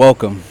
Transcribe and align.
welcome. 0.00 0.42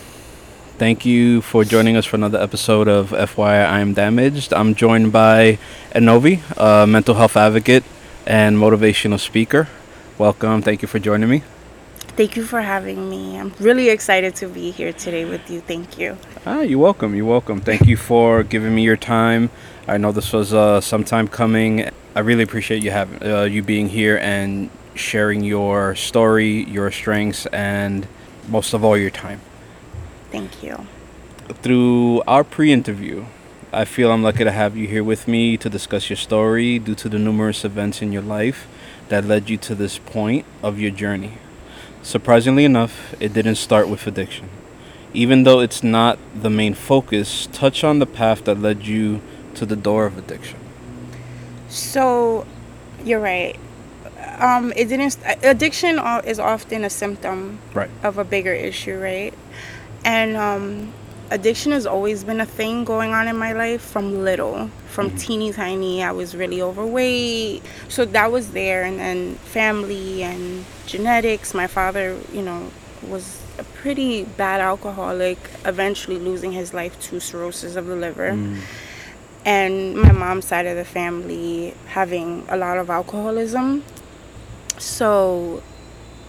Thank 0.78 1.08
you 1.08 1.42
for 1.42 1.63
joining 1.63 1.98
us 1.98 2.05
for 2.05 2.17
another 2.17 2.40
episode 2.40 2.88
of 2.88 3.09
FYI 3.09 3.65
I 3.65 3.79
Am 3.79 3.95
Damaged. 3.95 4.54
I'm 4.54 4.75
joined 4.75 5.12
by 5.12 5.57
Ennovy, 5.91 6.44
a 6.55 6.86
mental 6.86 7.15
health 7.15 7.36
advocate 7.36 7.84
and 8.28 8.58
motivational 8.58 9.20
speaker. 9.20 9.68
Welcome. 10.20 10.62
Thank 10.62 10.84
you 10.84 10.88
for 10.88 11.00
joining 11.00 11.30
me. 11.32 11.42
Thank 12.16 12.36
you 12.36 12.44
for 12.44 12.62
having 12.62 13.10
me. 13.10 13.40
I'm 13.40 13.52
really 13.60 13.90
excited 13.90 14.36
to 14.36 14.48
be 14.48 14.70
here 14.70 14.94
today 14.94 15.26
with 15.26 15.50
you. 15.50 15.62
Thank 15.62 15.97
you. 15.97 16.20
Ah, 16.45 16.61
you're 16.61 16.77
welcome. 16.77 17.16
You're 17.16 17.25
welcome. 17.25 17.59
Thank 17.59 17.88
you 17.88 17.97
for 17.97 18.43
giving 18.43 18.75
me 18.75 18.84
your 18.84 18.97
time. 18.97 19.50
I 19.88 19.97
know 19.97 20.11
this 20.11 20.31
was 20.31 20.54
uh, 20.54 20.79
some 20.79 21.04
time 21.04 21.27
coming. 21.27 21.89
I 22.16 22.20
really 22.20 22.43
appreciate 22.43 22.84
you 22.84 22.91
having 22.91 23.23
uh, 23.23 23.45
you 23.45 23.63
being 23.63 23.89
here 23.89 24.20
and 24.20 24.70
sharing 24.93 25.43
your 25.43 25.95
story, 25.95 26.66
your 26.66 26.91
strengths, 26.91 27.47
and 27.47 28.07
most 28.47 28.73
of 28.73 28.83
all, 28.83 28.97
your 28.97 29.09
time. 29.09 29.41
Thank 30.31 30.63
you. 30.63 30.87
Through 31.61 32.22
our 32.27 32.44
pre 32.44 32.72
interview, 32.72 33.26
I 33.72 33.86
feel 33.86 34.12
I'm 34.12 34.23
lucky 34.23 34.44
to 34.44 34.52
have 34.52 34.76
you 34.76 34.88
here 34.88 35.04
with 35.04 35.27
me 35.27 35.58
to 35.58 35.70
discuss 35.70 36.09
your 36.09 36.18
story 36.18 36.80
due 36.80 36.95
to 36.95 37.09
the 37.09 37.20
numerous 37.20 37.64
events 37.64 38.02
in 38.02 38.12
your 38.12 38.22
life 38.22 38.67
that 39.09 39.26
led 39.26 39.50
you 39.50 39.58
to 39.58 39.76
this 39.76 39.98
point 39.98 40.45
of 40.64 40.80
your 40.80 40.91
journey. 40.91 41.34
Surprisingly 42.02 42.66
enough, 42.66 43.14
it 43.20 43.34
didn't 43.34 43.55
start 43.55 43.90
with 43.90 44.08
addiction. 44.08 44.50
Even 45.14 45.44
though 45.44 45.59
it's 45.59 45.84
not 45.84 46.17
the 46.34 46.50
main 46.50 46.73
focus, 46.73 47.48
touch 47.52 47.84
on 47.84 48.00
the 48.00 48.06
path 48.06 48.45
that 48.45 48.59
led 48.59 48.86
you 48.86 49.22
to 49.56 49.66
the 49.66 49.76
door 49.76 50.06
of 50.06 50.17
addiction. 50.17 50.58
So, 51.67 52.45
you're 53.03 53.20
right. 53.20 53.59
Um, 54.40 54.72
it 54.76 54.86
didn't. 54.86 55.18
Addiction 55.44 56.00
is 56.26 56.40
often 56.40 56.84
a 56.84 56.90
symptom 56.90 57.60
right. 57.74 57.90
of 58.04 58.18
a 58.18 58.24
bigger 58.24 58.54
issue, 58.54 58.98
right? 58.98 59.34
And 60.06 60.38
um, 60.38 60.94
addiction 61.30 61.72
has 61.74 61.86
always 61.86 62.24
been 62.24 62.40
a 62.40 62.46
thing 62.46 62.86
going 62.86 63.14
on 63.14 63.28
in 63.28 63.38
my 63.38 63.52
life 63.52 63.81
from 63.81 64.23
little, 64.23 64.70
from 64.88 65.08
mm-hmm. 65.08 65.18
teeny 65.18 65.54
tiny. 65.54 66.04
I 66.04 66.12
was 66.12 66.36
really 66.36 66.62
overweight, 66.62 67.64
so 67.90 68.06
that 68.06 68.31
was 68.31 68.52
there, 68.52 68.84
and 68.84 69.00
then 69.00 69.36
family 69.36 70.23
and 70.23 70.66
genetics. 70.86 71.53
My 71.53 71.68
father, 71.68 72.18
you 72.34 72.42
know, 72.42 72.72
was 73.08 73.42
a 73.58 73.64
pretty 73.64 74.24
bad 74.24 74.62
alcoholic, 74.62 75.38
eventually 75.66 76.18
losing 76.18 76.53
his 76.53 76.74
life 76.74 77.00
to 77.02 77.20
cirrhosis 77.20 77.76
of 77.76 77.88
the 77.88 77.96
liver. 77.96 78.31
Mm. 78.31 78.59
And 79.46 79.96
my 79.96 80.12
mom's 80.12 80.46
side 80.46 80.66
of 80.66 80.76
the 80.76 80.86
family 80.86 81.74
having 81.88 82.46
a 82.50 82.58
lot 82.58 82.78
of 82.78 82.90
alcoholism. 82.90 83.84
So, 84.80 85.61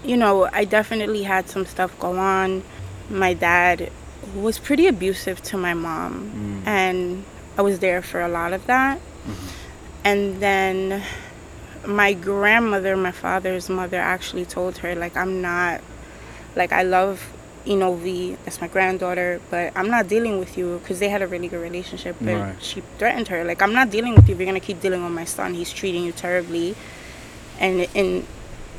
you 0.04 0.16
know, 0.16 0.48
I 0.52 0.64
definitely 0.64 1.22
had 1.22 1.48
some 1.48 1.64
stuff 1.64 1.98
go 1.98 2.18
on. 2.18 2.62
My 3.08 3.32
dad 3.32 3.90
was 4.34 4.58
pretty 4.58 4.86
abusive 4.86 5.42
to 5.42 5.56
my 5.56 5.74
mom, 5.74 6.62
mm. 6.62 6.66
and 6.66 7.24
I 7.56 7.62
was 7.62 7.78
there 7.78 8.02
for 8.02 8.20
a 8.20 8.28
lot 8.28 8.52
of 8.52 8.66
that. 8.66 8.98
Mm-hmm. 8.98 9.46
And 10.04 10.40
then 10.40 11.02
my 11.86 12.12
grandmother, 12.12 12.96
my 12.96 13.12
father's 13.12 13.68
mother, 13.68 13.98
actually 13.98 14.44
told 14.44 14.78
her, 14.78 14.94
like, 14.94 15.16
I'm 15.16 15.40
not, 15.40 15.80
like, 16.54 16.72
I 16.72 16.82
love 16.82 17.32
Ennovy, 17.66 18.36
that's 18.44 18.60
my 18.60 18.68
granddaughter, 18.68 19.40
but 19.50 19.72
I'm 19.76 19.90
not 19.90 20.08
dealing 20.08 20.38
with 20.38 20.56
you 20.56 20.78
because 20.78 20.98
they 20.98 21.08
had 21.08 21.22
a 21.22 21.26
really 21.26 21.48
good 21.48 21.60
relationship. 21.60 22.16
But 22.20 22.34
right. 22.34 22.62
she 22.62 22.82
threatened 22.98 23.28
her, 23.28 23.44
like, 23.44 23.62
I'm 23.62 23.74
not 23.74 23.90
dealing 23.90 24.14
with 24.14 24.28
you. 24.28 24.34
You're 24.34 24.46
gonna 24.46 24.60
keep 24.60 24.80
dealing 24.80 25.02
with 25.02 25.12
my 25.12 25.24
son, 25.24 25.54
he's 25.54 25.72
treating 25.72 26.04
you 26.04 26.12
terribly, 26.12 26.74
and 27.58 27.86
and 27.94 28.26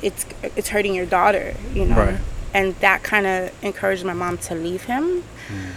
it's 0.01 0.25
it's 0.55 0.69
hurting 0.69 0.93
your 0.93 1.05
daughter, 1.05 1.55
you 1.73 1.85
know. 1.85 1.95
Right. 1.95 2.19
And 2.53 2.75
that 2.75 3.03
kind 3.03 3.25
of 3.25 3.63
encouraged 3.63 4.03
my 4.03 4.13
mom 4.13 4.37
to 4.39 4.55
leave 4.55 4.83
him. 4.83 5.23
Mm. 5.47 5.71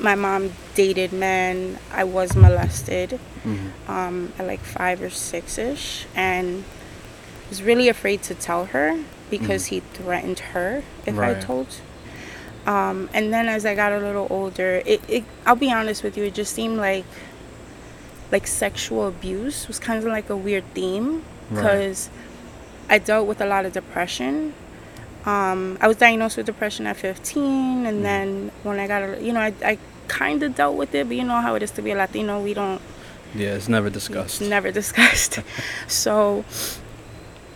My 0.00 0.14
mom 0.16 0.52
dated 0.74 1.12
men. 1.12 1.78
I 1.92 2.04
was 2.04 2.34
molested 2.34 3.20
mm-hmm. 3.44 3.90
um, 3.90 4.32
at 4.38 4.46
like 4.46 4.60
five 4.60 5.00
or 5.00 5.10
six 5.10 5.58
ish, 5.58 6.06
and 6.14 6.64
was 7.48 7.62
really 7.62 7.88
afraid 7.88 8.22
to 8.24 8.34
tell 8.34 8.66
her 8.66 9.04
because 9.30 9.66
mm-hmm. 9.66 9.74
he 9.76 9.80
threatened 9.80 10.38
her 10.40 10.82
if 11.06 11.16
right. 11.16 11.36
I 11.36 11.40
told. 11.40 11.68
Um, 12.66 13.10
and 13.12 13.32
then 13.32 13.46
as 13.46 13.66
I 13.66 13.74
got 13.74 13.92
a 13.92 13.98
little 13.98 14.26
older, 14.30 14.82
it, 14.86 15.02
it 15.08 15.24
I'll 15.46 15.56
be 15.56 15.72
honest 15.72 16.02
with 16.02 16.16
you, 16.16 16.24
it 16.24 16.34
just 16.34 16.54
seemed 16.54 16.78
like 16.78 17.04
like 18.32 18.46
sexual 18.46 19.06
abuse 19.06 19.68
was 19.68 19.78
kind 19.78 19.98
of 19.98 20.04
like 20.04 20.30
a 20.30 20.36
weird 20.36 20.64
theme 20.74 21.22
because 21.50 22.08
right. 22.08 22.33
I 22.88 22.98
dealt 22.98 23.26
with 23.26 23.40
a 23.40 23.46
lot 23.46 23.64
of 23.64 23.72
depression. 23.72 24.54
Um, 25.24 25.78
I 25.80 25.88
was 25.88 25.96
diagnosed 25.96 26.36
with 26.36 26.46
depression 26.46 26.86
at 26.86 26.96
15, 26.96 27.86
and 27.86 28.00
mm. 28.00 28.02
then 28.02 28.52
when 28.62 28.78
I 28.78 28.86
got, 28.86 29.02
a, 29.02 29.22
you 29.22 29.32
know, 29.32 29.40
I, 29.40 29.54
I 29.64 29.78
kind 30.06 30.42
of 30.42 30.54
dealt 30.54 30.76
with 30.76 30.94
it, 30.94 31.08
but 31.08 31.16
you 31.16 31.24
know 31.24 31.40
how 31.40 31.54
it 31.54 31.62
is 31.62 31.70
to 31.72 31.82
be 31.82 31.92
a 31.92 31.96
Latino, 31.96 32.42
we 32.42 32.52
don't. 32.52 32.80
Yeah, 33.34 33.54
it's 33.54 33.68
never 33.68 33.90
discussed. 33.90 34.42
It's 34.42 34.50
never 34.50 34.70
discussed. 34.82 35.40
so 35.88 36.44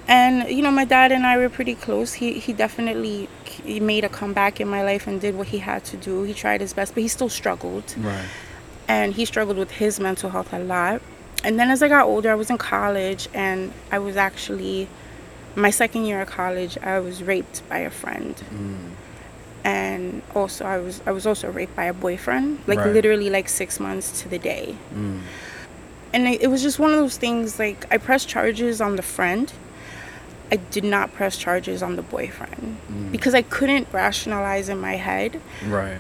and 0.09 0.51
you 0.51 0.63
know 0.63 0.71
my 0.71 0.87
dad 0.87 1.13
and 1.13 1.27
i 1.27 1.37
were 1.37 1.51
pretty 1.51 1.75
close 1.75 2.15
he 2.15 2.41
he 2.41 2.53
definitely 2.53 3.29
he 3.45 3.79
made 3.79 4.03
a 4.05 4.09
comeback 4.09 4.59
in 4.59 4.67
my 4.67 4.83
life 4.83 5.07
and 5.07 5.21
did 5.21 5.37
what 5.37 5.49
he 5.49 5.59
had 5.59 5.85
to 5.85 5.97
do 5.99 6.23
he 6.23 6.33
tried 6.33 6.61
his 6.61 6.73
best 6.73 6.95
but 6.95 7.03
he 7.03 7.09
still 7.09 7.29
struggled 7.29 7.95
right 7.99 8.25
and 8.89 9.15
he 9.15 9.25
struggled 9.27 9.59
with 9.59 9.71
his 9.73 10.01
mental 10.01 10.31
health 10.31 10.53
a 10.53 10.59
lot 10.59 11.03
and 11.45 11.61
then 11.61 11.71
as 11.71 11.83
i 11.83 11.89
got 11.89 12.07
older 12.07 12.33
i 12.33 12.35
was 12.35 12.49
in 12.49 12.57
college 12.57 13.29
and 13.35 13.71
i 13.93 13.99
was 13.99 14.17
actually 14.17 14.89
my 15.59 15.71
second 15.71 16.05
year 16.05 16.21
of 16.21 16.29
college 16.29 16.79
i 16.79 16.99
was 16.99 17.23
raped 17.23 17.69
by 17.69 17.79
a 17.79 17.91
friend 17.91 18.37
mm. 18.51 18.91
and 19.65 20.23
also 20.35 20.65
i 20.65 20.79
was 20.79 21.03
i 21.07 21.13
was 21.13 21.27
also 21.27 21.51
raped 21.51 21.75
by 21.75 21.85
a 21.85 21.95
boyfriend 21.95 22.59
like 22.67 22.79
right. 22.79 22.93
literally 22.93 23.29
like 23.31 23.49
six 23.49 23.81
months 23.81 24.23
to 24.23 24.29
the 24.29 24.39
day 24.39 24.77
mm. 24.95 25.21
and 26.13 26.29
it, 26.29 26.43
it 26.43 26.47
was 26.49 26.63
just 26.63 26.79
one 26.79 26.91
of 26.91 26.97
those 26.97 27.17
things 27.17 27.59
like 27.59 27.87
i 27.93 27.99
pressed 27.99 28.29
charges 28.29 28.81
on 28.81 28.97
the 28.97 29.03
friend 29.03 29.53
I 30.51 30.57
did 30.57 30.85
not 30.85 31.13
press 31.13 31.37
charges 31.37 31.83
on 31.83 31.97
the 31.97 32.03
boyfriend 32.03 32.79
mm. 32.91 33.13
because 33.13 33.35
I 33.35 33.43
couldn't 33.43 33.89
rationalize 33.93 34.69
in 34.69 34.79
my 34.79 34.95
head. 34.95 35.41
Right. 35.67 35.99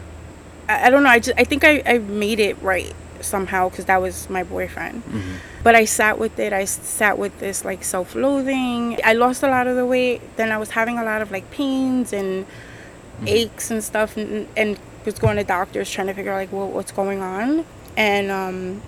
I, 0.69 0.87
I 0.87 0.91
don't 0.91 1.03
know. 1.03 1.11
I 1.11 1.19
just 1.19 1.39
I 1.39 1.45
think 1.45 1.65
I, 1.65 1.83
I 1.85 1.99
made 1.99 2.41
it 2.41 2.61
right 2.63 2.93
somehow 3.21 3.69
because 3.69 3.85
that 3.87 4.01
was 4.01 4.31
my 4.31 4.43
boyfriend. 4.43 5.05
Mm-hmm. 5.05 5.35
But 5.69 5.75
I 5.75 5.85
sat 5.85 6.19
with 6.19 6.39
it. 6.39 6.55
I 6.55 6.65
sat 6.65 7.19
with 7.19 7.41
this 7.41 7.63
like 7.63 7.85
self-loathing. 7.85 9.01
I 9.05 9.13
lost 9.13 9.43
a 9.43 9.49
lot 9.49 9.67
of 9.67 9.77
the 9.77 9.85
weight. 9.85 10.23
Then 10.39 10.51
I 10.51 10.57
was 10.57 10.71
having 10.71 10.97
a 10.99 11.05
lot 11.05 11.21
of 11.21 11.31
like 11.31 11.51
pains 11.51 12.15
and 12.15 12.47
mm-hmm. 12.47 13.29
aches 13.29 13.71
and 13.71 13.85
stuff, 13.85 14.17
and, 14.17 14.49
and, 14.57 14.81
was 15.05 15.19
going 15.19 15.37
to 15.37 15.45
doctors 15.45 15.91
trying 15.91 16.07
to 16.07 16.15
figure 16.15 16.33
out 16.33 16.37
like 16.37 16.53
well, 16.53 16.71
what's 16.71 16.91
going 16.91 17.21
on. 17.21 17.67
And 17.99 18.31
um, 18.31 18.81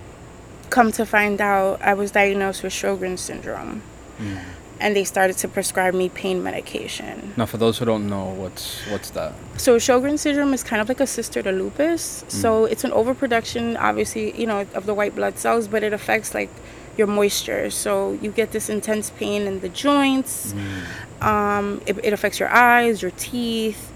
come 0.71 0.91
to 0.93 1.05
find 1.05 1.39
out, 1.39 1.79
I 1.83 1.93
was 1.93 2.09
diagnosed 2.09 2.63
with 2.63 2.73
Sjogren's 2.73 3.21
syndrome. 3.21 3.83
Mm 4.17 4.39
and 4.81 4.95
they 4.95 5.03
started 5.03 5.37
to 5.37 5.47
prescribe 5.47 5.93
me 5.93 6.09
pain 6.09 6.43
medication. 6.43 7.33
Now, 7.37 7.45
for 7.45 7.57
those 7.57 7.77
who 7.77 7.85
don't 7.85 8.09
know, 8.09 8.29
what's 8.29 8.81
what's 8.89 9.11
that? 9.11 9.33
So 9.57 9.77
Sjogren 9.77 10.17
syndrome 10.17 10.53
is 10.53 10.63
kind 10.63 10.81
of 10.81 10.89
like 10.89 10.99
a 10.99 11.07
sister 11.07 11.41
to 11.43 11.51
lupus. 11.51 12.23
Mm. 12.23 12.31
So 12.31 12.65
it's 12.65 12.83
an 12.83 12.91
overproduction, 12.91 13.77
obviously, 13.77 14.37
you 14.39 14.47
know, 14.47 14.65
of 14.73 14.85
the 14.85 14.93
white 14.93 15.15
blood 15.15 15.37
cells, 15.37 15.67
but 15.67 15.83
it 15.83 15.93
affects 15.93 16.33
like 16.33 16.49
your 16.97 17.07
moisture. 17.07 17.69
So 17.69 18.13
you 18.21 18.31
get 18.31 18.51
this 18.51 18.69
intense 18.69 19.11
pain 19.11 19.43
in 19.43 19.59
the 19.61 19.69
joints. 19.69 20.53
Mm. 20.53 21.23
Um, 21.23 21.81
it, 21.85 21.97
it, 22.03 22.13
affects 22.13 22.39
your 22.39 22.49
eyes, 22.49 23.03
your 23.03 23.11
teeth, 23.11 23.91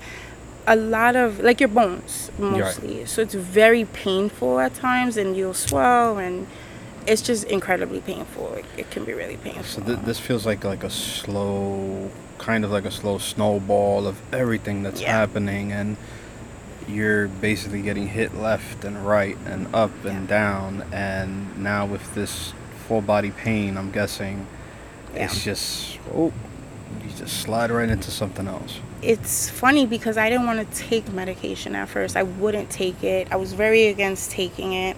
a 0.67 0.75
lot 0.75 1.15
of 1.15 1.39
like 1.39 1.59
your 1.59 1.69
bones 1.69 2.31
mostly. 2.37 2.99
Right. 2.99 3.09
So 3.09 3.23
it's 3.23 3.33
very 3.33 3.85
painful 3.85 4.59
at 4.59 4.75
times, 4.75 5.17
and 5.17 5.35
you'll 5.35 5.55
swell 5.55 6.19
and 6.19 6.45
it's 7.07 7.21
just 7.21 7.45
incredibly 7.45 8.01
painful. 8.01 8.53
It, 8.53 8.65
it 8.77 8.91
can 8.91 9.05
be 9.05 9.13
really 9.13 9.37
painful. 9.37 9.63
So 9.63 9.81
th- 9.81 9.99
this 9.99 10.19
feels 10.19 10.45
like 10.45 10.63
like 10.63 10.83
a 10.83 10.89
slow, 10.89 12.09
kind 12.37 12.65
of 12.65 12.71
like 12.71 12.85
a 12.85 12.91
slow 12.91 13.17
snowball 13.17 14.07
of 14.07 14.21
everything 14.33 14.83
that's 14.83 15.01
yeah. 15.01 15.11
happening, 15.11 15.71
and 15.71 15.97
you're 16.87 17.27
basically 17.27 17.81
getting 17.81 18.07
hit 18.07 18.35
left 18.35 18.83
and 18.85 19.05
right 19.05 19.37
and 19.45 19.73
up 19.73 19.91
yeah. 20.03 20.11
and 20.11 20.27
down, 20.27 20.85
and 20.91 21.57
now 21.61 21.85
with 21.85 22.13
this 22.15 22.53
full 22.87 23.01
body 23.01 23.31
pain, 23.31 23.77
I'm 23.77 23.91
guessing 23.91 24.47
yeah. 25.13 25.25
it's 25.25 25.43
just 25.43 25.99
oh, 26.13 26.33
you 27.03 27.09
just 27.17 27.41
slide 27.41 27.71
right 27.71 27.89
into 27.89 28.11
something 28.11 28.47
else. 28.47 28.79
It's 29.01 29.49
funny 29.49 29.85
because 29.85 30.17
I 30.17 30.29
didn't 30.29 30.47
want 30.47 30.71
to 30.71 30.77
take 30.77 31.11
medication 31.11 31.75
at 31.75 31.89
first. 31.89 32.15
I 32.15 32.23
wouldn't 32.23 32.71
take 32.71 33.03
it. 33.03 33.31
I 33.31 33.35
was 33.35 33.53
very 33.53 33.87
against 33.87 34.31
taking 34.31 34.73
it 34.73 34.97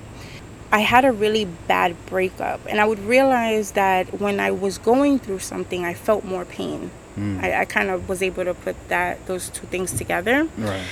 I 0.71 0.79
had 0.79 1.05
a 1.05 1.11
really 1.11 1.45
bad 1.45 1.95
breakup, 2.07 2.59
and 2.67 2.81
I 2.81 2.85
would 2.85 2.99
realize 2.99 3.71
that 3.71 4.19
when 4.19 4.39
I 4.39 4.51
was 4.51 4.77
going 4.77 5.19
through 5.19 5.39
something, 5.39 5.85
I 5.85 5.93
felt 5.93 6.25
more 6.25 6.43
pain. 6.43 6.91
Mm. 7.17 7.41
I, 7.41 7.61
I 7.61 7.65
kind 7.65 7.89
of 7.89 8.09
was 8.09 8.21
able 8.21 8.43
to 8.43 8.53
put 8.53 8.75
that 8.89 9.25
those 9.27 9.49
two 9.49 9.65
things 9.67 9.93
together. 9.93 10.47
Right. 10.57 10.83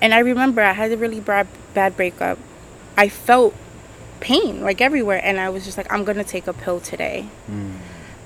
And 0.00 0.12
I 0.12 0.18
remember 0.18 0.60
I 0.60 0.72
had 0.72 0.90
a 0.90 0.96
really 0.96 1.20
bad 1.20 1.46
bad 1.72 1.96
breakup. 1.96 2.38
I 2.96 3.08
felt 3.08 3.54
pain 4.20 4.60
like 4.60 4.80
everywhere, 4.80 5.20
and 5.22 5.38
I 5.38 5.50
was 5.50 5.64
just 5.64 5.76
like, 5.78 5.90
I'm 5.92 6.04
gonna 6.04 6.24
take 6.24 6.46
a 6.46 6.52
pill 6.52 6.80
today. 6.80 7.26
Mm. 7.50 7.76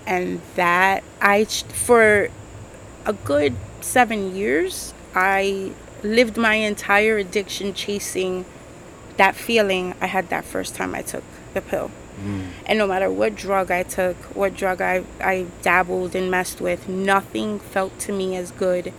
And 0.07 0.41
that 0.55 1.05
I 1.21 1.45
for 1.45 2.29
a 3.05 3.13
good 3.13 3.55
seven 3.81 4.35
years, 4.35 4.95
I 5.15 5.73
lived 6.03 6.37
my 6.37 6.55
entire 6.55 7.19
addiction 7.19 7.75
chasing 7.75 8.45
that 9.17 9.35
feeling 9.35 9.95
I 10.01 10.07
had 10.07 10.29
that 10.31 10.45
first 10.45 10.75
time 10.75 10.95
I 10.95 11.03
took 11.03 11.25
the 11.55 11.61
pill. 11.61 11.91
Mm. 12.25 12.47
And 12.67 12.79
no 12.79 12.87
matter 12.87 13.11
what 13.11 13.35
drug 13.37 13.71
I 13.71 13.83
took, 13.83 14.17
what 14.35 14.57
drug 14.57 14.81
I, 14.81 15.05
I 15.21 15.47
dabbled 15.63 16.15
and 16.15 16.31
messed 16.31 16.61
with, 16.61 16.89
nothing 16.89 17.59
felt 17.61 17.99
to 18.01 18.13
me 18.13 18.37
as 18.37 18.51
good 18.53 18.93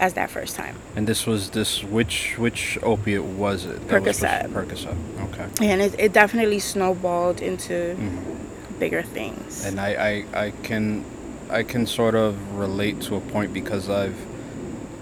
as 0.00 0.14
that 0.14 0.30
first 0.30 0.56
time. 0.56 0.76
And 0.96 1.06
this 1.06 1.26
was 1.26 1.50
this 1.50 1.84
which 1.84 2.36
which 2.38 2.76
opiate 2.82 3.22
was 3.22 3.64
it? 3.66 3.86
That 3.88 4.02
was 4.02 4.18
Percocet. 4.20 4.48
Percocet. 4.52 4.96
Okay. 5.32 5.68
And 5.70 5.80
it, 5.80 5.94
it 5.98 6.12
definitely 6.12 6.58
snowballed 6.58 7.40
into 7.40 7.94
Mhm. 7.96 8.78
bigger 8.80 9.02
things. 9.02 9.64
And 9.64 9.78
I, 9.78 10.24
I 10.34 10.46
I 10.46 10.50
can 10.64 11.04
I 11.50 11.62
can 11.62 11.86
sort 11.86 12.16
of 12.16 12.34
relate 12.58 13.00
to 13.02 13.14
a 13.16 13.20
point 13.20 13.52
because 13.54 13.88
I've 13.88 14.16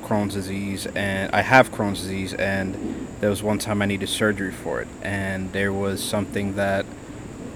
Crohn's 0.03 0.35
disease 0.35 0.87
and 0.95 1.31
I 1.33 1.41
have 1.41 1.71
Crohn's 1.73 2.03
disease 2.03 2.35
and 2.35 3.07
there 3.21 3.31
was 3.31 3.43
one 3.43 3.59
time 3.59 3.83
I 3.83 3.87
needed 3.87 4.09
surgery 4.09 4.51
for 4.53 4.81
it 4.81 4.89
and 5.03 5.53
there 5.53 5.73
was 5.73 6.03
something 6.03 6.57
that 6.57 6.87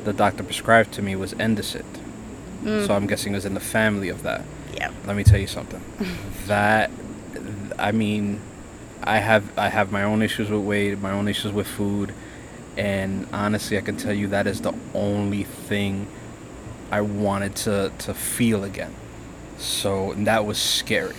the 0.04 0.12
doctor 0.12 0.42
prescribed 0.42 0.92
to 0.92 1.02
me 1.02 1.16
was 1.16 1.32
Endocet. 1.34 1.84
Mm. 2.62 2.86
So 2.86 2.94
I'm 2.94 3.06
guessing 3.06 3.32
it 3.32 3.36
was 3.36 3.44
in 3.46 3.54
the 3.54 3.60
family 3.60 4.08
of 4.08 4.22
that. 4.22 4.42
yeah. 4.76 4.90
let 5.06 5.16
me 5.16 5.24
tell 5.24 5.38
you 5.40 5.46
something 5.46 5.82
that 6.46 6.90
i 7.78 7.90
mean 7.92 8.40
i 9.02 9.18
have 9.18 9.44
i 9.58 9.68
have 9.68 9.90
my 9.92 10.02
own 10.02 10.22
issues 10.22 10.48
with 10.50 10.60
weight 10.60 10.98
my 11.00 11.10
own 11.10 11.26
issues 11.28 11.52
with 11.52 11.66
food 11.66 12.12
and 12.76 13.26
honestly 13.32 13.76
i 13.76 13.80
can 13.80 13.96
tell 13.96 14.12
you 14.12 14.28
that 14.28 14.46
is 14.46 14.60
the 14.60 14.72
only 14.94 15.44
thing 15.44 16.06
i 16.90 17.00
wanted 17.00 17.54
to 17.54 17.90
to 17.98 18.14
feel 18.14 18.64
again 18.64 18.94
so 19.58 20.12
and 20.12 20.26
that 20.26 20.44
was 20.46 20.58
scary 20.58 21.14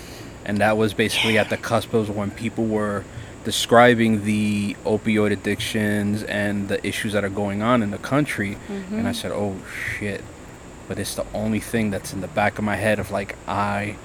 and 0.45 0.57
that 0.59 0.77
was 0.77 0.94
basically 0.94 1.38
at 1.38 1.50
the 1.50 1.57
cusp 1.57 1.94
of 1.94 2.15
when 2.15 2.31
people 2.31 2.65
were 2.65 3.03
describing 3.45 4.25
the 4.25 4.75
opioid 4.86 5.31
addictions 5.31 6.24
and 6.24 6.68
the 6.68 6.86
issues 6.86 7.13
that 7.13 7.24
are 7.24 7.30
going 7.30 7.62
on 7.62 7.81
in 7.81 7.92
the 7.92 7.97
country 7.97 8.57
and 8.92 9.07
i 9.07 9.12
said 9.12 9.31
oh 9.31 9.56
shit 9.97 10.21
but 10.88 11.00
it's 11.00 11.15
the 11.15 11.25
only 11.33 11.59
thing 11.59 11.89
that's 11.89 12.13
in 12.13 12.21
the 12.21 12.27
back 12.27 12.57
of 12.57 12.63
my 12.63 12.75
head 12.75 13.00
of 13.00 13.12
like 13.12 13.36
I 13.47 13.95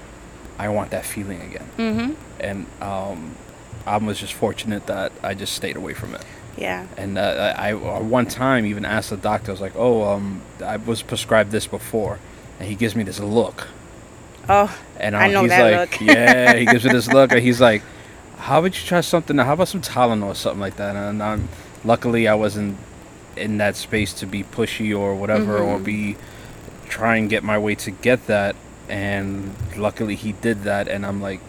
I 0.57 0.69
want 0.69 0.91
that 0.91 1.05
feeling 1.05 1.41
again. 1.41 1.69
Mm-hmm. 1.77 2.13
And 2.39 2.65
um 2.81 3.35
I 3.85 3.97
was 3.97 4.19
just 4.19 4.33
fortunate 4.33 4.85
that 4.87 5.11
I 5.23 5.33
just 5.33 5.53
stayed 5.53 5.75
away 5.75 5.93
from 5.93 6.13
it. 6.15 6.23
Yeah. 6.57 6.87
And 6.97 7.17
uh, 7.17 7.53
I, 7.57 7.69
I 7.69 7.73
one 7.73 8.25
time 8.27 8.65
even 8.65 8.85
asked 8.85 9.09
the 9.09 9.17
doctor, 9.17 9.51
I 9.51 9.53
was 9.53 9.61
like, 9.61 9.75
"Oh, 9.75 10.03
um, 10.03 10.41
I 10.63 10.77
was 10.77 11.01
prescribed 11.01 11.51
this 11.51 11.65
before," 11.65 12.19
and 12.59 12.67
he 12.67 12.75
gives 12.75 12.95
me 12.95 13.03
this 13.03 13.19
look, 13.19 13.67
Oh, 14.49 14.75
and 14.99 15.15
I 15.15 15.31
know 15.31 15.41
he's 15.43 15.49
that 15.51 15.71
like, 15.79 15.91
look. 15.91 16.01
"Yeah," 16.01 16.55
he 16.55 16.65
gives 16.65 16.83
me 16.83 16.91
this 16.91 17.07
look, 17.07 17.31
and 17.31 17.41
he's 17.41 17.61
like, 17.61 17.81
"How 18.41 18.59
about 18.59 18.79
you 18.79 18.85
try 18.87 19.01
something? 19.01 19.35
Now? 19.35 19.45
How 19.45 19.53
about 19.53 19.67
some 19.69 19.81
Tylenol 19.81 20.27
or 20.27 20.35
something 20.35 20.59
like 20.61 20.75
that?" 20.77 20.95
And 20.95 21.21
I'm, 21.23 21.49
luckily, 21.83 22.27
I 22.27 22.33
wasn't 22.35 22.77
in 23.37 23.57
that 23.57 23.75
space 23.75 24.13
to 24.13 24.25
be 24.25 24.43
pushy 24.43 24.97
or 24.97 25.15
whatever, 25.15 25.59
or 25.59 25.77
Mhm. 25.79 25.83
be 25.83 26.15
try 26.89 27.15
and 27.17 27.29
get 27.29 27.43
my 27.43 27.57
way 27.57 27.75
to 27.75 27.91
get 27.91 28.27
that. 28.27 28.55
And 28.89 29.55
luckily, 29.77 30.15
he 30.15 30.33
did 30.33 30.63
that, 30.63 30.87
and 30.89 31.05
I'm 31.05 31.21
like, 31.21 31.39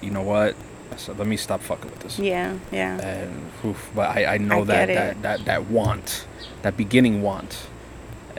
you 0.00 0.10
know 0.10 0.22
what? 0.22 0.56
Said, 0.96 1.18
let 1.18 1.26
me 1.28 1.36
stop 1.36 1.62
fucking 1.62 1.90
with 1.90 2.00
this. 2.00 2.18
yeah, 2.18 2.54
yeah. 2.72 2.98
And 3.00 3.50
oof, 3.64 3.90
but 3.94 4.14
I, 4.14 4.34
I 4.34 4.38
know 4.38 4.62
I 4.62 4.64
that, 4.64 4.86
that 4.88 5.22
that 5.22 5.44
that 5.46 5.70
want, 5.70 6.26
that 6.62 6.76
beginning 6.76 7.22
want, 7.22 7.68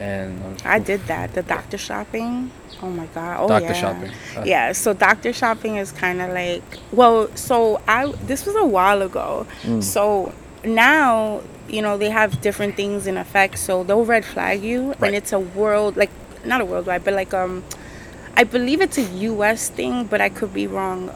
and 0.02 0.42
uh, 0.44 0.70
I 0.76 0.80
did 0.80 1.02
that. 1.08 1.34
The 1.34 1.44
doctor 1.44 1.78
shopping. 1.78 2.52
Oh 2.82 2.90
my 2.90 3.06
god. 3.08 3.38
Oh 3.40 3.48
doctor 3.48 3.68
yeah. 3.68 3.74
shopping. 3.74 4.12
Uh, 4.36 4.44
Yeah, 4.46 4.72
so 4.74 4.94
doctor 4.94 5.32
shopping 5.34 5.76
is 5.78 5.92
kind 5.92 6.22
of 6.22 6.30
like 6.34 6.64
well, 6.92 7.30
so 7.36 7.82
I 7.88 8.12
this 8.26 8.46
was 8.46 8.56
a 8.56 8.66
while 8.66 9.02
ago. 9.02 9.46
Mm. 9.64 9.84
So 9.84 10.34
now, 10.64 11.42
you 11.70 11.82
know, 11.82 11.98
they 11.98 12.10
have 12.10 12.42
different 12.42 12.76
things 12.76 13.08
in 13.08 13.18
effect, 13.18 13.60
so 13.60 13.84
they'll 13.84 14.06
red 14.06 14.26
flag 14.26 14.62
you 14.64 14.90
Right. 14.90 15.04
and 15.08 15.16
it's 15.16 15.32
a 15.34 15.40
world 15.40 15.96
like 15.98 16.12
not 16.44 16.60
a 16.62 16.66
worldwide, 16.66 17.04
but 17.04 17.14
like 17.14 17.34
um 17.34 17.64
I 18.36 18.44
believe 18.44 18.82
it's 18.82 18.98
a 18.98 19.08
US 19.32 19.70
thing, 19.70 20.06
but 20.06 20.20
I 20.22 20.30
could 20.30 20.54
be 20.54 20.66
wrong. 20.66 21.12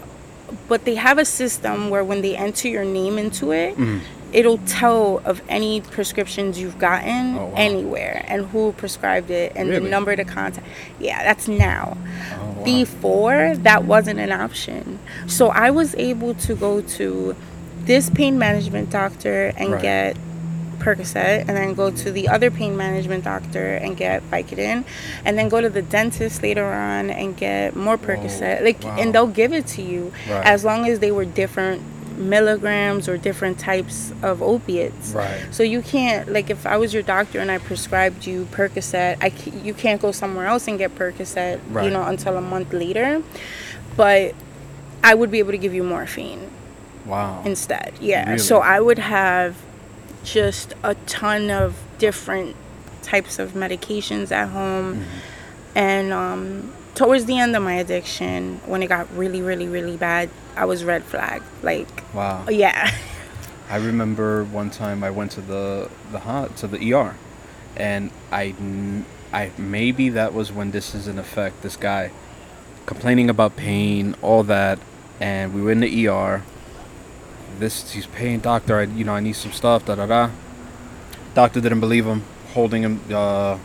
But 0.69 0.85
they 0.85 0.95
have 0.95 1.17
a 1.17 1.25
system 1.25 1.89
where 1.89 2.03
when 2.03 2.21
they 2.21 2.35
enter 2.37 2.67
your 2.67 2.85
name 2.85 3.17
into 3.17 3.51
it, 3.51 3.75
Mhm. 3.77 4.01
It'll 4.33 4.57
tell 4.59 5.21
of 5.25 5.41
any 5.47 5.81
prescriptions 5.81 6.59
you've 6.59 6.77
gotten 6.77 7.37
Oh, 7.37 7.45
wow. 7.47 7.53
anywhere 7.55 8.25
and 8.27 8.45
who 8.47 8.73
prescribed 8.73 9.29
it 9.31 9.53
and 9.55 9.69
Really? 9.69 9.83
the 9.85 9.89
number 9.89 10.15
to 10.15 10.23
contact. 10.25 10.67
Yeah, 10.99 11.23
that's 11.23 11.47
now. 11.47 11.97
Oh, 12.41 12.45
wow. 12.57 12.63
Before 12.65 13.55
that 13.57 13.85
wasn't 13.85 14.19
an 14.19 14.31
option. 14.31 14.99
So 15.27 15.49
I 15.49 15.69
was 15.71 15.95
able 15.95 16.33
to 16.35 16.55
go 16.55 16.81
to 16.81 17.35
this 17.85 18.09
pain 18.09 18.37
management 18.37 18.89
doctor 18.89 19.53
and 19.57 19.73
Right. 19.73 19.81
get 19.81 20.17
Percocet 20.79 21.39
and 21.47 21.49
then 21.57 21.73
go 21.73 21.89
to 21.89 22.11
the 22.11 22.27
other 22.27 22.51
pain 22.51 22.75
management 22.77 23.23
doctor 23.23 23.75
and 23.75 23.95
get 23.97 24.21
Vicodin 24.29 24.83
and 25.23 25.37
then 25.37 25.49
go 25.49 25.59
to 25.61 25.69
the 25.69 25.81
dentist 25.81 26.43
later 26.43 26.65
on 26.65 27.09
and 27.09 27.35
get 27.37 27.75
more 27.75 27.97
Percocet. 27.97 28.63
Like 28.63 28.83
wow. 28.83 28.95
and 28.99 29.13
they'll 29.13 29.25
give 29.27 29.53
it 29.53 29.65
to 29.67 29.81
you 29.81 30.11
Right. 30.29 30.45
as 30.45 30.63
long 30.65 30.87
as 30.87 30.99
they 30.99 31.11
were 31.11 31.25
different 31.25 31.81
milligrams 32.17 33.07
or 33.09 33.17
different 33.17 33.59
types 33.59 34.11
of 34.23 34.41
opiates. 34.41 35.11
Right. 35.11 35.41
So 35.51 35.63
you 35.63 35.81
can't 35.81 36.31
like 36.31 36.49
if 36.49 36.65
I 36.65 36.77
was 36.77 36.93
your 36.93 37.03
doctor 37.03 37.39
and 37.39 37.51
I 37.51 37.57
prescribed 37.57 38.25
you 38.25 38.45
Percocet, 38.51 39.17
I 39.21 39.31
you 39.63 39.73
can't 39.73 40.01
go 40.01 40.11
somewhere 40.11 40.47
else 40.47 40.67
and 40.67 40.77
get 40.77 40.95
Percocet, 40.95 41.59
Right. 41.69 41.85
you 41.85 41.91
know, 41.91 42.03
until 42.03 42.37
a 42.37 42.41
month 42.41 42.73
later. 42.73 43.21
But 43.95 44.33
I 45.03 45.13
would 45.13 45.31
be 45.31 45.39
able 45.39 45.51
to 45.51 45.57
give 45.57 45.73
you 45.73 45.83
morphine 45.83 46.49
Wow. 47.05 47.43
instead. 47.45 47.93
Yeah. 47.99 48.25
Really? 48.25 48.37
So 48.39 48.59
I 48.59 48.79
would 48.79 48.99
have 48.99 49.55
just 50.23 50.73
a 50.83 50.95
ton 51.05 51.51
of 51.51 51.75
different 51.99 52.55
types 53.03 53.37
of 53.37 53.51
medications 53.51 54.31
at 54.31 54.49
home. 54.49 54.95
Mm-hmm. 54.95 55.77
And 55.77 56.13
um, 56.13 56.73
towards 56.95 57.25
the 57.25 57.37
end 57.37 57.55
of 57.55 57.63
my 57.63 57.75
addiction, 57.75 58.59
when 58.65 58.81
it 58.81 58.87
got 58.87 59.13
really, 59.15 59.41
really, 59.41 59.67
really 59.67 59.97
bad, 59.97 60.29
I 60.55 60.65
was 60.65 60.83
red 60.83 61.03
flag. 61.03 61.43
Like, 61.61 61.87
wow. 62.13 62.45
yeah. 62.49 62.91
I 63.69 63.77
remember 63.77 64.43
one 64.43 64.69
time 64.69 65.03
I 65.03 65.09
went 65.09 65.31
to 65.31 65.41
the 65.41 65.89
the 66.11 66.19
hot 66.19 66.55
to 66.57 66.67
the 66.67 66.93
ER, 66.93 67.15
and 67.75 68.11
I, 68.31 68.53
I 69.33 69.51
maybe 69.57 70.09
that 70.09 70.33
was 70.33 70.51
when 70.51 70.71
this 70.71 70.93
is 70.93 71.07
in 71.07 71.17
effect. 71.17 71.63
This 71.63 71.75
guy 71.75 72.11
complaining 72.85 73.29
about 73.29 73.55
pain, 73.55 74.15
all 74.21 74.43
that, 74.43 74.77
and 75.19 75.53
we 75.53 75.61
were 75.61 75.71
in 75.71 75.79
the 75.79 76.07
ER. 76.07 76.43
This 77.57 77.91
he's 77.91 78.05
paying 78.05 78.39
doctor. 78.39 78.77
I 78.77 78.83
you 78.83 79.03
know 79.03 79.15
I 79.15 79.19
need 79.19 79.35
some 79.35 79.51
stuff. 79.51 79.85
Da 79.85 79.95
da 79.95 80.05
da. 80.05 80.29
Doctor 81.33 81.59
didn't 81.59 81.79
believe 81.79 82.05
him, 82.05 82.23
holding 82.53 82.83
him, 82.83 83.01
uh, 83.11 83.57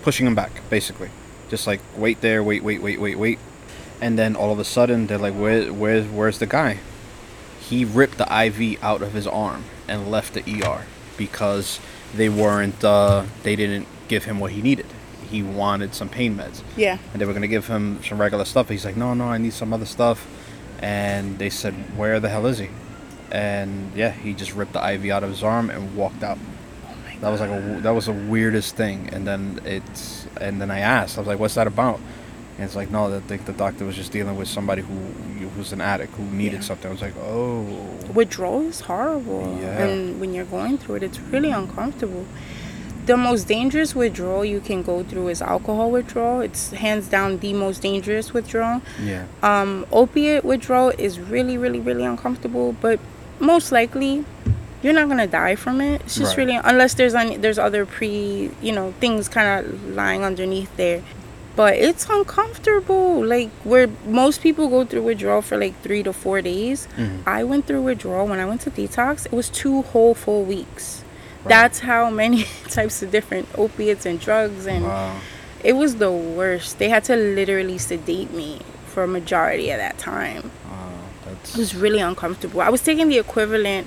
pushing 0.00 0.26
him 0.26 0.34
back, 0.34 0.50
basically, 0.70 1.10
just 1.52 1.66
like 1.68 1.80
wait 1.96 2.20
there, 2.22 2.42
wait, 2.42 2.64
wait, 2.64 2.80
wait, 2.82 2.98
wait, 2.98 3.16
wait, 3.18 3.38
and 4.00 4.18
then 4.18 4.34
all 4.34 4.50
of 4.52 4.58
a 4.58 4.64
sudden 4.64 5.06
they're 5.06 5.18
like, 5.26 5.34
where, 5.34 5.70
where's, 5.72 6.06
where's 6.08 6.38
the 6.38 6.46
guy? 6.46 6.78
he 7.70 7.84
ripped 7.84 8.18
the 8.18 8.26
IV 8.46 8.82
out 8.82 9.00
of 9.02 9.12
his 9.12 9.26
arm 9.26 9.64
and 9.88 10.10
left 10.10 10.34
the 10.34 10.42
ER 10.62 10.84
because 11.16 11.78
they 12.14 12.28
weren't 12.28 12.82
uh, 12.84 13.24
they 13.44 13.54
didn't 13.56 13.86
give 14.08 14.24
him 14.24 14.40
what 14.40 14.50
he 14.52 14.60
needed. 14.60 14.86
He 15.30 15.42
wanted 15.42 15.94
some 15.94 16.08
pain 16.08 16.36
meds 16.36 16.60
Yeah. 16.76 16.98
and 17.12 17.20
they 17.22 17.24
were 17.24 17.32
gonna 17.32 17.48
give 17.56 17.68
him 17.68 18.02
some 18.02 18.20
regular 18.20 18.44
stuff. 18.44 18.68
He's 18.68 18.84
like, 18.84 18.96
no, 18.96 19.14
no, 19.14 19.26
I 19.26 19.38
need 19.38 19.52
some 19.54 19.72
other 19.72 19.86
stuff. 19.86 20.26
And 20.80 21.38
they 21.38 21.48
said, 21.50 21.72
where 21.96 22.18
the 22.20 22.28
hell 22.28 22.46
is 22.46 22.58
he? 22.58 22.68
And 23.30 23.92
yeah, 23.94 24.10
he 24.10 24.34
just 24.34 24.54
ripped 24.54 24.74
the 24.74 24.84
IV 24.94 25.06
out 25.10 25.22
of 25.24 25.30
his 25.30 25.42
arm 25.42 25.70
and 25.70 25.96
walked 25.96 26.22
out. 26.22 26.38
That 27.22 27.30
was 27.30 27.40
like 27.40 27.50
a 27.50 27.80
that 27.82 27.90
was 27.94 28.06
the 28.06 28.12
weirdest 28.12 28.76
thing. 28.76 29.08
And 29.12 29.26
then 29.26 29.60
it's 29.64 30.26
and 30.40 30.60
then 30.60 30.70
I 30.70 30.80
asked, 30.80 31.16
I 31.16 31.20
was 31.22 31.28
like, 31.28 31.38
what's 31.38 31.54
that 31.54 31.66
about? 31.66 31.98
And 32.56 32.64
it's 32.66 32.76
like, 32.76 32.90
no, 32.90 33.10
that 33.10 33.26
the, 33.28 33.38
the 33.38 33.52
doctor 33.54 33.84
was 33.86 33.96
just 33.96 34.12
dealing 34.12 34.36
with 34.36 34.48
somebody 34.48 34.82
who 34.82 35.48
was 35.56 35.72
an 35.72 35.80
addict 35.80 36.12
who 36.14 36.24
needed 36.24 36.60
Yeah. 36.60 36.68
something. 36.68 36.88
I 36.88 36.92
was 36.92 37.00
like, 37.02 37.14
oh, 37.18 37.62
Withdrawal 38.14 38.60
is 38.62 38.80
horrible. 38.80 39.58
Yeah. 39.60 39.84
And 39.84 40.20
when 40.20 40.34
you're 40.34 40.44
going 40.58 40.76
through 40.78 40.96
it, 40.96 41.02
it's 41.02 41.18
really 41.20 41.50
uncomfortable. 41.50 42.26
The 43.06 43.16
most 43.16 43.48
dangerous 43.48 43.94
withdrawal 43.96 44.44
you 44.44 44.60
can 44.60 44.82
go 44.82 45.02
through 45.02 45.28
is 45.28 45.42
alcohol 45.42 45.90
withdrawal. 45.90 46.40
It's 46.40 46.70
hands 46.70 47.08
down 47.08 47.38
the 47.38 47.52
most 47.52 47.82
dangerous 47.82 48.32
withdrawal. 48.32 48.80
yeah, 49.02 49.24
Um, 49.42 49.86
opiate 49.90 50.44
withdrawal 50.44 50.90
is 50.98 51.18
really, 51.18 51.56
really, 51.58 51.80
really 51.80 52.04
uncomfortable, 52.04 52.76
but 52.80 53.00
most 53.40 53.72
likely 53.72 54.24
you're 54.82 54.92
not 54.92 55.08
gonna 55.08 55.26
die 55.26 55.54
from 55.56 55.80
it. 55.80 56.00
It's 56.02 56.16
just 56.16 56.36
Right. 56.36 56.46
really 56.46 56.60
unless 56.62 56.94
there's 56.94 57.14
any, 57.14 57.36
there's 57.36 57.58
other 57.58 57.86
pre 57.86 58.50
you 58.60 58.72
know 58.72 58.92
things 59.00 59.28
kind 59.28 59.48
of 59.66 59.88
lying 59.96 60.22
underneath 60.24 60.74
there. 60.76 61.02
But 61.54 61.74
it's 61.76 62.06
uncomfortable. 62.08 63.24
Like 63.24 63.50
where 63.64 63.88
most 64.06 64.40
people 64.42 64.68
go 64.68 64.84
through 64.84 65.02
withdrawal 65.02 65.42
for 65.42 65.56
like 65.58 65.74
three 65.82 66.02
to 66.02 66.12
four 66.12 66.40
days. 66.42 66.88
Mhm. 66.98 67.18
I 67.26 67.44
went 67.44 67.66
through 67.66 67.82
withdrawal 67.82 68.26
when 68.26 68.40
I 68.40 68.46
went 68.46 68.62
to 68.62 68.70
detox. 68.70 69.26
It 69.26 69.32
was 69.32 69.48
two 69.48 69.82
whole 69.82 70.14
full 70.14 70.44
weeks. 70.44 71.02
Right. 71.44 71.48
That's 71.50 71.80
how 71.80 72.08
many 72.10 72.46
types 72.68 73.02
of 73.02 73.10
different 73.10 73.48
opiates 73.56 74.06
and 74.06 74.18
drugs 74.20 74.66
and 74.66 74.84
wow, 74.84 75.16
it 75.62 75.74
was 75.74 75.96
the 75.96 76.10
worst. 76.10 76.78
They 76.78 76.88
had 76.88 77.04
to 77.04 77.16
literally 77.16 77.78
sedate 77.78 78.32
me 78.32 78.60
for 78.86 79.02
a 79.04 79.08
majority 79.08 79.70
of 79.70 79.78
that 79.78 79.98
time. 79.98 80.50
wow, 80.70 80.88
That's 81.26 81.54
it 81.54 81.58
was 81.58 81.74
really 81.74 82.00
uncomfortable. 82.00 82.60
I 82.60 82.68
was 82.70 82.80
taking 82.80 83.08
the 83.08 83.18
equivalent 83.18 83.86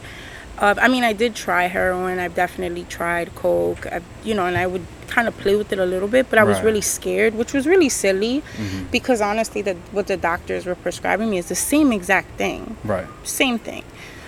of, 0.58 0.80
I 0.80 0.88
mean, 0.88 1.04
I 1.04 1.14
did 1.14 1.36
try 1.36 1.66
heroin. 1.66 2.20
I've 2.20 2.36
definitely 2.36 2.86
tried 2.86 3.34
coke. 3.36 3.86
I, 3.88 4.02
you 4.24 4.34
know, 4.34 4.46
and 4.46 4.58
I 4.58 4.68
would 4.68 4.86
kind 5.08 5.28
of 5.28 5.38
play 5.38 5.56
with 5.56 5.72
it 5.72 5.80
a 5.80 5.86
little 5.86 6.08
bit, 6.08 6.30
but 6.30 6.40
I 6.40 6.44
was 6.44 6.62
really 6.62 6.82
scared, 6.82 7.36
which 7.36 7.54
was 7.54 7.68
really 7.68 7.90
silly, 7.90 8.42
Mhm. 8.58 8.90
because 8.92 9.22
honestly, 9.22 9.62
that 9.62 9.78
what 9.92 10.08
the 10.08 10.18
doctors 10.18 10.66
were 10.66 10.76
prescribing 10.76 11.30
me 11.30 11.38
is 11.38 11.48
the 11.48 11.56
same 11.56 11.92
exact 11.94 12.38
thing, 12.38 12.76
right. 12.84 13.06
same 13.24 13.60
thing. 13.60 13.84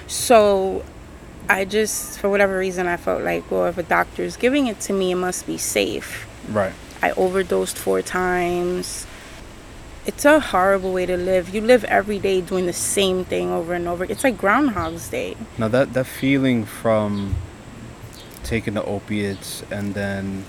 So. 0.07 0.83
I 1.49 1.63
just, 1.63 2.19
for 2.19 2.29
whatever 2.29 2.57
reason, 2.57 2.87
I 2.87 2.97
felt 2.97 3.23
like, 3.23 3.49
well, 3.49 3.67
if 3.67 3.77
a 3.77 3.83
doctor 3.83 4.21
is 4.21 4.35
giving 4.35 4.67
it 4.67 4.81
to 4.81 4.91
me, 4.91 5.13
it 5.13 5.15
must 5.15 5.47
be 5.47 5.57
safe. 5.57 6.27
Right. 6.51 6.73
I 7.01 7.11
overdosed 7.11 7.77
four 7.77 8.01
times. 8.01 9.06
It's 10.07 10.23
a 10.23 10.39
horrible 10.39 10.93
way 10.93 11.05
to 11.05 11.17
live. 11.17 11.53
You 11.53 11.59
live 11.59 11.83
every 11.83 12.17
day 12.17 12.39
doing 12.39 12.65
the 12.65 12.71
same 12.73 13.25
thing 13.25 13.51
over 13.51 13.73
and 13.73 13.89
over. 13.89 14.05
It's 14.05 14.23
like 14.23 14.37
Groundhog's 14.37 15.09
Day. 15.09 15.35
Now 15.57 15.67
that 15.67 15.93
that 15.93 16.05
feeling 16.07 16.63
from 16.63 17.35
taking 18.41 18.75
the 18.75 18.83
opiates 18.85 19.63
and 19.69 19.93
then 19.93 20.45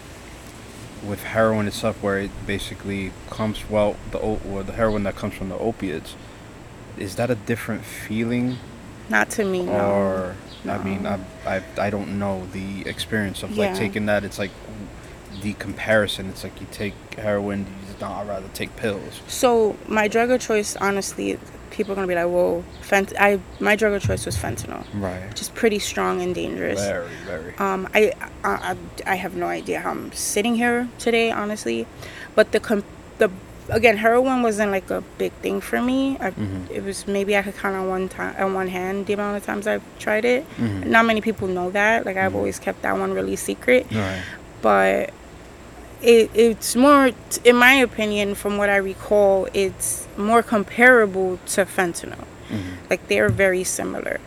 with 1.05 1.25
heroin 1.25 1.67
itself, 1.67 2.01
where 2.03 2.19
it 2.21 2.31
basically 2.47 3.11
comes 3.31 3.69
well 3.69 3.97
the 4.13 4.19
or 4.19 4.63
the 4.63 4.75
heroin 4.75 5.03
that 5.03 5.17
comes 5.17 5.35
from 5.35 5.49
the 5.49 5.59
opiates, 5.59 6.15
is 6.97 7.17
that 7.17 7.29
a 7.29 7.35
different 7.35 7.85
feeling 7.85 8.59
Not 9.09 9.29
to 9.31 9.45
me, 9.45 9.65
no. 9.65 9.73
or 9.73 10.37
I 10.69 10.79
mean 10.79 11.05
I, 11.05 11.19
I 11.45 11.63
I 11.79 11.91
don't 11.91 12.17
know 12.17 12.47
the 12.53 12.87
experience 12.89 13.43
of 13.43 13.59
like 13.59 13.75
taking 13.75 14.07
that. 14.07 14.23
It's 14.23 14.39
like 14.39 14.53
the 15.43 15.55
comparison. 15.55 16.29
It's 16.29 16.45
like 16.45 16.61
you 16.61 16.69
take 16.71 16.95
heroin. 17.17 17.67
Just, 17.99 18.11
no, 18.11 18.17
I'd 18.17 18.29
rather 18.29 18.49
take 18.55 18.75
pills. 18.77 19.21
So 19.29 19.77
my 19.87 20.09
drug 20.09 20.31
of 20.31 20.41
choice, 20.41 20.77
honestly, 20.77 21.39
people 21.71 21.93
are 21.93 21.97
gonna 21.97 22.07
be 22.09 22.15
like, 22.15 22.27
"Whoa, 22.27 22.65
fent." 22.81 23.13
I 23.19 23.41
my 23.61 23.77
drug 23.77 23.93
of 23.93 24.03
choice 24.03 24.25
was 24.27 24.37
fentanyl, 24.37 24.85
Right. 24.95 25.29
which 25.29 25.41
is 25.41 25.49
pretty 25.49 25.79
strong 25.79 26.21
and 26.23 26.35
dangerous. 26.35 26.81
Very 26.81 27.09
very. 27.27 27.55
Um, 27.59 27.89
I, 27.95 28.13
I 28.45 28.77
I 29.07 29.15
have 29.17 29.35
no 29.37 29.47
idea 29.47 29.81
how 29.81 29.91
I'm 29.91 30.13
sitting 30.13 30.55
here 30.57 30.89
today, 30.99 31.31
honestly, 31.31 31.87
but 32.35 32.53
the 32.53 32.61
com- 32.61 32.85
the 33.19 33.31
again 33.71 33.99
heroin 33.99 34.43
wasn't 34.43 34.71
like 34.73 34.91
a 34.91 35.03
big 35.19 35.33
thing 35.43 35.61
for 35.61 35.83
me. 35.83 36.17
I, 36.21 36.31
Mhm. 36.31 36.71
It 36.71 36.85
was 36.85 37.07
maybe 37.07 37.37
I 37.37 37.43
could 37.43 37.57
count 37.57 37.77
on 37.77 37.89
one 37.89 38.09
time 38.09 38.35
on 38.39 38.55
one 38.55 38.69
hand 38.69 39.07
the 39.07 39.13
amount 39.13 39.37
of 39.37 39.45
times 39.45 39.67
I've 39.67 39.83
tried 39.99 40.25
it. 40.25 40.47
Mhm. 40.59 40.87
Not 40.87 41.05
many 41.05 41.21
people 41.21 41.49
know 41.49 41.71
that. 41.73 42.07
Like 42.07 42.17
I've 42.17 42.33
Mhm. 42.33 42.37
always 42.37 42.59
kept 42.59 42.83
that 42.83 42.97
one 42.99 43.13
really 43.13 43.37
secret, 43.37 43.87
Right. 43.93 44.23
but 44.63 45.11
it 46.03 46.31
it's 46.35 46.77
more, 46.77 47.11
in 47.45 47.57
my 47.57 47.73
opinion, 47.75 48.35
from 48.35 48.57
what 48.57 48.69
I 48.71 48.77
recall, 48.77 49.49
it's 49.55 50.07
more 50.17 50.43
comparable 50.43 51.39
to 51.49 51.65
fentanyl. 51.65 52.25
Mhm. 52.51 52.89
Like 52.91 53.09
they're 53.09 53.29
very 53.29 53.65
similar. 53.65 54.21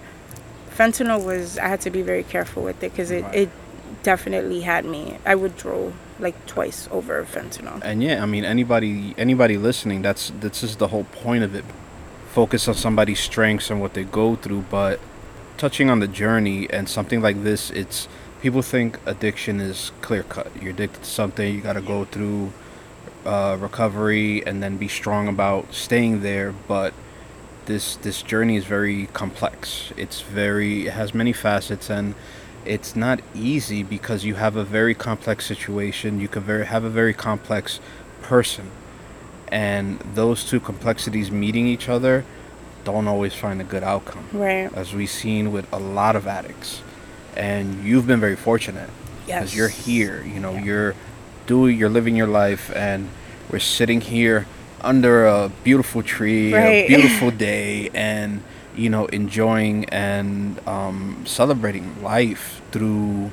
Fentanyl 0.77 1.23
was 1.23 1.57
I 1.57 1.67
had 1.67 1.81
to 1.81 1.89
be 1.89 2.01
very 2.01 2.23
careful 2.23 2.63
with 2.63 2.81
it 2.83 2.91
because 2.91 3.11
it, 3.11 3.23
Right. 3.23 3.35
it 3.35 3.49
definitely 4.03 4.61
had 4.61 4.85
me. 4.85 5.17
I 5.25 5.35
would 5.35 5.53
withdrew 5.53 5.93
like 6.19 6.35
twice 6.45 6.87
over 6.91 7.23
fentanyl. 7.25 7.81
And 7.83 8.03
yeah, 8.03 8.21
I 8.23 8.25
mean 8.25 8.45
anybody 8.45 9.13
anybody 9.17 9.57
listening, 9.57 10.01
that's 10.01 10.31
this 10.39 10.63
is 10.63 10.75
the 10.77 10.87
whole 10.87 11.05
point 11.05 11.43
of 11.43 11.55
it. 11.55 11.65
Focus 12.33 12.67
on 12.67 12.75
somebody's 12.75 13.19
strengths 13.19 13.69
and 13.69 13.81
what 13.81 13.93
they 13.93 14.03
go 14.03 14.35
through, 14.35 14.65
but 14.69 14.99
touching 15.57 15.89
on 15.89 15.99
the 15.99 16.07
journey 16.07 16.67
and 16.69 16.87
something 16.87 17.21
like 17.21 17.43
this, 17.43 17.69
it's 17.71 18.07
people 18.41 18.61
think 18.61 18.99
addiction 19.05 19.59
is 19.59 19.91
clear 20.01 20.23
cut. 20.23 20.47
You're 20.61 20.71
addicted 20.71 21.03
to 21.03 21.09
something, 21.09 21.53
you 21.53 21.61
got 21.61 21.73
to 21.73 21.81
go 21.81 22.05
through 22.05 22.51
uh, 23.25 23.57
recovery 23.59 24.45
and 24.45 24.61
then 24.63 24.77
be 24.77 24.87
strong 24.87 25.27
about 25.27 25.73
staying 25.73 26.21
there, 26.21 26.51
but 26.67 26.93
this 27.65 27.95
this 27.97 28.23
journey 28.23 28.57
is 28.57 28.65
very 28.65 29.05
complex. 29.13 29.93
It's 29.95 30.21
very 30.21 30.87
it 30.87 30.93
has 30.93 31.13
many 31.13 31.31
facets 31.33 31.89
and 31.89 32.15
it's 32.65 32.95
not 32.95 33.21
easy 33.35 33.83
because 33.83 34.23
you 34.25 34.35
have 34.35 34.55
a 34.55 34.63
very 34.63 34.93
complex 34.95 35.45
situation. 35.45 36.19
You 36.19 36.27
can 36.27 36.43
very 36.43 36.65
have 36.65 36.83
a 36.83 36.89
very 36.89 37.13
complex 37.13 37.79
person, 38.21 38.71
and 39.51 39.99
those 40.15 40.43
two 40.43 40.59
complexities 40.59 41.31
meeting 41.31 41.67
each 41.67 41.89
other 41.89 42.23
don't 42.83 43.07
always 43.07 43.33
find 43.35 43.61
a 43.61 43.63
good 43.63 43.83
outcome, 43.83 44.25
Right. 44.33 44.71
as 44.73 44.93
we've 44.93 45.09
seen 45.09 45.51
with 45.51 45.71
a 45.71 45.77
lot 45.79 46.15
of 46.15 46.25
addicts. 46.27 46.81
And 47.35 47.83
you've 47.83 48.07
been 48.07 48.19
very 48.19 48.35
fortunate 48.35 48.89
because 49.25 49.53
Yes. 49.53 49.55
you're 49.55 49.69
here. 49.69 50.23
You 50.25 50.39
know, 50.39 50.53
Yeah. 50.53 50.63
you're 50.63 50.95
doing, 51.47 51.77
you're 51.77 51.89
living 51.89 52.15
your 52.15 52.27
life, 52.27 52.71
and 52.75 53.09
we're 53.49 53.59
sitting 53.59 54.01
here 54.01 54.45
under 54.81 55.25
a 55.27 55.51
beautiful 55.63 56.01
tree, 56.03 56.53
a 56.53 56.87
beautiful 56.87 57.31
day, 57.31 57.89
and 57.93 58.41
you 58.75 58.89
know, 58.89 59.05
enjoying 59.07 59.83
and 59.89 60.57
um, 60.65 61.17
celebrating 61.25 62.01
life 62.01 62.61
through 62.71 63.29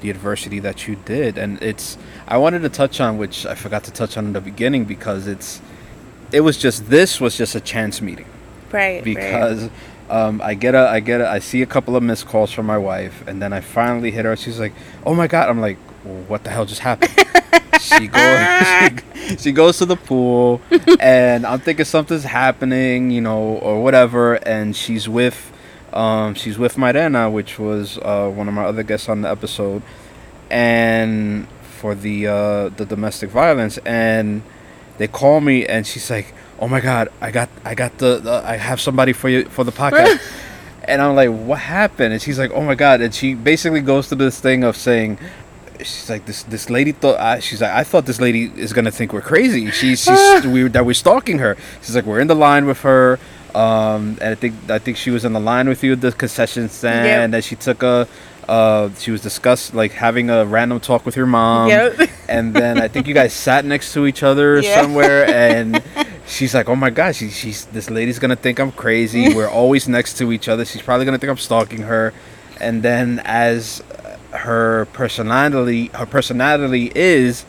the 0.00 0.08
adversity 0.08 0.58
that 0.58 0.88
you 0.88 0.96
did. 1.04 1.36
And 1.36 1.62
it's, 1.62 1.98
I 2.26 2.38
wanted 2.38 2.62
to 2.62 2.70
touch 2.70 2.98
on, 2.98 3.18
which 3.18 3.44
I 3.44 3.54
forgot 3.54 3.84
to 3.84 3.90
touch 3.90 4.16
on 4.16 4.24
in 4.24 4.32
the 4.32 4.40
beginning, 4.40 4.84
because 4.86 5.26
it's, 5.26 5.60
it 6.32 6.40
was 6.40 6.56
just 6.56 6.88
this 6.88 7.20
was 7.20 7.36
just 7.36 7.54
a 7.54 7.60
chance 7.60 8.00
meeting 8.00 8.24
Right. 8.72 9.04
right. 9.04 9.70
Um, 10.10 10.40
I 10.42 10.54
get 10.54 10.74
a 10.74 10.88
I 10.88 11.00
get 11.00 11.20
a 11.20 11.28
I 11.28 11.38
see 11.38 11.62
a 11.62 11.66
couple 11.66 11.96
of 11.96 12.02
missed 12.02 12.26
calls 12.26 12.52
from 12.52 12.66
my 12.66 12.78
wife, 12.78 13.26
and 13.26 13.40
then 13.40 13.52
I 13.52 13.60
finally 13.60 14.10
hit 14.10 14.24
her. 14.24 14.36
She's 14.36 14.58
like, 14.58 14.72
"Oh 15.06 15.14
my 15.14 15.26
god!" 15.26 15.48
I'm 15.48 15.60
like, 15.60 15.78
well, 16.04 16.22
"What 16.28 16.44
the 16.44 16.50
hell 16.50 16.66
just 16.66 16.80
happened?" 16.80 17.12
she 17.80 18.06
goes 18.08 19.00
she, 19.28 19.36
she 19.38 19.52
goes 19.52 19.78
to 19.78 19.86
the 19.86 19.96
pool, 19.96 20.60
and 21.00 21.46
I'm 21.46 21.60
thinking 21.60 21.84
something's 21.84 22.24
happening, 22.24 23.10
you 23.10 23.20
know, 23.20 23.38
or 23.38 23.82
whatever. 23.82 24.34
And 24.34 24.76
she's 24.76 25.08
with 25.08 25.52
um, 25.94 26.34
she's 26.34 26.58
with 26.58 26.76
Marena, 26.76 27.32
which 27.32 27.58
was 27.58 27.98
uh, 27.98 28.28
one 28.28 28.48
of 28.48 28.54
my 28.54 28.64
other 28.64 28.82
guests 28.82 29.08
on 29.08 29.22
the 29.22 29.30
episode, 29.30 29.82
and 30.50 31.48
for 31.62 31.94
the 31.94 32.26
uh, 32.26 32.68
the 32.70 32.84
domestic 32.84 33.30
violence, 33.30 33.78
and 33.78 34.42
they 34.98 35.08
call 35.08 35.40
me, 35.40 35.64
and 35.66 35.86
she's 35.86 36.10
like, 36.10 36.34
"Oh 36.64 36.68
my 36.68 36.80
god, 36.80 37.08
I 37.20 37.30
got 37.30 37.48
I 37.64 37.74
got 37.74 37.98
the, 37.98 38.18
the 38.18 38.42
I 38.44 38.56
have 38.56 38.80
somebody 38.80 39.12
for 39.12 39.28
you 39.28 39.44
for 39.46 39.64
the 39.64 39.72
podcast." 39.72 40.20
And 40.86 41.00
I'm 41.00 41.14
like, 41.16 41.30
what 41.30 41.60
happened? 41.60 42.12
And 42.12 42.20
she's 42.20 42.38
like, 42.38 42.50
oh 42.52 42.60
my 42.60 42.74
god! 42.74 43.00
And 43.00 43.14
she 43.14 43.32
basically 43.32 43.80
goes 43.80 44.08
through 44.08 44.18
this 44.18 44.38
thing 44.38 44.64
of 44.64 44.76
saying, 44.76 45.18
she's 45.78 46.10
like, 46.10 46.26
this 46.26 46.42
this 46.44 46.70
lady 46.70 46.92
thought. 46.92 47.18
I, 47.18 47.40
she's 47.40 47.60
like, 47.60 47.70
I 47.70 47.84
thought 47.84 48.06
this 48.06 48.20
lady 48.20 48.52
is 48.56 48.72
gonna 48.72 48.90
think 48.90 49.12
we're 49.12 49.20
crazy. 49.20 49.70
She's 49.70 50.02
she's 50.04 50.46
we 50.46 50.68
that 50.68 50.84
we're 50.84 50.94
stalking 50.94 51.38
her. 51.38 51.56
She's 51.82 51.96
like, 51.96 52.04
we're 52.04 52.20
in 52.20 52.26
the 52.26 52.34
line 52.34 52.66
with 52.66 52.80
her. 52.80 53.18
Um, 53.54 54.18
and 54.20 54.30
I 54.30 54.34
think 54.34 54.54
I 54.68 54.78
think 54.78 54.96
she 54.96 55.10
was 55.10 55.24
in 55.24 55.32
the 55.32 55.40
line 55.40 55.68
with 55.68 55.82
you 55.84 55.92
at 55.92 56.00
the 56.00 56.12
concession 56.12 56.68
stand. 56.68 57.06
Yep. 57.06 57.18
And 57.24 57.34
then 57.34 57.42
she 57.42 57.56
took 57.56 57.82
a. 57.82 58.08
Uh, 58.48 58.90
she 58.98 59.10
was 59.10 59.20
discussed 59.20 59.74
like 59.74 59.92
having 59.92 60.30
a 60.30 60.44
random 60.44 60.80
talk 60.80 61.04
with 61.06 61.16
your 61.16 61.26
mom. 61.26 61.68
Yep. 61.68 62.10
And 62.28 62.54
then 62.54 62.80
I 62.80 62.88
think 62.88 63.06
you 63.06 63.14
guys 63.14 63.32
sat 63.32 63.64
next 63.64 63.92
to 63.94 64.06
each 64.06 64.22
other 64.22 64.60
Yeah. 64.60 64.80
somewhere, 64.80 65.26
and 65.28 65.82
she's 66.26 66.54
like, 66.54 66.68
"Oh 66.68 66.76
my 66.76 66.90
gosh, 66.90 67.16
she, 67.16 67.28
she's 67.30 67.66
this 67.66 67.90
lady's 67.90 68.18
gonna 68.18 68.36
think 68.36 68.58
I'm 68.58 68.72
crazy. 68.72 69.34
We're 69.36 69.48
always 69.50 69.88
next 69.88 70.16
to 70.18 70.32
each 70.32 70.48
other. 70.48 70.64
She's 70.64 70.82
probably 70.82 71.04
gonna 71.04 71.18
think 71.18 71.30
I'm 71.30 71.36
stalking 71.38 71.82
her." 71.82 72.12
And 72.60 72.82
then 72.82 73.20
as 73.24 73.82
her 74.30 74.86
personality, 74.92 75.88
her 75.94 76.06
personality 76.06 76.90
is, 76.94 77.44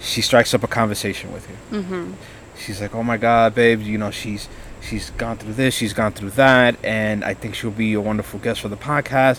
she 0.00 0.20
strikes 0.20 0.52
up 0.54 0.62
a 0.62 0.68
conversation 0.68 1.32
with 1.32 1.48
you. 1.48 1.80
Mm-hmm. 1.80 2.12
She's 2.58 2.80
like, 2.80 2.94
"Oh 2.94 3.02
my 3.02 3.16
God, 3.18 3.54
babe, 3.54 3.80
you 3.82 3.98
know 3.98 4.10
she's 4.10 4.48
she's 4.80 5.10
gone 5.10 5.36
through 5.38 5.52
this, 5.54 5.74
she's 5.74 5.92
gone 5.92 6.12
through 6.12 6.30
that, 6.30 6.76
and 6.84 7.24
I 7.24 7.34
think 7.34 7.54
she'll 7.54 7.70
be 7.70 7.94
a 7.94 8.00
wonderful 8.00 8.40
guest 8.40 8.60
for 8.60 8.68
the 8.68 8.76
podcast." 8.76 9.38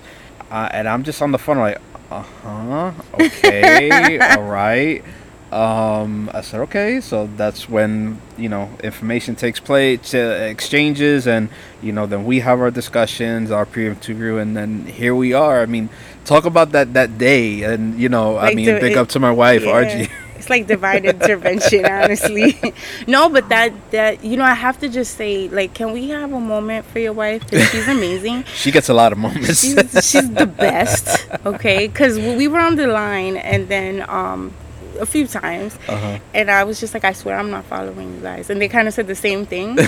Uh, 0.51 0.69
and 0.71 0.87
I'm 0.87 1.03
just 1.03 1.21
on 1.21 1.31
the 1.31 1.37
phone 1.37 1.57
like, 1.59 1.77
"Uh 2.11 2.21
huh, 2.21 2.91
okay, 3.19 4.19
all 4.37 4.43
right." 4.49 5.03
Um, 5.51 6.29
I 6.33 6.41
said, 6.41 6.59
"Okay." 6.61 7.01
So 7.01 7.27
that's 7.37 7.67
when 7.69 8.19
you 8.37 8.49
know 8.49 8.69
information 8.83 9.35
takes 9.35 9.59
place, 9.59 10.13
uh, 10.13 10.47
exchanges, 10.49 11.27
and 11.27 11.49
you 11.81 11.91
know 11.91 12.05
then 12.05 12.25
we 12.25 12.39
have 12.41 12.59
our 12.59 12.71
discussions, 12.71 13.51
our 13.51 13.65
pre-interview, 13.65 14.37
and 14.37 14.55
then 14.57 14.85
here 14.85 15.15
we 15.15 15.33
are. 15.33 15.61
I 15.61 15.65
mean, 15.65 15.89
talk 16.25 16.45
about 16.45 16.71
that 16.71 16.93
that 16.93 17.17
day, 17.17 17.63
and 17.63 17.99
you 17.99 18.09
know, 18.09 18.37
I 18.37 18.53
mean, 18.55 18.65
big 18.79 18.91
it- 18.93 18.97
up 18.97 19.09
to 19.09 19.19
my 19.19 19.31
wife, 19.31 19.63
Yeah. 19.63 20.07
It's 20.39 20.49
like 20.49 20.67
divine 20.67 21.03
intervention, 21.05 21.85
honestly. 21.85 22.57
no, 23.07 23.29
but 23.29 23.49
that 23.49 23.73
that 23.91 24.23
you 24.23 24.37
know, 24.37 24.45
I 24.45 24.53
have 24.53 24.79
to 24.79 24.89
just 24.89 25.15
say, 25.15 25.49
like, 25.49 25.73
can 25.73 25.91
we 25.91 26.09
have 26.09 26.31
a 26.31 26.39
moment 26.39 26.85
for 26.85 26.99
your 26.99 27.13
wife? 27.13 27.43
Because 27.43 27.69
she's 27.69 27.87
amazing. 27.97 28.45
She 28.55 28.71
gets 28.71 28.87
a 28.89 28.93
lot 28.93 29.11
of 29.11 29.17
moments. 29.17 29.61
she's 29.61 29.75
she's 30.05 30.29
the 30.33 30.47
best. 30.65 31.27
Okay, 31.45 31.87
because 31.87 32.17
we 32.17 32.47
were 32.47 32.59
on 32.59 32.75
the 32.77 32.87
line, 32.87 33.35
and 33.35 33.67
then 33.67 34.05
um, 34.09 34.53
a 34.99 35.05
few 35.05 35.25
times, 35.27 35.75
uh-huh. 35.87 36.19
and 36.33 36.51
I 36.51 36.63
was 36.63 36.79
just 36.79 36.93
like, 36.93 37.03
I 37.03 37.13
swear 37.13 37.37
I'm 37.39 37.49
not 37.49 37.65
following 37.65 38.13
you 38.15 38.21
guys, 38.21 38.49
and 38.49 38.61
they 38.61 38.67
kind 38.67 38.87
of 38.87 38.93
said 38.93 39.07
the 39.07 39.15
same 39.15 39.45
thing. 39.45 39.77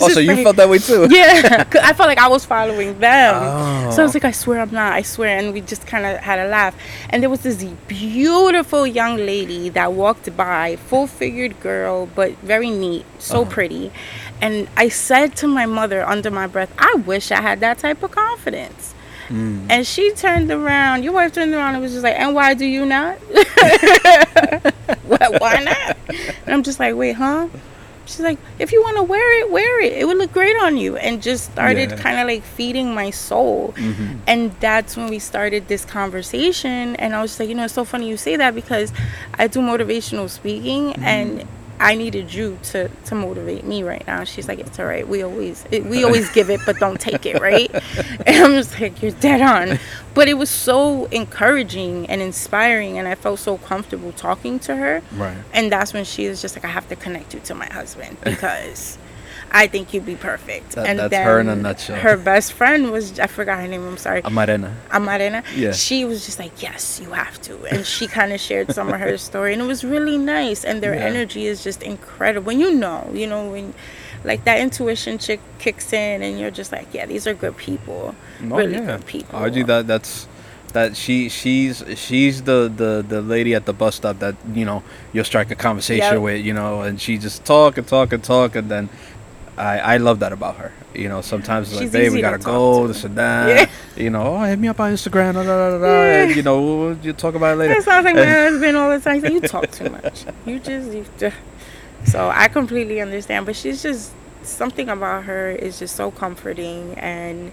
Oh, 0.00 0.08
so 0.08 0.18
you 0.20 0.34
like- 0.34 0.42
felt 0.44 0.56
that 0.56 0.68
way 0.68 0.78
too? 0.78 1.06
Yeah, 1.10 1.64
I 1.82 1.92
felt 1.92 2.08
like 2.08 2.18
I 2.18 2.26
was 2.28 2.44
following 2.44 2.98
them. 2.98 3.34
So 3.92 3.98
I 3.98 4.00
Oh. 4.00 4.02
was 4.04 4.14
like, 4.14 4.24
I 4.24 4.32
swear 4.32 4.60
I'm 4.60 4.72
not. 4.72 4.92
I 4.94 5.02
swear. 5.02 5.38
And 5.38 5.52
we 5.52 5.60
just 5.60 5.86
kind 5.86 6.04
of 6.06 6.18
had 6.18 6.38
a 6.40 6.48
laugh. 6.48 6.74
And 7.10 7.22
there 7.22 7.30
was 7.30 7.40
this 7.42 7.62
beautiful 7.86 8.86
young 8.86 9.16
lady 9.16 9.68
that 9.70 9.92
walked 9.92 10.34
by, 10.36 10.76
full 10.76 11.06
figured 11.06 11.60
girl, 11.60 12.06
but 12.14 12.32
very 12.38 12.70
neat, 12.70 13.04
so 13.18 13.42
Uh-huh. 13.42 13.50
pretty. 13.50 13.92
And 14.40 14.66
I 14.76 14.88
said 14.88 15.36
to 15.36 15.46
my 15.46 15.66
mother 15.66 16.04
under 16.04 16.30
my 16.30 16.46
breath, 16.48 16.72
I 16.78 16.94
wish 17.06 17.30
I 17.30 17.40
had 17.40 17.60
that 17.60 17.78
type 17.78 18.02
of 18.02 18.10
confidence. 18.10 18.94
Mm. 19.32 19.66
And 19.70 19.86
she 19.86 20.12
turned 20.12 20.50
around, 20.50 21.04
your 21.04 21.14
wife 21.14 21.32
turned 21.32 21.54
around 21.54 21.74
and 21.74 21.82
was 21.82 21.92
just 21.92 22.04
like, 22.04 22.16
And 22.16 22.34
why 22.34 22.52
do 22.54 22.66
you 22.66 22.84
not? 22.84 23.16
Why- 25.06 25.28
why 25.38 25.56
not? 25.62 25.96
And 26.44 26.54
I'm 26.54 26.62
just 26.62 26.78
like, 26.78 26.94
Wait, 26.94 27.12
huh? 27.12 27.48
She's 28.04 28.20
like, 28.20 28.38
If 28.58 28.72
you 28.72 28.82
want 28.82 28.96
to 28.98 29.02
wear 29.04 29.40
it, 29.40 29.50
wear 29.50 29.80
it. 29.80 29.92
It 29.94 30.06
would 30.06 30.18
look 30.18 30.32
great 30.32 30.56
on 30.62 30.76
you. 30.76 30.96
And 30.96 31.22
just 31.22 31.44
started 31.52 31.90
Yeah. 31.90 31.96
kind 31.96 32.18
of 32.18 32.26
like 32.26 32.42
feeding 32.42 32.94
my 32.94 33.10
soul. 33.10 33.72
Mhm. 33.76 34.18
And 34.26 34.52
that's 34.60 34.96
when 34.96 35.08
we 35.08 35.18
started 35.18 35.68
this 35.68 35.84
conversation. 35.84 36.96
And 36.96 37.14
I 37.14 37.22
was 37.22 37.30
just 37.32 37.40
like, 37.40 37.48
you 37.48 37.54
know, 37.54 37.64
it's 37.64 37.74
so 37.74 37.84
funny 37.84 38.08
you 38.08 38.16
say 38.16 38.36
that 38.36 38.54
because 38.54 38.92
I 39.34 39.46
do 39.46 39.60
motivational 39.60 40.28
speaking 40.28 40.94
and 40.96 41.46
I 41.82 41.96
needed 41.96 42.32
you 42.32 42.58
to, 42.64 42.88
to 42.88 43.14
motivate 43.14 43.64
me 43.64 43.82
right 43.82 44.06
now. 44.06 44.24
She's 44.24 44.46
like, 44.46 44.60
it's 44.60 44.78
all 44.78 44.86
right. 44.86 45.06
We 45.06 45.22
always 45.22 45.64
it, 45.70 45.84
we 45.84 46.04
always 46.04 46.30
give 46.30 46.48
it, 46.48 46.60
but 46.64 46.78
don't 46.78 47.00
take 47.00 47.26
it, 47.26 47.40
right? 47.40 47.70
And 48.26 48.44
I'm 48.44 48.52
just 48.52 48.78
like, 48.80 49.02
you're 49.02 49.10
dead 49.12 49.42
on. 49.42 49.78
But 50.14 50.28
it 50.28 50.34
was 50.34 50.50
so 50.50 51.06
encouraging 51.06 52.06
and 52.08 52.22
inspiring, 52.22 52.98
and 52.98 53.08
I 53.08 53.14
felt 53.14 53.40
so 53.40 53.58
comfortable 53.58 54.12
talking 54.12 54.58
to 54.60 54.76
her. 54.76 55.02
Right. 55.16 55.36
And 55.52 55.72
that's 55.72 55.92
when 55.92 56.04
she 56.04 56.28
was 56.28 56.40
just 56.40 56.54
like, 56.54 56.64
I 56.64 56.68
have 56.68 56.88
to 56.88 56.96
connect 56.96 57.34
you 57.34 57.40
to 57.40 57.54
my 57.54 57.66
husband 57.66 58.16
because 58.24 58.98
I 59.54 59.66
think 59.66 59.92
you'd 59.92 60.06
be 60.06 60.16
perfect. 60.16 60.70
That- 60.72 60.86
and 60.86 60.98
that's 60.98 61.14
her 61.14 61.38
in 61.38 61.48
a 61.48 61.54
nutshell. 61.54 61.96
Her 61.96 62.16
best 62.16 62.54
friend 62.54 62.90
was 62.90 63.20
I 63.20 63.26
forgot 63.26 63.60
her 63.60 63.68
name. 63.68 63.86
I'm 63.86 63.98
sorry. 63.98 64.22
Amarena. 64.22 64.72
Amarena. 64.90 65.44
Yeah. 65.54 65.72
She 65.72 66.04
was 66.06 66.24
just 66.24 66.38
like, 66.38 66.62
yes, 66.62 67.00
you 67.02 67.10
have 67.10 67.40
to, 67.42 67.58
and 67.66 67.84
she 67.86 68.06
kind 68.06 68.32
of 68.32 68.40
shared 68.40 68.72
some 68.72 68.88
of 68.92 68.98
her 68.98 69.16
story, 69.18 69.52
and 69.52 69.60
it 69.62 69.66
was 69.66 69.84
really 69.84 70.16
nice. 70.18 70.64
And 70.64 70.82
their 70.82 70.94
Yeah. 70.94 71.02
energy 71.12 71.46
is 71.46 71.62
just 71.62 71.82
incredible. 71.82 72.46
When 72.46 72.60
you 72.60 72.72
know, 72.72 73.10
you 73.12 73.26
know, 73.26 73.50
when 73.50 73.74
like 74.24 74.44
that 74.44 74.58
intuition 74.60 75.18
chick 75.18 75.40
kicks 75.58 75.92
in, 75.92 76.22
and 76.22 76.40
you're 76.40 76.50
just 76.50 76.72
like, 76.72 76.86
yeah, 76.92 77.04
these 77.06 77.26
are 77.26 77.34
good 77.34 77.56
people, 77.58 78.14
Oh, 78.50 78.56
really 78.56 78.72
yeah. 78.74 78.86
good 78.96 79.04
people. 79.06 79.38
Argy, 79.38 79.62
that 79.64 79.86
that's 79.86 80.28
that 80.72 80.96
she 80.96 81.28
she's 81.28 81.84
she's 81.96 82.40
the, 82.44 82.72
the 82.74 83.04
the 83.06 83.20
lady 83.20 83.54
at 83.54 83.66
the 83.66 83.74
bus 83.74 83.96
stop 83.96 84.18
that 84.20 84.34
you 84.54 84.64
know 84.64 84.82
you'll 85.12 85.22
strike 85.32 85.50
a 85.50 85.54
conversation 85.54 86.14
Yep. 86.14 86.22
with 86.22 86.40
you 86.46 86.54
know 86.54 86.80
and 86.80 86.98
she 86.98 87.18
just 87.18 87.44
talk 87.44 87.76
and 87.76 87.86
talk 87.86 88.10
and 88.14 88.24
talk 88.24 88.56
and 88.56 88.70
then 88.70 88.88
I 89.56 89.78
I 89.78 89.96
love 89.98 90.18
that 90.20 90.32
about 90.32 90.56
her 90.56 90.72
you 90.94 91.08
know 91.08 91.20
sometimes 91.20 91.70
it's 91.72 91.80
like 91.80 91.92
babe 91.92 92.12
we 92.12 92.20
gotta 92.20 92.38
go 92.38 92.82
to. 92.82 92.88
this 92.92 93.04
and 93.04 93.16
that 93.16 93.48
Yeah. 93.96 94.02
you 94.02 94.10
know 94.10 94.36
oh 94.36 94.42
hit 94.44 94.58
me 94.58 94.68
up 94.68 94.80
on 94.80 94.92
Instagram 94.92 95.34
da, 95.34 95.42
da, 95.42 95.70
da, 95.70 95.78
da, 95.78 95.86
Yeah. 95.86 96.22
and 96.24 96.36
you 96.36 96.42
know 96.42 96.92
you 97.02 97.12
talk 97.12 97.34
about 97.34 97.54
it 97.54 97.56
later 97.56 97.74
That 97.74 97.82
sounds 97.84 98.04
like 98.04 98.14
my 98.14 98.22
And- 98.22 98.52
husband 98.54 98.76
all 98.76 98.90
the 98.90 99.00
time. 99.00 99.20
Like, 99.22 99.32
you 99.32 99.40
talk 99.40 99.70
too 99.70 99.90
much. 99.90 100.24
You 100.46 100.58
just, 100.58 100.92
you 100.92 101.04
just. 101.18 101.36
So 102.04 102.30
I 102.34 102.48
completely 102.48 103.00
understand, 103.00 103.46
but 103.46 103.54
she's 103.56 103.82
just 103.82 104.12
something 104.42 104.88
about 104.88 105.24
her 105.24 105.50
is 105.50 105.78
just 105.78 105.94
so 105.96 106.10
comforting, 106.10 106.94
and 106.98 107.52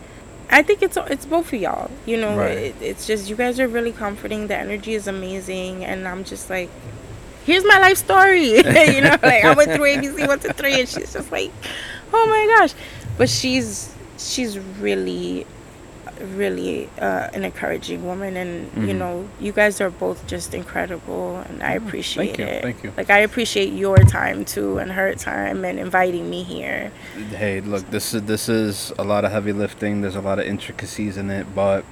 I 0.50 0.64
think 0.64 0.82
it's 0.82 0.98
it's 1.08 1.26
both 1.26 1.54
of 1.54 1.60
y'all. 1.62 1.92
You 2.06 2.18
know, 2.18 2.36
Right. 2.36 2.58
it, 2.58 2.76
it's 2.82 3.06
just 3.06 3.30
you 3.30 3.36
guys 3.36 3.60
are 3.60 3.68
really 3.68 3.92
comforting. 3.92 4.48
The 4.48 4.56
energy 4.58 4.96
is 4.96 5.08
amazing, 5.08 5.86
and 5.86 6.08
I'm 6.08 6.24
just 6.24 6.50
like, 6.50 6.70
here's 7.46 7.66
my 7.66 7.80
life 7.80 7.98
story. 7.98 8.48
you 8.96 9.02
know, 9.02 9.18
like 9.24 9.44
I 9.44 9.54
went 9.54 9.72
through 9.74 9.86
ABC 9.86 10.28
one 10.28 10.40
to 10.40 10.54
three, 10.54 10.80
and 10.80 10.88
she's 10.90 11.14
just 11.14 11.32
like, 11.32 11.52
oh 12.14 12.26
my 12.28 12.58
gosh, 12.58 12.74
but 13.18 13.30
she's 13.30 13.94
she's 14.18 14.58
really 14.80 15.46
really 16.36 16.90
uh, 17.00 17.30
an 17.34 17.46
encouraging 17.46 18.06
woman. 18.06 18.36
And 18.36 18.88
you 18.88 18.94
Mhm. 18.94 18.98
know 18.98 19.30
you 19.40 19.54
guys 19.54 19.80
are 19.80 19.90
both 19.90 20.28
just 20.28 20.54
incredible 20.54 21.38
and 21.48 21.64
i 21.64 21.76
Oh, 21.76 21.78
appreciate 21.78 22.36
thank 22.36 22.40
you, 22.40 22.46
it. 22.46 22.62
Thank 22.62 22.84
you. 22.84 22.92
like 22.98 23.10
i 23.10 23.20
appreciate 23.20 23.72
your 23.72 23.96
time 24.00 24.44
too 24.44 24.80
and 24.80 24.92
her 24.92 25.14
time 25.16 25.64
and 25.64 25.80
inviting 25.80 26.30
me 26.30 26.44
here. 26.44 26.92
Hey 27.38 27.62
look 27.62 27.90
this 27.90 28.14
is 28.14 28.24
this 28.24 28.50
is 28.50 28.92
a 29.00 29.04
lot 29.06 29.24
of 29.24 29.32
heavy 29.32 29.54
lifting. 29.54 30.02
There's 30.02 30.18
a 30.18 30.22
lot 30.22 30.40
of 30.40 30.46
intricacies 30.46 31.16
in 31.16 31.30
it 31.30 31.46
but 31.56 31.86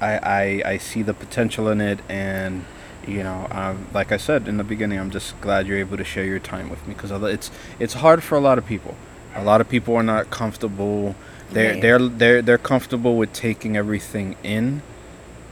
i 0.00 0.18
i, 0.18 0.62
I 0.72 0.78
see 0.78 1.02
the 1.02 1.14
potential 1.14 1.68
in 1.68 1.80
it 1.80 2.00
and 2.08 2.64
you 3.06 3.22
know 3.22 3.46
um, 3.50 3.86
like 3.92 4.12
i 4.12 4.16
said 4.16 4.48
in 4.48 4.56
the 4.56 4.64
beginning 4.64 4.98
i'm 4.98 5.10
just 5.10 5.38
glad 5.40 5.66
you're 5.66 5.78
able 5.78 5.96
to 5.96 6.04
share 6.04 6.24
your 6.24 6.38
time 6.38 6.68
with 6.70 6.86
me 6.86 6.94
because 6.94 7.10
it's 7.24 7.50
it's 7.78 7.94
hard 7.94 8.22
for 8.22 8.36
a 8.36 8.40
lot 8.40 8.58
of 8.58 8.66
people. 8.66 8.96
A 9.36 9.42
lot 9.42 9.60
of 9.60 9.68
people 9.68 9.96
are 9.96 10.02
not 10.02 10.30
comfortable. 10.30 11.16
They're 11.50 11.72
Right. 11.72 11.82
they're 11.82 11.98
they're 11.98 12.42
they're 12.42 12.58
comfortable 12.58 13.16
with 13.16 13.32
taking 13.32 13.76
everything 13.76 14.36
in 14.42 14.82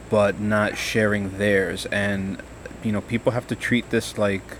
but 0.09 0.39
not 0.39 0.77
sharing 0.77 1.37
theirs. 1.37 1.85
And 1.87 2.41
you 2.83 2.91
know 2.91 3.01
people 3.01 3.33
have 3.33 3.47
to 3.47 3.55
treat 3.55 3.89
this 3.89 4.17
like 4.17 4.57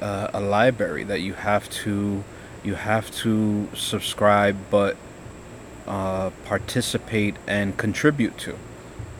uh, 0.00 0.28
a 0.32 0.40
library 0.40 1.04
that 1.04 1.20
you 1.20 1.34
have 1.34 1.70
to 1.84 2.24
you 2.64 2.74
have 2.74 3.10
to 3.22 3.68
subscribe 3.74 4.56
but 4.70 4.96
uh, 5.86 6.30
participate 6.44 7.36
and 7.46 7.76
contribute 7.76 8.36
to. 8.38 8.56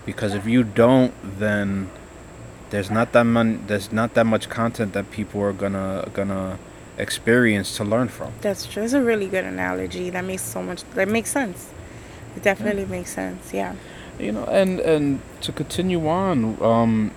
Because 0.07 0.35
if 0.35 0.47
you 0.47 0.64
don't 0.64 1.14
then 1.38 1.90
there's 2.70 2.90
not 2.90 3.12
that 3.12 3.24
mon- 3.24 3.64
there's 3.66 3.92
not 3.92 4.14
that 4.14 4.27
much 4.27 4.48
content 4.48 4.92
that 4.92 5.11
people 5.11 5.40
are 5.40 5.53
gonna 5.53 6.09
gonna 6.12 6.59
experience 6.98 7.77
to 7.77 7.85
learn 7.85 8.09
from. 8.09 8.33
That's 8.40 8.66
just 8.66 8.94
a 8.94 9.03
really 9.03 9.27
good 9.27 9.44
analogy. 9.44 10.11
That 10.11 10.24
makes 10.24 10.42
so 10.42 10.62
much 10.62 10.83
that 10.94 11.09
makes 11.09 11.31
sense. 11.31 11.70
It 12.37 12.42
definitely 12.42 12.85
makes 12.87 13.11
sense 13.11 13.53
yeah. 13.53 13.74
You 14.18 14.33
know 14.33 14.44
and 14.44 14.81
and 14.81 15.20
to 15.42 15.53
continue 15.53 16.07
on 16.09 16.62
um 16.62 17.11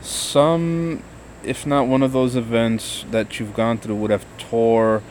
some 0.00 1.02
if 1.42 1.66
not 1.66 1.86
one 1.86 2.02
of 2.02 2.12
those 2.12 2.36
events 2.36 3.04
that 3.10 3.38
you've 3.38 3.54
gone 3.54 3.78
through 3.78 3.96
would 3.96 4.10
have 4.10 4.24
tore 4.38 5.02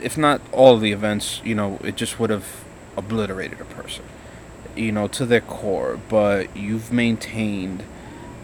if 0.00 0.16
not 0.16 0.40
all 0.52 0.78
the 0.78 0.92
events 0.92 1.40
you 1.44 1.54
know 1.54 1.78
it 1.82 1.96
just 1.96 2.20
would 2.20 2.30
have 2.30 2.64
obliterated 2.96 3.60
a 3.60 3.64
person 3.64 4.04
you 4.76 4.92
know 4.92 5.08
to 5.08 5.26
their 5.26 5.40
core. 5.40 5.98
But 6.08 6.54
you've 6.56 6.92
maintained 6.92 7.82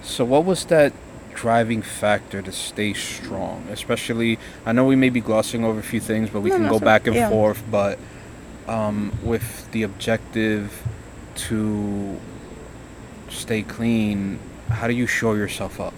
so 0.03 0.25
what 0.25 0.45
was 0.45 0.65
that 0.67 0.93
driving 1.35 1.81
factor 1.83 2.43
to 2.43 2.53
stay 2.53 2.93
strong 2.93 3.67
especially 3.71 4.39
i 4.67 4.73
know 4.73 4.85
we 4.85 4.97
may 4.97 5.09
be 5.09 5.21
glossing 5.21 5.65
over 5.65 5.81
a 5.81 5.83
few 5.83 6.01
things 6.01 6.29
but 6.31 6.41
we 6.41 6.51
No, 6.51 6.57
can 6.59 6.69
go 6.69 6.79
back 6.79 7.07
and. 7.07 7.17
Yeah. 7.17 7.29
forth 7.31 7.63
but 7.71 7.99
um, 8.69 9.13
with 9.25 9.71
the 9.73 9.83
objective 9.83 10.87
to 11.35 12.17
stay 13.29 13.63
clean, 13.63 14.39
how 14.69 14.87
do 14.87 14.93
you 14.93 15.07
show 15.09 15.35
yourself 15.35 15.81
up? 15.81 15.93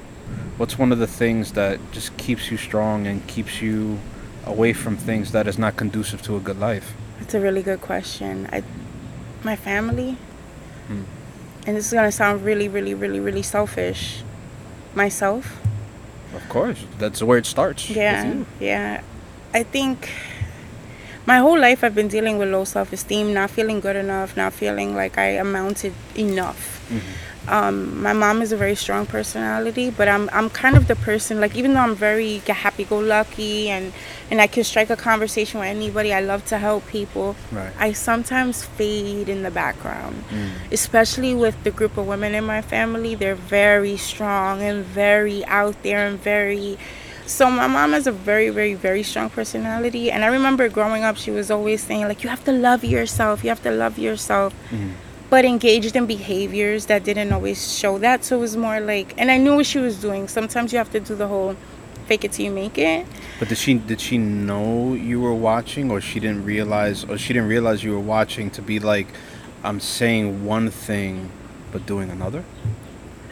What's 0.56 0.78
one 0.78 0.90
of 0.90 0.98
the 0.98 1.06
things 1.06 1.52
that 1.52 1.78
just 1.92 2.16
keeps 2.16 2.50
you 2.50 2.56
strong 2.56 3.06
and 3.06 3.24
keeps 3.26 3.60
you 3.60 3.98
away 4.46 4.72
from 4.72 4.96
things 4.96 5.32
that 5.32 5.46
is 5.46 5.58
not 5.58 5.76
conducive 5.76 6.22
to 6.22 6.36
a 6.36 6.40
good 6.40 6.58
life? 6.58 6.94
That's 7.18 7.34
a 7.34 7.40
really 7.40 7.62
good 7.62 7.82
question. 7.82 8.48
I, 8.50 8.62
my 9.42 9.56
family, 9.56 10.16
Hmm. 10.86 11.02
And 11.66 11.76
this 11.76 11.86
is 11.86 11.92
gonna 11.92 12.12
sound 12.12 12.44
really, 12.44 12.68
really, 12.68 12.94
really, 12.94 13.20
really 13.20 13.42
selfish. 13.42 14.22
Myself, 14.94 15.60
Of 16.34 16.48
course, 16.48 16.78
that's 16.98 17.22
where 17.22 17.38
it 17.38 17.46
starts. 17.46 17.90
yeah, 17.90 18.44
yeah. 18.60 19.00
I 19.52 19.62
think 19.64 20.10
my 21.26 21.38
whole 21.38 21.58
life 21.58 21.82
I've 21.84 21.94
been 21.94 22.08
dealing 22.08 22.38
with 22.38 22.50
low 22.50 22.64
self-esteem, 22.64 23.32
not 23.34 23.50
feeling 23.50 23.80
good 23.80 23.96
enough, 23.96 24.36
not 24.36 24.52
feeling 24.52 24.94
like 24.94 25.16
I 25.18 25.38
amounted 25.38 25.94
enough. 26.16 26.80
Mhm. 26.90 27.00
Um, 27.46 28.02
my 28.02 28.14
mom 28.14 28.40
is 28.40 28.52
a 28.52 28.56
very 28.56 28.74
strong 28.74 29.04
personality, 29.04 29.90
but 29.90 30.08
I'm 30.08 30.30
I'm 30.32 30.48
kind 30.48 30.76
of 30.76 30.88
the 30.88 30.96
person 30.96 31.40
like 31.40 31.54
even 31.56 31.74
though 31.74 31.80
I'm 31.80 31.94
very 31.94 32.38
happy-go-lucky 32.38 33.68
and 33.68 33.92
and 34.30 34.40
I 34.40 34.46
can 34.46 34.64
strike 34.64 34.88
a 34.90 34.96
conversation 34.96 35.60
with 35.60 35.68
anybody, 35.68 36.12
I 36.14 36.20
love 36.20 36.44
to 36.46 36.58
help 36.58 36.86
people. 36.86 37.36
Right. 37.52 37.70
I 37.78 37.92
sometimes 37.92 38.64
fade 38.64 39.28
in 39.28 39.42
the 39.42 39.50
background, 39.50 40.24
Mm. 40.32 40.50
especially 40.72 41.34
with 41.34 41.56
the 41.64 41.70
group 41.70 41.96
of 41.98 42.06
women 42.06 42.34
in 42.34 42.44
my 42.44 42.62
family. 42.62 43.14
They're 43.14 43.34
very 43.60 43.96
strong 43.98 44.62
and 44.62 44.84
very 44.84 45.44
out 45.46 45.76
there 45.82 46.06
and 46.06 46.18
very. 46.22 46.78
So 47.26 47.50
my 47.50 47.66
mom 47.66 47.92
has 47.92 48.06
a 48.06 48.12
very, 48.12 48.50
very, 48.50 48.74
very 48.74 49.02
strong 49.02 49.30
personality, 49.30 50.10
and 50.10 50.24
I 50.24 50.28
remember 50.28 50.68
growing 50.68 51.04
up, 51.04 51.16
she 51.16 51.30
was 51.30 51.50
always 51.50 51.82
saying 51.82 52.06
like, 52.08 52.22
"You 52.22 52.28
have 52.30 52.44
to 52.44 52.52
love 52.52 52.84
yourself. 52.84 53.42
You 53.44 53.48
have 53.50 53.62
to 53.62 53.70
love 53.70 53.98
yourself." 53.98 54.52
Mhm. 54.70 54.92
But 55.34 55.44
engaged 55.44 55.96
in 55.96 56.06
behaviors 56.06 56.86
that 56.86 57.02
didn't 57.02 57.32
always 57.32 57.76
show 57.76 57.98
that. 57.98 58.24
So 58.24 58.36
it 58.36 58.38
was 58.38 58.56
more 58.56 58.78
like, 58.78 59.14
and 59.18 59.32
I 59.32 59.36
knew 59.36 59.56
what 59.56 59.66
she 59.66 59.80
was 59.80 60.00
doing. 60.00 60.28
Sometimes 60.28 60.72
you 60.72 60.78
have 60.78 60.92
to 60.92 61.00
do 61.00 61.16
the 61.16 61.26
whole 61.26 61.56
fake 62.06 62.22
it 62.22 62.30
till 62.30 62.44
you 62.44 62.52
make 62.52 62.78
it. 62.78 63.04
But 63.40 63.48
did 63.48 63.58
she 63.58 63.74
did 63.74 64.00
she 64.00 64.16
know 64.16 64.94
you 64.94 65.20
were 65.20 65.34
watching, 65.34 65.90
or 65.90 66.00
she 66.00 66.20
didn't 66.20 66.44
realize, 66.44 67.02
or 67.02 67.18
she 67.18 67.32
didn't 67.32 67.48
realize 67.48 67.82
you 67.82 67.90
were 67.90 68.06
watching 68.16 68.48
to 68.50 68.62
be 68.62 68.78
like, 68.78 69.08
I'm 69.64 69.80
saying 69.80 70.44
one 70.44 70.70
thing, 70.70 71.30
but 71.72 71.84
doing 71.84 72.10
another? 72.10 72.44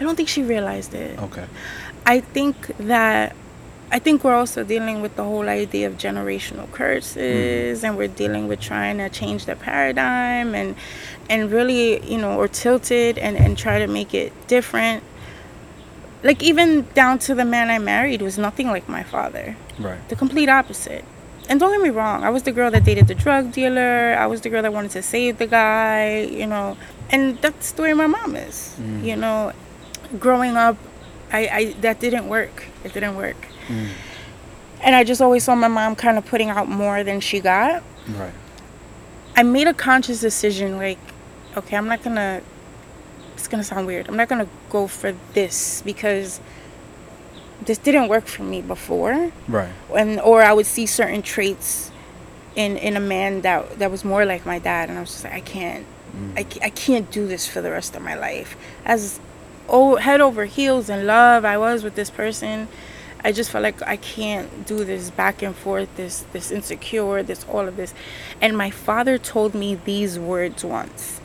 I 0.01 0.03
don't 0.03 0.17
think 0.17 0.29
she 0.29 0.43
realized 0.43 0.95
it. 0.95 1.17
Okay. 1.21 1.47
I 2.05 2.19
think 2.19 2.57
that 2.79 3.37
I 3.93 3.99
think 3.99 4.25
we're 4.25 4.35
also 4.35 4.65
dealing 4.65 5.03
with 5.03 5.17
the 5.17 5.23
whole 5.23 5.51
idea 5.51 5.87
of 5.87 5.99
generational 5.99 6.69
curses 6.73 7.79
mm-hmm. 7.79 7.87
and 7.87 7.99
we're 7.99 8.09
dealing 8.09 8.49
with 8.49 8.59
trying 8.59 8.97
to 8.97 9.11
change 9.11 9.45
the 9.45 9.55
paradigm 9.55 10.55
and 10.55 10.77
and 11.29 11.51
really, 11.51 12.05
you 12.11 12.19
know, 12.19 12.39
or 12.39 12.49
tilted 12.49 13.19
and, 13.19 13.37
and 13.37 13.57
try 13.57 13.79
to 13.79 13.87
make 13.87 14.15
it 14.15 14.33
different. 14.49 15.03
Like 16.23 16.43
even 16.43 16.87
down 16.95 17.19
to 17.21 17.35
the 17.35 17.45
man 17.45 17.71
I 17.71 17.79
married 17.79 18.23
was 18.23 18.39
nothing 18.39 18.69
like 18.69 18.89
my 18.89 19.03
father. 19.03 19.57
Right. 19.79 20.07
The 20.09 20.17
complete 20.17 20.49
opposite. 20.49 21.05
and 21.49 21.59
don't 21.59 21.73
get 21.73 21.81
me 21.83 21.91
wrong, 21.91 22.23
I 22.25 22.31
was 22.31 22.45
the 22.45 22.53
girl 22.53 22.71
that 22.71 22.85
dated 22.85 23.09
the 23.09 23.15
drug 23.15 23.53
dealer. 23.53 24.15
I 24.19 24.27
was 24.27 24.41
the 24.41 24.49
girl 24.49 24.63
that 24.63 24.73
wanted 24.73 24.93
to 24.93 25.03
save 25.03 25.39
the 25.39 25.47
guy, 25.47 26.21
you 26.21 26.47
know. 26.47 26.77
And 27.11 27.39
that's 27.39 27.73
the 27.73 27.83
way 27.83 27.93
my 27.95 28.07
mom 28.07 28.37
is. 28.37 28.77
Mm. 28.81 29.05
You 29.05 29.17
know, 29.17 29.53
growing 30.19 30.57
up, 30.57 30.77
I, 31.33 31.49
I 31.49 31.73
that 31.81 32.01
didn't 32.01 32.29
work. 32.29 32.65
It 32.85 32.93
didn't 32.95 33.17
work. 33.17 33.37
Mm. 33.69 33.89
And 34.81 34.95
I 34.95 35.05
just 35.05 35.21
always 35.21 35.45
saw 35.45 35.55
my 35.55 35.69
mom 35.69 35.95
kind 35.97 36.19
of 36.19 36.27
putting 36.27 36.51
out 36.51 36.69
more 36.69 37.05
than 37.05 37.21
she 37.21 37.41
got. 37.41 37.83
Right. 38.09 38.33
I 39.37 39.43
made 39.43 39.67
a 39.67 39.75
conscious 39.75 40.21
decision 40.21 40.77
like, 40.77 40.99
okay, 41.57 41.77
I'm 41.77 41.87
not 41.89 42.03
gonna. 42.03 42.43
It's 43.35 43.49
gonna 43.49 43.65
sound 43.65 43.87
weird. 43.87 44.09
I'm 44.09 44.17
not 44.17 44.29
gonna 44.29 44.49
go 44.71 44.87
for 44.87 45.15
this 45.33 45.83
because 45.83 46.41
this 47.65 47.79
didn't 47.79 48.09
work 48.09 48.27
for 48.27 48.43
me 48.43 48.61
before 48.61 49.31
Right. 49.49 49.71
and 49.95 50.21
or 50.21 50.43
I 50.43 50.53
would 50.53 50.67
see 50.67 50.87
certain 50.87 51.23
traits 51.23 51.91
in 52.57 52.77
in 52.77 52.97
a 52.97 53.01
man 53.01 53.41
that 53.43 53.79
that 53.79 53.91
was 53.91 54.05
more 54.05 54.25
like 54.25 54.45
my 54.45 54.59
dad, 54.59 54.89
and 54.89 54.99
I 54.99 55.01
was 55.01 55.11
just 55.11 55.25
like, 55.25 55.33
I 55.35 55.41
can't, 55.41 55.87
mm. 56.17 56.39
I, 56.39 56.67
I 56.67 56.71
can't 56.71 57.11
do 57.11 57.27
this 57.27 57.47
for 57.47 57.61
the 57.63 57.71
rest 57.71 57.97
of 57.97 58.03
my 58.03 58.15
life. 58.15 58.57
As 58.85 59.21
oh 59.69 59.97
head 59.97 60.21
over 60.21 60.45
heels 60.45 60.89
in 60.91 61.07
love, 61.07 61.45
I 61.45 61.57
was 61.57 61.83
with 61.83 61.95
this 61.95 62.11
person. 62.11 62.69
I 63.25 63.31
just 63.31 63.51
felt 63.53 63.63
like 63.63 63.81
I 63.83 63.97
can't 63.97 64.67
do 64.67 64.85
this 64.85 65.11
back 65.11 65.43
and 65.43 65.55
forth, 65.55 65.89
this 65.97 66.25
this 66.33 66.51
insecure, 66.51 67.23
this 67.23 67.47
all 67.49 67.67
of 67.69 67.77
this. 67.77 67.95
And 68.41 68.59
my 68.59 68.71
father 68.71 69.17
told 69.17 69.55
me 69.55 69.77
these 69.77 70.19
words 70.19 70.65
once. 70.65 71.21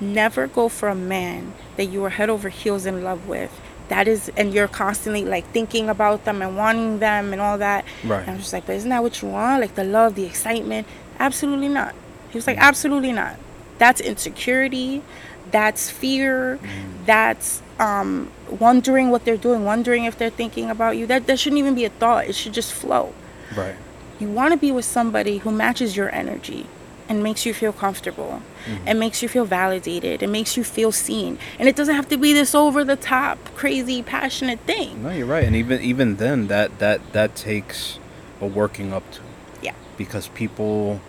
Never 0.00 0.46
go 0.46 0.68
for 0.68 0.88
a 0.88 0.94
man 0.94 1.52
that 1.76 1.86
you 1.86 2.04
are 2.04 2.10
head 2.10 2.30
over 2.30 2.48
heels 2.48 2.86
in 2.86 3.04
love 3.04 3.28
with. 3.28 3.60
That 3.88 4.06
is, 4.06 4.30
and 4.36 4.54
you're 4.54 4.68
constantly 4.68 5.24
like 5.24 5.46
thinking 5.48 5.88
about 5.88 6.24
them 6.24 6.42
and 6.42 6.56
wanting 6.56 7.00
them 7.00 7.32
and 7.32 7.40
all 7.40 7.58
that. 7.58 7.84
Right. 8.04 8.20
And 8.20 8.30
I'm 8.30 8.38
just 8.38 8.52
like, 8.52 8.66
but 8.66 8.76
isn't 8.76 8.88
that 8.88 9.02
what 9.02 9.20
you 9.20 9.28
want? 9.28 9.60
Like 9.60 9.74
the 9.74 9.84
love, 9.84 10.14
the 10.14 10.24
excitement? 10.24 10.86
Absolutely 11.18 11.68
not. 11.68 11.94
He 12.30 12.38
was 12.38 12.46
like, 12.46 12.56
absolutely 12.58 13.12
not. 13.12 13.36
That's 13.78 14.00
insecurity. 14.00 15.02
That's 15.50 15.90
fear. 15.90 16.58
That's 17.04 17.62
um, 17.80 18.30
wondering 18.48 19.10
what 19.10 19.24
they're 19.24 19.36
doing, 19.36 19.64
wondering 19.64 20.04
if 20.04 20.16
they're 20.16 20.30
thinking 20.30 20.70
about 20.70 20.96
you. 20.96 21.06
That 21.06 21.26
that 21.26 21.40
shouldn't 21.40 21.58
even 21.58 21.74
be 21.74 21.84
a 21.84 21.90
thought. 21.90 22.26
It 22.26 22.34
should 22.34 22.52
just 22.52 22.72
flow. 22.72 23.12
Right. 23.56 23.74
You 24.20 24.28
want 24.28 24.52
to 24.52 24.58
be 24.58 24.70
with 24.70 24.84
somebody 24.84 25.38
who 25.38 25.50
matches 25.50 25.96
your 25.96 26.14
energy 26.14 26.66
and 27.10 27.22
makes 27.22 27.44
you 27.44 27.52
feel 27.52 27.72
comfortable 27.72 28.40
mm-hmm. 28.64 28.88
It 28.88 28.94
makes 28.94 29.20
you 29.22 29.28
feel 29.28 29.44
validated 29.44 30.22
It 30.22 30.28
makes 30.28 30.56
you 30.56 30.64
feel 30.64 30.92
seen. 30.92 31.38
And 31.58 31.68
it 31.68 31.74
doesn't 31.76 31.94
have 31.94 32.08
to 32.08 32.16
be 32.16 32.32
this 32.32 32.54
over 32.54 32.84
the 32.84 32.96
top, 32.96 33.36
crazy, 33.56 34.00
passionate 34.02 34.60
thing. 34.60 35.02
No, 35.02 35.10
you're 35.10 35.26
right. 35.26 35.44
And 35.44 35.54
even 35.56 35.80
even 35.82 36.16
then, 36.16 36.46
that 36.46 36.78
that 36.78 37.00
that 37.12 37.34
takes 37.34 37.98
a 38.40 38.46
working 38.46 38.92
up 38.92 39.04
to. 39.16 39.20
Yeah. 39.60 39.74
Because 39.98 40.28
people, 40.28 41.00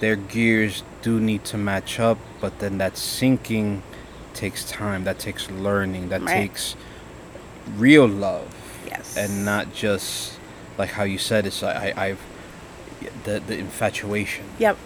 their 0.00 0.16
gears 0.16 0.82
do 1.02 1.20
need 1.20 1.44
to 1.52 1.56
match 1.58 2.00
up, 2.00 2.18
but 2.40 2.58
then 2.58 2.78
that 2.78 2.94
syncing 2.94 3.82
takes 4.32 4.64
time. 4.64 5.04
That 5.04 5.18
takes 5.18 5.50
learning. 5.50 6.08
That 6.08 6.22
Right. 6.22 6.40
takes 6.40 6.74
real 7.76 8.06
love. 8.08 8.48
Yes. 8.86 9.16
and 9.16 9.44
not 9.44 9.74
just 9.74 10.38
like 10.78 10.90
how 10.90 11.04
you 11.04 11.18
said 11.18 11.46
it's 11.46 11.62
I, 11.62 11.72
I 11.72 12.04
I've 12.06 12.20
the 13.24 13.40
the 13.40 13.56
infatuation 13.58 14.44
Yep. 14.58 14.76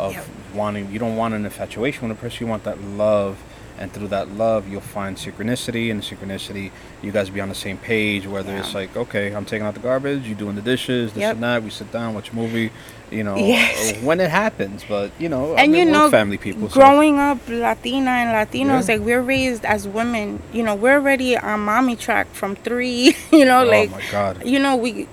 Of 0.00 0.12
Yep. 0.14 0.24
wanting 0.54 0.90
you 0.90 0.98
don't 0.98 1.16
want 1.16 1.34
an 1.34 1.44
infatuation 1.44 2.08
with 2.08 2.16
a 2.18 2.20
person 2.20 2.46
you 2.46 2.50
want 2.50 2.64
that 2.64 2.80
love 2.82 3.36
and 3.78 3.92
through 3.92 4.08
that 4.08 4.28
love 4.32 4.68
you'll 4.68 4.80
find 4.80 5.16
synchronicity 5.16 5.90
and 5.90 6.02
synchronicity 6.02 6.70
you 7.02 7.10
guys 7.12 7.30
be 7.30 7.40
on 7.40 7.48
the 7.48 7.54
same 7.54 7.78
page 7.78 8.26
whether 8.26 8.54
it's 8.56 8.74
like 8.74 8.94
okay 8.96 9.32
I'm 9.34 9.44
taking 9.44 9.66
out 9.66 9.74
the 9.74 9.80
garbage 9.80 10.26
you 10.26 10.34
doing 10.34 10.56
the 10.56 10.62
dishes 10.62 11.12
this 11.12 11.20
Yep. 11.22 11.34
and 11.36 11.42
that 11.44 11.62
we 11.62 11.70
sit 11.70 11.90
down 11.92 12.14
watch 12.14 12.30
a 12.32 12.36
movie 12.36 12.70
you 13.10 13.22
know 13.24 13.36
Yes. 13.36 14.00
when 14.08 14.20
it 14.20 14.30
happens 14.30 14.84
but 14.88 15.12
you 15.18 15.28
know 15.28 15.54
I 15.54 15.62
and 15.62 15.72
mean, 15.72 15.86
you 15.88 15.92
know, 15.92 16.10
family 16.10 16.36
people 16.38 16.68
so- 16.68 16.80
growing 16.80 17.18
up 17.18 17.38
Latina 17.48 18.10
and 18.10 18.30
Latinos, 18.38 18.86
Yeah. 18.88 18.94
like 18.96 19.02
we're 19.08 19.22
raised 19.22 19.64
as 19.64 19.86
women. 19.88 20.42
You 20.52 20.62
know, 20.62 20.74
we're 20.76 20.94
already 21.00 21.36
on 21.36 21.60
mommy 21.60 21.96
track 21.96 22.26
from 22.32 22.56
three. 22.56 23.16
You 23.32 23.44
know, 23.46 23.62
oh 23.62 23.70
like 23.76 23.90
my 23.90 24.02
god 24.10 24.44
you 24.44 24.58
know 24.58 24.76
we 24.76 25.06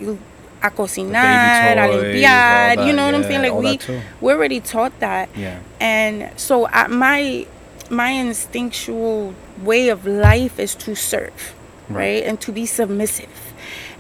a 0.64 0.70
cocinar, 0.72 1.12
toys, 1.12 1.78
a 1.78 2.04
limpiar. 2.04 2.76
that, 2.76 2.86
You 2.88 2.94
know 2.94 3.06
what 3.06 3.16
I'm 3.16 3.24
saying? 3.24 3.42
Like 3.42 3.88
we 3.88 4.02
we're 4.22 4.36
already 4.36 4.60
taught 4.60 4.98
that. 5.00 5.30
yeah 5.36 5.60
And 5.80 6.30
so 6.40 6.68
I, 6.68 6.88
my 6.88 7.46
my 7.90 8.10
instinctual 8.12 9.34
way 9.64 9.90
of 9.90 10.06
life 10.06 10.60
is 10.60 10.76
to 10.76 10.96
serve, 10.96 11.56
Right. 11.90 11.96
right? 11.98 12.24
And 12.24 12.40
to 12.42 12.52
be 12.52 12.66
submissive. 12.66 13.30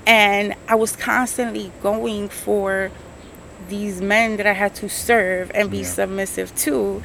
And 0.06 0.56
I 0.67 0.76
was 0.76 0.96
constantly 0.96 1.72
going 1.82 2.30
for 2.30 2.91
these 3.70 4.02
men 4.02 4.38
that 4.38 4.46
I 4.48 4.54
had 4.54 4.74
to 4.76 4.89
serve 4.89 5.52
and 5.54 5.70
be 5.72 5.80
Yeah. 5.80 5.84
submissive 6.00 6.56
to 6.65 7.04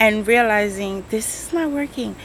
and 0.00 0.26
realizing 0.26 1.04
this 1.10 1.46
is 1.46 1.52
not 1.52 1.70
working. 1.70 2.16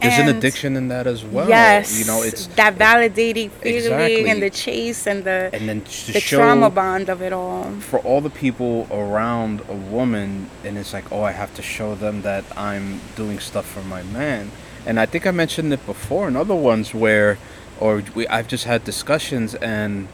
There's 0.00 0.18
an 0.18 0.28
addiction 0.36 0.76
in 0.76 0.88
that 0.88 1.06
as 1.06 1.24
well 1.24 1.48
Yes. 1.48 1.98
you 1.98 2.04
know 2.06 2.22
it's 2.22 2.46
that 2.56 2.76
validating 2.76 3.50
feeling 3.50 3.76
Exactly. 3.76 4.28
and 4.30 4.42
the 4.42 4.50
chase 4.50 5.06
and 5.06 5.24
the 5.24 5.50
and 5.52 5.68
then 5.68 5.80
the 6.12 6.20
trauma 6.20 6.70
bond 6.70 7.08
of 7.08 7.22
it 7.22 7.32
all. 7.32 7.64
for 7.80 7.98
all 8.00 8.20
the 8.20 8.30
people 8.30 8.86
around 8.90 9.60
a 9.68 9.74
woman 9.74 10.48
and 10.64 10.76
it's 10.78 10.92
like 10.92 11.10
oh 11.12 11.22
i 11.22 11.32
have 11.32 11.52
to 11.54 11.62
show 11.62 11.94
them 11.94 12.22
that 12.22 12.44
i'm 12.56 13.00
doing 13.16 13.38
stuff 13.38 13.66
for 13.66 13.82
my 13.82 14.02
man 14.04 14.50
and 14.86 14.98
i 14.98 15.06
think 15.06 15.26
i 15.26 15.30
mentioned 15.30 15.72
it 15.72 15.84
before 15.86 16.28
in 16.28 16.36
other 16.36 16.54
ones 16.54 16.94
where 16.94 17.38
or 17.78 18.02
we, 18.14 18.26
i've 18.28 18.48
just 18.48 18.64
had 18.64 18.84
discussions 18.84 19.54
and 19.56 20.08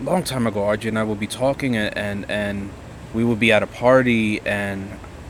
a 0.00 0.04
long 0.04 0.22
time 0.22 0.46
ago 0.46 0.60
rj 0.60 0.86
and 0.88 0.98
i 0.98 1.02
would 1.02 1.20
be 1.20 1.26
talking 1.26 1.76
and 1.76 1.96
and, 1.96 2.30
and 2.30 2.70
we 3.14 3.24
would 3.24 3.40
be 3.40 3.50
at 3.52 3.62
a 3.62 3.66
party 3.66 4.40
and 4.44 4.88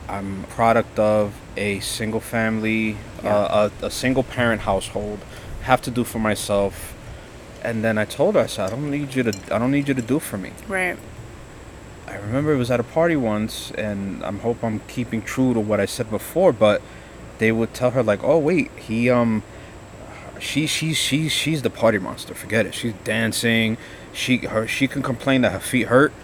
i'm 0.08 0.44
a 0.44 0.46
product 0.48 0.98
of 0.98 1.34
a 1.56 1.80
single 1.80 2.20
family 2.20 2.96
uh, 3.24 3.70
a, 3.82 3.86
a 3.86 3.90
single 3.90 4.22
parent 4.22 4.62
household 4.62 5.18
have 5.62 5.80
to 5.82 5.90
do 5.90 6.04
for 6.04 6.18
myself 6.18 6.94
and 7.62 7.82
then 7.84 7.98
i 7.98 8.04
told 8.04 8.34
her 8.34 8.40
i 8.42 8.46
said 8.46 8.66
i 8.66 8.70
don't 8.70 8.90
need 8.90 9.14
you 9.14 9.22
to 9.22 9.32
i 9.54 9.58
don't 9.58 9.70
need 9.70 9.86
you 9.88 9.94
to 9.94 10.02
do 10.02 10.18
for 10.18 10.38
me 10.38 10.52
Right. 10.66 10.96
I 12.06 12.16
remember 12.16 12.54
it 12.54 12.56
was 12.56 12.70
at 12.70 12.80
a 12.80 12.84
party 12.84 13.16
once, 13.16 13.70
and 13.72 14.24
I 14.24 14.32
hope 14.32 14.64
I'm 14.64 14.80
keeping 14.88 15.20
true 15.20 15.52
to 15.52 15.60
what 15.60 15.78
I 15.78 15.84
said 15.84 16.08
before. 16.10 16.54
But 16.54 16.80
they 17.36 17.52
would 17.52 17.74
tell 17.74 17.90
her 17.90 18.02
like, 18.02 18.24
"Oh 18.24 18.38
wait, 18.38 18.70
he 18.78 19.10
um, 19.10 19.42
she 20.40 20.66
she 20.66 20.94
she 20.94 21.28
she's 21.28 21.60
the 21.60 21.68
party 21.68 21.98
monster. 21.98 22.32
Forget 22.34 22.64
it. 22.64 22.72
She's 22.74 22.94
dancing. 23.04 23.76
She 24.14 24.38
her 24.38 24.66
she 24.66 24.88
can 24.88 25.02
complain 25.02 25.42
that 25.42 25.52
her 25.52 25.60
feet 25.60 25.88
hurt, 25.88 26.14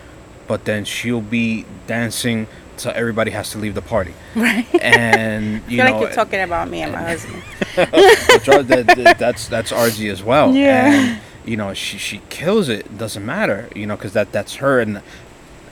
but 0.49 0.64
then 0.64 0.87
she'll 0.87 1.20
be 1.20 1.66
dancing 1.87 2.47
till 2.76 2.92
everybody 2.94 3.30
has 3.30 3.50
to 3.50 3.58
leave 3.58 3.74
the 3.74 3.82
party. 3.82 4.14
Right. 4.37 4.66
And 4.82 5.62
you 5.68 5.76
feel 5.78 5.84
know, 5.87 5.92
like 5.92 6.00
you're 6.02 6.12
talking 6.12 6.40
about 6.40 6.68
me 6.68 6.82
and 6.82 6.92
my 6.92 7.02
husband. 7.02 7.42
that, 7.76 8.84
that- 8.96 9.18
that's 9.18 9.48
that's 9.48 9.72
RG 9.72 10.10
as 10.10 10.22
well. 10.22 10.52
Yeah. 10.54 10.92
And 10.92 11.20
you 11.44 11.56
know, 11.56 11.74
she 11.74 11.98
she 11.98 12.20
kills 12.30 12.68
it. 12.68 12.80
It 12.87 12.98
doesn't 12.98 13.24
matter, 13.24 13.68
you 13.74 13.87
know, 13.87 13.96
because 13.96 14.12
that 14.14 14.32
that's 14.32 14.56
her 14.56 14.80
and 14.80 15.02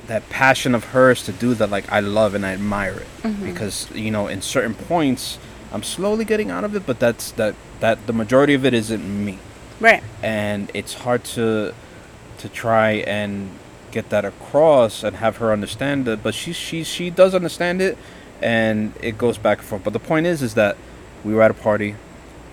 that 0.07 0.29
passion 0.29 0.75
of 0.75 0.85
hers 0.87 1.25
to 1.25 1.33
do 1.33 1.55
that. 1.55 1.71
Like 1.71 1.91
I 1.91 2.01
love 2.01 2.35
and 2.35 2.45
I 2.45 2.53
admire 2.53 2.95
it 3.01 3.07
Mm-hmm. 3.23 3.47
because 3.47 3.91
you 3.93 4.11
know, 4.11 4.27
in 4.29 4.43
certain 4.43 4.75
points, 4.75 5.39
I'm 5.73 5.83
slowly 5.83 6.25
getting 6.25 6.51
out 6.51 6.65
of 6.65 6.75
it, 6.77 6.85
but 6.87 6.99
that's 7.01 7.31
that 7.33 7.55
that 7.81 8.07
the 8.07 8.13
majority 8.13 8.55
of 8.55 8.65
it 8.65 8.75
isn't 8.75 9.03
me, 9.25 9.39
Right. 9.81 10.03
and 10.23 10.71
it's 10.75 10.95
hard 10.95 11.25
to 11.37 11.73
to 12.39 12.49
try 12.49 13.03
and 13.07 13.49
get 13.93 14.09
that 14.11 14.25
across 14.25 15.05
and 15.05 15.17
have 15.17 15.37
her 15.37 15.53
understand 15.53 16.09
it. 16.09 16.23
But 16.23 16.35
she 16.35 16.53
she 16.53 16.83
she 16.85 17.11
does 17.11 17.35
understand 17.35 17.81
it, 17.81 17.97
and 18.41 18.93
it 19.01 19.17
goes 19.19 19.39
back 19.39 19.59
and 19.59 19.67
forth. 19.67 19.85
But 19.85 19.93
the 19.93 20.01
point 20.01 20.27
is, 20.27 20.43
is 20.43 20.55
that 20.55 20.77
we 21.25 21.33
were 21.35 21.43
at 21.43 21.51
a 21.51 21.55
party. 21.55 21.95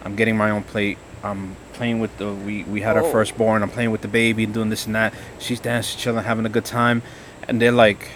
I'm 0.03 0.15
getting 0.15 0.37
my 0.37 0.51
own 0.51 0.63
plate. 0.63 0.97
I'm 1.23 1.55
playing 1.73 1.99
with 1.99 2.17
the 2.17 2.33
we 2.33 2.63
we 2.63 2.81
had 2.81 2.95
our 2.97 3.03
Oh. 3.03 3.11
firstborn. 3.11 3.63
I'm 3.63 3.69
playing 3.69 3.91
with 3.91 4.01
the 4.01 4.07
baby 4.07 4.43
and 4.43 4.53
doing 4.53 4.69
this 4.69 4.85
and 4.85 4.95
that. 4.95 5.13
She's 5.39 5.59
dancing, 5.59 5.99
chilling, 5.99 6.23
having 6.23 6.45
a 6.45 6.49
good 6.49 6.65
time, 6.65 7.01
and 7.47 7.61
they're 7.61 7.71
like, 7.71 8.07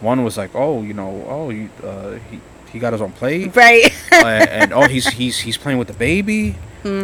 one 0.00 0.22
was 0.24 0.36
like, 0.36 0.50
oh, 0.54 0.82
you 0.82 0.94
know, 0.94 1.24
oh, 1.28 1.50
you, 1.50 1.68
uh, 1.82 2.14
he 2.30 2.40
he 2.72 2.78
got 2.78 2.92
his 2.92 3.00
own 3.02 3.12
plate, 3.12 3.54
Right. 3.56 3.92
uh, 4.12 4.26
and 4.26 4.72
oh, 4.72 4.86
he's 4.88 5.08
he's 5.08 5.38
he's 5.38 5.56
playing 5.58 5.78
with 5.78 5.88
the 5.88 5.94
baby. 5.94 6.56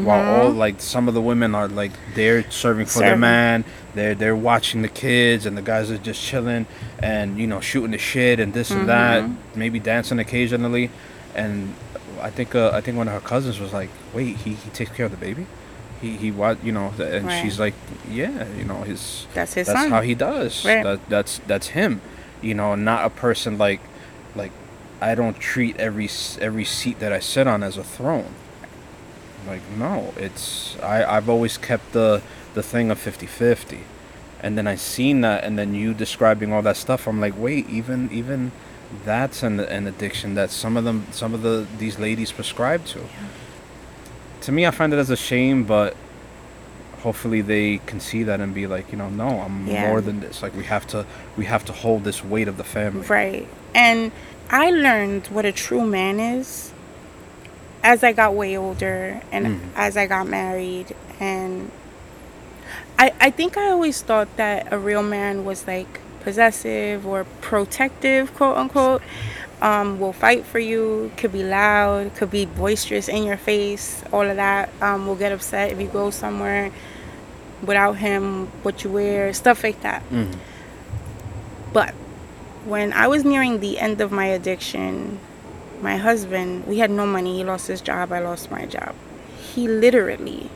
While 0.05 0.25
all 0.43 0.51
Mhm. 0.53 0.57
like 0.57 0.81
some 0.81 1.09
of 1.09 1.15
the 1.15 1.21
women 1.21 1.55
are 1.55 1.69
like 1.69 1.93
they're 2.15 2.49
serving 2.51 2.87
for 2.87 3.01
their 3.01 3.17
man, 3.17 3.65
they're 3.95 4.15
they're 4.15 4.37
watching 4.37 4.83
the 4.83 4.89
kids, 4.89 5.47
and 5.47 5.57
the 5.57 5.63
guys 5.63 5.91
are 5.91 5.99
just 5.99 6.23
chilling 6.23 6.67
and 7.03 7.39
you 7.39 7.47
know 7.47 7.61
shooting 7.61 7.91
the 7.93 7.99
shit 7.99 8.39
and 8.41 8.53
this 8.55 8.71
and 8.71 8.89
that, 8.89 9.23
Mhm. 9.25 9.35
maybe 9.55 9.79
dancing 9.79 10.19
occasionally, 10.19 10.91
and 11.35 11.75
I 12.21 12.31
think 12.31 12.55
uh, 12.55 12.71
I 12.73 12.81
think 12.81 12.97
one 12.97 13.09
of 13.09 13.15
her 13.15 13.21
cousins 13.21 13.59
was 13.59 13.73
like, 13.73 13.89
wait, 14.15 14.37
he, 14.37 14.51
he 14.55 14.71
takes 14.71 14.91
care 14.93 15.07
of 15.07 15.11
the 15.13 15.17
baby, 15.19 15.47
he 16.01 16.17
he 16.17 16.31
what 16.31 16.63
you 16.65 16.73
know, 16.73 16.93
and 17.01 17.27
Right. 17.27 17.43
she's 17.43 17.59
like, 17.59 17.75
yeah, 18.09 18.45
you 18.57 18.65
know 18.65 18.83
his 18.83 19.27
That's 19.35 19.55
his 19.55 19.67
that's 19.67 19.81
son. 19.81 19.91
how 19.91 20.01
he 20.03 20.15
does. 20.15 20.65
Right. 20.65 20.85
That, 20.85 21.01
that's 21.09 21.41
that's 21.47 21.69
him. 21.69 22.01
You 22.41 22.55
know, 22.55 22.75
not 22.77 23.05
a 23.05 23.11
person 23.11 23.59
like 23.59 23.81
like 24.37 24.53
I 25.01 25.15
don't 25.17 25.39
treat 25.41 25.77
every 25.81 26.09
every 26.41 26.65
seat 26.65 27.01
that 27.01 27.13
I 27.13 27.19
sit 27.21 27.47
on 27.49 27.63
as 27.65 27.77
a 27.77 27.83
throne. 27.85 28.35
Like 29.47 29.63
no, 29.79 30.13
it's 30.17 30.77
I 30.83 31.05
I've 31.05 31.29
always 31.29 31.59
kept 31.59 31.93
the 31.93 32.23
the 32.55 32.63
thing 32.63 32.91
of 32.91 32.99
50-50. 32.99 33.79
and 34.43 34.59
then 34.59 34.67
I 34.67 34.75
seen 34.77 35.21
that, 35.23 35.45
and 35.45 35.59
then 35.59 35.75
you 35.75 35.95
describing 35.95 36.53
all 36.53 36.63
that 36.63 36.77
stuff. 36.77 37.07
I'm 37.09 37.21
like, 37.21 37.35
wait, 37.39 37.69
even 37.71 38.11
even 38.13 38.53
that's 39.05 39.43
an 39.43 39.61
an 39.61 39.87
addiction 39.87 40.35
that 40.35 40.51
some 40.51 40.77
of 40.77 40.85
them, 40.85 41.07
some 41.13 41.33
of 41.35 41.43
the 41.43 41.67
these 41.79 41.99
ladies 41.99 42.31
prescribe 42.33 42.85
to. 42.87 43.01
To 44.43 44.53
me, 44.53 44.67
I 44.67 44.71
find 44.73 44.93
it 44.93 44.99
as 44.99 45.11
a 45.11 45.17
shame, 45.17 45.65
but 45.65 45.97
hopefully 47.03 47.41
they 47.41 47.79
can 47.87 48.01
see 48.01 48.23
that 48.25 48.41
and 48.41 48.55
be 48.55 48.67
like, 48.67 48.91
you 48.93 48.99
know, 48.99 49.09
no, 49.09 49.41
I'm 49.41 49.67
Yeah. 49.67 49.89
more 49.89 50.01
than 50.01 50.21
this. 50.21 50.43
Like 50.43 50.55
we 50.57 50.65
have 50.65 50.87
to, 50.89 51.05
we 51.37 51.45
have 51.47 51.65
to 51.67 51.73
hold 51.73 52.05
this 52.05 52.25
weight 52.25 52.49
of 52.49 52.57
the 52.57 52.65
family. 52.65 53.07
Right. 53.07 53.49
And 53.75 54.13
I 54.51 54.71
learned 54.71 55.29
what 55.29 55.45
a 55.45 55.53
true 55.53 55.87
man 55.87 56.21
is 56.21 56.72
as 57.83 58.03
I 58.05 58.13
got 58.13 58.35
way 58.35 58.57
older 58.57 59.21
and 59.33 59.47
Mhm. 59.47 59.61
as 59.77 59.97
I 59.97 60.07
got 60.07 60.27
married. 60.27 60.95
And 61.21 61.71
I, 62.99 63.13
I 63.21 63.31
think 63.31 63.57
I 63.57 63.71
always 63.71 64.01
thought 64.03 64.29
that 64.37 64.73
a 64.73 64.79
real 64.79 65.03
man 65.03 65.45
was 65.45 65.67
like 65.67 66.01
possessive 66.21 67.07
or 67.07 67.25
protective, 67.41 68.35
quote 68.35 68.57
unquote. 68.57 69.03
Um, 69.61 70.01
will 70.01 70.13
fight 70.13 70.45
for 70.45 70.59
you, 70.59 71.13
could 71.17 71.33
be 71.33 71.45
loud, 71.45 72.15
could 72.17 72.33
be 72.33 72.47
boisterous 72.47 73.09
in 73.09 73.23
your 73.23 73.37
face, 73.37 74.03
all 74.13 74.23
of 74.29 74.35
that. 74.37 74.71
Um, 74.81 75.07
will 75.07 75.15
get 75.15 75.31
upset 75.31 75.71
if 75.71 75.81
you 75.81 75.87
go 75.87 76.11
somewhere 76.11 76.73
without 77.63 77.93
him, 77.99 78.49
what 78.65 78.83
you 78.83 78.91
wear, 78.91 79.33
stuff 79.33 79.63
like 79.63 79.81
that. 79.83 80.03
Mhm. 80.11 80.35
But 81.73 81.95
when 82.65 82.93
I 82.93 83.07
was 83.07 83.25
nearing 83.25 83.61
the 83.61 83.79
end 83.79 84.01
of 84.01 84.11
my 84.11 84.27
addiction, 84.27 85.19
my 85.83 85.97
husband, 85.97 86.67
we 86.67 86.79
had 86.79 86.91
no 86.91 87.07
money. 87.07 87.37
He 87.39 87.45
lost 87.45 87.67
his 87.69 87.81
job. 87.81 88.13
I 88.13 88.21
lost 88.21 88.51
my 88.51 88.67
job. 88.67 88.95
He 89.55 89.69
literally 89.69 90.49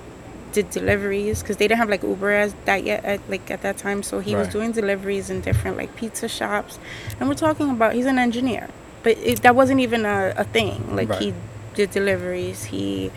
did 0.52 0.70
deliveries 0.70 1.42
because 1.42 1.56
they 1.58 1.66
didn't 1.68 1.78
have 1.78 1.90
like 1.90 2.02
Uber 2.02 2.30
as 2.30 2.54
that 2.64 2.84
yet, 2.84 3.04
at, 3.04 3.20
like 3.28 3.50
at 3.50 3.60
that 3.62 3.76
time. 3.76 4.02
So 4.02 4.20
he 4.20 4.34
was 4.34 4.48
doing 4.48 4.72
deliveries 4.72 5.28
in 5.28 5.40
different 5.42 5.76
like 5.76 5.94
pizza 5.96 6.28
shops, 6.28 6.78
and 7.20 7.28
we're 7.28 7.34
talking 7.34 7.68
about 7.70 7.94
he's 7.94 8.06
an 8.06 8.18
engineer, 8.18 8.68
but 9.02 9.18
it, 9.18 9.42
that 9.42 9.54
wasn't 9.54 9.80
even 9.80 10.06
a, 10.06 10.32
a 10.36 10.44
thing. 10.44 10.94
Like 10.96 11.10
Right. 11.10 11.20
he 11.20 11.34
did 11.74 11.90
deliveries. 11.90 12.64
He 12.64 13.10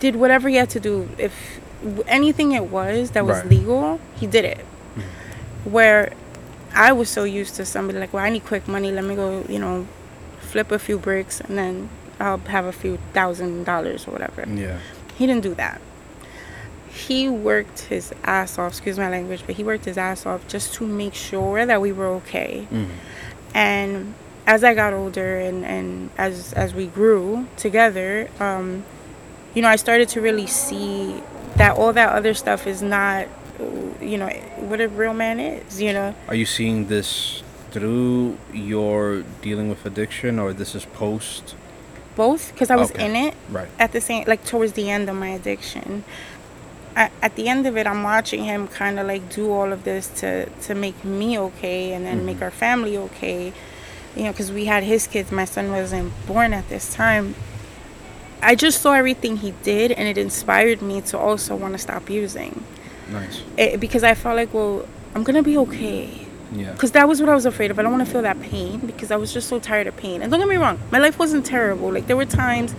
did 0.00 0.16
whatever 0.16 0.48
he 0.48 0.56
had 0.56 0.70
to 0.70 0.80
do. 0.80 1.08
If 1.18 1.60
anything 2.08 2.52
it 2.52 2.64
was 2.64 3.12
that 3.12 3.24
was 3.24 3.38
Right. 3.38 3.50
legal, 3.50 4.00
he 4.16 4.26
did 4.26 4.44
it. 4.44 4.64
Mm. 4.96 5.02
Where 5.70 6.12
I 6.74 6.92
was 6.92 7.08
so 7.08 7.24
used 7.24 7.54
to 7.56 7.64
somebody 7.64 7.98
like, 7.98 8.12
well, 8.12 8.24
I 8.24 8.30
need 8.30 8.44
quick 8.44 8.66
money. 8.68 8.90
Let 8.90 9.04
me 9.04 9.14
go, 9.14 9.44
you 9.48 9.58
know, 9.58 9.86
flip 10.56 10.72
a 10.72 10.78
few 10.78 10.98
bricks 10.98 11.38
and 11.42 11.58
then 11.58 11.88
I'll 12.18 12.38
have 12.38 12.64
a 12.64 12.72
few 12.72 12.96
thousand 13.12 13.64
dollars 13.64 14.08
or 14.08 14.12
whatever. 14.12 14.46
Yeah. 14.48 14.78
He 15.18 15.26
didn't 15.26 15.42
do 15.42 15.54
that. 15.56 15.82
He 16.88 17.28
worked 17.28 17.80
his 17.80 18.14
ass 18.24 18.58
off, 18.58 18.72
excuse 18.72 18.96
my 18.98 19.10
language, 19.10 19.42
but 19.44 19.56
he 19.56 19.62
worked 19.64 19.84
his 19.84 19.98
ass 19.98 20.24
off 20.24 20.48
just 20.48 20.72
to 20.74 20.86
make 20.86 21.12
sure 21.12 21.66
that 21.66 21.78
we 21.82 21.92
were 21.92 22.08
okay. 22.20 22.66
Mhm. 22.72 22.88
And 23.54 24.14
as 24.46 24.64
I 24.64 24.72
got 24.72 24.94
older 24.94 25.38
and, 25.40 25.62
and 25.64 26.08
as 26.16 26.54
as 26.54 26.72
we 26.72 26.86
grew 26.86 27.46
together, 27.58 28.28
um, 28.40 28.82
you 29.54 29.60
know, 29.60 29.68
I 29.68 29.76
started 29.76 30.08
to 30.14 30.22
really 30.22 30.46
see 30.46 31.22
that 31.56 31.76
all 31.76 31.92
that 31.92 32.10
other 32.18 32.32
stuff 32.32 32.66
is 32.66 32.80
not, 32.80 33.26
you 34.00 34.16
know, 34.16 34.28
what 34.70 34.80
a 34.80 34.88
real 34.88 35.12
man 35.14 35.38
is. 35.38 35.82
You 35.82 35.92
know, 35.92 36.14
Are 36.28 36.34
you 36.34 36.46
seeing 36.46 36.86
this 36.88 37.42
through 37.76 38.38
your 38.54 39.22
dealing 39.42 39.68
with 39.68 39.84
addiction, 39.84 40.38
or 40.38 40.52
this 40.54 40.74
is 40.74 40.84
post? 40.86 41.54
both 42.16 42.50
because 42.52 42.70
I 42.70 42.76
was 42.76 42.90
Okay. 42.90 43.04
in 43.04 43.14
it 43.14 43.34
Right. 43.50 43.68
at 43.78 43.92
the 43.92 44.00
same, 44.00 44.24
like 44.26 44.42
towards 44.44 44.72
the 44.72 44.88
end 44.88 45.10
of 45.10 45.16
my 45.16 45.28
addiction. 45.28 46.02
I, 46.96 47.10
at 47.20 47.36
the 47.36 47.46
end 47.46 47.66
of 47.66 47.76
it, 47.76 47.86
I'm 47.86 48.02
watching 48.02 48.44
him 48.44 48.68
kind 48.68 48.98
of 48.98 49.06
like 49.06 49.28
do 49.28 49.52
all 49.52 49.70
of 49.70 49.84
this 49.84 50.08
to 50.20 50.46
to 50.66 50.74
make 50.74 51.04
me 51.04 51.38
okay 51.38 51.92
and 51.92 52.06
then 52.06 52.24
make 52.24 52.36
mm-hmm. 52.36 52.44
our 52.44 52.50
family 52.50 52.96
okay. 52.96 53.52
You 54.16 54.22
know, 54.24 54.32
because 54.32 54.50
we 54.50 54.64
had 54.64 54.82
his 54.82 55.06
kids. 55.06 55.30
My 55.30 55.44
son 55.44 55.70
wasn't 55.70 56.10
born 56.26 56.54
at 56.54 56.66
this 56.70 56.94
time. 56.94 57.34
I 58.40 58.54
just 58.54 58.80
saw 58.80 58.92
everything 58.94 59.36
he 59.36 59.52
did, 59.62 59.92
and 59.92 60.08
it 60.08 60.16
inspired 60.16 60.80
me 60.80 61.02
to 61.10 61.18
also 61.18 61.54
want 61.54 61.74
to 61.74 61.78
stop 61.78 62.08
using. 62.08 62.64
Nice. 63.12 63.42
It, 63.58 63.78
because 63.78 64.02
I 64.02 64.14
felt 64.14 64.36
like, 64.36 64.54
well, 64.54 64.88
I'm 65.14 65.22
gonna 65.22 65.42
be 65.42 65.58
okay. 65.58 66.25
Yeah. 66.52 66.72
Because 66.72 66.92
that 66.92 67.08
was 67.08 67.20
what 67.20 67.28
I 67.28 67.34
was 67.34 67.46
afraid 67.46 67.70
of. 67.70 67.78
I 67.78 67.82
don't 67.82 67.92
want 67.92 68.06
to 68.06 68.10
feel 68.10 68.22
that 68.22 68.40
pain 68.40 68.78
because 68.80 69.10
I 69.10 69.16
was 69.16 69.32
just 69.32 69.48
so 69.48 69.58
tired 69.58 69.86
of 69.86 69.96
pain. 69.96 70.22
And 70.22 70.30
don't 70.30 70.40
get 70.40 70.48
me 70.48 70.56
wrong, 70.56 70.78
my 70.90 70.98
life 70.98 71.18
wasn't 71.18 71.44
terrible. 71.44 71.92
Like 71.92 72.06
there 72.06 72.16
were 72.16 72.24
times 72.24 72.74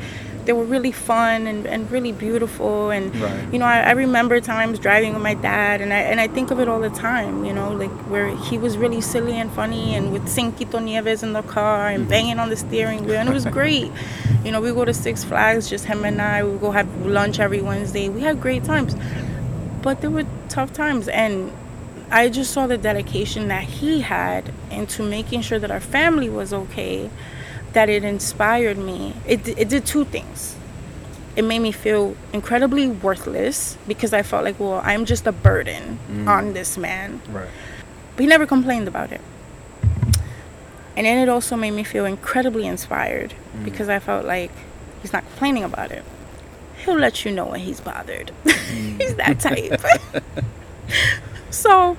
that 0.45 0.55
were 0.55 0.63
really 0.63 0.93
fun 0.93 1.45
and, 1.45 1.67
and 1.67 1.91
really 1.91 2.13
beautiful. 2.13 2.89
And 2.89 3.13
Right. 3.17 3.53
you 3.53 3.59
know, 3.59 3.65
I, 3.65 3.81
I 3.81 3.91
remember 3.91 4.39
times 4.39 4.79
driving 4.79 5.13
with 5.13 5.21
my 5.21 5.33
dad, 5.33 5.81
and 5.81 5.93
I 5.93 5.99
and 5.99 6.19
I 6.19 6.27
think 6.27 6.51
of 6.51 6.59
it 6.59 6.67
all 6.69 6.79
the 6.79 6.89
time. 6.89 7.43
You 7.45 7.53
know, 7.53 7.71
like 7.73 7.91
where 8.09 8.27
he 8.35 8.57
was 8.57 8.77
really 8.77 9.01
silly 9.01 9.33
and 9.33 9.51
funny, 9.51 9.93
and 9.93 10.11
with 10.13 10.23
Cinquito 10.27 10.81
Nieves 10.81 11.21
in 11.21 11.33
the 11.33 11.43
car 11.43 11.89
and 11.89 12.03
mm-hmm. 12.03 12.09
banging 12.09 12.39
on 12.39 12.49
the 12.49 12.55
steering 12.55 13.03
wheel, 13.05 13.17
and 13.17 13.29
it 13.29 13.33
was 13.33 13.45
great. 13.59 13.91
you 14.43 14.51
know, 14.51 14.61
we 14.61 14.71
go 14.71 14.85
to 14.85 14.93
Six 14.93 15.23
Flags, 15.25 15.69
just 15.69 15.85
him 15.85 16.05
and 16.05 16.21
I. 16.21 16.43
We 16.43 16.57
go 16.57 16.71
have 16.71 16.87
lunch 17.05 17.39
every 17.39 17.61
Wednesday. 17.61 18.07
We 18.07 18.21
had 18.21 18.41
great 18.41 18.63
times, 18.63 18.95
but 19.81 19.99
there 20.01 20.09
were 20.09 20.25
tough 20.47 20.71
times, 20.71 21.09
and 21.09 21.51
I 22.09 22.29
just 22.29 22.51
saw 22.51 22.67
the 22.67 22.77
dedication 22.77 23.49
that 23.49 23.63
he 23.63 24.01
had 24.01 24.53
into 24.71 25.03
making 25.03 25.41
sure 25.41 25.59
that 25.59 25.71
our 25.71 25.79
family 25.79 26.29
was 26.29 26.53
okay, 26.53 27.09
that 27.73 27.89
it 27.89 28.03
inspired 28.03 28.77
me. 28.77 29.13
It, 29.27 29.47
it 29.47 29.69
did 29.69 29.85
two 29.85 30.05
things. 30.05 30.55
It 31.35 31.43
made 31.43 31.59
me 31.59 31.71
feel 31.71 32.15
incredibly 32.33 32.87
worthless 32.87 33.77
because 33.87 34.13
I 34.13 34.23
felt 34.23 34.43
like, 34.43 34.59
well, 34.59 34.81
I'm 34.83 35.05
just 35.05 35.27
a 35.27 35.31
burden 35.31 35.99
mm. 36.09 36.27
on 36.27 36.53
this 36.53 36.77
man. 36.77 37.21
Right. 37.29 37.49
But 38.15 38.21
he 38.21 38.27
never 38.27 38.47
complained 38.47 38.87
about 38.87 39.11
it. 39.11 39.21
And 40.95 41.05
then 41.05 41.19
it 41.19 41.29
also 41.29 41.55
made 41.55 41.71
me 41.71 41.83
feel 41.83 42.05
incredibly 42.05 42.65
inspired 42.65 43.35
mm. 43.55 43.65
because 43.65 43.87
I 43.89 43.99
felt 43.99 44.25
like 44.25 44.51
he's 45.01 45.13
not 45.13 45.23
complaining 45.23 45.63
about 45.63 45.91
it. 45.91 46.03
He'll 46.83 46.97
let 46.97 47.25
you 47.25 47.31
know 47.31 47.45
when 47.47 47.59
he's 47.59 47.81
bothered. 47.81 48.31
he's 48.97 49.13
that 49.15 49.39
type. 49.41 49.81
So 51.49 51.97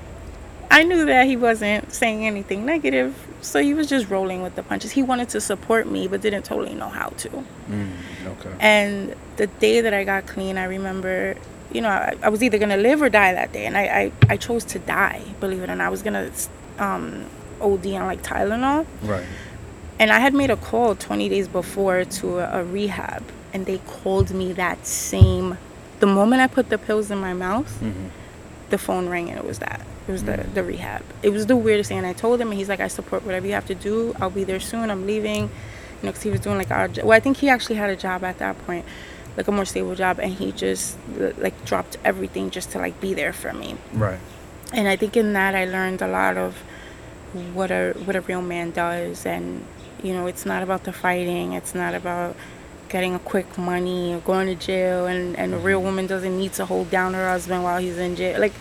I 0.71 0.83
knew 0.83 1.05
that 1.05 1.25
he 1.25 1.35
wasn't 1.35 1.91
saying 1.91 2.25
anything 2.25 2.65
negative. 2.65 3.15
So 3.41 3.61
he 3.61 3.73
was 3.73 3.87
just 3.87 4.09
rolling 4.09 4.41
with 4.41 4.55
the 4.55 4.63
punches. 4.63 4.91
He 4.91 5.01
wanted 5.01 5.29
to 5.29 5.41
support 5.41 5.87
me, 5.87 6.07
but 6.07 6.21
didn't 6.21 6.43
totally 6.43 6.75
know 6.75 6.89
how 6.89 7.09
to. 7.09 7.29
Mm, 7.29 7.91
okay. 8.27 8.55
And 8.59 9.15
the 9.37 9.47
day 9.47 9.81
that 9.81 9.93
I 9.93 10.03
got 10.03 10.27
clean, 10.27 10.57
I 10.57 10.65
remember, 10.65 11.35
you 11.71 11.81
know, 11.81 11.89
I, 11.89 12.15
I 12.21 12.29
was 12.29 12.43
either 12.43 12.57
gonna 12.57 12.77
live 12.77 13.01
or 13.01 13.09
die 13.09 13.33
that 13.33 13.51
day, 13.51 13.65
and 13.65 13.77
I, 13.77 13.83
I, 13.83 14.11
I 14.29 14.37
chose 14.37 14.65
to 14.65 14.79
die. 14.79 15.23
Believe 15.39 15.63
it 15.63 15.69
or 15.69 15.75
not, 15.75 15.87
I 15.87 15.89
was 15.89 16.03
gonna 16.03 16.29
um, 16.77 17.25
OD 17.61 17.87
on 17.87 18.07
like 18.07 18.21
Tylenol, 18.21 18.85
right. 19.03 19.25
and 19.99 20.11
I 20.11 20.19
had 20.19 20.33
made 20.33 20.49
a 20.49 20.57
call 20.57 20.95
20 20.95 21.29
days 21.29 21.47
before 21.47 22.03
to 22.03 22.39
a, 22.39 22.61
a 22.61 22.63
rehab, 22.65 23.23
and 23.53 23.65
they 23.65 23.79
called 23.79 24.31
me 24.31 24.51
that 24.53 24.85
same. 24.85 25.57
The 26.01 26.07
moment 26.07 26.41
I 26.41 26.47
put 26.47 26.69
the 26.69 26.77
pills 26.77 27.09
in 27.09 27.17
my 27.17 27.33
mouth, 27.33 27.71
hmm 27.79 28.07
the 28.69 28.77
phone 28.77 29.09
rang 29.09 29.29
and 29.29 29.37
it 29.37 29.45
was 29.45 29.59
that. 29.59 29.81
It 30.07 30.11
was 30.11 30.23
the, 30.23 30.33
mm. 30.33 30.53
the 30.53 30.63
rehab. 30.63 31.03
It 31.21 31.29
was 31.29 31.45
the 31.45 31.55
weirdest 31.55 31.89
thing. 31.89 31.99
And 31.99 32.07
I 32.07 32.13
told 32.13 32.41
him, 32.41 32.49
and 32.49 32.57
he's 32.57 32.69
like, 32.69 32.79
I 32.79 32.87
support 32.87 33.23
whatever 33.23 33.45
you 33.45 33.53
have 33.53 33.67
to 33.67 33.75
do. 33.75 34.15
I'll 34.19 34.29
be 34.29 34.43
there 34.43 34.59
soon. 34.59 34.89
I'm 34.89 35.05
leaving. 35.05 35.43
You 35.43 35.49
know, 36.05 36.11
because 36.11 36.23
he 36.23 36.29
was 36.29 36.39
doing 36.39 36.57
like 36.57 36.71
our 36.71 36.89
Well, 37.03 37.11
I 37.11 37.19
think 37.19 37.37
he 37.37 37.49
actually 37.49 37.75
had 37.75 37.89
a 37.89 37.95
job 37.95 38.23
at 38.23 38.39
that 38.39 38.57
point, 38.65 38.85
like 39.37 39.47
a 39.47 39.51
more 39.51 39.65
stable 39.65 39.95
job. 39.95 40.19
And 40.19 40.33
he 40.33 40.51
just 40.51 40.97
like 41.37 41.63
dropped 41.65 41.97
everything 42.03 42.49
just 42.49 42.71
to 42.71 42.79
like 42.79 42.99
be 42.99 43.13
there 43.13 43.33
for 43.33 43.53
me. 43.53 43.75
Right. 43.93 44.19
And 44.73 44.87
I 44.87 44.95
think 44.95 45.17
in 45.17 45.33
that 45.33 45.55
I 45.55 45.65
learned 45.65 46.01
a 46.01 46.07
lot 46.07 46.37
of 46.37 46.55
what 47.53 47.69
a 47.69 47.93
what 48.05 48.15
a 48.15 48.21
real 48.21 48.41
man 48.41 48.71
does. 48.71 49.25
And 49.25 49.65
you 50.01 50.13
know, 50.13 50.27
it's 50.27 50.45
not 50.45 50.63
about 50.63 50.85
the 50.85 50.93
fighting. 50.93 51.53
It's 51.53 51.75
not 51.75 51.93
about 51.93 52.35
getting 52.89 53.13
a 53.15 53.19
quick 53.19 53.57
money 53.57 54.13
or 54.13 54.19
going 54.19 54.47
to 54.47 54.55
jail 54.55 55.05
and, 55.05 55.35
and 55.37 55.53
a 55.53 55.57
real 55.57 55.77
mm-hmm. 55.77 55.85
woman 55.85 56.07
doesn't 56.07 56.37
need 56.37 56.51
to 56.53 56.65
hold 56.65 56.89
down 56.89 57.13
her 57.13 57.29
husband 57.29 57.63
while 57.63 57.79
he's 57.79 57.97
in 57.97 58.15
jail 58.15 58.39
like 58.39 58.53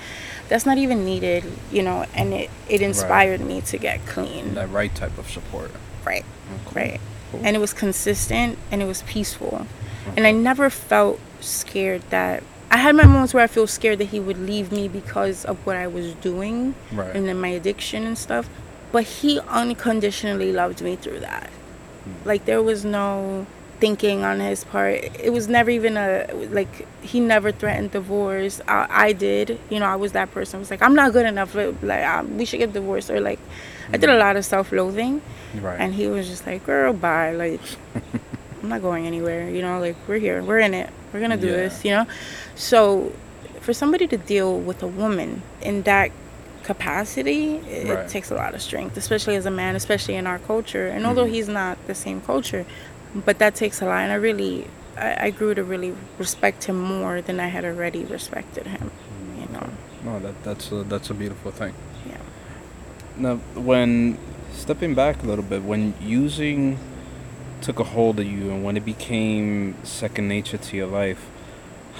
that's 0.48 0.64
not 0.64 0.78
even 0.78 1.04
needed 1.04 1.44
you 1.70 1.82
know 1.82 2.04
and 2.14 2.32
it, 2.32 2.50
it 2.68 2.80
inspired 2.82 3.40
me 3.40 3.60
to 3.62 3.76
get 3.78 4.04
clean 4.06 4.54
That 4.54 4.70
right 4.70 4.94
type 4.94 5.16
of 5.18 5.28
support. 5.30 5.70
right 6.04 6.24
Okay. 6.68 6.90
right 6.92 7.00
Cool. 7.32 7.40
and 7.44 7.56
it 7.56 7.58
was 7.58 7.72
consistent 7.74 8.58
and 8.70 8.80
it 8.80 8.86
was 8.86 9.02
peaceful 9.02 9.66
and 10.16 10.26
i 10.26 10.30
never 10.30 10.70
felt 10.70 11.20
scared 11.40 12.02
that 12.10 12.42
i 12.70 12.78
had 12.78 12.94
my 12.96 13.04
moments 13.04 13.34
where 13.34 13.44
i 13.44 13.46
feel 13.46 13.66
scared 13.66 13.98
that 13.98 14.06
he 14.08 14.20
would 14.20 14.38
leave 14.38 14.72
me 14.72 14.88
because 14.88 15.44
of 15.44 15.58
what 15.66 15.76
i 15.76 15.86
was 15.86 16.14
doing 16.14 16.74
Right. 16.92 17.14
and 17.14 17.26
then 17.28 17.38
my 17.40 17.48
addiction 17.48 18.06
and 18.06 18.16
stuff 18.16 18.48
but 18.92 19.04
he 19.04 19.40
unconditionally 19.40 20.52
loved 20.52 20.80
me 20.80 20.96
through 20.96 21.20
that 21.20 21.50
hmm. 22.04 22.26
like 22.28 22.46
there 22.46 22.62
was 22.62 22.82
no 22.84 23.46
thinking 23.80 24.24
on 24.24 24.40
his 24.40 24.64
part 24.64 24.94
it 25.20 25.32
was 25.32 25.46
never 25.48 25.70
even 25.70 25.96
a 25.96 26.26
like 26.50 26.86
he 27.02 27.20
never 27.20 27.52
threatened 27.52 27.92
divorce 27.92 28.60
i, 28.66 28.86
I 28.90 29.12
did 29.12 29.58
you 29.70 29.78
know 29.78 29.86
i 29.86 29.94
was 29.94 30.12
that 30.12 30.32
person 30.32 30.56
I 30.56 30.60
was 30.60 30.70
like 30.70 30.82
i'm 30.82 30.94
not 30.96 31.12
good 31.12 31.26
enough 31.26 31.54
like 31.54 32.04
um, 32.04 32.36
we 32.38 32.44
should 32.44 32.58
get 32.58 32.72
divorced 32.72 33.08
or 33.08 33.20
like 33.20 33.38
i 33.92 33.96
did 33.96 34.10
a 34.10 34.18
lot 34.18 34.36
of 34.36 34.44
self-loathing 34.44 35.22
Right. 35.54 35.80
and 35.80 35.94
he 35.94 36.08
was 36.08 36.28
just 36.28 36.44
like 36.46 36.66
girl 36.66 36.92
bye 36.92 37.32
like 37.32 37.60
i'm 38.62 38.68
not 38.68 38.82
going 38.82 39.06
anywhere 39.06 39.48
you 39.48 39.62
know 39.62 39.78
like 39.80 39.96
we're 40.08 40.18
here 40.18 40.42
we're 40.42 40.58
in 40.58 40.74
it 40.74 40.90
we're 41.12 41.20
gonna 41.20 41.36
do 41.36 41.46
Yeah. 41.46 41.52
this 41.62 41.84
you 41.84 41.92
know 41.92 42.06
so 42.56 43.12
for 43.60 43.72
somebody 43.72 44.06
to 44.08 44.16
deal 44.16 44.58
with 44.58 44.82
a 44.82 44.86
woman 44.88 45.42
in 45.62 45.82
that 45.82 46.10
capacity, 46.64 47.56
it, 47.56 47.88
Right. 47.88 48.08
takes 48.08 48.30
a 48.30 48.34
lot 48.34 48.54
of 48.54 48.60
strength, 48.60 48.96
especially 48.98 49.36
as 49.36 49.46
a 49.46 49.50
man, 49.50 49.74
especially 49.74 50.16
in 50.16 50.26
our 50.26 50.38
culture. 50.38 50.86
And 50.88 51.06
although 51.06 51.24
Mhm. 51.24 51.30
he's 51.30 51.48
not 51.48 51.78
the 51.86 51.94
same 51.94 52.20
culture, 52.20 52.66
but 53.24 53.38
that 53.38 53.54
takes 53.54 53.80
a 53.82 53.84
lot. 53.86 54.00
And 54.02 54.12
I 54.12 54.16
really, 54.16 54.66
I, 54.96 55.26
I 55.26 55.30
grew 55.30 55.54
to 55.54 55.62
really 55.64 55.94
respect 56.18 56.64
him 56.64 56.80
more 56.80 57.20
than 57.20 57.40
I 57.40 57.46
had 57.48 57.64
already 57.64 58.04
respected 58.04 58.66
him. 58.66 58.90
You 59.38 59.46
know, 59.52 59.68
No, 60.04 60.18
that 60.20 60.42
that's 60.44 60.70
a, 60.72 60.82
that's 60.84 61.10
a 61.10 61.14
beautiful 61.14 61.50
thing. 61.50 61.74
yeah. 62.06 62.16
Now, 63.16 63.36
when 63.54 64.18
stepping 64.52 64.94
back 64.94 65.22
a 65.22 65.26
little 65.26 65.44
bit, 65.44 65.62
when 65.62 65.94
using 66.00 66.78
took 67.60 67.80
a 67.80 67.84
hold 67.84 68.20
of 68.20 68.26
you 68.26 68.50
and 68.50 68.62
when 68.64 68.76
it 68.76 68.84
became 68.84 69.74
second 69.82 70.28
nature 70.28 70.58
to 70.58 70.76
your 70.76 70.86
life, 70.86 71.26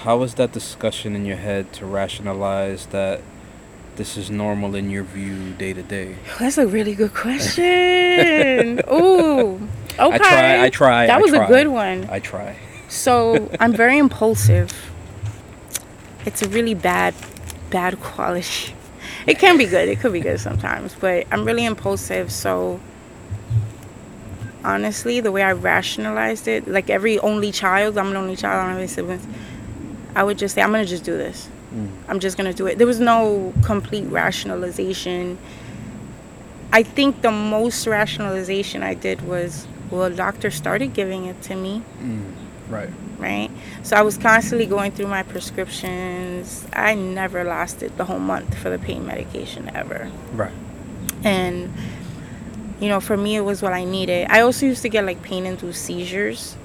how 0.04 0.16
was 0.18 0.34
that 0.34 0.52
discussion 0.52 1.16
in 1.16 1.26
your 1.26 1.36
head 1.36 1.72
to 1.72 1.84
rationalize 1.84 2.86
that 2.86 3.20
this 3.96 4.16
is 4.16 4.30
normal 4.30 4.76
in 4.76 4.88
your 4.90 5.02
view 5.02 5.52
day 5.54 5.72
to 5.72 5.82
day? 5.82 6.14
That's 6.38 6.58
a 6.58 6.66
really 6.68 6.94
good 6.94 7.12
question. 7.14 8.80
Ooh, 8.92 9.68
okay. 9.98 10.14
I 10.14 10.18
try. 10.18 10.64
I 10.64 10.70
try. 10.70 11.06
That 11.06 11.18
I 11.18 11.22
was 11.22 11.32
try. 11.32 11.44
a 11.44 11.48
good 11.48 11.68
one. 11.68 12.08
I 12.10 12.20
try. 12.20 12.56
So 12.88 13.50
I'm 13.60 13.72
very 13.72 13.98
impulsive. 13.98 14.72
It's 16.24 16.42
a 16.42 16.48
really 16.48 16.74
bad, 16.74 17.14
bad 17.70 18.00
quality. 18.00 18.74
It 19.26 19.38
can 19.38 19.58
be 19.58 19.66
good. 19.66 19.88
It 19.88 20.00
could 20.00 20.12
be 20.12 20.20
good 20.20 20.40
sometimes, 20.40 20.94
but 20.94 21.26
I'm 21.30 21.44
really 21.44 21.64
impulsive. 21.64 22.32
So 22.32 22.80
honestly, 24.64 25.20
the 25.20 25.32
way 25.32 25.42
I 25.42 25.52
rationalized 25.52 26.48
it, 26.48 26.66
like 26.68 26.90
every 26.90 27.18
only 27.20 27.52
child, 27.52 27.98
I'm 27.98 28.08
an 28.08 28.16
only 28.16 28.36
child. 28.36 28.54
I 28.54 28.62
don't 28.62 28.70
have 28.70 28.78
any 28.78 28.86
siblings. 28.86 29.26
I 30.14 30.22
would 30.22 30.38
just 30.38 30.54
say, 30.54 30.62
I'm 30.62 30.70
gonna 30.70 30.84
just 30.84 31.04
do 31.04 31.16
this. 31.16 31.48
Mm. 31.74 31.90
I'm 32.08 32.20
just 32.20 32.36
gonna 32.36 32.54
do 32.54 32.66
it. 32.66 32.78
There 32.78 32.86
was 32.86 33.00
no 33.00 33.52
complete 33.64 34.06
rationalization. 34.06 35.38
I 36.72 36.82
think 36.82 37.22
the 37.22 37.30
most 37.30 37.86
rationalization 37.86 38.82
I 38.82 38.94
did 38.94 39.22
was, 39.22 39.66
well, 39.90 40.04
a 40.04 40.10
doctor 40.10 40.50
started 40.50 40.92
giving 40.94 41.24
it 41.26 41.40
to 41.42 41.54
me 41.54 41.82
Mm. 42.02 42.32
Right. 42.68 42.90
right? 43.18 43.50
So 43.82 43.96
I 43.96 44.02
was 44.02 44.18
constantly 44.18 44.66
going 44.66 44.92
through 44.92 45.06
my 45.06 45.22
prescriptions. 45.22 46.66
I 46.72 46.94
never 46.94 47.42
lasted 47.44 47.96
the 47.96 48.04
whole 48.04 48.18
month 48.18 48.54
for 48.58 48.68
the 48.70 48.78
pain 48.78 49.06
medication 49.06 49.70
ever. 49.74 50.10
Right. 50.34 50.52
And 51.24 51.72
you 52.80 52.88
know, 52.88 53.00
for 53.00 53.16
me 53.16 53.36
it 53.36 53.40
was 53.40 53.62
what 53.62 53.72
I 53.72 53.84
needed. 53.84 54.28
I 54.30 54.40
also 54.40 54.66
used 54.66 54.82
to 54.82 54.88
get 54.88 55.04
like 55.04 55.22
pain 55.22 55.46
induced 55.46 55.82
seizures. 55.82 56.56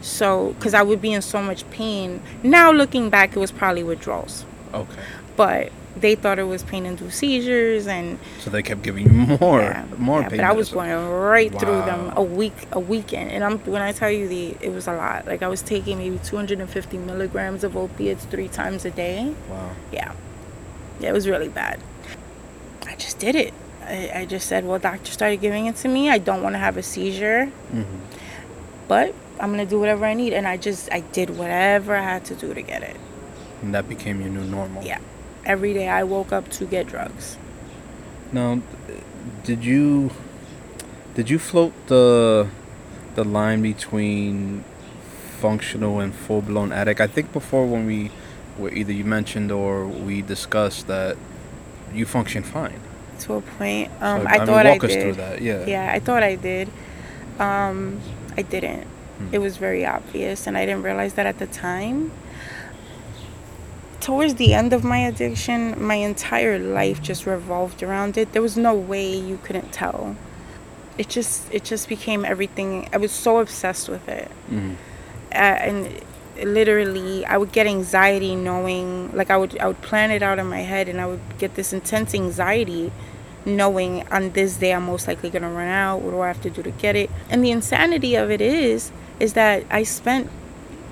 So, 0.00 0.54
cuz 0.60 0.74
I 0.74 0.82
would 0.82 1.02
be 1.02 1.12
in 1.12 1.22
so 1.22 1.42
much 1.42 1.68
pain. 1.70 2.20
Now 2.44 2.70
looking 2.70 3.10
back 3.10 3.36
it 3.36 3.38
was 3.40 3.50
probably 3.50 3.82
withdrawals. 3.82 4.44
Okay. 4.72 5.02
But 5.36 5.72
they 6.00 6.14
thought 6.14 6.38
it 6.38 6.44
was 6.44 6.62
pain 6.62 6.86
induced 6.86 7.18
seizures 7.18 7.86
and 7.86 8.18
So 8.40 8.50
they 8.50 8.62
kept 8.62 8.82
giving 8.82 9.04
you 9.04 9.38
more, 9.40 9.60
yeah, 9.60 9.86
more 9.96 10.20
yeah, 10.20 10.28
pain 10.28 10.38
but 10.38 10.46
I 10.46 10.52
was 10.52 10.70
going 10.70 10.92
right 11.08 11.50
through 11.50 11.82
them 11.82 12.12
a 12.16 12.22
week, 12.22 12.54
a 12.72 12.80
weekend, 12.80 13.30
and 13.30 13.44
I'm 13.44 13.58
when 13.60 13.82
I 13.82 13.92
tell 13.92 14.10
you 14.10 14.28
the 14.28 14.56
it 14.60 14.72
was 14.72 14.86
a 14.86 14.92
lot. 14.92 15.26
Like 15.26 15.42
I 15.42 15.48
was 15.48 15.62
taking 15.62 15.98
maybe 15.98 16.18
250 16.24 16.98
milligrams 16.98 17.64
of 17.64 17.76
opiates 17.76 18.24
three 18.24 18.48
times 18.48 18.84
a 18.84 18.90
day. 18.90 19.34
Wow. 19.48 19.70
Yeah, 19.92 20.12
yeah, 21.00 21.10
it 21.10 21.12
was 21.12 21.28
really 21.28 21.48
bad. 21.48 21.80
I 22.86 22.94
just 22.96 23.18
did 23.18 23.34
it. 23.34 23.54
I, 23.84 24.10
I 24.14 24.24
just 24.26 24.46
said, 24.46 24.64
well, 24.64 24.78
doctor 24.78 25.12
started 25.12 25.40
giving 25.40 25.66
it 25.66 25.76
to 25.76 25.88
me. 25.88 26.10
I 26.10 26.18
don't 26.18 26.42
want 26.42 26.54
to 26.54 26.58
have 26.58 26.76
a 26.76 26.82
seizure, 26.82 27.50
mm-hmm. 27.72 27.98
but 28.86 29.14
I'm 29.40 29.50
gonna 29.50 29.66
do 29.66 29.78
whatever 29.78 30.04
I 30.04 30.14
need, 30.14 30.32
and 30.32 30.46
I 30.46 30.56
just 30.56 30.92
I 30.92 31.00
did 31.00 31.30
whatever 31.30 31.94
I 31.94 32.02
had 32.02 32.24
to 32.26 32.34
do 32.34 32.54
to 32.54 32.62
get 32.62 32.82
it. 32.82 32.96
And 33.62 33.74
that 33.74 33.88
became 33.88 34.20
your 34.20 34.30
new 34.30 34.44
normal. 34.44 34.82
Yeah, 34.82 35.00
every 35.44 35.74
day 35.74 35.88
I 35.88 36.04
woke 36.04 36.32
up 36.32 36.48
to 36.52 36.64
get 36.64 36.86
drugs. 36.86 37.36
Now, 38.32 38.60
did 39.44 39.64
you 39.64 40.10
did 41.14 41.30
you 41.30 41.38
float 41.38 41.72
the 41.86 42.48
the 43.14 43.24
line 43.24 43.62
between 43.62 44.64
functional 45.40 46.00
and 46.00 46.14
full 46.14 46.42
blown 46.42 46.72
addict? 46.72 47.00
I 47.00 47.06
think 47.06 47.32
before 47.32 47.66
when 47.66 47.86
we 47.86 48.10
were 48.58 48.70
either 48.70 48.92
you 48.92 49.04
mentioned 49.04 49.50
or 49.50 49.86
we 49.86 50.22
discussed 50.22 50.86
that 50.88 51.16
you 51.92 52.06
function 52.06 52.42
fine. 52.42 52.80
To 53.20 53.34
a 53.34 53.40
point, 53.40 53.90
um, 54.00 54.22
so, 54.22 54.28
I, 54.28 54.38
mean, 54.38 54.46
thought 54.46 54.66
walk 54.66 54.84
I 54.84 54.86
us 54.86 54.92
did. 54.92 55.02
through 55.02 55.12
that. 55.14 55.42
Yeah. 55.42 55.66
Yeah, 55.66 55.90
I 55.92 55.98
thought 55.98 56.22
I 56.22 56.36
did. 56.36 56.68
Um, 57.40 58.00
I 58.36 58.42
didn't. 58.42 58.84
Hmm. 58.84 59.28
It 59.32 59.38
was 59.38 59.56
very 59.56 59.84
obvious, 59.84 60.46
and 60.46 60.56
I 60.56 60.64
didn't 60.64 60.82
realize 60.82 61.14
that 61.14 61.26
at 61.26 61.38
the 61.38 61.46
time. 61.46 62.12
Towards 64.00 64.36
the 64.36 64.54
end 64.54 64.72
of 64.72 64.84
my 64.84 64.98
addiction, 64.98 65.82
my 65.82 65.96
entire 65.96 66.58
life 66.58 67.02
just 67.02 67.26
revolved 67.26 67.82
around 67.82 68.16
it. 68.16 68.32
There 68.32 68.42
was 68.42 68.56
no 68.56 68.74
way 68.74 69.14
you 69.16 69.38
couldn't 69.42 69.72
tell. 69.72 70.16
It 70.96 71.08
just 71.08 71.52
it 71.52 71.64
just 71.64 71.88
became 71.88 72.24
everything. 72.24 72.88
I 72.92 72.96
was 72.96 73.12
so 73.12 73.38
obsessed 73.38 73.88
with 73.88 74.08
it. 74.08 74.30
Mhm. 74.50 74.76
Uh, 75.32 75.36
and 75.36 76.00
literally 76.42 77.26
I 77.26 77.36
would 77.36 77.50
get 77.50 77.66
anxiety 77.66 78.36
knowing 78.36 79.10
like 79.12 79.30
I 79.30 79.36
would 79.36 79.58
I 79.58 79.66
would 79.66 79.82
plan 79.82 80.10
it 80.12 80.22
out 80.22 80.38
in 80.38 80.46
my 80.46 80.60
head 80.60 80.88
and 80.88 81.00
I 81.00 81.06
would 81.06 81.20
get 81.38 81.56
this 81.56 81.72
intense 81.72 82.14
anxiety 82.14 82.92
knowing 83.44 84.06
on 84.12 84.30
this 84.30 84.56
day 84.56 84.72
I'm 84.72 84.86
most 84.86 85.08
likely 85.08 85.30
gonna 85.30 85.50
run 85.50 85.68
out. 85.68 86.02
What 86.02 86.12
do 86.12 86.20
I 86.20 86.28
have 86.28 86.40
to 86.42 86.50
do 86.50 86.62
to 86.62 86.70
get 86.70 86.94
it? 86.94 87.10
And 87.30 87.44
the 87.44 87.50
insanity 87.50 88.14
of 88.14 88.30
it 88.30 88.40
is 88.40 88.92
is 89.18 89.32
that 89.32 89.64
I 89.70 89.82
spent 89.82 90.30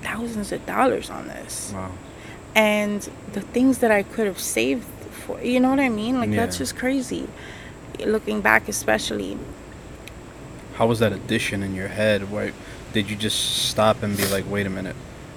thousands 0.01 0.51
of 0.51 0.65
dollars 0.65 1.09
on 1.09 1.27
this. 1.27 1.71
Wow. 1.73 1.91
And 2.57 3.07
the 3.33 3.41
things 3.41 3.77
that 3.79 3.91
I 3.91 4.01
could 4.01 4.25
have 4.25 4.39
saved 4.39 4.83
for 5.11 5.39
you 5.41 5.59
know 5.59 5.69
what 5.69 5.79
I 5.79 5.89
mean? 5.89 6.19
Like 6.19 6.31
that's 6.31 6.57
just 6.57 6.75
crazy. 6.75 7.29
Looking 7.99 8.41
back 8.41 8.67
especially. 8.67 9.37
How 10.73 10.87
was 10.87 10.97
that 10.99 11.13
addition 11.13 11.61
in 11.61 11.75
your 11.75 11.87
head? 11.87 12.31
Where 12.31 12.51
did 12.93 13.09
you 13.11 13.15
just 13.15 13.67
stop 13.69 14.01
and 14.01 14.17
be 14.17 14.25
like, 14.27 14.49
wait 14.49 14.65
a 14.65 14.69
minute, 14.71 14.95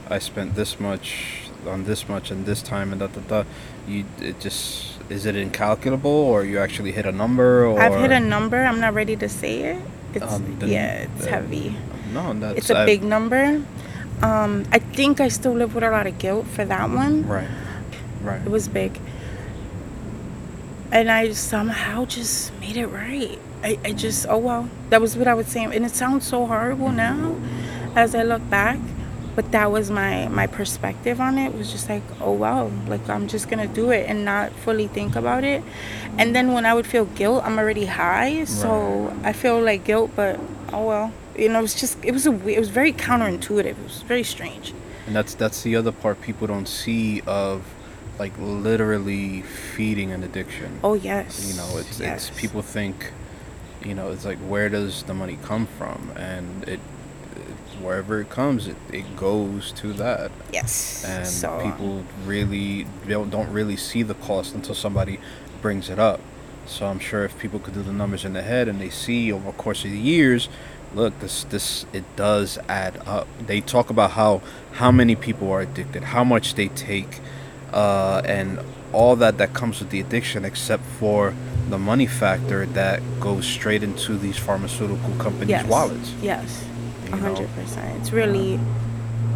I 0.09 0.19
spent 0.19 0.55
this 0.55 0.81
much 0.81 1.43
on 1.67 1.85
this 1.85 2.09
much 2.09 2.31
and 2.31 2.47
this 2.47 2.63
time 2.63 2.91
and 2.93 3.01
da 3.01 3.09
da 3.09 3.21
da. 3.21 3.45
You 3.87 4.05
it 4.21 4.41
just 4.41 4.97
is 5.11 5.27
it 5.27 5.37
incalculable 5.37 6.11
or 6.33 6.45
you 6.45 6.59
actually 6.59 6.93
hit 6.93 7.05
a 7.05 7.13
number 7.13 7.67
or 7.67 7.79
I've 7.81 8.01
hit 8.01 8.13
a 8.13 8.21
number, 8.21 8.57
I'm 8.65 8.81
not 8.81 8.95
ready 8.95 9.17
to 9.17 9.29
say 9.29 9.63
it. 9.75 9.83
It's 10.15 10.25
Um, 10.25 10.57
then- 10.59 10.71
yeah, 10.71 10.93
it's 11.05 11.25
then- 11.25 11.35
heavy. 11.35 11.77
no 12.15 12.33
that's 12.33 12.59
it's 12.59 12.71
a 12.71 12.79
I- 12.79 12.87
big 12.87 13.03
number. 13.05 13.63
Um, 14.23 14.67
I 14.71 14.79
think 14.79 15.21
I 15.21 15.29
still 15.29 15.53
live 15.53 15.75
with 15.75 15.85
a 15.85 15.91
lot 15.91 16.07
of 16.07 16.19
guilt 16.19 16.47
for 16.47 16.65
that 16.65 16.91
one. 16.91 17.27
right 17.27 17.49
right 18.23 18.43
It 18.43 18.51
was 18.51 18.69
big. 18.69 18.99
And 20.93 21.11
I 21.11 21.31
somehow 21.33 22.05
just 22.05 22.53
made 22.61 22.77
it 22.77 22.89
right. 22.89 23.39
I, 23.63 23.79
I 23.85 23.93
just, 23.93 24.27
oh 24.29 24.39
well, 24.39 24.69
that 24.91 25.01
was 25.01 25.17
what 25.17 25.29
I 25.29 25.35
was 25.35 25.47
saying. 25.47 25.73
And 25.73 25.85
it 25.85 25.93
sounds 25.93 26.27
so 26.27 26.47
horrible 26.47 26.91
now 26.91 27.37
as 27.95 28.15
I 28.15 28.23
look 28.23 28.49
back. 28.51 28.79
But 29.37 29.53
that 29.53 29.71
was 29.71 29.91
my, 29.91 30.27
my 30.29 30.47
perspective 30.49 31.21
on 31.21 31.39
it 31.39 31.55
was 31.55 31.71
just 31.71 31.89
like, 31.89 32.03
oh 32.21 32.33
well, 32.33 32.71
like 32.89 33.09
I'm 33.09 33.29
just 33.29 33.49
gonna 33.49 33.69
do 33.69 33.91
it 33.91 34.09
and 34.11 34.25
not 34.25 34.53
fully 34.53 34.89
think 34.89 35.15
about 35.17 35.45
it. 35.45 35.63
And 36.19 36.35
then 36.35 36.53
when 36.53 36.67
I 36.67 36.75
would 36.75 36.87
feel 36.87 37.05
guilt, 37.07 37.45
I'm 37.45 37.57
already 37.59 37.87
high, 37.87 38.45
so 38.45 39.17
I 39.23 39.33
feel 39.33 39.63
like 39.63 39.85
guilt, 39.85 40.11
but 40.17 40.39
oh 40.73 40.85
well, 40.89 41.13
you 41.37 41.49
know, 41.49 41.59
it 41.59 41.63
was 41.63 41.75
just 41.75 42.03
it 42.05 42.13
was 42.13 42.27
a 42.27 42.49
it 42.49 42.59
was 42.59 42.69
very 42.71 42.93
counterintuitive. 42.93 43.65
It 43.67 43.83
was 43.83 44.03
very 44.03 44.23
strange. 44.25 44.73
and 45.07 45.15
that's 45.17 45.35
that's 45.35 45.63
the 45.63 45.77
other 45.77 45.93
part 45.93 46.21
people 46.23 46.47
don't 46.47 46.69
see 46.69 47.21
of 47.27 47.63
like 48.19 48.33
literally 48.39 49.43
feeding 49.43 50.13
an 50.13 50.23
addiction 50.23 50.79
Oh 50.85 50.95
yes, 50.95 51.49
you 51.49 51.57
know 51.57 51.79
it's 51.79 51.99
yes. 52.01 52.29
it's 52.29 52.41
people 52.41 52.61
think 52.63 53.13
you 53.85 53.95
know 53.95 54.11
it's 54.11 54.25
like 54.27 54.39
where 54.39 54.69
does 54.69 55.03
the 55.05 55.15
money 55.15 55.39
come 55.43 55.67
from 55.67 56.13
and 56.17 56.65
it, 56.69 56.81
it 57.35 57.81
wherever 57.83 58.21
it 58.21 58.29
comes 58.29 58.67
it, 58.69 58.77
it 58.93 59.17
goes 59.17 59.73
to 59.73 59.95
that 59.95 60.31
Yes. 60.53 61.03
and 61.09 61.27
so, 61.27 61.59
um, 61.59 61.73
people 61.73 62.05
really 62.27 62.87
don't, 63.09 63.31
don't 63.31 63.51
really 63.51 63.77
see 63.77 64.03
the 64.03 64.15
cost 64.15 64.55
until 64.55 64.75
somebody 64.75 65.19
brings 65.63 65.89
it 65.89 65.99
up 65.99 66.21
so 66.67 66.87
i'm 66.87 66.99
sure 66.99 67.25
if 67.25 67.39
people 67.39 67.59
could 67.59 67.73
do 67.73 67.83
the 67.83 67.93
numbers 67.93 68.23
in 68.27 68.35
their 68.35 68.43
head 68.43 68.69
and 68.69 68.79
they 68.79 68.91
see 68.91 69.33
over 69.33 69.47
the 69.47 69.57
course 69.57 69.83
of 69.87 69.91
the 69.91 69.99
years 69.99 70.51
look 70.95 71.19
this 71.21 71.45
this 71.45 71.87
it 71.93 72.05
does 72.17 72.59
add 72.69 72.97
up 73.07 73.27
they 73.47 73.61
talk 73.61 73.91
about 73.91 74.13
how 74.13 74.41
how 74.73 74.91
many 74.91 75.15
people 75.15 75.51
are 75.51 75.61
addicted 75.61 76.03
how 76.03 76.25
much 76.25 76.55
they 76.55 76.69
take 76.69 77.21
uh, 77.73 78.21
and 78.25 78.59
all 78.93 79.15
that 79.15 79.39
that 79.39 79.53
comes 79.55 79.79
with 79.79 79.91
the 79.91 80.01
addiction 80.01 80.45
except 80.45 80.83
for 80.83 81.33
the 81.69 81.79
money 81.79 82.07
factor 82.07 82.67
that 82.67 83.01
goes 83.21 83.47
straight 83.47 83.83
into 83.83 84.17
these 84.19 84.37
pharmaceutical 84.37 85.13
companies 85.19 85.49
yes. 85.51 85.67
wallets 85.67 86.13
Yes. 86.21 86.65
hundred 87.11 87.49
percent. 87.55 88.01
It's 88.01 88.13
really 88.13 88.59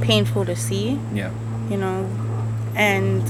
painful 0.00 0.44
to 0.44 0.56
see, 0.56 0.98
yeah 1.12 1.30
you 1.70 1.76
know, 1.76 2.08
and 2.74 3.22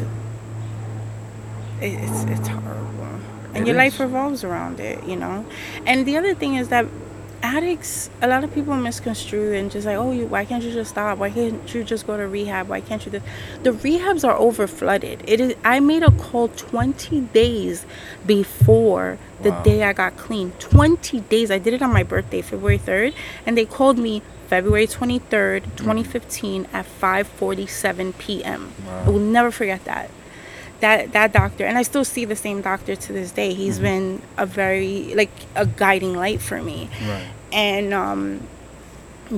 it's 1.80 2.24
it's 2.24 2.48
horrible. 2.48 3.20
And 3.54 3.62
It 3.62 3.66
your 3.68 3.76
life 3.76 4.00
revolves 4.00 4.42
around 4.42 4.80
it, 4.80 5.04
you 5.04 5.16
know. 5.16 5.44
And 5.86 6.06
the 6.06 6.16
other 6.16 6.34
thing 6.34 6.56
is 6.56 6.68
that 6.68 6.86
addicts 7.44 8.08
a 8.22 8.26
lot 8.26 8.42
of 8.42 8.52
people 8.54 8.74
misconstrue 8.74 9.52
and 9.52 9.70
just 9.70 9.84
like 9.86 9.98
oh 9.98 10.10
you 10.18 10.26
why 10.26 10.44
can't 10.46 10.64
you 10.64 10.72
just 10.72 10.90
stop? 10.90 11.18
Why 11.18 11.30
can't 11.30 11.74
you 11.74 11.84
just 11.84 12.06
go 12.06 12.16
to 12.16 12.26
rehab? 12.26 12.68
Why 12.68 12.80
can't 12.80 13.04
you 13.04 13.12
do 13.12 13.20
the 13.62 13.70
rehabs 13.84 14.24
are 14.26 14.36
over 14.46 14.66
flooded 14.66 15.18
it 15.26 15.40
is 15.40 15.54
i 15.64 15.78
made 15.80 16.02
a 16.02 16.10
call 16.12 16.48
20 16.48 17.20
days 17.42 17.84
before 18.26 19.18
the 19.42 19.50
Wow. 19.50 19.62
day 19.62 19.82
i 19.82 19.92
got 19.92 20.16
clean. 20.16 20.52
20 20.58 21.20
days. 21.34 21.50
I 21.50 21.58
did 21.58 21.74
it 21.74 21.82
on 21.82 21.92
my 21.92 22.02
birthday 22.02 22.40
february 22.42 22.78
3rd 22.78 23.12
and 23.46 23.58
they 23.58 23.66
called 23.66 23.98
me 23.98 24.22
february 24.48 24.86
23rd 24.86 25.60
mm. 25.62 25.76
2015 25.76 26.66
at 26.72 26.86
5:47 27.00 28.16
p.m 28.18 28.72
i 29.06 29.08
will 29.10 29.18
never 29.38 29.50
forget 29.50 29.84
that 29.84 30.08
that 30.84 31.12
that 31.18 31.30
doctor 31.40 31.64
and 31.68 31.76
i 31.78 31.82
still 31.90 32.04
see 32.14 32.24
the 32.34 32.36
same 32.46 32.58
doctor 32.70 32.94
to 33.06 33.10
this 33.18 33.30
day. 33.40 33.50
He's 33.62 33.78
been 33.90 34.06
a 34.44 34.46
very 34.60 34.92
like 35.20 35.34
a 35.62 35.66
guiding 35.82 36.14
light 36.24 36.40
for 36.48 36.58
me. 36.68 36.78
Right. 37.10 37.28
and 37.52 37.86
um 38.04 38.20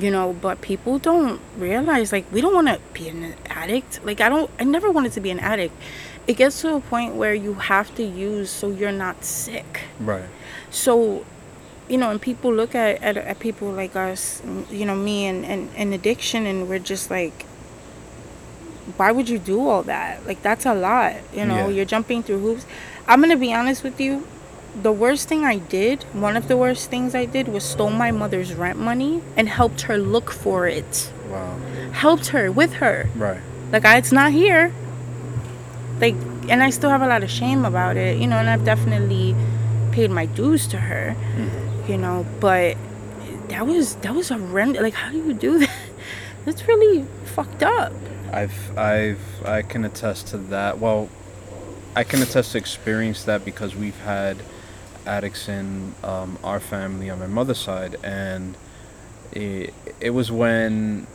you 0.05 0.11
know 0.11 0.27
but 0.47 0.57
people 0.71 0.95
don't 1.11 1.41
realize 1.57 2.09
like 2.17 2.27
we 2.35 2.41
don't 2.45 2.57
want 2.61 2.69
to 2.75 2.79
be 2.99 3.05
an 3.15 3.21
addict. 3.63 3.91
Like 4.09 4.21
i 4.27 4.29
don't 4.29 4.51
i 4.59 4.65
never 4.77 4.89
wanted 4.97 5.13
to 5.19 5.21
be 5.27 5.31
an 5.37 5.41
addict. 5.53 5.75
It 6.27 6.37
gets 6.43 6.61
to 6.63 6.69
a 6.75 6.81
point 6.93 7.11
where 7.21 7.35
you 7.47 7.53
have 7.73 7.89
to 7.99 8.03
use 8.03 8.49
so 8.59 8.65
you're 8.79 8.99
not 9.07 9.17
sick. 9.25 9.71
Right. 10.01 10.29
so 10.85 11.25
you 11.93 11.99
know 12.01 12.11
and 12.11 12.21
people 12.31 12.51
look 12.61 12.75
at 12.75 12.93
at, 13.09 13.17
at 13.17 13.39
people 13.39 13.69
like 13.83 13.95
us 13.95 14.43
you 14.79 14.85
know 14.89 14.97
me 15.09 15.17
and, 15.31 15.41
and 15.53 15.63
and 15.81 15.89
addiction 15.99 16.41
and 16.51 16.59
we're 16.69 16.87
just 16.93 17.07
like 17.19 17.47
why 18.97 19.11
would 19.11 19.29
you 19.29 19.39
do 19.39 19.69
all 19.69 19.83
that? 19.85 20.27
Like 20.27 20.43
that's 20.43 20.67
a 20.67 20.75
lot 20.75 21.15
you 21.33 21.45
know 21.45 21.69
Yeah. 21.69 21.75
you're 21.75 21.85
jumping 21.85 22.23
through 22.23 22.41
hoops. 22.41 22.67
I'm 23.09 23.21
gonna 23.21 23.37
be 23.37 23.53
honest 23.53 23.83
with 23.83 24.01
you 24.01 24.27
the 24.83 24.93
worst 24.93 25.27
thing 25.27 25.43
i 25.43 25.57
did 25.57 26.03
one 26.13 26.37
of 26.37 26.49
the 26.49 26.57
worst 26.57 26.91
things 26.91 27.15
i 27.15 27.25
did 27.25 27.49
was 27.49 27.65
stole 27.65 27.89
my 27.89 28.11
mother's 28.11 28.53
rent 28.53 28.79
money 28.79 29.23
and 29.35 29.49
helped 29.49 29.83
her 29.83 29.97
look 29.97 30.31
for 30.31 30.67
it. 30.67 31.11
Wow. 31.31 31.57
helped 31.93 32.29
her 32.29 32.53
with 32.53 32.75
her. 32.75 33.09
Right. 33.17 33.41
like 33.73 33.85
I, 33.85 33.97
it's 33.97 34.13
not 34.13 34.33
here. 34.33 34.73
Like 36.01 36.15
and 36.49 36.63
i 36.63 36.71
still 36.71 36.91
have 36.91 37.03
a 37.03 37.07
lot 37.07 37.23
of 37.23 37.31
shame 37.31 37.65
about 37.65 37.97
it 37.97 38.19
you 38.21 38.27
know 38.27 38.37
and 38.37 38.49
i've 38.49 38.65
definitely 38.65 39.35
paid 39.93 40.11
my 40.11 40.27
dues 40.27 40.67
to 40.69 40.77
her 40.79 41.17
mm-hmm. 41.37 41.91
you 41.91 41.99
know 41.99 42.27
but 42.41 42.77
that 43.49 43.67
was 43.67 43.97
that 43.97 44.15
was 44.15 44.29
horrendous 44.29 44.83
like 44.83 44.95
how 44.95 45.11
do 45.11 45.17
you 45.19 45.33
do 45.35 45.59
that? 45.59 45.71
That's 46.45 46.67
really 46.69 47.05
fucked 47.25 47.63
up 47.63 47.93
I've 48.33 48.77
I've 48.79 49.45
I 49.45 49.63
can 49.63 49.85
attest 49.85 50.29
to 50.29 50.39
that. 50.39 50.79
Well, 50.79 51.09
I 51.95 52.05
can 52.05 52.23
attest 52.23 52.53
to 52.53 52.59
experience 52.59 53.25
that 53.25 53.45
because 53.45 53.75
we've 53.75 53.99
had 54.01 54.39
addicts 55.07 55.49
in 55.49 55.95
um, 56.03 56.39
our 56.43 56.61
family 56.61 57.09
on 57.11 57.19
my 57.19 57.27
mother's 57.27 57.59
side, 57.59 57.97
and 58.03 58.57
it 59.33 59.73
it 60.01 60.11
was 60.11 60.31
when 60.31 61.07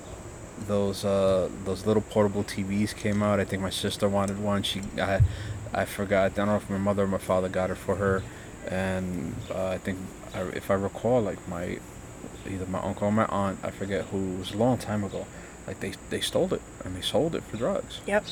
those 0.67 1.03
uh 1.03 1.49
those 1.65 1.85
little 1.85 2.01
portable 2.03 2.43
TVs 2.43 2.95
came 2.95 3.21
out. 3.23 3.39
I 3.39 3.45
think 3.45 3.61
my 3.61 3.69
sister 3.69 4.07
wanted 4.07 4.39
one. 4.39 4.63
She 4.63 4.81
I 4.99 5.21
I 5.73 5.85
forgot. 5.85 6.31
I 6.31 6.35
don't 6.35 6.47
know 6.47 6.55
if 6.57 6.69
my 6.69 6.77
mother 6.77 7.03
or 7.03 7.07
my 7.07 7.17
father 7.17 7.49
got 7.49 7.69
it 7.69 7.75
for 7.75 7.95
her, 7.95 8.23
and 8.67 9.35
uh, 9.53 9.67
I 9.67 9.77
think 9.77 9.99
if 10.53 10.71
I 10.71 10.75
recall, 10.75 11.21
like 11.21 11.45
my 11.47 11.79
either 12.49 12.65
my 12.65 12.79
uncle 12.79 13.07
or 13.07 13.11
my 13.11 13.25
aunt, 13.25 13.59
I 13.63 13.71
forget 13.71 14.05
who. 14.05 14.35
It 14.35 14.39
was 14.39 14.51
a 14.51 14.57
long 14.57 14.77
time 14.77 15.03
ago. 15.03 15.25
Like 15.67 15.79
they 15.79 15.93
they 16.09 16.21
stole 16.21 16.53
it 16.53 16.61
and 16.83 16.95
they 16.95 17.01
sold 17.01 17.35
it 17.35 17.43
for 17.43 17.57
drugs. 17.57 18.01
Yep. 18.07 18.25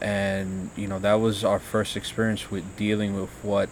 And 0.00 0.70
you 0.76 0.86
know 0.86 0.98
that 0.98 1.14
was 1.14 1.44
our 1.44 1.58
first 1.58 1.96
experience 1.96 2.50
with 2.50 2.76
dealing 2.76 3.18
with 3.20 3.30
what 3.42 3.68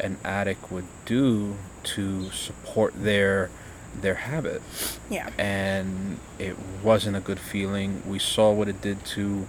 an 0.00 0.18
addict 0.24 0.70
would 0.70 0.86
do 1.04 1.56
to 1.84 2.30
support 2.30 2.94
their 2.96 3.50
their 3.98 4.14
habit. 4.14 4.62
Yeah. 5.10 5.30
And 5.38 6.18
it 6.38 6.56
wasn't 6.82 7.16
a 7.16 7.20
good 7.20 7.38
feeling. 7.38 8.02
We 8.06 8.18
saw 8.18 8.52
what 8.52 8.68
it 8.68 8.80
did 8.80 9.04
to 9.06 9.46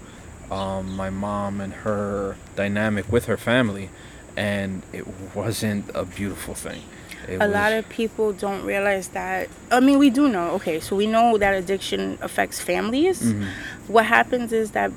um, 0.51 0.95
my 0.95 1.09
mom 1.09 1.61
and 1.61 1.73
her 1.73 2.37
dynamic 2.55 3.11
with 3.11 3.25
her 3.25 3.37
family 3.37 3.89
and 4.35 4.83
it 4.91 5.05
wasn't 5.35 5.89
a 5.93 6.05
beautiful 6.05 6.53
thing 6.53 6.81
it 7.29 7.41
a 7.41 7.47
lot 7.47 7.71
of 7.73 7.87
people 7.89 8.33
don't 8.33 8.63
realize 8.65 9.07
that 9.09 9.47
i 9.71 9.79
mean 9.79 9.97
we 9.99 10.09
do 10.09 10.27
know 10.27 10.51
okay 10.51 10.79
so 10.79 10.95
we 10.95 11.07
know 11.07 11.37
that 11.37 11.53
addiction 11.53 12.17
affects 12.21 12.59
families. 12.59 13.21
Mhm. 13.21 13.45
what 13.87 14.05
happens 14.05 14.51
is 14.53 14.71
that 14.71 14.91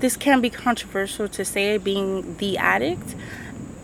this 0.00 0.16
can 0.16 0.40
be 0.40 0.50
controversial 0.50 1.28
to 1.28 1.44
say 1.44 1.76
being 1.78 2.36
the 2.38 2.56
addict. 2.58 3.14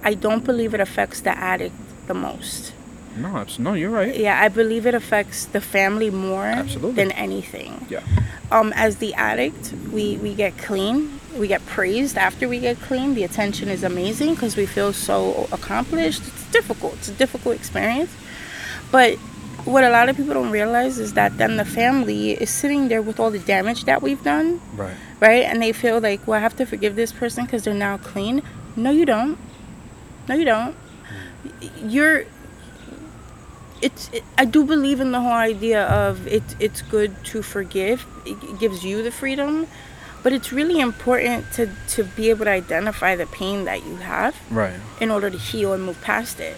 I 0.02 0.14
don't 0.14 0.42
believe 0.44 0.72
it 0.74 0.80
affects 0.80 1.20
the 1.20 1.36
addict 1.36 1.74
the 2.08 2.14
most. 2.14 2.72
No 3.16 3.36
abs- 3.36 3.58
no 3.58 3.74
you're 3.74 3.90
right. 3.90 4.16
Yeah 4.16 4.40
i 4.40 4.48
believe 4.48 4.84
it 4.86 4.94
affects 4.94 5.44
the 5.46 5.60
family 5.60 6.10
more 6.10 6.46
Absolutely. 6.46 6.96
than 7.00 7.12
anything. 7.12 7.72
Yeah. 7.90 8.00
Um 8.50 8.72
as 8.74 8.96
the 8.96 9.12
addict 9.14 9.72
we 9.92 10.16
we 10.16 10.34
get 10.34 10.56
clean 10.58 10.96
we 11.38 11.46
get 11.48 11.64
praised 11.66 12.16
after 12.18 12.48
we 12.48 12.58
get 12.58 12.76
clean. 12.88 13.14
The 13.14 13.24
attention 13.24 13.68
is 13.68 13.82
amazing 13.84 14.30
because 14.34 14.54
we 14.56 14.66
feel 14.66 14.92
so 14.92 15.46
accomplished 15.52 16.22
difficult. 16.52 16.94
It's 16.94 17.08
a 17.08 17.12
difficult 17.12 17.56
experience. 17.56 18.14
But 18.90 19.18
what 19.64 19.84
a 19.84 19.90
lot 19.90 20.08
of 20.08 20.16
people 20.16 20.34
don't 20.34 20.50
realize 20.50 20.98
is 20.98 21.12
that 21.14 21.38
then 21.38 21.56
the 21.56 21.64
family 21.64 22.32
is 22.32 22.50
sitting 22.50 22.88
there 22.88 23.00
with 23.00 23.20
all 23.20 23.30
the 23.30 23.38
damage 23.38 23.84
that 23.84 24.02
we've 24.02 24.22
done 24.24 24.60
right. 24.74 24.96
right? 25.20 25.44
And 25.44 25.62
they 25.62 25.72
feel 25.72 26.00
like 26.00 26.26
well 26.26 26.38
i 26.38 26.42
have 26.42 26.56
to 26.56 26.66
forgive 26.66 26.96
this 26.96 27.12
person 27.12 27.44
because 27.44 27.64
they're 27.64 27.74
now 27.74 27.96
clean. 27.96 28.42
No 28.76 28.90
you 28.90 29.06
don't. 29.06 29.38
No 30.28 30.34
you 30.34 30.44
don't. 30.44 30.74
Hmm. 30.74 31.88
You're 31.88 32.24
it's 33.80 34.08
it, 34.12 34.22
i 34.38 34.44
do 34.44 34.64
believe 34.64 35.00
in 35.00 35.10
the 35.10 35.20
whole 35.20 35.32
idea 35.32 35.84
of 35.86 36.24
it 36.28 36.42
it's 36.60 36.82
good 36.82 37.12
to 37.24 37.42
forgive. 37.42 38.06
It 38.26 38.58
gives 38.58 38.84
you 38.84 39.02
the 39.02 39.12
freedom 39.12 39.66
but 40.22 40.32
it's 40.32 40.52
really 40.52 40.80
important 40.80 41.50
to 41.52 41.68
to 41.88 42.04
be 42.04 42.30
able 42.30 42.44
to 42.44 42.50
identify 42.50 43.16
the 43.16 43.26
pain 43.26 43.64
that 43.64 43.84
you 43.84 43.96
have 43.96 44.36
right. 44.50 44.78
in 45.00 45.10
order 45.10 45.30
to 45.30 45.38
heal 45.38 45.72
and 45.72 45.84
move 45.84 46.00
past 46.02 46.40
it. 46.40 46.56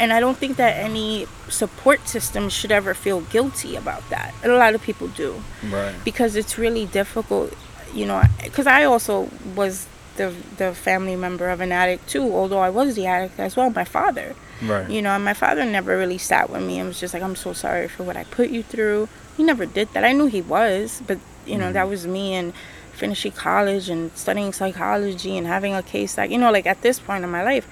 And 0.00 0.12
i 0.12 0.18
don't 0.18 0.36
think 0.36 0.56
that 0.56 0.76
any 0.76 1.26
support 1.48 2.08
system 2.08 2.48
should 2.48 2.72
ever 2.72 2.94
feel 2.94 3.20
guilty 3.20 3.76
about 3.76 4.08
that. 4.10 4.34
And 4.42 4.50
a 4.50 4.56
lot 4.56 4.74
of 4.74 4.82
people 4.82 5.08
do. 5.08 5.42
Right. 5.70 5.94
Because 6.04 6.34
it's 6.36 6.58
really 6.58 6.86
difficult 6.86 7.54
you 7.94 8.04
know 8.04 8.22
because 8.42 8.66
i 8.66 8.84
also 8.84 9.30
was 9.54 9.86
the 10.16 10.34
the 10.56 10.74
family 10.74 11.16
member 11.16 11.48
of 11.48 11.60
an 11.60 11.72
addict 11.72 12.08
too 12.08 12.34
although 12.34 12.58
i 12.58 12.70
was 12.70 12.94
the 12.94 13.06
addict 13.06 13.38
as 13.38 13.56
well 13.56 13.70
my 13.70 13.84
father. 13.84 14.34
Right. 14.62 14.88
You 14.88 15.02
know 15.02 15.10
and 15.10 15.24
my 15.24 15.34
father 15.34 15.64
never 15.64 15.98
really 15.98 16.18
sat 16.18 16.48
with 16.48 16.62
me 16.62 16.78
and 16.78 16.88
was 16.88 17.00
just 17.00 17.12
like 17.12 17.22
i'm 17.22 17.36
so 17.36 17.52
sorry 17.52 17.88
for 17.88 18.04
what 18.04 18.16
i 18.16 18.24
put 18.24 18.50
you 18.50 18.62
through. 18.62 19.08
He 19.36 19.42
never 19.42 19.66
did 19.66 19.92
that. 19.94 20.04
I 20.04 20.12
knew 20.12 20.26
he 20.26 20.42
was 20.42 21.02
but 21.06 21.18
you 21.44 21.58
know 21.58 21.64
mm-hmm. 21.64 21.74
that 21.74 21.88
was 21.88 22.06
me 22.06 22.34
and 22.34 22.52
finishing 22.94 23.32
college 23.32 23.88
and 23.88 24.10
studying 24.16 24.52
psychology 24.52 25.36
and 25.36 25.46
having 25.46 25.74
a 25.74 25.82
case 25.82 26.16
like 26.16 26.30
you 26.30 26.38
know 26.38 26.50
like 26.50 26.66
at 26.66 26.80
this 26.82 26.98
point 26.98 27.24
in 27.24 27.30
my 27.30 27.42
life. 27.42 27.66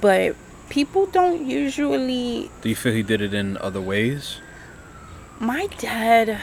But 0.00 0.36
people 0.68 1.06
don't 1.06 1.46
usually 1.46 2.50
do 2.62 2.68
you 2.68 2.76
feel 2.76 2.92
he 2.92 3.02
did 3.02 3.20
it 3.20 3.34
in 3.34 3.56
other 3.58 3.80
ways? 3.80 4.40
My 5.38 5.66
dad 5.78 6.38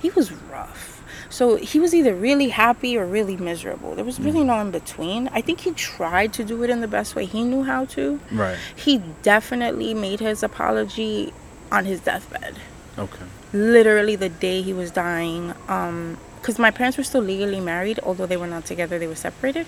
he 0.00 0.10
was 0.10 0.32
rough. 0.32 0.90
So 1.30 1.56
he 1.56 1.80
was 1.80 1.94
either 1.94 2.14
really 2.14 2.50
happy 2.50 2.96
or 2.96 3.04
really 3.06 3.36
miserable. 3.36 3.96
There 3.96 4.04
was 4.04 4.20
really 4.20 4.44
no 4.44 4.60
in 4.60 4.70
between 4.70 5.28
i 5.32 5.40
think 5.40 5.60
he 5.60 5.72
tried 5.72 6.32
to 6.34 6.44
do 6.44 6.62
it 6.62 6.70
in 6.70 6.80
the 6.80 6.88
best 6.88 7.16
way 7.16 7.24
he 7.24 7.42
knew 7.42 7.64
how 7.64 7.84
to. 7.86 8.20
Right. 8.30 8.58
He 8.76 8.98
definitely 9.22 9.94
made 9.94 10.20
his 10.20 10.42
apology 10.42 11.32
on 11.72 11.84
his 11.86 12.00
deathbed. 12.00 12.54
Okay. 12.98 13.24
Literally 13.52 14.16
the 14.16 14.28
day 14.28 14.62
he 14.62 14.72
was 14.72 14.90
dying 14.90 15.54
um 15.68 16.18
because 16.44 16.58
my 16.58 16.70
parents 16.70 16.98
were 16.98 17.04
still 17.04 17.22
legally 17.22 17.58
married 17.58 17.98
although 18.02 18.26
they 18.26 18.36
were 18.36 18.46
not 18.46 18.66
together 18.66 18.98
they 18.98 19.06
were 19.06 19.14
separated. 19.14 19.66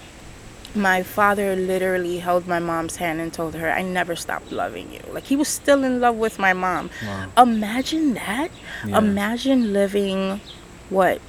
My 0.74 1.02
father 1.02 1.56
literally 1.56 2.18
held 2.18 2.46
my 2.46 2.58
mom's 2.58 2.96
hand 2.96 3.18
and 3.18 3.32
told 3.32 3.54
her 3.54 3.72
i 3.72 3.80
never 3.80 4.14
stopped 4.14 4.52
loving 4.52 4.92
you. 4.92 5.00
Like 5.10 5.24
he 5.24 5.36
was 5.36 5.48
still 5.48 5.84
in 5.84 6.00
love 6.00 6.16
with 6.16 6.38
my 6.38 6.52
mom. 6.52 6.90
Wow. 7.02 7.30
imagine 7.38 8.12
that. 8.14 8.50
Yeah. 8.86 8.98
imagine 8.98 9.72
living 9.72 10.42
what 10.90 11.22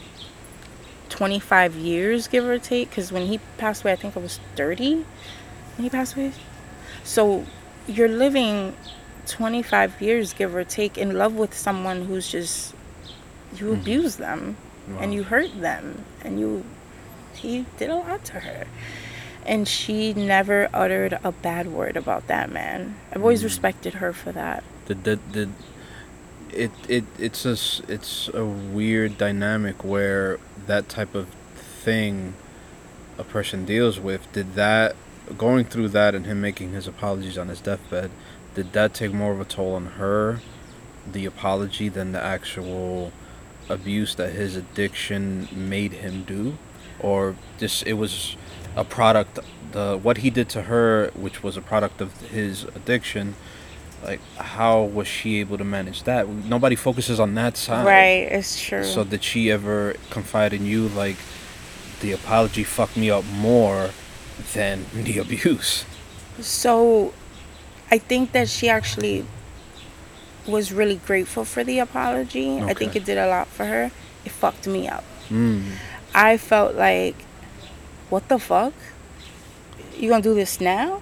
25 1.08 1.78
years 1.78 2.28
give 2.28 2.43
or 2.43 2.60
take? 2.60 2.89
Because 2.89 3.14
when 3.14 3.28
he 3.28 3.39
passed 3.58 3.84
away 3.84 3.93
i 3.93 3.95
think 3.95 4.18
i 4.18 4.20
was 4.20 4.41
30 4.58 4.95
when 4.95 5.84
he 5.84 5.89
passed 5.89 6.18
away. 6.18 6.34
So 7.06 7.45
you're 7.88 8.10
living 8.10 8.76
25 9.28 10.02
years 10.02 10.34
give 10.34 10.54
or 10.54 10.66
take 10.66 10.98
in 10.98 11.18
love 11.18 11.36
with 11.36 11.54
someone 11.54 12.04
who's 12.04 12.30
just 12.30 12.76
you 13.56 13.68
mm-hmm. 13.68 13.80
abuse 13.80 14.18
them 14.18 14.58
Wow. 14.88 14.99
and 14.99 15.13
you 15.13 15.23
hurt 15.23 15.59
them 15.59 16.05
and 16.21 16.39
you 16.39 16.63
he 17.33 17.65
did 17.77 17.89
a 17.89 17.95
lot 17.95 18.23
to 18.25 18.39
her. 18.39 18.67
And 19.45 19.67
she 19.67 20.13
never 20.13 20.69
uttered 20.73 21.19
a 21.23 21.31
bad 21.31 21.67
word 21.67 21.95
about 21.95 22.27
that 22.27 22.51
man. 22.51 22.97
I've 23.13 23.21
always 23.21 23.41
mm. 23.41 23.45
respected 23.45 23.95
her 23.95 24.11
for 24.11 24.31
that. 24.31 24.63
Did 24.85 25.03
did, 25.03 25.31
did 25.31 25.53
it 26.51 26.71
it 26.88 27.05
it's 27.17 27.45
a 27.45 27.57
it's 27.91 28.29
a 28.33 28.45
weird 28.45 29.17
dynamic 29.17 29.83
where 29.83 30.39
that 30.65 30.89
type 30.89 31.15
of 31.15 31.27
thing 31.55 32.33
a 33.17 33.23
person 33.23 33.65
deals 33.65 33.99
with. 33.99 34.31
Did 34.33 34.55
that 34.55 34.95
going 35.38 35.65
through 35.65 35.89
that 35.89 36.15
and 36.15 36.25
him 36.25 36.41
making 36.41 36.71
his 36.71 36.88
apologies 36.88 37.38
on 37.38 37.49
his 37.49 37.61
deathbed 37.61 38.11
did 38.57 38.73
that 38.73 38.95
take 38.95 39.13
more 39.13 39.31
of 39.31 39.39
a 39.39 39.45
toll 39.45 39.75
on 39.75 39.85
her, 39.85 40.39
the 41.05 41.27
apology, 41.27 41.89
than 41.89 42.11
the 42.11 42.19
actual 42.19 43.11
abuse 43.70 44.15
that 44.15 44.34
his 44.34 44.55
addiction 44.55 45.47
made 45.51 45.93
him 45.93 46.24
do, 46.24 46.57
or 46.99 47.36
just 47.57 47.86
it 47.86 47.93
was 47.93 48.36
a 48.76 48.84
product 48.84 49.39
the 49.72 49.97
what 49.97 50.18
he 50.18 50.30
did 50.30 50.49
to 50.49 50.63
her, 50.63 51.11
which 51.15 51.43
was 51.43 51.57
a 51.57 51.61
product 51.61 52.01
of 52.01 52.20
his 52.30 52.63
addiction. 52.63 53.36
Like, 54.03 54.22
how 54.38 54.84
was 54.84 55.07
she 55.07 55.39
able 55.39 55.57
to 55.57 55.63
manage 55.63 56.03
that? 56.03 56.28
Nobody 56.28 56.76
focuses 56.76 57.20
on 57.20 57.34
that 57.36 57.57
side. 57.57 57.86
Right, 57.86 58.32
it's 58.32 58.61
true. 58.61 58.84
So 58.84 59.03
did 59.03 59.24
she 59.24 59.51
ever 59.51 59.95
confide 60.11 60.53
in 60.53 60.65
you 60.65 60.88
like 60.89 61.18
the 62.01 62.11
apology 62.11 62.63
fucked 62.63 62.95
me 62.95 63.09
up 63.09 63.26
more 63.26 63.89
than 64.53 64.86
the 64.93 65.18
abuse? 65.18 65.84
So 66.39 67.13
I 67.89 67.97
think 67.97 68.32
that 68.34 68.49
she 68.49 68.70
actually 68.70 69.26
was 70.48 70.72
really 70.72 70.95
grateful 71.06 71.43
for 71.45 71.64
the 71.64 71.80
apology. 71.80 72.60
I 72.62 72.74
think 72.74 72.95
it 72.95 73.06
did 73.06 73.18
a 73.18 73.28
lot 73.28 73.48
for 73.48 73.66
her. 73.66 73.91
It 74.26 74.32
fucked 74.32 74.68
me 74.68 74.88
up. 74.88 75.04
Mm. 75.30 75.64
I 76.16 76.38
felt 76.38 76.76
like, 76.76 77.16
what 78.10 78.28
the 78.30 78.39
fuck? 78.39 78.74
You 79.98 80.10
gonna 80.10 80.22
do 80.24 80.34
this 80.36 80.60
now? 80.62 81.02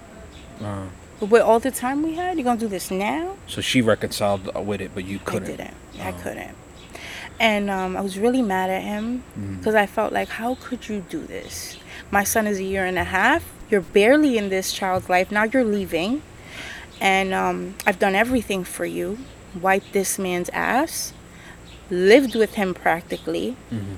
Uh, 0.61 0.85
With 1.19 1.41
all 1.41 1.59
the 1.59 1.71
time 1.71 2.01
we 2.03 2.15
had, 2.15 2.37
you 2.37 2.43
gonna 2.43 2.59
do 2.59 2.67
this 2.67 2.89
now? 2.91 3.35
so 3.47 3.61
she 3.61 3.81
reconciled 3.81 4.53
with 4.65 4.81
it, 4.81 4.91
but 4.93 5.05
you 5.05 5.19
couldn't. 5.19 5.49
I 5.53 5.55
didn't. 5.57 5.73
I 6.01 6.09
Oh. 6.11 6.21
couldn't. 6.23 6.55
And 7.39 7.69
um, 7.69 7.97
I 7.97 8.01
was 8.01 8.17
really 8.17 8.41
mad 8.41 8.69
at 8.69 8.81
him 8.81 9.23
Mm. 9.37 9.57
because 9.57 9.75
I 9.75 9.85
felt 9.85 10.13
like, 10.13 10.29
how 10.29 10.55
could 10.55 10.87
you 10.87 11.03
do 11.09 11.19
this? 11.25 11.77
My 12.11 12.23
son 12.23 12.47
is 12.47 12.59
a 12.59 12.63
year 12.63 12.85
and 12.85 12.97
a 12.97 13.03
half. 13.03 13.43
You're 13.69 13.81
barely 13.81 14.37
in 14.37 14.49
this 14.49 14.71
child's 14.71 15.09
life. 15.09 15.31
Now 15.31 15.43
you're 15.43 15.65
leaving. 15.65 16.21
And 17.01 17.33
um, 17.33 17.75
I've 17.85 17.99
done 17.99 18.15
everything 18.15 18.63
for 18.63 18.85
you. 18.85 19.17
Wiped 19.61 19.93
this 19.93 20.17
man's 20.19 20.49
ass. 20.49 21.13
Lived 21.89 22.35
with 22.35 22.55
him 22.55 22.73
practically. 22.73 23.55
Mhm. 23.71 23.97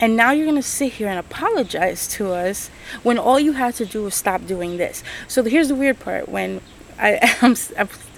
And 0.00 0.16
now 0.16 0.32
you're 0.32 0.44
going 0.44 0.56
to 0.60 0.62
sit 0.62 0.94
here 0.94 1.06
and 1.08 1.18
apologize 1.18 2.08
to 2.08 2.32
us 2.32 2.68
when 3.04 3.16
all 3.16 3.38
you 3.38 3.52
had 3.52 3.74
to 3.76 3.86
do 3.86 4.02
was 4.02 4.14
stop 4.14 4.44
doing 4.46 4.76
this. 4.76 5.04
So 5.28 5.42
here's 5.44 5.68
the 5.68 5.74
weird 5.76 6.00
part. 6.00 6.28
When 6.28 6.60
I, 6.98 7.20
I'm 7.42 7.54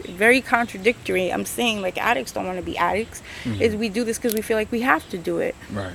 very 0.09 0.41
contradictory, 0.41 1.31
I'm 1.33 1.45
saying 1.45 1.83
like 1.83 1.99
addicts 1.99 2.33
don't 2.33 2.47
want 2.47 2.59
to 2.59 2.65
be 2.65 2.79
addicts. 2.79 3.23
Is 3.61 3.77
we 3.77 3.91
do 3.91 4.05
this 4.05 4.17
because 4.19 4.35
we 4.35 4.41
feel 4.41 4.57
like 4.57 4.73
we 4.73 4.81
have 4.81 5.09
to 5.11 5.19
do 5.19 5.39
it. 5.39 5.55
Right. 5.71 5.93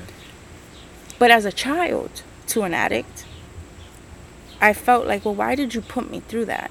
But 1.18 1.32
as 1.32 1.46
a 1.46 1.52
child 1.52 2.22
to 2.48 2.62
an 2.62 2.74
addict, 2.76 3.26
I 4.62 4.74
felt 4.74 5.08
like, 5.08 5.26
well, 5.26 5.36
why 5.36 5.56
did 5.56 5.74
you 5.74 5.82
put 5.82 6.12
me 6.12 6.20
through 6.22 6.46
that? 6.46 6.70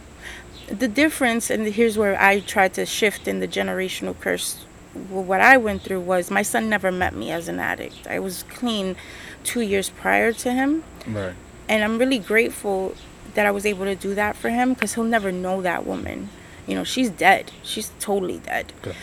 The 0.70 0.88
difference, 0.88 1.50
and 1.50 1.66
here's 1.66 1.98
where 1.98 2.20
I 2.20 2.40
tried 2.40 2.74
to 2.74 2.86
shift 2.86 3.26
in 3.26 3.40
the 3.40 3.48
generational 3.48 4.18
curse. 4.18 4.64
What 5.08 5.40
I 5.40 5.56
went 5.56 5.82
through 5.82 6.00
was 6.00 6.30
my 6.30 6.42
son 6.42 6.68
never 6.68 6.90
met 6.92 7.14
me 7.14 7.30
as 7.30 7.48
an 7.48 7.58
addict. 7.58 8.06
I 8.08 8.18
was 8.20 8.44
clean 8.44 8.96
two 9.44 9.60
years 9.60 9.90
prior 9.90 10.32
to 10.32 10.52
him. 10.52 10.84
Right. 11.06 11.34
And 11.68 11.84
I'm 11.84 11.98
really 11.98 12.18
grateful 12.18 12.94
that 13.34 13.46
I 13.46 13.50
was 13.50 13.66
able 13.66 13.84
to 13.84 13.94
do 13.94 14.14
that 14.14 14.36
for 14.36 14.50
him 14.50 14.74
because 14.74 14.94
he'll 14.94 15.04
never 15.04 15.30
know 15.32 15.62
that 15.62 15.86
woman. 15.86 16.30
You 16.66 16.74
know, 16.76 16.84
she's 16.84 17.10
dead. 17.10 17.52
She's 17.62 17.90
totally 18.00 18.38
dead. 18.38 18.72
Okay. 18.80 18.96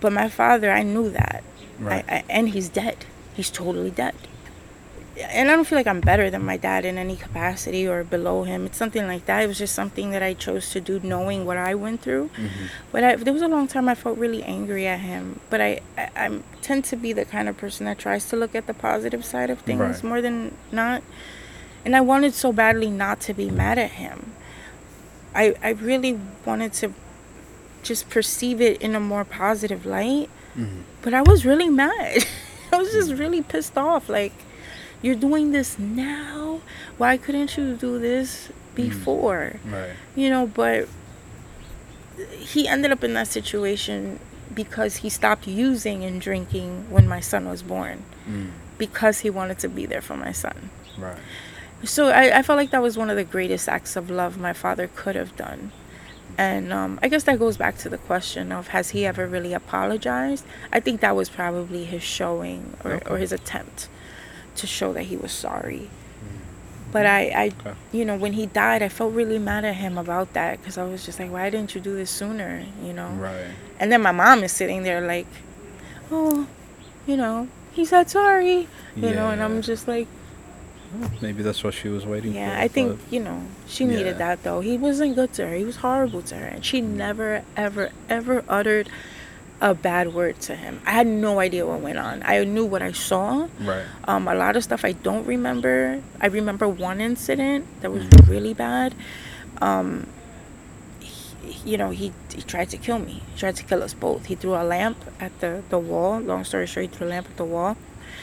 But 0.00 0.12
my 0.12 0.28
father, 0.28 0.70
I 0.70 0.82
knew 0.82 1.10
that. 1.10 1.42
Right. 1.78 2.04
I, 2.08 2.16
I, 2.16 2.24
and 2.28 2.50
he's 2.50 2.68
dead. 2.68 3.04
He's 3.34 3.50
totally 3.50 3.90
dead. 3.90 4.14
And 5.20 5.50
I 5.50 5.54
don't 5.56 5.64
feel 5.64 5.76
like 5.78 5.86
I'm 5.88 6.00
better 6.00 6.30
than 6.30 6.44
my 6.44 6.56
dad 6.56 6.84
in 6.84 6.96
any 6.96 7.16
capacity 7.16 7.88
or 7.88 8.04
below 8.04 8.44
him. 8.44 8.66
It's 8.66 8.78
something 8.78 9.06
like 9.06 9.26
that. 9.26 9.42
It 9.42 9.48
was 9.48 9.58
just 9.58 9.74
something 9.74 10.10
that 10.12 10.22
I 10.22 10.34
chose 10.34 10.70
to 10.70 10.80
do 10.80 11.00
knowing 11.02 11.44
what 11.44 11.56
I 11.56 11.74
went 11.74 12.02
through. 12.02 12.30
Mhm. 12.36 12.48
But 12.92 13.02
I, 13.04 13.16
there 13.16 13.32
was 13.32 13.42
a 13.42 13.48
long 13.48 13.66
time 13.66 13.88
I 13.88 13.94
felt 13.96 14.16
really 14.18 14.42
angry 14.44 14.86
at 14.86 15.00
him. 15.00 15.40
But 15.50 15.60
I, 15.60 15.80
I, 15.96 16.10
I 16.16 16.38
tend 16.62 16.84
to 16.86 16.96
be 16.96 17.12
the 17.12 17.24
kind 17.24 17.48
of 17.48 17.56
person 17.56 17.86
that 17.86 17.98
tries 17.98 18.28
to 18.30 18.36
look 18.36 18.54
at 18.54 18.66
the 18.68 18.74
positive 18.74 19.24
side 19.24 19.50
of 19.50 19.58
things 19.60 19.80
Right. 19.80 20.04
more 20.04 20.20
than 20.20 20.54
not. 20.70 21.02
And 21.84 21.96
I 21.96 22.00
wanted 22.00 22.34
so 22.34 22.52
badly 22.52 22.90
not 22.90 23.20
to 23.22 23.34
be 23.34 23.50
mad 23.50 23.78
at 23.78 23.92
him. 23.92 24.32
I, 25.34 25.54
I 25.62 25.70
really 25.70 26.18
wanted 26.44 26.72
to 26.74 26.92
just 27.82 28.08
perceive 28.10 28.60
it 28.60 28.80
in 28.80 28.94
a 28.94 29.00
more 29.00 29.24
positive 29.24 29.84
light. 29.86 30.28
Mhm. 30.56 30.82
But 31.02 31.12
I 31.14 31.22
was 31.22 31.44
really 31.44 31.68
mad. 31.70 32.24
I 32.72 32.76
was 32.78 32.92
just 32.92 33.12
really 33.12 33.42
pissed 33.42 33.76
off. 33.78 34.08
Like, 34.08 34.32
you're 35.02 35.14
doing 35.14 35.52
this 35.52 35.78
now? 35.78 36.60
Why 36.96 37.16
couldn't 37.16 37.56
you 37.56 37.74
do 37.76 37.98
this 37.98 38.50
before? 38.74 39.56
Right. 39.64 39.92
You 40.16 40.30
know, 40.30 40.46
but 40.46 40.88
he 42.38 42.66
ended 42.66 42.90
up 42.90 43.04
in 43.04 43.14
that 43.14 43.28
situation 43.28 44.18
because 44.54 44.96
he 44.96 45.08
stopped 45.08 45.46
using 45.46 46.04
and 46.04 46.20
drinking 46.20 46.90
when 46.90 47.06
my 47.06 47.20
son 47.20 47.48
was 47.48 47.62
born 47.62 48.02
Mm. 48.28 48.50
because 48.76 49.20
he 49.20 49.30
wanted 49.30 49.58
to 49.60 49.68
be 49.68 49.86
there 49.86 50.02
for 50.02 50.16
my 50.16 50.32
son. 50.32 50.68
Right. 50.98 51.16
So 51.84 52.08
I, 52.08 52.38
I 52.38 52.42
felt 52.42 52.56
like 52.58 52.70
that 52.72 52.82
was 52.82 52.98
one 52.98 53.08
of 53.08 53.16
the 53.16 53.24
greatest 53.24 53.68
acts 53.68 53.96
of 53.96 54.10
love 54.10 54.36
my 54.36 54.52
father 54.52 54.90
could 54.94 55.14
have 55.16 55.34
done. 55.36 55.70
And 56.36 56.72
um, 56.72 56.98
I 57.02 57.08
guess 57.08 57.22
that 57.24 57.38
goes 57.38 57.56
back 57.56 57.78
to 57.78 57.88
the 57.88 57.96
question 57.98 58.52
of 58.52 58.68
has 58.68 58.90
he 58.90 59.06
ever 59.06 59.26
really 59.26 59.54
apologized? 59.54 60.44
I 60.72 60.80
think 60.80 61.00
that 61.00 61.16
was 61.16 61.28
probably 61.30 61.84
his 61.84 62.02
showing 62.02 62.76
or, 62.84 63.00
or 63.08 63.16
his 63.18 63.32
attempt 63.32 63.88
to 64.58 64.66
show 64.66 64.92
that 64.92 65.04
he 65.04 65.16
was 65.16 65.32
sorry. 65.32 65.88
Mm. 65.88 66.92
But 66.92 67.06
I, 67.06 67.20
I 67.28 67.46
Okay. 67.60 67.74
you 67.92 68.04
know, 68.04 68.16
when 68.16 68.32
he 68.34 68.46
died, 68.46 68.82
I 68.82 68.88
felt 68.88 69.12
really 69.14 69.38
mad 69.38 69.64
at 69.64 69.76
him 69.76 69.98
about 69.98 70.32
that 70.34 70.58
because 70.60 70.78
I 70.78 70.84
was 70.84 71.04
just 71.04 71.18
like, 71.20 71.30
why 71.30 71.50
didn't 71.50 71.74
you 71.74 71.80
do 71.80 71.94
this 71.94 72.10
sooner? 72.10 72.64
You 72.82 72.92
know? 72.92 73.08
Right. 73.10 73.46
And 73.80 73.90
then 73.92 74.02
my 74.02 74.12
mom 74.12 74.42
is 74.44 74.52
sitting 74.52 74.82
there 74.82 75.00
like, 75.00 75.26
oh, 76.10 76.46
you 77.06 77.16
know, 77.16 77.48
he 77.72 77.84
said 77.84 78.10
sorry, 78.10 78.68
you 78.96 79.14
know, 79.14 79.30
and 79.30 79.42
I'm 79.42 79.62
just 79.62 79.86
like, 79.88 80.08
Maybe 81.20 81.42
that's 81.42 81.62
what 81.62 81.74
she 81.74 81.88
was 81.88 82.06
waiting 82.06 82.32
for. 82.32 82.38
yeah, 82.38 82.58
I 82.58 82.66
think 82.66 82.98
you 83.10 83.20
know 83.20 83.42
she 83.66 83.84
Yeah. 83.84 83.96
needed 83.96 84.18
that 84.18 84.42
though. 84.42 84.60
He 84.60 84.78
wasn't 84.78 85.16
good 85.16 85.34
to 85.34 85.46
her. 85.46 85.54
He 85.54 85.64
was 85.64 85.76
horrible 85.76 86.22
to 86.22 86.34
her, 86.36 86.46
and 86.46 86.64
she 86.64 86.80
mm. 86.80 86.96
never, 86.96 87.42
ever, 87.58 87.90
ever 88.08 88.42
uttered 88.48 88.88
a 89.60 89.74
bad 89.74 90.14
word 90.14 90.40
to 90.42 90.54
him. 90.54 90.80
I 90.86 90.92
had 90.92 91.06
no 91.06 91.40
idea 91.40 91.66
what 91.66 91.80
went 91.80 91.98
on. 91.98 92.22
I 92.24 92.44
knew 92.44 92.64
what 92.64 92.80
I 92.82 92.92
saw. 92.92 93.48
Right. 93.60 93.84
Um, 94.06 94.28
a 94.28 94.34
lot 94.34 94.56
of 94.56 94.62
stuff 94.62 94.84
I 94.84 94.92
don't 94.92 95.26
remember. 95.26 96.00
I 96.20 96.26
remember 96.26 96.68
one 96.68 97.00
incident 97.00 97.66
that 97.80 97.90
was 97.90 98.04
Mhm. 98.04 98.28
really 98.28 98.54
bad. 98.54 98.94
Um, 99.60 100.06
he, 101.00 101.72
you 101.72 101.76
know, 101.76 101.90
he 101.90 102.12
he 102.34 102.42
tried 102.42 102.70
to 102.70 102.76
kill 102.76 102.98
me. 103.00 103.22
He 103.32 103.38
tried 103.38 103.56
to 103.56 103.64
kill 103.64 103.82
us 103.82 103.94
both. 103.94 104.26
He 104.26 104.34
threw 104.36 104.54
a 104.54 104.62
lamp 104.64 104.98
at 105.20 105.38
the 105.40 105.62
the 105.70 105.78
wall. 105.78 106.20
Long 106.20 106.44
story 106.44 106.66
short, 106.66 106.86
he 106.86 106.96
threw 106.96 107.06
a 107.08 107.10
lamp 107.10 107.26
at 107.28 107.36
the 107.36 107.44
wall. 107.44 107.76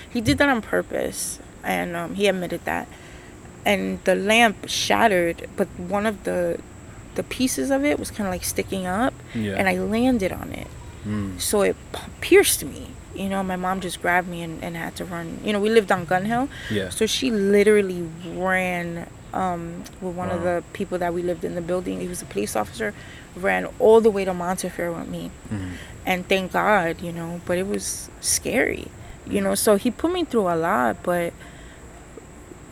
He 0.09 0.21
did 0.21 0.37
that 0.37 0.47
on 0.49 0.61
purpose, 0.61 1.39
and 1.63 1.95
um, 1.95 2.15
he 2.15 2.27
admitted 2.27 2.63
that. 2.65 2.87
And 3.65 3.99
the 4.05 4.15
lamp 4.15 4.69
shattered, 4.69 5.49
but 5.57 5.67
one 5.77 6.05
of 6.05 6.23
the 6.23 6.59
the 7.15 7.23
pieces 7.23 7.71
of 7.71 7.83
it 7.83 7.97
was 7.99 8.09
kind 8.11 8.27
of 8.27 8.33
like 8.33 8.43
sticking 8.45 8.85
up, 8.85 9.13
Yeah. 9.33 9.55
and 9.57 9.67
I 9.67 9.77
landed 9.79 10.31
on 10.31 10.51
it 10.53 10.67
Mm. 11.05 11.39
so 11.39 11.61
it 11.61 11.75
pierced 12.19 12.63
me 12.65 12.87
you 13.15 13.29
know 13.29 13.43
my 13.43 13.55
mom 13.55 13.79
just 13.79 14.01
grabbed 14.01 14.27
me 14.27 14.41
and, 14.41 14.63
and 14.63 14.75
had 14.75 14.95
to 14.95 15.05
run 15.05 15.39
you 15.43 15.53
know 15.53 15.59
we 15.59 15.69
lived 15.69 15.91
on 15.91 16.05
gun 16.05 16.25
hill 16.25 16.49
Yeah. 16.71 16.89
so 16.89 17.05
she 17.05 17.29
literally 17.31 18.09
ran 18.25 19.07
um, 19.33 19.83
with 20.01 20.15
one 20.15 20.31
of 20.31 20.41
the 20.43 20.63
people 20.73 20.97
that 20.97 21.13
we 21.13 21.21
lived 21.21 21.43
in 21.45 21.53
the 21.55 21.61
building 21.61 21.99
he 22.01 22.07
was 22.07 22.21
a 22.21 22.25
police 22.25 22.55
officer 22.55 22.93
ran 23.35 23.67
all 23.79 24.01
the 24.01 24.09
way 24.09 24.25
to 24.25 24.33
montefiore 24.33 24.91
with 24.91 25.07
me 25.07 25.29
Mhm. 25.53 25.71
and 26.05 26.27
thank 26.27 26.51
god 26.53 27.01
you 27.01 27.11
know 27.11 27.39
but 27.45 27.57
it 27.57 27.67
was 27.67 28.09
scary 28.21 28.87
you 29.27 29.41
know 29.41 29.53
so 29.55 29.75
he 29.75 29.91
put 29.91 30.11
me 30.11 30.23
through 30.25 30.47
a 30.49 30.55
lot 30.55 30.97
but 31.03 31.33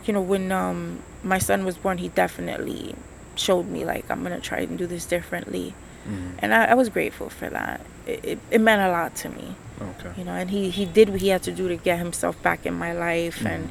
you 0.06 0.14
know 0.14 0.22
when 0.22 0.52
um 0.52 1.00
my 1.24 1.38
son 1.40 1.64
was 1.66 1.78
born 1.78 1.98
he 2.00 2.10
definitely 2.10 2.96
showed 3.36 3.68
me 3.68 3.86
like 3.86 4.10
i'm 4.10 4.24
gonna 4.24 4.40
try 4.40 4.60
and 4.60 4.78
do 4.78 4.88
this 4.88 5.06
differently 5.06 5.74
Mhm. 6.08 6.32
and 6.40 6.54
I, 6.54 6.66
I 6.66 6.74
was 6.74 6.90
grateful 6.90 7.30
for 7.30 7.48
that. 7.50 7.80
It, 8.06 8.40
it, 8.52 8.60
meant 8.60 8.82
a 8.82 8.90
lot 8.92 9.16
to 9.18 9.30
me, 9.30 9.56
Okay. 9.82 10.12
you 10.18 10.24
know. 10.26 10.34
And 10.34 10.50
he, 10.50 10.70
he 10.70 10.86
did 10.86 11.10
what 11.10 11.22
he 11.22 11.30
had 11.30 11.44
to 11.44 11.52
do 11.52 11.68
to 11.70 11.76
get 11.78 11.98
himself 12.00 12.42
back 12.44 12.66
in 12.66 12.74
my 12.74 12.94
life 12.94 13.46
and 13.46 13.70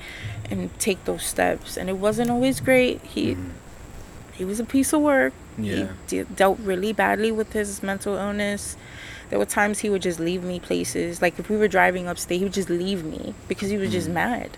and 0.50 0.70
take 0.78 1.04
those 1.04 1.22
steps. 1.24 1.76
And 1.76 1.88
it 1.88 1.96
wasn't 1.98 2.30
always 2.30 2.60
great. 2.60 3.00
He 3.02 3.34
Mhm. 3.34 3.50
he 4.34 4.44
was 4.44 4.58
a 4.60 4.64
piece 4.64 4.92
of 4.92 5.00
work. 5.02 5.32
Yeah. 5.58 5.88
He 6.08 6.18
de- 6.18 6.24
dealt 6.24 6.58
really 6.60 6.92
badly 6.92 7.30
with 7.30 7.52
his 7.52 7.82
mental 7.82 8.16
illness. 8.16 8.76
There 9.28 9.38
were 9.38 9.44
times 9.46 9.80
he 9.80 9.90
would 9.90 10.02
just 10.02 10.18
leave 10.20 10.42
me 10.42 10.60
places. 10.60 11.20
Like 11.22 11.38
if 11.38 11.48
we 11.50 11.56
were 11.56 11.68
driving 11.68 12.08
upstate, 12.08 12.38
he 12.38 12.44
would 12.44 12.52
just 12.54 12.70
leave 12.70 13.04
me 13.04 13.34
because 13.48 13.68
he 13.70 13.76
was 13.76 13.90
just 13.92 14.08
Mhm. 14.08 14.14
mad 14.14 14.50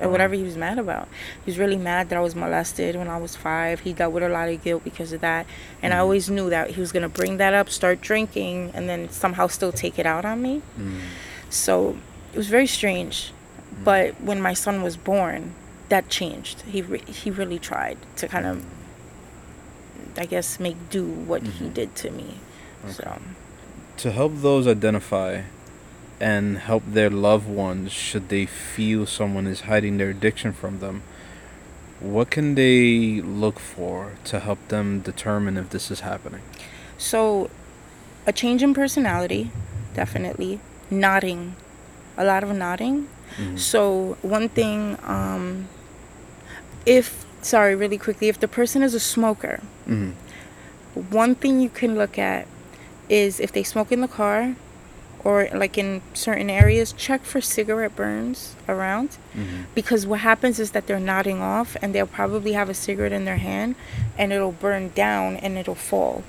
Wow. 0.00 0.08
whatever 0.10 0.34
he 0.34 0.42
was 0.42 0.56
mad 0.56 0.78
about. 0.78 1.08
He 1.44 1.50
was 1.50 1.58
really 1.58 1.76
mad 1.76 2.08
that 2.10 2.16
I 2.18 2.20
was 2.20 2.34
molested 2.34 2.96
when 2.96 3.08
I 3.08 3.16
was 3.16 3.34
five. 3.36 3.80
He 3.80 3.92
dealt 3.92 4.12
with 4.12 4.22
a 4.22 4.28
lot 4.28 4.48
of 4.48 4.62
guilt 4.62 4.84
because 4.84 5.12
of 5.12 5.20
that. 5.22 5.46
And 5.82 5.92
I 5.94 5.96
Mhm. 5.96 6.00
always 6.00 6.28
knew 6.30 6.50
that 6.50 6.70
he 6.70 6.80
was 6.80 6.92
going 6.92 7.02
to 7.02 7.08
bring 7.08 7.38
that 7.38 7.54
up, 7.54 7.70
start 7.70 8.00
drinking, 8.00 8.72
and 8.74 8.88
then 8.88 9.08
somehow 9.10 9.46
still 9.46 9.72
take 9.72 9.98
it 9.98 10.06
out 10.06 10.24
on 10.24 10.42
me. 10.42 10.62
Mm. 10.78 10.98
So 11.48 11.96
it 12.34 12.36
was 12.36 12.48
very 12.48 12.66
strange. 12.66 13.32
But 13.84 14.20
when 14.20 14.40
my 14.40 14.54
son 14.54 14.82
was 14.82 14.96
born, 14.96 15.52
that 15.88 16.08
changed. 16.08 16.62
He 16.62 16.82
re- 16.82 17.02
he 17.06 17.30
really 17.30 17.58
tried 17.58 17.98
to 18.16 18.26
kind 18.28 18.46
of 18.46 18.64
I 20.18 20.24
guess 20.24 20.58
make 20.58 20.76
do 20.88 21.04
what 21.04 21.42
he 21.42 21.66
Mhm. 21.66 21.74
did 21.74 21.94
to 21.96 22.10
me. 22.10 22.38
So 22.90 23.18
To 23.98 24.10
help 24.10 24.32
those 24.40 24.66
identify 24.66 25.42
and 26.20 26.58
help 26.58 26.82
their 26.86 27.10
loved 27.10 27.48
ones, 27.48 27.92
should 27.92 28.28
they 28.28 28.46
feel 28.46 29.06
someone 29.06 29.46
is 29.46 29.62
hiding 29.62 29.98
their 29.98 30.10
addiction 30.10 30.52
from 30.52 30.78
them, 30.80 31.02
what 32.00 32.30
can 32.30 32.54
they 32.54 33.20
look 33.22 33.58
for 33.58 34.12
to 34.24 34.40
help 34.40 34.58
them 34.68 35.00
determine 35.00 35.56
if 35.56 35.70
this 35.70 35.90
is 35.90 36.00
happening? 36.00 36.42
so 36.98 37.50
a 38.26 38.32
change 38.32 38.62
in 38.62 38.74
personality, 38.74 39.50
definitely. 39.94 40.58
Nodding. 40.90 41.54
A 42.16 42.24
lot 42.24 42.42
of 42.42 42.50
nodding. 42.56 43.06
Mhm. 43.38 43.58
So 43.58 44.16
one 44.22 44.48
thing, 44.48 44.98
um, 45.04 45.68
if 46.84 47.24
sorry, 47.42 47.76
really 47.76 47.98
quickly, 47.98 48.28
if 48.28 48.40
the 48.40 48.48
person 48.48 48.82
is 48.82 48.94
a 48.94 49.00
smoker, 49.00 49.60
Mhm. 49.86 50.14
one 51.10 51.34
thing 51.36 51.60
you 51.60 51.68
can 51.68 51.94
look 51.96 52.18
at 52.18 52.46
is 53.08 53.38
if 53.38 53.52
they 53.52 53.62
smoke 53.62 53.92
in 53.92 54.00
the 54.00 54.08
car 54.08 54.56
or 55.26 55.48
like 55.52 55.76
in 55.76 56.00
certain 56.14 56.48
areas, 56.48 56.92
check 56.92 57.20
for 57.24 57.40
cigarette 57.40 57.96
burns 57.96 58.54
around 58.68 59.08
Mhm. 59.34 59.64
because 59.74 60.06
what 60.06 60.20
happens 60.20 60.60
is 60.60 60.70
that 60.70 60.86
they're 60.86 61.00
nodding 61.14 61.40
off 61.42 61.76
and 61.82 61.92
they'll 61.92 62.06
probably 62.20 62.52
have 62.52 62.68
a 62.70 62.74
cigarette 62.74 63.12
in 63.12 63.24
their 63.24 63.38
hand 63.50 63.74
and 64.16 64.32
it'll 64.32 64.52
burn 64.66 64.92
down 64.94 65.36
and 65.44 65.58
it'll 65.58 65.74
fall. 65.92 66.22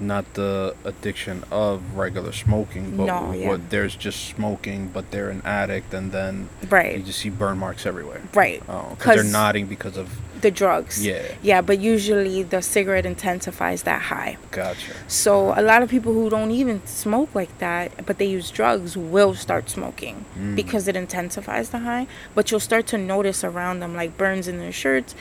Not 0.00 0.32
the 0.34 0.74
addiction 0.84 1.44
of 1.50 1.94
regular 1.94 2.32
smoking, 2.32 2.96
but 2.96 3.04
No, 3.06 3.32
yeah. 3.32 3.48
what 3.48 3.68
there's 3.70 3.94
just 3.94 4.24
smoking, 4.34 4.88
but 4.88 5.10
they're 5.10 5.28
an 5.28 5.42
addict, 5.44 5.92
and 5.92 6.10
then 6.10 6.48
you 6.62 7.02
just 7.02 7.18
see 7.18 7.28
burn 7.28 7.58
marks 7.58 7.84
everywhere. 7.84 8.22
Right. 8.34 8.62
Oh, 8.68 8.96
because 8.98 9.16
they're 9.16 9.24
nodding 9.32 9.66
because 9.66 9.96
of 9.98 10.08
The 10.40 10.50
drugs. 10.50 11.04
yeah. 11.04 11.20
Yeah, 11.42 11.60
but 11.60 11.80
usually 11.80 12.42
the 12.42 12.62
cigarette 12.62 13.04
intensifies 13.04 13.82
that 13.82 14.00
high. 14.02 14.38
Gotcha. 14.52 14.92
So 15.06 15.52
a 15.54 15.60
lot 15.60 15.82
of 15.82 15.90
people 15.90 16.14
who 16.14 16.30
don't 16.30 16.50
even 16.50 16.80
smoke 16.86 17.34
like 17.34 17.58
that, 17.58 18.06
but 18.06 18.16
they 18.16 18.24
use 18.24 18.50
drugs, 18.50 18.96
will 18.96 19.34
start 19.34 19.68
smoking 19.68 20.24
Mm. 20.38 20.56
because 20.56 20.88
it 20.88 20.96
intensifies 20.96 21.68
the 21.70 21.80
high. 21.80 22.06
But 22.34 22.50
you'll 22.50 22.60
start 22.60 22.86
to 22.88 22.96
notice 22.98 23.44
around 23.44 23.80
them 23.80 23.94
like 23.94 24.16
burns 24.16 24.48
in 24.48 24.58
their 24.58 24.72
shirts, 24.72 25.14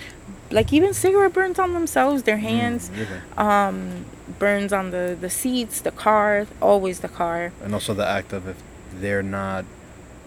like 0.52 0.72
even 0.72 0.94
cigarette 0.94 1.34
burns 1.34 1.60
on 1.60 1.74
themselves, 1.74 2.24
their 2.24 2.38
hands, 2.38 2.90
Mm, 2.90 2.98
really. 2.98 3.22
um, 3.38 4.06
burns 4.38 4.72
on 4.74 4.92
the 4.92 5.18
the 5.20 5.30
seats, 5.30 5.82
the 5.82 5.92
car, 5.92 6.46
always 6.62 7.00
the 7.00 7.08
car. 7.10 7.52
And 7.64 7.74
also 7.74 7.94
the 7.94 8.06
act 8.08 8.34
of 8.34 8.48
if 8.48 8.62
they're 8.94 9.24
not 9.24 9.66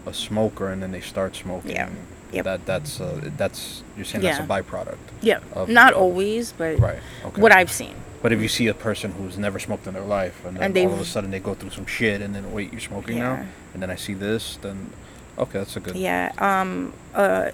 a 0.06 0.12
smoker 0.14 0.68
and 0.72 0.82
then 0.82 0.90
they 0.92 1.00
start 1.00 1.36
smoking. 1.36 1.72
Yeah. 1.72 1.88
Yep. 2.32 2.44
That 2.44 2.66
that's 2.66 3.00
uh, 3.00 3.20
that's 3.36 3.82
you're 3.96 4.04
saying 4.06 4.24
that's 4.24 4.38
a 4.38 4.42
byproduct. 4.42 4.96
Yeah, 5.20 5.40
Of- 5.52 5.68
not 5.68 5.92
of- 5.92 6.00
always, 6.00 6.52
but 6.52 6.78
Right. 6.78 6.98
Okay. 7.26 7.40
what 7.40 7.52
I've 7.52 7.70
seen. 7.70 7.94
But 8.22 8.32
if 8.32 8.40
you 8.40 8.48
see 8.48 8.68
a 8.68 8.74
person 8.74 9.12
who's 9.12 9.36
never 9.36 9.58
smoked 9.58 9.86
in 9.86 9.94
their 9.94 10.02
life 10.04 10.44
and 10.46 10.56
then 10.56 10.62
And 10.62 10.78
all 10.78 10.94
of 10.94 11.00
a 11.00 11.04
sudden 11.04 11.30
they 11.30 11.40
go 11.40 11.54
through 11.54 11.70
some 11.70 11.86
shit 11.86 12.22
and 12.22 12.34
then 12.34 12.52
wait 12.52 12.72
you're 12.72 12.80
smoking 12.80 13.18
now 13.18 13.32
Yeah. 13.34 13.46
and 13.74 13.82
then 13.82 13.90
I 13.90 13.96
see 13.96 14.14
this 14.14 14.56
then 14.62 14.90
okay 15.38 15.58
that's 15.58 15.76
a 15.76 15.80
good. 15.80 15.96
Yeah, 15.96 16.32
um, 16.38 16.92
uh, 17.14 17.50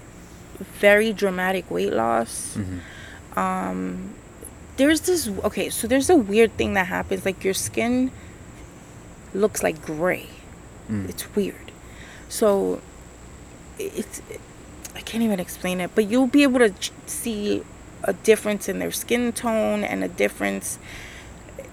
very 0.79 1.11
dramatic 1.13 1.69
weight 1.71 1.91
loss. 1.93 2.55
Mhm. 2.57 2.79
um 3.37 4.13
there's 4.79 5.01
this 5.01 5.27
okay 5.49 5.69
so 5.69 5.87
there's 5.91 6.09
a 6.09 6.15
weird 6.15 6.51
thing 6.59 6.73
that 6.73 6.87
happens 6.87 7.21
like 7.25 7.43
your 7.43 7.53
skin 7.53 8.11
looks 9.33 9.61
like 9.63 9.77
gray 9.85 10.25
Mm. 10.89 11.07
it's 11.07 11.25
weird 11.35 11.67
so 12.29 12.81
it's 13.77 14.23
i 14.95 15.01
can't 15.01 15.23
even 15.23 15.39
explain 15.39 15.79
it 15.79 15.91
but 15.93 16.03
you'll 16.09 16.25
be 16.39 16.41
able 16.41 16.57
to 16.67 16.73
see 17.05 17.61
a 18.11 18.13
difference 18.29 18.67
in 18.67 18.79
their 18.79 18.91
skin 19.03 19.31
tone 19.31 19.83
and 19.83 20.03
a 20.03 20.07
difference 20.07 20.79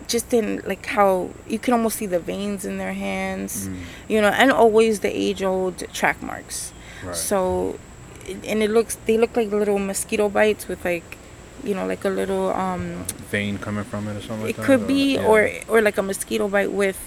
just 0.07 0.34
in 0.34 0.61
like 0.66 0.84
how 0.84 1.30
you 1.48 1.59
can 1.59 1.72
almost 1.72 1.96
see 1.96 2.04
the 2.16 2.20
veins 2.20 2.66
in 2.70 2.76
their 2.82 2.92
hands 2.92 3.68
Mm. 3.68 3.76
you 4.12 4.20
know 4.20 4.28
and 4.42 4.52
always 4.52 5.00
the 5.00 5.09
age 5.26 5.42
old 5.42 5.78
track 5.98 6.18
marks 6.22 6.72
Right. 7.04 7.14
so, 7.16 7.78
and 8.52 8.59
it 8.62 8.70
looks 8.70 8.96
they 9.07 9.16
look 9.22 9.34
like 9.36 9.50
little 9.50 9.78
mosquito 9.78 10.28
bites 10.28 10.66
with 10.68 10.84
like, 10.84 11.16
you 11.64 11.74
know, 11.74 11.86
like 11.86 12.04
a 12.04 12.09
little 12.11 12.50
um. 12.50 13.04
Vein 13.30 13.59
coming 13.59 13.84
from 13.84 14.07
it 14.09 14.16
or 14.16 14.20
something 14.20 14.42
like 14.42 14.50
It 14.50 14.57
that. 14.59 14.66
could 14.66 14.86
be 14.86 15.14
yeah. 15.14 15.26
or 15.26 15.50
or 15.68 15.82
like 15.82 15.98
a 15.98 16.02
mosquito 16.02 16.48
bite 16.48 16.72
with 16.72 16.98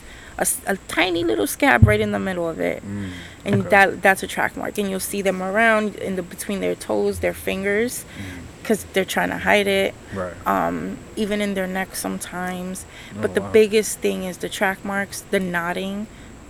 a 0.66 0.78
tiny 0.88 1.22
little 1.26 1.45
scab 1.47 1.86
right 1.86 2.00
in 2.00 2.14
the 2.14 2.20
middle 2.20 2.47
of 2.47 2.62
it, 2.62 2.82
Mm. 2.82 3.10
and 3.43 3.56
Okay. 3.62 3.70
that 3.72 4.02
that's 4.02 4.24
a 4.24 4.28
track 4.28 4.56
mark, 4.56 4.78
and 4.78 4.89
you'll 4.89 5.02
see 5.14 5.22
them 5.22 5.43
around 5.43 5.95
in 5.95 6.16
the 6.16 6.24
between 6.24 6.62
their 6.62 6.76
toes, 6.76 7.20
their 7.20 7.34
fingers, 7.34 8.06
Mm. 8.06 8.62
because 8.62 8.86
they're 8.93 9.04
trying 9.04 9.32
to 9.32 9.38
hide 9.39 9.68
it. 9.68 9.93
Right. 10.16 10.32
Um, 10.47 10.97
even 11.18 11.41
in 11.41 11.56
their 11.56 11.68
neck 11.68 11.93
sometimes. 11.93 12.86
Oh, 13.18 13.22
but 13.22 13.36
the 13.36 13.41
wow. 13.41 13.52
biggest 13.52 14.00
thing 14.00 14.24
is 14.24 14.38
the 14.38 14.47
track 14.47 14.86
marks, 14.86 15.26
the 15.30 15.41
nodding, 15.41 16.08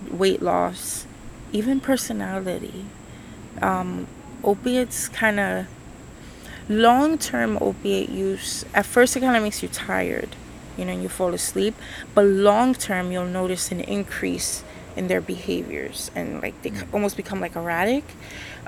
weight 0.08 0.40
loss, 0.40 1.04
even 1.52 1.80
personality. 1.80 2.84
Um, 3.60 4.06
opiates 4.44 5.08
kind 5.08 5.40
of 5.40 5.66
long 6.70 7.18
term 7.18 7.58
opiate 7.60 8.08
use, 8.08 8.64
at 8.74 8.86
first 8.86 9.16
it 9.16 9.20
kind 9.20 9.36
of 9.36 9.42
makes 9.42 9.62
you 9.62 9.68
tired, 9.68 10.30
you 10.78 10.84
know, 10.86 10.92
and 10.92 11.02
you 11.02 11.08
fall 11.10 11.34
asleep. 11.34 11.74
But 12.14 12.24
long 12.24 12.74
term, 12.74 13.10
you'll 13.12 13.26
notice 13.26 13.70
an 13.72 13.80
increase 13.80 14.62
in 14.96 15.08
their 15.08 15.20
behaviors 15.20 16.10
and 16.14 16.40
like 16.42 16.60
they 16.62 16.70
Mm. 16.70 16.86
almost 16.94 17.16
become 17.16 17.40
like 17.40 17.54
erratic. 17.56 18.04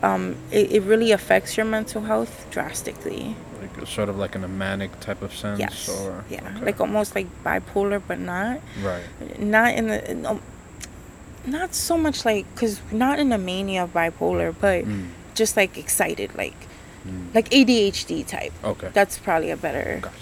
Um, 0.03 0.34
it, 0.50 0.72
it 0.72 0.82
really 0.82 1.12
affects 1.12 1.57
your 1.57 1.64
mental 1.66 2.03
health 2.03 2.46
drastically. 2.50 3.36
Like 3.61 3.86
sort 3.86 4.09
of 4.09 4.16
like 4.18 4.34
in 4.34 4.42
a 4.42 4.48
manic 4.48 4.98
type 5.00 5.22
of 5.22 5.32
sense 5.34 5.61
Yes. 5.61 5.88
or 5.88 6.24
yeah. 6.28 6.40
okay. 6.57 6.64
Like 6.66 6.80
almost 6.80 7.14
like 7.14 7.26
bipolar, 7.44 8.03
but 8.07 8.18
not. 8.18 8.61
right. 8.82 9.05
Not 9.38 9.74
in 9.74 9.86
the. 9.88 10.28
um, 10.30 10.40
not 11.46 11.74
so 11.74 11.96
much 11.98 12.24
like, 12.24 12.46
because 12.55 12.80
not 12.92 13.18
in 13.18 13.32
a 13.32 13.38
mania 13.38 13.84
of 13.84 13.92
bipolar, 13.92 14.55
but 14.61 14.84
Mm. 14.84 15.09
just 15.34 15.57
like 15.57 15.76
excited, 15.78 16.34
like 16.36 16.55
Mm. 17.07 17.34
like 17.34 17.48
ADHD 17.50 18.26
type. 18.26 18.53
Okay. 18.64 18.90
That's 18.92 19.18
probably 19.18 19.50
a 19.50 19.57
better. 19.57 19.98
Gotcha. 20.03 20.16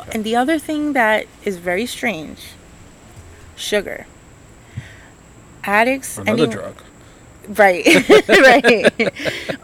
Okay. 0.00 0.10
And 0.14 0.24
the 0.24 0.34
other 0.36 0.58
thing 0.58 0.94
that 0.94 1.26
is 1.44 1.56
very 1.58 1.86
strange, 1.86 2.40
sugar. 3.56 4.06
Addicts. 5.64 6.18
Another 6.18 6.44
any- 6.44 6.52
drug. 6.52 6.82
Right, 7.48 7.86
right. 8.28 9.12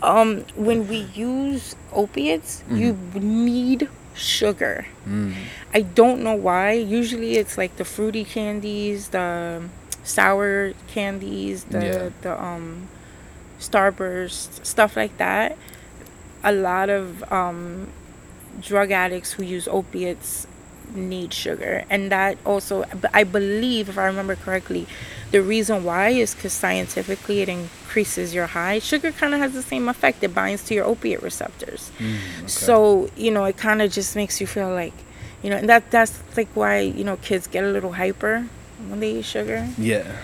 um, 0.05 0.45
when 0.55 0.87
we 0.87 0.99
use 1.15 1.75
opiates, 1.93 2.63
you 2.71 2.97
need 3.15 3.89
sugar. 4.15 4.87
Mm. 5.05 5.35
I 5.75 5.81
don't 5.83 6.23
know 6.23 6.37
why. 6.37 6.73
Usually, 6.75 7.39
it's 7.39 7.59
like 7.59 7.77
the 7.79 7.85
fruity 7.85 8.25
candies, 8.25 9.09
the 9.09 9.63
sour 10.05 10.75
candies, 10.87 11.65
the 11.65 11.85
Yeah. 11.85 12.09
the 12.23 12.41
um, 12.41 12.87
Starburst, 13.59 14.65
stuff 14.65 14.97
like 14.97 15.17
that. 15.19 15.57
A 16.45 16.53
lot 16.53 16.91
of 16.91 17.23
um, 17.33 17.89
drug 18.61 18.91
addicts 18.91 19.33
who 19.33 19.43
use 19.45 19.69
opiates 19.69 20.47
need 20.95 21.33
sugar, 21.33 21.85
and 21.89 22.11
that 22.13 22.37
also, 22.45 22.85
I 23.15 23.25
believe, 23.25 23.89
if 23.89 23.97
I 23.97 24.05
remember 24.07 24.37
correctly, 24.37 24.87
the 25.31 25.41
reason 25.41 25.85
why 25.85 26.09
is 26.11 26.35
because 26.35 26.53
scientifically 26.53 27.41
it 27.41 27.49
increases 27.49 28.35
your 28.35 28.49
high. 28.49 28.79
Sugar 28.81 29.13
kind 29.13 29.33
of 29.33 29.41
has 29.41 29.55
the 29.55 29.63
same 29.63 29.89
effect; 29.89 30.23
it 30.23 30.35
binds 30.35 30.63
to 30.65 30.75
your 30.75 30.85
opiate 30.85 31.23
receptors. 31.23 31.91
Mm. 31.99 32.19
Okay. 32.41 32.47
So 32.49 33.11
you 33.17 33.31
know, 33.31 33.45
it 33.45 33.57
kind 33.57 33.81
of 33.81 33.91
just 33.91 34.15
makes 34.17 34.41
you 34.41 34.47
feel 34.47 34.71
like, 34.71 34.93
you 35.43 35.49
know, 35.51 35.57
and 35.57 35.69
that 35.69 35.91
that's 35.91 36.19
like 36.37 36.49
why 36.55 36.81
you 36.81 37.05
know 37.05 37.17
kids 37.17 37.47
get 37.47 37.65
a 37.65 37.69
little 37.69 37.93
hyper 37.93 38.47
when 38.89 39.01
they 39.01 39.19
eat 39.19 39.25
sugar. 39.25 39.69
yeah. 39.79 40.19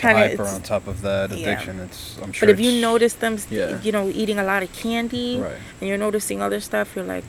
Hyper 0.00 0.44
on 0.46 0.62
top 0.62 0.86
of 0.86 1.00
that 1.02 1.30
yeah. 1.30 1.36
addiction. 1.48 1.80
It's 1.80 2.18
I'm 2.22 2.32
sure. 2.32 2.46
But 2.48 2.52
if 2.52 2.60
you 2.60 2.80
notice 2.80 3.14
them, 3.14 3.38
yeah. 3.50 3.80
you 3.82 3.92
know, 3.92 4.08
eating 4.08 4.38
a 4.38 4.44
lot 4.44 4.62
of 4.62 4.72
candy, 4.72 5.38
Right. 5.40 5.56
and 5.80 5.88
you're 5.88 5.98
noticing 5.98 6.40
other 6.42 6.60
stuff, 6.60 6.94
you're 6.96 7.04
like, 7.04 7.24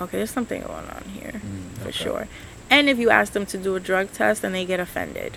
okay, 0.00 0.18
there's 0.18 0.30
something 0.30 0.62
going 0.62 0.88
on 0.88 1.04
here 1.12 1.32
Mm, 1.44 1.78
for 1.78 1.88
okay. 1.88 1.92
sure. 1.92 2.28
And 2.70 2.88
if 2.88 2.98
you 2.98 3.10
ask 3.10 3.32
them 3.32 3.46
to 3.46 3.58
do 3.58 3.76
a 3.76 3.80
drug 3.80 4.10
test 4.12 4.42
and 4.44 4.54
they 4.54 4.64
get 4.64 4.80
offended, 4.80 5.36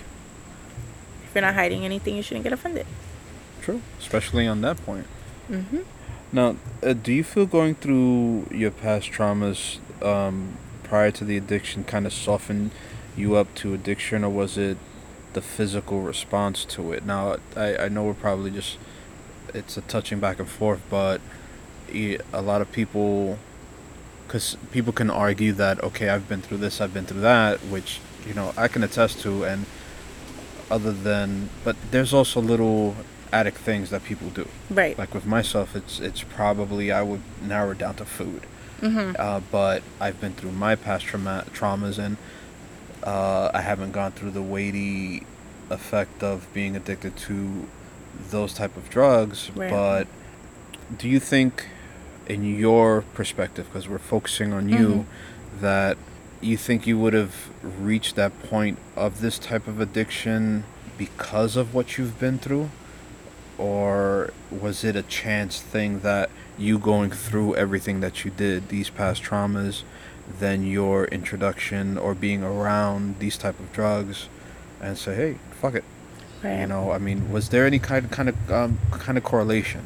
if 1.24 1.34
you're 1.34 1.42
not 1.42 1.54
hiding 1.54 1.84
anything, 1.84 2.16
you 2.16 2.22
shouldn't 2.22 2.44
get 2.44 2.52
offended. 2.52 2.86
True. 3.62 3.82
Especially 3.98 4.46
on 4.46 4.60
that 4.62 4.76
point. 4.84 5.06
hmm 5.48 5.80
Now, 6.32 6.56
uh, 6.82 6.92
do 6.94 7.12
you 7.12 7.22
feel 7.24 7.46
going 7.46 7.74
through 7.74 8.46
your 8.50 8.70
past 8.70 9.10
traumas 9.12 9.78
um, 10.02 10.56
prior 10.82 11.10
to 11.12 11.24
the 11.24 11.36
addiction 11.36 11.84
kind 11.84 12.06
of 12.06 12.12
softened 12.12 12.70
you 13.16 13.34
up 13.36 13.54
to 13.56 13.74
addiction, 13.74 14.24
or 14.24 14.30
was 14.30 14.56
it 14.56 14.78
the 15.32 15.40
physical 15.40 16.00
response 16.00 16.64
to 16.66 16.92
it? 16.92 17.04
Now, 17.04 17.36
I, 17.56 17.76
I 17.76 17.88
know 17.88 18.04
we're 18.04 18.14
probably 18.14 18.50
just 18.50 18.78
it's 19.54 19.76
a 19.76 19.80
touching 19.82 20.20
back 20.20 20.38
and 20.38 20.48
forth, 20.48 20.80
but 20.90 21.20
a 21.92 22.18
lot 22.42 22.60
of 22.60 22.70
people, 22.70 23.38
because 24.26 24.56
people 24.72 24.92
can 24.92 25.10
argue 25.10 25.52
that 25.54 25.82
okay, 25.82 26.08
I've 26.10 26.28
been 26.28 26.42
through 26.42 26.58
this, 26.58 26.80
I've 26.80 26.92
been 26.94 27.06
through 27.06 27.22
that, 27.22 27.58
which 27.60 28.00
you 28.26 28.34
know 28.34 28.52
I 28.56 28.68
can 28.68 28.82
attest 28.82 29.20
to, 29.20 29.44
and 29.44 29.66
other 30.70 30.92
than, 30.92 31.48
but 31.64 31.76
there's 31.90 32.12
also 32.12 32.40
little 32.40 32.94
addict 33.32 33.58
things 33.58 33.90
that 33.90 34.02
people 34.04 34.28
do 34.30 34.48
Right. 34.70 34.96
like 34.98 35.12
with 35.12 35.26
myself 35.26 35.76
it's 35.76 36.00
it's 36.00 36.22
probably 36.22 36.90
i 36.90 37.02
would 37.02 37.20
narrow 37.42 37.72
it 37.72 37.78
down 37.78 37.94
to 37.96 38.06
food 38.06 38.42
Mm-hmm. 38.80 39.16
Uh, 39.18 39.40
but 39.50 39.82
I've 40.00 40.20
been 40.20 40.32
through 40.34 40.52
my 40.52 40.76
past 40.76 41.04
trauma- 41.04 41.44
traumas, 41.52 41.98
and 41.98 42.16
uh, 43.08 43.50
I 43.54 43.62
haven't 43.62 43.92
gone 43.92 44.12
through 44.12 44.32
the 44.32 44.42
weighty 44.42 45.22
effect 45.70 46.22
of 46.22 46.46
being 46.52 46.76
addicted 46.76 47.16
to 47.28 47.66
those 48.30 48.52
type 48.52 48.76
of 48.76 48.90
drugs. 48.90 49.50
Right. 49.54 49.70
But 49.70 50.06
do 50.96 51.08
you 51.08 51.20
think, 51.20 51.68
in 52.26 52.44
your 52.44 53.02
perspective, 53.14 53.66
because 53.66 53.88
we're 53.88 53.98
focusing 53.98 54.52
on 54.52 54.68
you, 54.68 55.06
that 55.60 55.96
you 56.42 56.56
think 56.56 56.86
you 56.86 56.98
would 56.98 57.14
have 57.14 57.34
reached 57.62 58.14
that 58.16 58.32
point 58.42 58.78
of 58.94 59.20
this 59.20 59.38
type 59.38 59.66
of 59.66 59.80
addiction 59.80 60.64
because 60.98 61.56
of 61.56 61.74
what 61.74 61.96
you've 61.96 62.18
been 62.20 62.38
through? 62.38 62.68
Or 63.56 64.32
was 64.50 64.84
it 64.84 64.94
a 64.96 65.02
chance 65.02 65.60
thing 65.60 66.00
that 66.00 66.28
you 66.58 66.78
going 66.78 67.10
through 67.10 67.56
everything 67.56 68.00
that 68.00 68.24
you 68.24 68.30
did, 68.30 68.68
these 68.68 68.90
past 68.90 69.22
traumas, 69.22 69.82
then 70.38 70.66
your 70.66 71.04
introduction 71.06 71.98
or 71.98 72.14
being 72.14 72.42
around 72.42 73.18
these 73.18 73.36
type 73.36 73.58
of 73.58 73.72
drugs, 73.72 74.28
and 74.80 74.96
say, 74.96 75.14
hey, 75.14 75.36
fuck 75.60 75.74
it, 75.74 75.84
Right. 76.42 76.60
you 76.60 76.66
know? 76.66 76.92
I 76.92 76.98
mean, 76.98 77.32
was 77.32 77.48
there 77.48 77.66
any 77.66 77.78
kind 77.78 78.04
of 78.04 78.10
kind 78.10 78.28
of 78.28 78.50
um, 78.50 78.78
kind 78.92 79.18
of 79.18 79.24
correlation, 79.24 79.84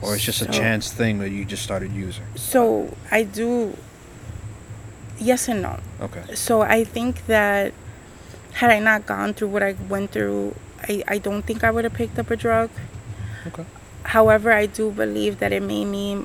or 0.00 0.14
it's 0.14 0.24
just 0.24 0.42
a 0.42 0.46
chance 0.46 0.92
thing 0.92 1.18
that 1.18 1.30
you 1.30 1.44
just 1.44 1.62
started 1.62 1.92
using? 1.92 2.24
So 2.36 2.96
I 3.10 3.24
do. 3.24 3.76
Yes 5.18 5.48
and 5.48 5.62
no. 5.62 5.78
Okay. 6.00 6.34
So 6.34 6.62
I 6.62 6.84
think 6.84 7.26
that 7.26 7.72
had 8.54 8.70
I 8.70 8.78
not 8.80 9.06
gone 9.06 9.34
through 9.34 9.48
what 9.48 9.62
I 9.62 9.76
went 9.88 10.10
through, 10.10 10.54
I, 10.82 11.02
I 11.06 11.18
don't 11.18 11.42
think 11.42 11.62
I 11.64 11.70
would 11.70 11.84
have 11.84 11.94
picked 11.94 12.18
up 12.18 12.30
a 12.30 12.36
drug. 12.36 12.70
Okay. 13.46 13.64
However, 14.04 14.52
I 14.52 14.66
do 14.66 14.90
believe 14.90 15.38
that 15.38 15.52
it 15.52 15.62
made 15.62 15.86
me. 15.86 16.24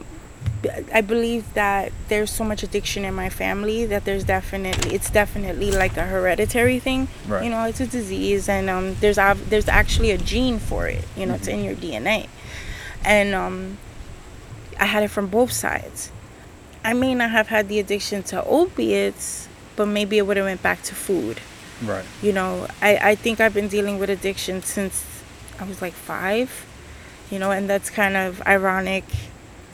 I 0.93 1.01
believe 1.01 1.53
that 1.53 1.91
there's 2.08 2.32
so 2.32 2.43
much 2.43 2.64
addiction 2.64 3.05
in 3.05 3.14
my 3.14 3.30
family 3.30 3.86
that 3.86 4.05
there's 4.05 4.24
definitely 4.24 4.95
it's 4.95 5.10
definitely 5.10 5.72
like 5.72 5.95
a 5.97 6.03
hereditary 6.03 6.80
thing. 6.80 7.08
Right. 7.28 7.43
You 7.43 7.49
know, 7.51 7.64
it's 7.66 7.80
a 7.80 7.88
disease, 7.88 8.49
and 8.49 8.70
um, 8.70 8.95
there's 8.99 9.18
there's 9.49 9.68
actually 9.68 10.12
a 10.12 10.18
gene 10.18 10.60
for 10.60 10.88
it. 10.88 11.03
You 11.16 11.26
know, 11.28 11.36
it's 11.36 11.47
in 11.47 11.64
your 11.64 11.76
DNA, 11.76 12.28
and 13.05 13.36
um, 13.36 13.78
I 14.80 14.86
had 14.86 15.03
it 15.03 15.10
from 15.10 15.28
both 15.28 15.51
sides. 15.51 16.12
I 16.84 16.93
may 16.93 17.14
not 17.14 17.32
have 17.32 17.47
had 17.47 17.68
the 17.68 17.80
addiction 17.80 18.24
to 18.24 18.43
opiates, 18.45 19.47
but 19.76 19.88
maybe 19.88 20.18
it 20.18 20.26
would 20.26 20.38
have 20.38 20.45
went 20.45 20.64
back 20.64 20.82
to 20.84 20.95
food 20.95 21.39
Right. 21.84 22.05
you 22.24 22.32
know 22.34 22.66
I, 22.82 23.12
I 23.12 23.16
think 23.16 23.39
i've 23.39 23.53
been 23.53 23.68
dealing 23.68 23.99
with 23.99 24.10
addiction 24.10 24.64
since 24.64 25.05
i 25.60 25.64
was 25.64 25.80
like 25.80 25.93
five 25.93 26.66
you 27.30 27.38
know 27.38 27.51
and 27.51 27.70
that's 27.70 27.91
kind 27.91 28.18
of 28.18 28.41
ironic 28.47 29.03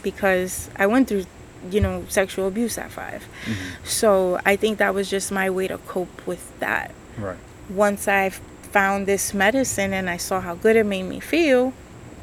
because 0.04 0.70
i 0.76 0.86
went 0.86 1.08
through 1.08 1.26
you 1.70 1.80
know 1.80 2.06
sexual 2.10 2.48
abuse 2.48 2.78
at 2.78 2.92
5 2.92 3.22
mm-hmm. 3.46 3.54
so 3.84 4.40
i 4.46 4.56
think 4.56 4.78
that 4.80 4.94
was 4.94 5.10
just 5.10 5.32
my 5.32 5.50
way 5.50 5.68
to 5.68 5.78
cope 5.80 6.26
with 6.28 6.58
that 6.60 6.92
Right. 7.18 7.38
once 7.70 8.08
i 8.08 8.30
found 8.30 9.06
this 9.06 9.34
medicine 9.34 9.94
and 9.94 10.10
i 10.10 10.18
saw 10.18 10.42
how 10.42 10.56
good 10.56 10.76
it 10.76 10.86
made 10.86 11.04
me 11.04 11.20
feel 11.20 11.74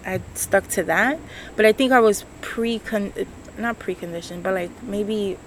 i 0.05 0.21
stuck 0.35 0.69
to 0.69 0.83
that 0.85 1.19
but 1.57 1.65
i 1.65 1.73
think 1.73 1.93
i 1.93 2.01
was 2.01 2.25
pre 2.41 2.81
not 3.57 3.79
preconditioned 3.79 4.43
but 4.43 4.55
like 4.55 4.83
maybe 4.83 5.39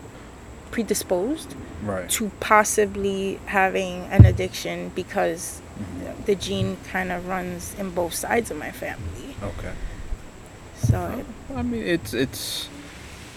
predisposed 0.72 1.56
Right. 1.84 2.10
to 2.12 2.32
possibly 2.40 3.40
having 3.46 4.04
an 4.06 4.26
addiction 4.26 4.92
because 4.96 5.62
mm-hmm. 5.78 6.24
the 6.24 6.34
gene 6.34 6.78
kind 6.90 7.12
of 7.12 7.28
runs 7.28 7.76
in 7.78 7.90
both 7.90 8.14
sides 8.14 8.52
of 8.52 8.58
my 8.58 8.72
family. 8.72 9.36
Okay. 9.44 9.74
So 10.78 11.26
I 11.56 11.62
mean, 11.62 11.84
it's 11.84 12.14
it's. 12.14 12.70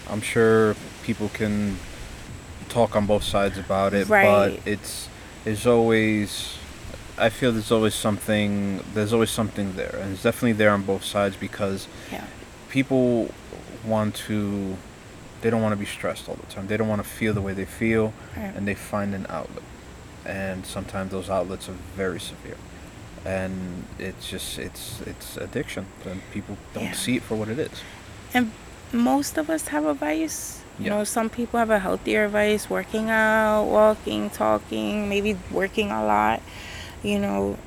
I'm 0.09 0.21
sure 0.21 0.75
people 1.03 1.29
can 1.29 1.77
talk 2.69 2.95
on 2.95 3.05
both 3.05 3.23
sides 3.23 3.57
about 3.57 3.93
it, 3.93 4.07
Right. 4.07 4.23
but 4.25 4.67
it's 4.67 5.09
there's 5.43 5.65
always. 5.67 6.57
I 7.19 7.29
feel 7.29 7.51
there's 7.51 7.71
always 7.71 7.95
something. 7.95 8.83
There's 8.93 9.13
always 9.13 9.31
something 9.31 9.73
there, 9.75 9.95
and 10.01 10.13
it's 10.13 10.23
definitely 10.23 10.53
there 10.53 10.71
on 10.71 10.83
both 10.83 11.03
sides 11.03 11.35
because 11.35 11.87
yeah, 12.11 12.25
people 12.69 13.33
want 13.85 14.15
to. 14.27 14.77
They 15.41 15.49
don't 15.51 15.61
want 15.61 15.73
to 15.73 15.77
be 15.77 15.85
stressed 15.85 16.27
all 16.29 16.35
the 16.35 16.45
time. 16.53 16.67
They 16.67 16.77
don't 16.77 16.87
want 16.87 17.01
to 17.03 17.07
feel 17.07 17.33
the 17.33 17.41
way 17.41 17.53
they 17.53 17.65
feel, 17.65 18.11
Right. 18.35 18.53
and 18.55 18.67
they 18.67 18.73
find 18.75 19.13
an 19.13 19.25
outlet. 19.29 19.63
And 20.25 20.65
sometimes 20.65 21.11
those 21.11 21.29
outlets 21.29 21.69
are 21.69 21.75
very 21.95 22.19
severe, 22.19 22.57
and 23.25 23.85
it's 23.99 24.27
just 24.29 24.57
it's 24.59 24.99
it's 25.05 25.37
addiction, 25.37 25.85
and 26.05 26.21
people 26.33 26.57
don't 26.73 26.85
Yeah. 26.85 26.91
see 26.93 27.15
it 27.17 27.23
for 27.23 27.35
what 27.35 27.49
it 27.49 27.59
is. 27.59 27.71
And 28.33 28.51
most 28.93 29.37
of 29.37 29.49
us 29.49 29.67
have 29.69 29.85
a 29.85 29.93
vice. 29.93 30.61
You 30.79 30.91
know, 30.91 31.03
some 31.03 31.29
people 31.29 31.57
have 31.57 31.71
a 31.71 31.79
healthier 31.79 32.27
vice, 32.27 32.69
working 32.69 33.09
out, 33.09 33.63
walking, 33.63 34.29
talking, 34.29 35.09
maybe 35.09 35.35
working 35.51 35.89
a 35.91 36.05
lot. 36.05 36.41
You 37.03 37.17
know, 37.19 37.57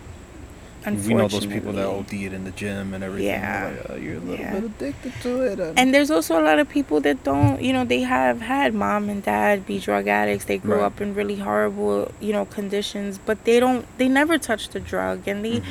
We 0.87 1.13
know 1.13 1.29
those 1.29 1.45
people 1.45 1.73
that 1.75 1.87
OD 1.87 2.25
it 2.25 2.33
in 2.33 2.45
the 2.45 2.53
gym 2.53 2.95
and 2.95 3.05
everything. 3.05 3.27
Yeah. 3.27 3.75
Like, 3.83 3.91
uh, 3.91 3.95
you're 4.01 4.17
a 4.17 4.21
little 4.21 4.37
Yeah. 4.45 4.55
bit 4.61 4.65
addicted 4.65 5.13
to 5.21 5.41
it. 5.43 5.59
And, 5.61 5.79
And 5.79 5.95
there's 5.95 6.11
also 6.11 6.41
a 6.41 6.45
lot 6.45 6.59
of 6.59 6.69
people 6.71 7.01
that 7.03 7.23
don't, 7.23 7.61
you 7.61 7.73
know, 7.75 7.85
they 7.85 8.01
have 8.03 8.41
had 8.41 8.73
mom 8.73 9.11
and 9.11 9.23
dad 9.23 9.67
be 9.67 9.79
drug 9.79 10.07
addicts. 10.09 10.47
They 10.47 10.57
grew 10.59 10.77
Right. 10.77 10.85
up 10.85 11.01
in 11.03 11.15
really 11.15 11.37
horrible, 11.37 12.11
you 12.21 12.33
know, 12.33 12.45
conditions, 12.47 13.19
but 13.19 13.45
they 13.45 13.61
don't, 13.61 13.85
they 13.99 14.09
never 14.09 14.39
touched 14.39 14.75
a 14.75 14.81
drug 14.81 15.29
and 15.29 15.45
they 15.45 15.63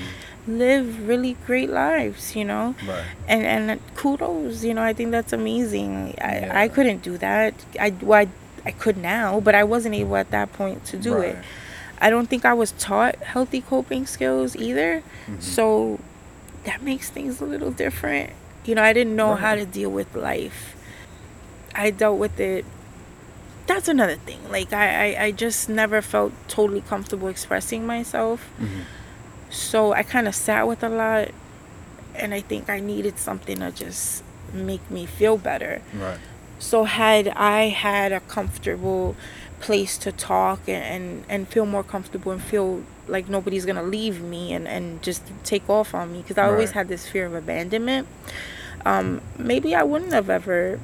live 0.57 1.07
really 1.07 1.33
great 1.45 1.69
lives, 1.69 2.35
you 2.35 2.43
know? 2.45 2.75
right. 2.87 3.03
And 3.27 3.45
and 3.45 3.79
kudos, 3.95 4.63
you 4.63 4.73
know, 4.73 4.81
I 4.83 4.93
think 4.93 5.11
that's 5.11 5.33
amazing. 5.33 6.15
I, 6.21 6.39
Yeah. 6.39 6.59
I 6.63 6.67
couldn't 6.67 7.01
do 7.03 7.17
that. 7.19 7.53
I, 7.79 7.93
well, 8.01 8.21
I, 8.25 8.27
I 8.65 8.71
could 8.71 8.97
now, 8.97 9.39
but 9.39 9.53
I 9.55 9.63
wasn't 9.63 9.95
able 9.95 10.17
at 10.17 10.31
that 10.31 10.51
point 10.53 10.85
to 10.85 10.97
do 10.97 11.17
it. 11.19 11.37
I 12.01 12.09
don't 12.09 12.27
think 12.29 12.45
I 12.45 12.53
was 12.53 12.71
taught 12.73 13.15
healthy 13.17 13.61
coping 13.61 14.05
skills 14.05 14.55
either. 14.55 15.03
Mm-hmm. 15.27 15.39
So 15.41 15.99
that 16.63 16.81
makes 16.81 17.09
things 17.09 17.41
a 17.41 17.45
little 17.45 17.71
different. 17.71 18.31
You 18.65 18.75
know, 18.75 18.83
I 18.83 18.93
didn't 18.93 19.15
know 19.15 19.35
how 19.35 19.55
to 19.55 19.65
deal 19.65 19.89
with 19.89 20.15
life. 20.15 20.75
I 21.75 21.91
dealt 21.91 22.17
with 22.19 22.39
it. 22.39 22.65
That's 23.67 23.87
another 23.87 24.15
thing. 24.15 24.39
Like 24.49 24.73
I, 24.73 25.13
I, 25.15 25.23
I 25.25 25.31
just 25.31 25.69
never 25.69 26.01
felt 26.01 26.33
totally 26.47 26.81
comfortable 26.81 27.27
expressing 27.27 27.85
myself. 27.85 28.49
Mhm. 28.59 28.81
So 29.49 29.93
I 29.93 30.03
kind 30.03 30.27
of 30.27 30.35
sat 30.35 30.67
with 30.67 30.83
a 30.83 30.89
lot, 30.89 31.29
and 32.15 32.33
I 32.33 32.41
think 32.41 32.69
I 32.69 32.79
needed 32.79 33.17
something 33.17 33.59
to 33.59 33.71
just 33.71 34.23
make 34.53 34.89
me 34.89 35.05
feel 35.05 35.37
better. 35.37 35.81
Right. 35.93 36.19
So 36.59 36.83
had 36.83 37.29
I 37.29 37.69
had 37.69 38.11
a 38.11 38.19
comfortable 38.21 39.15
place 39.59 39.97
to 39.99 40.11
talk 40.11 40.61
and, 40.67 40.83
and, 40.83 41.25
and 41.29 41.47
feel 41.47 41.65
more 41.65 41.83
comfortable 41.83 42.31
and 42.31 42.41
feel 42.41 42.83
like 43.07 43.27
nobody's 43.27 43.65
gonna 43.65 43.83
leave 43.83 44.21
me 44.21 44.53
and, 44.53 44.67
and 44.67 45.01
just 45.01 45.23
take 45.43 45.69
off 45.69 45.93
on 45.93 46.13
me 46.13 46.21
because 46.21 46.37
I 46.37 46.45
always 46.45 46.71
had 46.71 46.87
this 46.87 47.07
fear 47.07 47.25
of 47.25 47.33
abandonment. 47.33 48.07
Um, 48.85 49.21
maybe 49.37 49.75
I 49.75 49.83
wouldn't 49.83 50.13
have 50.13 50.29
ever 50.29 50.79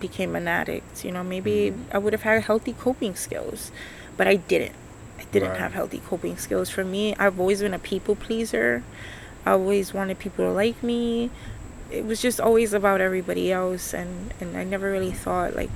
became 0.00 0.36
an 0.36 0.48
addict. 0.48 1.04
You 1.04 1.12
know, 1.12 1.24
maybe 1.24 1.74
I 1.92 1.98
would 1.98 2.12
have 2.12 2.22
had 2.22 2.44
healthy 2.44 2.72
coping 2.72 3.14
skills, 3.14 3.70
but 4.16 4.26
I 4.26 4.36
didn't. 4.36 4.74
Didn't 5.34 5.50
Right. 5.50 5.60
have 5.60 5.74
healthy 5.74 6.00
coping 6.08 6.36
skills. 6.38 6.70
For 6.70 6.84
me, 6.84 7.14
I've 7.18 7.38
always 7.38 7.60
been 7.60 7.74
a 7.74 7.78
people 7.78 8.14
pleaser. 8.16 8.82
I 9.46 9.50
always 9.52 9.92
wanted 9.92 10.18
people 10.18 10.44
to 10.46 10.50
like 10.52 10.82
me 10.82 11.30
it 11.90 12.04
was 12.04 12.20
just 12.22 12.40
always 12.40 12.72
about 12.72 13.00
everybody 13.02 13.52
else 13.52 13.92
and 13.92 14.32
and 14.40 14.56
I 14.56 14.64
never 14.64 14.90
really 14.90 15.12
thought 15.12 15.54
like 15.54 15.68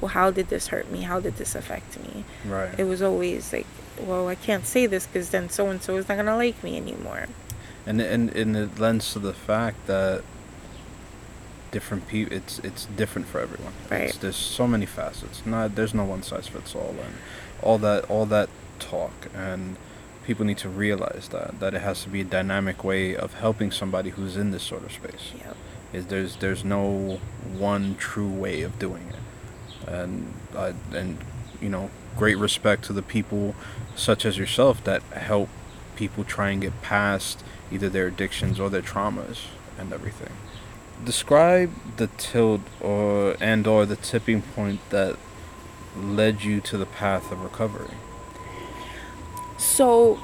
well 0.00 0.10
how 0.10 0.30
did 0.30 0.46
this 0.48 0.68
hurt 0.68 0.86
me 0.92 1.00
how 1.02 1.18
did 1.18 1.34
this 1.36 1.56
affect 1.56 1.98
me 2.04 2.24
Right. 2.46 2.70
it 2.78 2.84
was 2.84 3.02
always 3.02 3.52
like 3.52 3.66
well 3.98 4.28
I 4.28 4.36
can't 4.36 4.64
say 4.64 4.86
this 4.86 5.06
because 5.08 5.30
then 5.30 5.50
so 5.50 5.68
and 5.68 5.82
so 5.82 5.96
is 5.96 6.08
not 6.08 6.16
gonna 6.18 6.36
like 6.36 6.62
me 6.62 6.76
anymore 6.76 7.26
and 7.84 8.00
and 8.00 8.30
and 8.30 8.56
it 8.56 8.78
lends 8.78 9.12
to 9.14 9.18
the 9.18 9.34
fact 9.34 9.78
that 9.88 10.22
different 11.72 12.06
people 12.08 12.32
it's 12.36 12.58
it's 12.60 12.86
different 12.96 13.26
for 13.28 13.40
everyone 13.40 13.72
It's, 13.82 13.90
Right. 13.90 14.18
there's 14.20 14.36
so 14.36 14.66
many 14.68 14.86
facets 14.86 15.42
not 15.44 15.74
there's 15.74 15.94
no 15.94 16.04
one 16.04 16.22
size 16.22 16.46
fits 16.46 16.74
all 16.76 16.94
and 17.06 17.14
all 17.62 17.78
that 17.78 18.04
all 18.08 18.26
that 18.26 18.48
talk 18.80 19.12
and 19.34 19.76
people 20.24 20.44
need 20.44 20.58
to 20.58 20.68
realize 20.68 21.28
that 21.30 21.58
that 21.60 21.74
it 21.74 21.80
has 21.80 22.02
to 22.04 22.08
be 22.08 22.20
a 22.20 22.24
dynamic 22.24 22.84
way 22.84 23.16
of 23.16 23.34
helping 23.34 23.70
somebody 23.70 24.10
who's 24.10 24.36
in 24.36 24.50
this 24.50 24.62
sort 24.62 24.84
of 24.84 24.92
space. 24.92 25.32
Yep. 25.38 25.56
Is 25.92 26.06
there's 26.06 26.36
there's 26.36 26.64
no 26.64 27.18
one 27.58 27.96
true 27.96 28.30
way 28.30 28.62
of 28.62 28.78
doing 28.78 29.08
it. 29.08 29.88
And 29.88 30.32
I 30.56 30.74
and 30.92 31.18
you 31.60 31.68
know 31.68 31.90
great 32.16 32.38
respect 32.38 32.84
to 32.84 32.92
the 32.92 33.02
people 33.02 33.54
such 33.96 34.24
as 34.24 34.38
yourself 34.38 34.84
that 34.84 35.02
help 35.02 35.48
people 35.96 36.22
try 36.22 36.50
and 36.50 36.60
get 36.62 36.80
past 36.82 37.42
either 37.72 37.88
their 37.88 38.06
addictions 38.06 38.60
or 38.60 38.70
their 38.70 38.82
traumas 38.82 39.46
and 39.78 39.92
everything. 39.92 40.32
Describe 41.04 41.72
the 41.96 42.08
tilt 42.18 42.60
or 42.80 43.36
and 43.40 43.66
or 43.66 43.84
the 43.86 43.96
tipping 43.96 44.42
point 44.42 44.80
that 44.90 45.16
led 45.96 46.44
you 46.44 46.60
to 46.60 46.78
the 46.78 46.86
path 46.86 47.32
of 47.32 47.42
recovery 47.42 47.96
so 49.80 50.18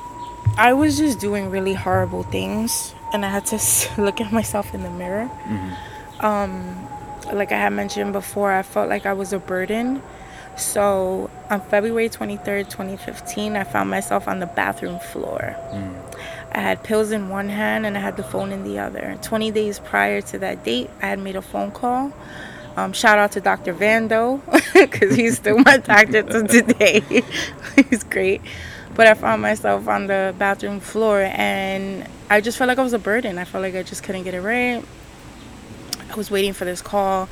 I 0.59 0.75
was 0.75 0.99
just 0.99 1.19
doing 1.19 1.51
really 1.51 1.73
horrible 1.73 2.25
things 2.25 2.95
and 3.13 3.25
I 3.25 3.31
had 3.31 3.47
to 3.47 3.59
look 4.07 4.21
at 4.21 4.31
myself 4.33 4.75
in 4.75 4.83
the 4.83 4.91
mirror 4.91 5.31
mm-hmm. 5.45 6.25
um 6.25 6.87
like 7.33 7.53
I 7.53 7.57
had 7.57 7.73
mentioned 7.73 8.13
before, 8.13 8.53
I 8.53 8.63
felt 8.63 8.89
like 8.89 9.07
I 9.07 9.13
was 9.13 9.33
a 9.33 9.39
burden. 9.39 10.03
So 10.57 11.31
on 11.51 11.61
February 11.61 12.09
23rd, 12.09 12.71
2015, 12.71 13.57
I 13.57 13.65
found 13.65 13.91
myself 13.91 14.27
on 14.29 14.39
the 14.41 14.47
bathroom 14.47 14.99
floor. 14.99 15.57
I 16.53 16.61
had 16.61 16.83
pills 16.83 17.11
in 17.11 17.29
one 17.29 17.49
hand 17.49 17.85
and 17.85 17.97
I 17.97 18.01
had 18.01 18.17
the 18.17 18.23
phone 18.23 18.53
in 18.53 18.65
the 18.65 18.79
other. 18.79 19.19
20 19.23 19.51
days 19.51 19.79
prior 19.79 20.21
to 20.23 20.39
that 20.39 20.65
date, 20.65 20.89
I 21.03 21.07
had 21.07 21.19
made 21.19 21.37
a 21.37 21.43
phone 21.43 21.71
call. 21.73 22.13
Um, 22.77 22.93
shout 22.93 23.19
out 23.19 23.33
to 23.33 23.41
Dr. 23.41 23.75
Vando 23.75 24.41
because 24.73 25.15
he's 25.15 25.37
still 25.37 25.59
my 25.59 25.79
doctor 25.79 26.23
to 26.23 26.47
today. 26.47 27.03
he's 27.91 28.05
great. 28.05 28.41
But 28.97 29.07
I 29.07 29.15
found 29.15 29.43
myself 29.43 29.87
on 29.89 30.07
the 30.07 30.35
bathroom 30.39 30.81
floor 30.81 31.21
and 31.21 32.09
I 32.31 32.41
just 32.41 32.57
felt 32.57 32.69
like 32.69 32.79
I 32.79 32.83
was 32.83 32.95
a 32.95 32.99
burden. 32.99 33.39
I 33.39 33.45
felt 33.45 33.63
like 33.63 33.75
I 33.75 33.83
just 33.83 34.03
couldn't 34.03 34.25
get 34.25 34.35
it 34.35 34.41
right. 34.41 34.83
I 36.11 36.15
was 36.15 36.31
waiting 36.31 36.53
for 36.55 36.65
this 36.65 36.81
call. 36.81 37.29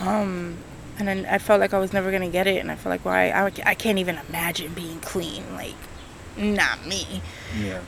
Um, 0.00 0.58
and 0.98 1.08
then 1.08 1.26
I 1.26 1.38
felt 1.38 1.60
like 1.60 1.72
I 1.72 1.78
was 1.78 1.92
never 1.92 2.10
going 2.10 2.22
to 2.22 2.28
get 2.28 2.46
it. 2.46 2.58
And 2.58 2.70
I 2.70 2.76
felt 2.76 2.90
like, 2.90 3.04
well, 3.04 3.14
I, 3.14 3.46
I, 3.46 3.52
I 3.70 3.74
can't 3.74 3.98
even 3.98 4.18
imagine 4.28 4.74
being 4.74 5.00
clean. 5.00 5.42
Like, 5.54 5.74
not 6.36 6.86
me 6.86 7.22
Yeah. 7.58 7.80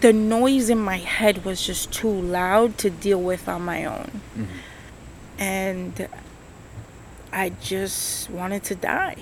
the 0.00 0.12
noise 0.12 0.70
in 0.70 0.78
my 0.78 0.98
head 0.98 1.44
was 1.44 1.66
just 1.66 1.92
too 1.92 2.08
loud 2.08 2.78
to 2.78 2.88
deal 2.90 3.20
with 3.20 3.48
on 3.48 3.62
my 3.62 3.84
own. 3.84 4.22
And 5.38 6.08
I 7.32 7.48
just 7.60 8.30
wanted 8.30 8.62
to 8.64 8.76
die, 8.76 9.16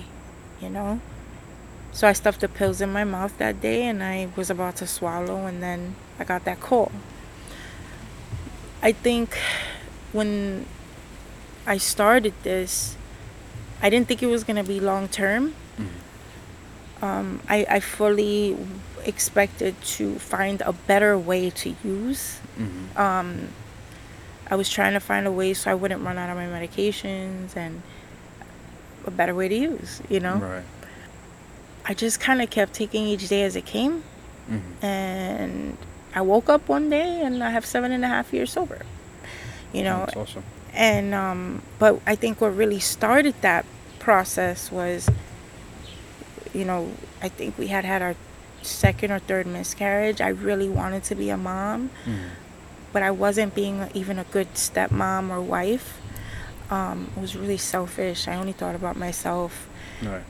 you 0.61 0.69
know? 0.69 0.99
So 1.93 2.07
I 2.07 2.13
stuffed 2.13 2.41
the 2.41 2.47
pills 2.47 2.81
in 2.81 2.91
my 2.91 3.03
mouth 3.03 3.37
that 3.37 3.61
day 3.61 3.83
and 3.83 4.01
I 4.01 4.29
was 4.35 4.49
about 4.49 4.77
to 4.77 4.87
swallow, 4.87 5.45
and 5.45 5.61
then 5.61 5.95
I 6.19 6.23
got 6.23 6.45
that 6.45 6.59
call. 6.59 6.91
I 8.81 8.91
think 8.91 9.37
when 10.11 10.65
I 11.67 11.77
started 11.77 12.33
this, 12.43 12.95
I 13.81 13.89
didn't 13.89 14.07
think 14.07 14.23
it 14.23 14.27
was 14.27 14.43
going 14.43 14.57
to 14.57 14.63
be 14.63 14.79
long 14.79 15.07
term. 15.07 15.53
Um, 17.01 17.39
I, 17.49 17.65
I 17.67 17.79
fully 17.79 18.55
expected 19.05 19.79
to 19.81 20.15
find 20.19 20.61
a 20.61 20.73
better 20.73 21.17
way 21.17 21.49
to 21.49 21.75
use. 21.83 22.39
Um, 22.95 23.49
I 24.49 24.55
was 24.55 24.69
trying 24.69 24.93
to 24.93 24.99
find 24.99 25.25
a 25.25 25.31
way 25.31 25.53
so 25.53 25.71
I 25.71 25.73
wouldn't 25.73 26.03
run 26.03 26.17
out 26.17 26.29
of 26.29 26.37
my 26.37 26.45
medications 26.45 27.55
and 27.55 27.81
a 29.05 29.11
better 29.11 29.33
way 29.33 29.47
to 29.47 29.55
use, 29.55 30.01
you 30.09 30.19
know? 30.19 30.35
Right. 30.35 30.63
I 31.85 31.93
just 31.93 32.19
kind 32.19 32.41
of 32.41 32.49
kept 32.49 32.73
taking 32.73 33.05
each 33.07 33.27
day 33.27 33.43
as 33.43 33.55
it 33.55 33.65
came. 33.65 34.03
And 34.81 35.77
I 36.13 36.21
woke 36.21 36.49
up 36.49 36.67
one 36.67 36.89
day 36.89 37.21
and 37.21 37.43
I 37.43 37.51
have 37.51 37.65
seven 37.65 37.91
and 37.91 38.03
a 38.03 38.07
half 38.07 38.33
years 38.33 38.51
sober, 38.51 38.81
you 39.73 39.83
know? 39.83 39.99
That's 40.05 40.17
awesome. 40.17 40.43
and 40.73 41.13
um 41.13 41.61
but 41.79 41.99
i 42.07 42.15
think 42.15 42.39
what 42.39 42.55
really 42.55 42.79
started 42.79 43.35
that 43.41 43.65
process 43.99 44.71
was 44.71 45.09
you 46.53 46.63
know 46.63 46.89
i 47.21 47.27
think 47.27 47.57
we 47.57 47.67
had 47.67 47.83
had 47.83 48.01
our 48.01 48.15
second 48.61 49.11
or 49.11 49.19
third 49.19 49.45
miscarriage 49.47 50.21
i 50.21 50.29
really 50.29 50.69
wanted 50.69 51.03
to 51.03 51.13
be 51.15 51.29
a 51.29 51.35
mom 51.37 51.89
but 52.93 53.03
i 53.03 53.11
wasn't 53.11 53.53
being 53.53 53.89
even 53.93 54.17
a 54.19 54.23
good 54.31 54.47
stepmom 54.53 55.29
or 55.29 55.41
wife 55.41 55.99
um, 56.69 57.09
it 57.17 57.19
was 57.19 57.35
really 57.35 57.57
selfish 57.57 58.27
i 58.29 58.35
only 58.35 58.53
thought 58.53 58.75
about 58.75 58.95
myself 58.95 59.67
Right. 60.01 60.23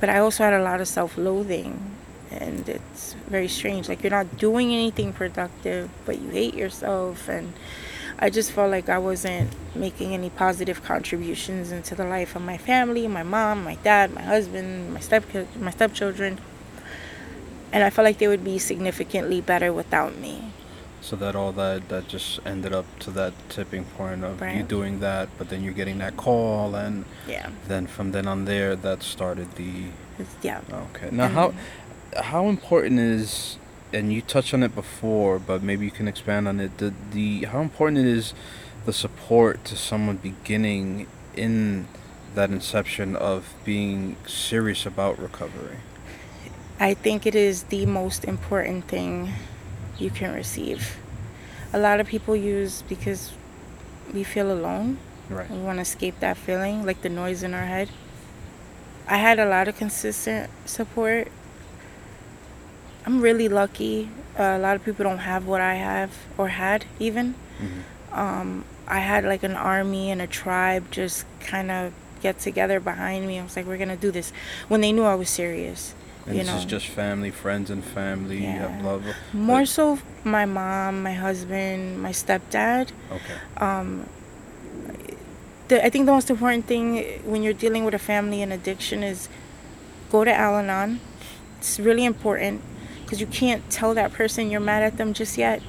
But 0.00 0.08
I 0.08 0.18
also 0.18 0.44
had 0.44 0.52
a 0.52 0.62
lot 0.62 0.80
of 0.80 0.88
self 0.88 1.16
loathing. 1.16 1.92
And 2.30 2.68
it's 2.68 3.14
very 3.28 3.48
strange. 3.48 3.88
Like, 3.88 4.02
you're 4.02 4.10
not 4.10 4.36
doing 4.36 4.72
anything 4.72 5.12
productive, 5.12 5.88
but 6.04 6.20
you 6.20 6.30
hate 6.30 6.54
yourself. 6.54 7.28
And 7.28 7.54
I 8.18 8.30
just 8.30 8.52
felt 8.52 8.70
like 8.70 8.88
I 8.88 8.98
wasn't 8.98 9.54
making 9.74 10.12
any 10.12 10.30
positive 10.30 10.82
contributions 10.82 11.70
into 11.70 11.94
the 11.94 12.04
life 12.04 12.34
of 12.34 12.42
my 12.42 12.58
family, 12.58 13.06
my 13.06 13.22
mom, 13.22 13.64
my 13.64 13.76
dad, 13.76 14.12
my 14.12 14.22
husband, 14.22 14.92
my 14.92 15.00
step 15.00 15.24
my 15.58 15.70
stepchildren. 15.70 16.38
And 17.72 17.84
I 17.84 17.90
felt 17.90 18.04
like 18.04 18.18
they 18.18 18.28
would 18.28 18.44
be 18.44 18.58
significantly 18.58 19.40
better 19.40 19.72
without 19.72 20.16
me. 20.16 20.52
So 21.06 21.14
that 21.14 21.36
all 21.36 21.52
that 21.52 21.88
that 21.88 22.08
just 22.08 22.40
ended 22.44 22.72
up 22.72 22.84
to 22.98 23.12
that 23.12 23.32
tipping 23.48 23.84
point 23.84 24.24
of 24.24 24.42
you 24.42 24.64
doing 24.64 24.98
that, 24.98 25.28
but 25.38 25.48
then 25.50 25.62
you're 25.62 25.72
getting 25.72 25.98
that 25.98 26.16
call, 26.16 26.74
and 26.74 27.04
Yeah. 27.28 27.50
then 27.68 27.86
from 27.86 28.10
then 28.10 28.26
on 28.26 28.44
there, 28.44 28.74
that 28.74 29.04
started 29.04 29.54
the 29.54 29.70
yeah. 30.42 30.62
Okay. 30.72 31.10
Now, 31.12 31.28
how 31.28 31.54
how 32.16 32.48
important 32.48 32.98
is 32.98 33.56
and 33.92 34.12
you 34.12 34.20
touched 34.20 34.52
on 34.52 34.64
it 34.64 34.74
before, 34.74 35.38
but 35.38 35.62
maybe 35.62 35.84
you 35.84 35.92
can 35.92 36.08
expand 36.08 36.48
on 36.48 36.58
it. 36.58 36.76
The 36.78 36.92
the 37.12 37.44
how 37.52 37.60
important 37.60 37.98
it 37.98 38.06
is 38.06 38.34
the 38.84 38.92
support 38.92 39.64
to 39.66 39.76
someone 39.76 40.16
beginning 40.16 41.06
in 41.36 41.86
that 42.34 42.50
inception 42.50 43.14
of 43.14 43.54
being 43.64 44.16
serious 44.26 44.84
about 44.86 45.20
recovery. 45.20 45.76
I 46.80 46.94
think 46.94 47.26
it 47.26 47.36
is 47.36 47.64
the 47.64 47.86
most 47.86 48.24
important 48.24 48.88
thing 48.88 49.32
you 49.98 50.10
can 50.10 50.34
receive. 50.34 50.98
A 51.72 51.78
lot 51.78 52.00
of 52.00 52.06
people 52.06 52.36
use 52.36 52.82
because 52.82 53.32
we 54.12 54.22
feel 54.24 54.52
alone. 54.52 54.98
Right. 55.28 55.50
We 55.50 55.58
want 55.58 55.78
to 55.78 55.82
escape 55.82 56.20
that 56.20 56.36
feeling, 56.36 56.86
like 56.86 57.02
the 57.02 57.08
noise 57.08 57.42
in 57.42 57.54
our 57.54 57.64
head. 57.64 57.88
I 59.08 59.16
had 59.18 59.38
a 59.38 59.46
lot 59.46 59.68
of 59.68 59.76
consistent 59.76 60.50
support. 60.64 61.28
I'm 63.04 63.20
really 63.20 63.48
lucky. 63.48 64.08
Uh, 64.38 64.42
a 64.42 64.58
lot 64.58 64.76
of 64.76 64.84
people 64.84 65.04
don't 65.04 65.18
have 65.18 65.46
what 65.46 65.60
I 65.60 65.74
have 65.74 66.12
or 66.36 66.48
had 66.48 66.84
even. 66.98 67.34
Um, 68.12 68.64
I 68.86 69.00
had 69.00 69.24
like 69.24 69.42
an 69.42 69.54
army 69.54 70.10
and 70.10 70.20
a 70.22 70.26
tribe 70.26 70.90
just 70.90 71.26
kind 71.40 71.70
of 71.70 71.92
get 72.20 72.38
together 72.38 72.80
behind 72.80 73.26
me. 73.26 73.38
I 73.38 73.42
was 73.42 73.56
like, 73.56 73.66
we're 73.66 73.78
gonna 73.78 73.96
do 73.96 74.10
this 74.10 74.32
when 74.68 74.80
they 74.80 74.92
knew 74.92 75.04
I 75.04 75.14
was 75.14 75.28
serious. 75.28 75.94
And 76.26 76.34
you 76.36 76.42
this 76.42 76.50
know, 76.50 76.58
is 76.58 76.64
just 76.64 76.88
family, 76.88 77.30
friends, 77.30 77.70
and 77.70 77.84
family. 77.84 78.42
Yeah. 78.42 78.80
love. 78.82 79.04
more 79.32 79.60
but- 79.60 79.68
so 79.68 79.98
my 80.24 80.44
mom, 80.44 81.02
my 81.02 81.14
husband, 81.14 82.02
my 82.02 82.10
stepdad. 82.10 82.90
Okay. 83.12 84.04
The, 85.68 85.84
I 85.84 85.90
think 85.90 86.06
the 86.06 86.12
most 86.12 86.30
important 86.30 86.66
thing 86.66 87.02
when 87.24 87.42
you're 87.42 87.52
dealing 87.52 87.84
with 87.84 87.92
a 87.94 87.98
family 87.98 88.40
and 88.40 88.52
addiction 88.52 89.02
is 89.02 89.28
go 90.12 90.22
to 90.24 90.32
Al 90.32 90.56
Anon. 90.56 91.00
It's 91.58 91.80
really 91.80 92.04
important 92.04 92.60
because 93.02 93.20
you 93.20 93.26
can't 93.26 93.68
tell 93.70 93.92
that 93.94 94.12
person 94.12 94.48
you're 94.50 94.60
mad 94.60 94.82
at 94.84 94.96
them 94.96 95.12
just 95.12 95.36
yet. 95.36 95.60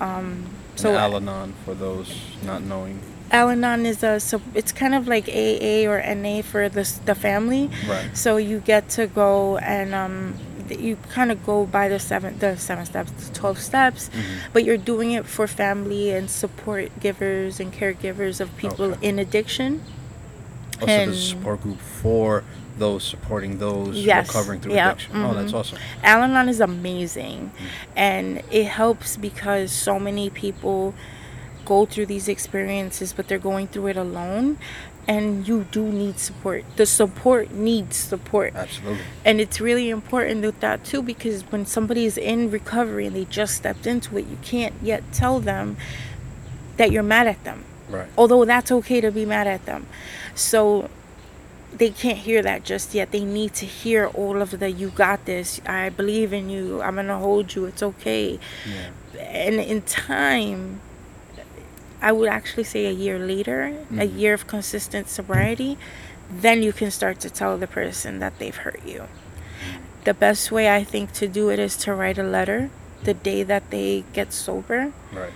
Um, 0.00 0.46
So 0.74 0.92
so 0.94 0.96
Al-Anon 0.98 1.54
for 1.64 1.74
those 1.74 2.10
not 2.42 2.62
knowing. 2.62 2.98
Al 3.32 3.48
Anon 3.48 3.86
is 3.86 4.02
a 4.02 4.20
so 4.20 4.40
it's 4.54 4.72
kind 4.72 4.94
of 4.94 5.08
like 5.08 5.26
AA 5.28 5.88
or 5.90 5.98
NA 6.14 6.42
for 6.42 6.68
the 6.68 6.84
the 7.06 7.14
family. 7.14 7.70
Right. 7.88 8.10
So 8.16 8.36
you 8.36 8.60
get 8.60 8.88
to 8.90 9.06
go 9.06 9.56
and 9.58 9.94
um, 9.94 10.34
you 10.68 10.96
kind 11.10 11.32
of 11.32 11.44
go 11.44 11.64
by 11.66 11.88
the 11.88 11.98
seven 11.98 12.38
the 12.38 12.56
seven 12.56 12.84
steps, 12.86 13.10
the 13.28 13.34
twelve 13.34 13.58
steps, 13.58 14.10
but 14.52 14.64
you're 14.64 14.76
doing 14.76 15.12
it 15.12 15.24
for 15.26 15.46
family 15.46 16.10
and 16.10 16.30
support 16.30 16.90
givers 17.00 17.58
and 17.58 17.72
caregivers 17.72 18.40
of 18.40 18.54
people 18.56 18.92
Okay. 18.92 19.08
in 19.08 19.18
addiction. 19.18 19.82
Also, 20.80 20.86
there's 20.86 21.08
a 21.08 21.10
And- 21.12 21.16
support 21.16 21.62
group 21.62 21.80
for 21.80 22.44
those 22.78 23.04
supporting 23.04 23.58
those 23.58 23.96
Yes, 23.98 24.28
recovering 24.28 24.60
through 24.60 24.74
yeah, 24.74 24.90
addiction. 24.92 25.12
Oh, 25.24 25.34
that's 25.34 25.52
mhm. 25.52 25.58
awesome. 25.58 25.78
Al 26.02 26.22
Anon 26.22 26.48
is 26.48 26.60
amazing, 26.60 27.50
and 27.94 28.42
it 28.50 28.64
helps 28.66 29.16
because 29.16 29.70
so 29.72 29.98
many 29.98 30.28
people 30.30 30.94
go 31.64 31.86
through 31.86 32.06
these 32.06 32.28
experiences, 32.28 33.12
but 33.12 33.28
they're 33.28 33.38
going 33.38 33.68
through 33.68 33.88
it 33.88 33.96
alone, 33.96 34.58
and 35.06 35.46
you 35.48 35.66
do 35.70 35.84
need 35.84 36.18
support. 36.18 36.64
The 36.76 36.86
support 36.86 37.50
needs 37.50 37.96
support. 37.96 38.54
Absolutely. 38.54 39.02
And 39.24 39.40
it's 39.40 39.60
really 39.60 39.90
important 39.90 40.42
with 40.42 40.60
that 40.60 40.84
too 40.84 41.02
because 41.02 41.42
when 41.50 41.66
somebody 41.66 42.04
is 42.04 42.16
in 42.16 42.50
recovery 42.50 43.06
and 43.06 43.16
they 43.16 43.24
just 43.24 43.54
stepped 43.54 43.86
into 43.86 44.16
it, 44.18 44.26
you 44.26 44.38
can't 44.42 44.74
yet 44.80 45.02
tell 45.12 45.40
them 45.40 45.76
that 46.76 46.92
you're 46.92 47.02
mad 47.02 47.26
at 47.26 47.42
them. 47.44 47.64
Right. 47.88 48.08
Although 48.16 48.44
that's 48.44 48.70
okay 48.70 49.00
to 49.00 49.10
be 49.10 49.24
mad 49.24 49.46
at 49.46 49.66
them. 49.66 49.86
So 50.34 50.88
they 51.72 51.90
can't 51.90 52.18
hear 52.18 52.42
that 52.42 52.64
just 52.64 52.94
yet. 52.94 53.10
They 53.10 53.24
need 53.24 53.54
to 53.54 53.66
hear 53.66 54.06
all 54.06 54.40
of 54.40 54.58
the 54.58 54.70
you 54.70 54.90
got 54.90 55.24
this. 55.24 55.60
I 55.66 55.88
believe 55.88 56.32
in 56.32 56.48
you. 56.48 56.80
I'm 56.80 56.94
to 56.96 57.16
hold 57.16 57.54
you. 57.54 57.64
It's 57.64 57.82
okay. 57.82 58.38
Yeah. 58.66 59.20
And 59.20 59.56
in 59.56 59.82
time 59.82 60.80
I 62.02 62.10
would 62.10 62.28
actually 62.28 62.64
say 62.64 62.86
a 62.86 62.90
year 62.90 63.18
later, 63.18 63.86
a 63.96 64.04
year 64.04 64.34
of 64.34 64.48
consistent 64.48 65.08
sobriety, 65.08 65.78
then 66.28 66.62
you 66.62 66.72
can 66.72 66.90
start 66.90 67.20
to 67.20 67.30
tell 67.30 67.56
the 67.56 67.68
person 67.68 68.18
that 68.18 68.38
they've 68.40 68.56
hurt 68.56 68.84
you. 68.84 69.06
The 70.04 70.12
best 70.12 70.50
way 70.50 70.74
I 70.74 70.82
think 70.82 71.12
to 71.12 71.28
do 71.28 71.48
it 71.48 71.60
is 71.60 71.76
to 71.78 71.94
write 71.94 72.18
a 72.18 72.24
letter 72.24 72.70
the 73.04 73.14
day 73.14 73.44
that 73.44 73.70
they 73.70 74.04
get 74.12 74.32
sober. 74.32 74.92
Right. 75.12 75.32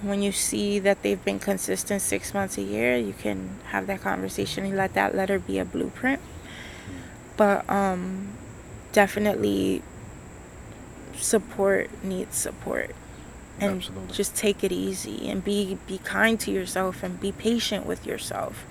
When 0.00 0.22
you 0.22 0.30
see 0.30 0.78
that 0.78 1.02
they've 1.02 1.24
been 1.24 1.40
consistent 1.40 2.02
six 2.02 2.32
months, 2.32 2.56
a 2.56 2.62
year, 2.62 2.96
you 2.96 3.12
can 3.12 3.58
have 3.72 3.88
that 3.88 4.02
conversation 4.02 4.64
and 4.64 4.76
let 4.76 4.94
that 4.94 5.14
letter 5.14 5.40
be 5.40 5.58
a 5.58 5.64
blueprint. 5.64 6.20
But 7.36 7.68
um, 7.68 8.28
definitely, 8.92 9.82
support 11.16 11.90
needs 12.04 12.36
support. 12.36 12.94
And 13.60 13.76
Absolutely. 13.78 14.14
just 14.14 14.36
take 14.36 14.62
it 14.62 14.72
easy 14.72 15.28
and 15.28 15.42
be 15.44 15.78
be 15.86 15.98
kind 15.98 16.38
to 16.40 16.50
yourself 16.50 17.02
and 17.02 17.18
be 17.20 17.32
patient 17.32 17.86
with 17.86 18.06
yourself. 18.06 18.64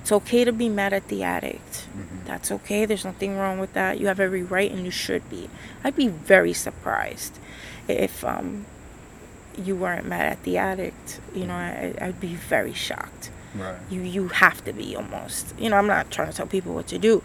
It's 0.00 0.10
okay 0.12 0.44
to 0.44 0.52
be 0.52 0.68
mad 0.68 0.92
at 0.92 1.06
the 1.08 1.22
addict. 1.22 1.86
Mhm. 1.96 2.24
That's 2.26 2.50
okay. 2.50 2.84
There's 2.86 3.04
nothing 3.04 3.36
wrong 3.38 3.58
with 3.60 3.72
that. 3.74 4.00
You 4.00 4.06
have 4.08 4.18
every 4.18 4.42
right 4.42 4.70
and 4.70 4.84
you 4.84 4.90
should 4.90 5.28
be. 5.30 5.48
I'd 5.84 5.94
be 5.96 6.08
very 6.08 6.52
surprised 6.52 7.38
if 7.88 8.24
um 8.24 8.66
you 9.56 9.76
weren't 9.76 10.06
mad 10.06 10.26
at 10.32 10.42
the 10.44 10.56
addict. 10.56 11.20
You 11.34 11.46
know, 11.46 11.54
I, 11.54 11.94
I'd 12.00 12.20
be 12.20 12.34
very 12.34 12.72
shocked. 12.72 13.30
Right. 13.54 13.76
You 13.90 14.00
you 14.00 14.28
have 14.28 14.64
to 14.64 14.72
be 14.72 14.96
almost. 14.96 15.54
You 15.58 15.68
know, 15.70 15.76
I'm 15.76 15.86
not 15.86 16.10
trying 16.10 16.30
to 16.30 16.36
tell 16.36 16.46
people 16.46 16.72
what 16.74 16.86
to 16.88 16.98
do, 16.98 17.22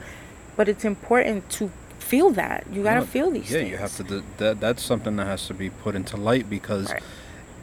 but 0.57 0.67
it's 0.67 0.83
important 0.85 1.49
to 1.51 1.71
feel 1.99 2.29
that. 2.31 2.65
You 2.71 2.83
gotta 2.83 3.01
No, 3.01 3.05
feel 3.05 3.31
these 3.31 3.51
yeah, 3.51 3.59
things. 3.59 3.71
you 3.71 3.77
have 3.77 3.95
to. 3.97 4.03
Do, 4.03 4.23
that 4.37 4.59
that's 4.59 4.83
something 4.83 5.15
that 5.17 5.25
has 5.27 5.47
to 5.47 5.53
be 5.53 5.69
put 5.69 5.95
into 5.95 6.17
light 6.17 6.49
because 6.49 6.91
Right. 6.91 7.03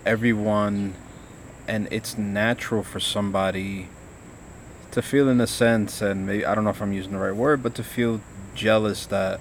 everyone, 0.05 0.95
and 1.67 1.89
it's 1.91 2.19
natural 2.19 2.83
for 2.83 3.01
somebody 3.01 3.89
to 4.91 5.03
feel 5.03 5.29
in 5.29 5.41
a 5.41 5.47
sense, 5.47 6.01
and 6.03 6.27
maybe 6.27 6.45
I 6.47 6.55
don't 6.55 6.65
know 6.65 6.71
if 6.71 6.81
I'm 6.83 6.93
using 6.93 7.13
the 7.13 7.19
right 7.19 7.35
word, 7.35 7.63
but 7.63 7.75
to 7.77 7.83
feel 7.85 8.21
jealous 8.55 9.07
that 9.07 9.41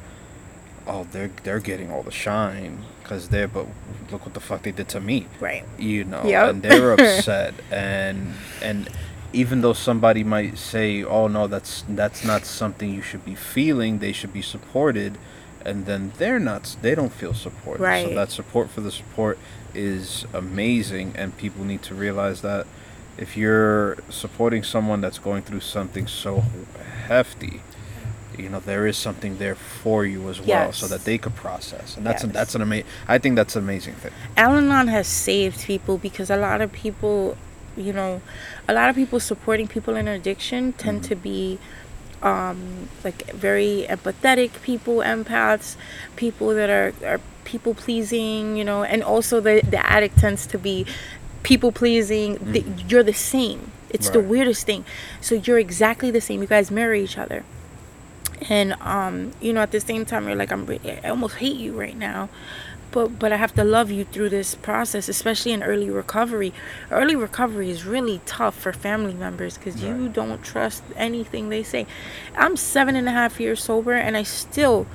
oh 0.88 1.06
they're 1.12 1.30
they're 1.44 1.60
getting 1.60 1.92
all 1.92 2.02
the 2.04 2.12
shine 2.12 2.80
because 3.02 3.30
they're 3.30 3.48
but 3.48 3.66
look 4.12 4.26
what 4.26 4.34
the 4.34 4.40
fuck 4.40 4.64
they 4.64 4.72
did 4.72 4.88
to 4.90 5.00
me 5.00 5.28
Right. 5.40 5.64
you 5.78 6.04
know 6.04 6.24
Yep. 6.26 6.50
and 6.50 6.62
they're 6.64 6.92
upset 6.98 7.54
and 7.72 8.34
and 8.62 8.90
even 9.34 9.62
though 9.62 9.74
somebody 9.74 10.24
might 10.24 10.58
say 10.58 11.04
oh 11.04 11.28
no 11.28 11.48
that's 11.48 11.84
that's 11.90 12.24
not 12.24 12.46
something 12.46 12.94
you 12.94 13.02
should 13.02 13.26
be 13.26 13.36
feeling 13.36 14.00
they 14.00 14.12
should 14.14 14.32
be 14.34 14.42
supported 14.42 15.18
and 15.66 15.86
then 15.86 16.12
they're 16.18 16.40
not 16.40 16.76
they 16.82 16.94
don't 16.96 17.14
feel 17.14 17.34
supported. 17.34 17.82
So 18.10 18.16
that 18.16 18.32
support 18.32 18.70
for 18.70 18.82
the 18.82 18.92
support 18.92 19.38
is 19.74 20.26
amazing 20.34 21.14
and 21.16 21.36
people 21.38 21.64
need 21.66 21.82
to 21.84 21.96
realize 21.96 22.42
that 22.42 22.68
if 23.18 23.36
you're 23.38 23.98
supporting 24.10 24.64
someone 24.64 25.02
that's 25.02 25.20
going 25.20 25.42
through 25.44 25.62
something 25.62 26.06
so 26.08 26.44
hefty 27.08 27.62
you 28.38 28.50
know 28.50 28.60
there 28.60 28.86
is 28.88 28.98
something 28.98 29.38
there 29.38 29.56
for 29.56 30.06
you 30.06 30.28
as 30.30 30.42
well 30.42 30.72
so 30.72 30.88
that 30.88 31.06
they 31.06 31.18
could 31.20 31.36
process 31.36 31.96
and 31.98 32.06
that's 32.06 32.24
Yes. 32.24 32.30
a, 32.32 32.34
that's 32.34 32.56
an 32.56 32.62
amazing 32.62 32.88
i 33.08 33.18
think 33.20 33.36
that's 33.36 33.56
an 33.56 33.64
amazing 33.64 33.94
thing. 33.96 34.12
Al-Anon 34.38 34.88
has 34.88 35.08
saved 35.08 35.60
people 35.62 35.98
because 36.00 36.30
a 36.32 36.38
lot 36.38 36.60
of 36.62 36.72
people, 36.72 37.38
you 37.78 37.94
know, 37.94 38.22
a 38.68 38.74
lot 38.74 38.90
of 38.90 38.96
people 38.96 39.20
supporting 39.20 39.68
people 39.68 39.96
in 39.96 40.08
addiction 40.08 40.74
tend 40.74 41.02
Mhm. 41.02 41.08
to 41.10 41.16
be 41.16 41.60
um, 42.22 42.88
like 43.04 43.30
very 43.34 43.86
empathetic 43.90 44.62
people, 44.62 44.98
empaths, 44.98 45.76
people 46.16 46.54
that 46.56 46.70
are, 46.70 46.94
are 47.06 47.20
people 47.44 47.74
pleasing, 47.74 48.56
you 48.56 48.64
know, 48.64 48.84
and 48.84 49.04
also 49.04 49.42
the, 49.42 49.62
the 49.70 49.86
addict 49.92 50.18
tends 50.20 50.48
to 50.48 50.58
be 50.58 50.86
people 51.44 51.72
pleasing. 51.74 52.38
The, 52.42 52.64
you're 52.88 53.04
the 53.04 53.14
same. 53.14 53.72
It's 53.90 54.10
the 54.10 54.22
weirdest 54.22 54.66
thing. 54.66 54.86
So 55.20 55.36
you're 55.36 55.60
exactly 55.60 56.10
the 56.12 56.22
same. 56.22 56.42
You 56.42 56.48
guys 56.48 56.72
mirror 56.72 56.94
each 56.96 57.18
other. 57.18 57.44
And 58.50 58.74
um, 58.82 59.32
you 59.42 59.52
know, 59.54 59.62
at 59.62 59.72
the 59.72 59.80
same 59.82 60.06
time, 60.06 60.26
you're 60.28 60.36
like, 60.38 60.52
I'm, 60.52 60.68
I 61.04 61.10
almost 61.10 61.36
hate 61.36 61.58
you 61.58 61.78
right 61.80 61.96
now, 61.98 62.30
but 62.94 63.20
but 63.20 63.34
I 63.34 63.38
have 63.38 63.54
to 63.56 63.64
love 63.64 63.92
you 63.92 64.06
through 64.06 64.30
this 64.30 64.56
process, 64.56 65.10
especially 65.10 65.52
in 65.52 65.64
early 65.64 65.90
recovery. 65.90 66.54
Early 66.90 67.16
recovery 67.16 67.70
is 67.70 67.86
really 67.86 68.22
tough 68.26 68.56
for 68.56 68.72
family 68.72 69.14
members 69.14 69.58
because 69.58 69.84
you 69.84 70.08
don't 70.08 70.42
trust 70.42 70.84
anything 70.96 71.50
they 71.50 71.64
say. 71.64 71.86
I'm 72.38 72.56
seven 72.56 72.96
and 72.96 73.08
a 73.10 73.12
half 73.12 73.40
years 73.40 73.62
sober, 73.62 73.94
and 73.94 74.16
I 74.16 74.24
still, 74.24 74.86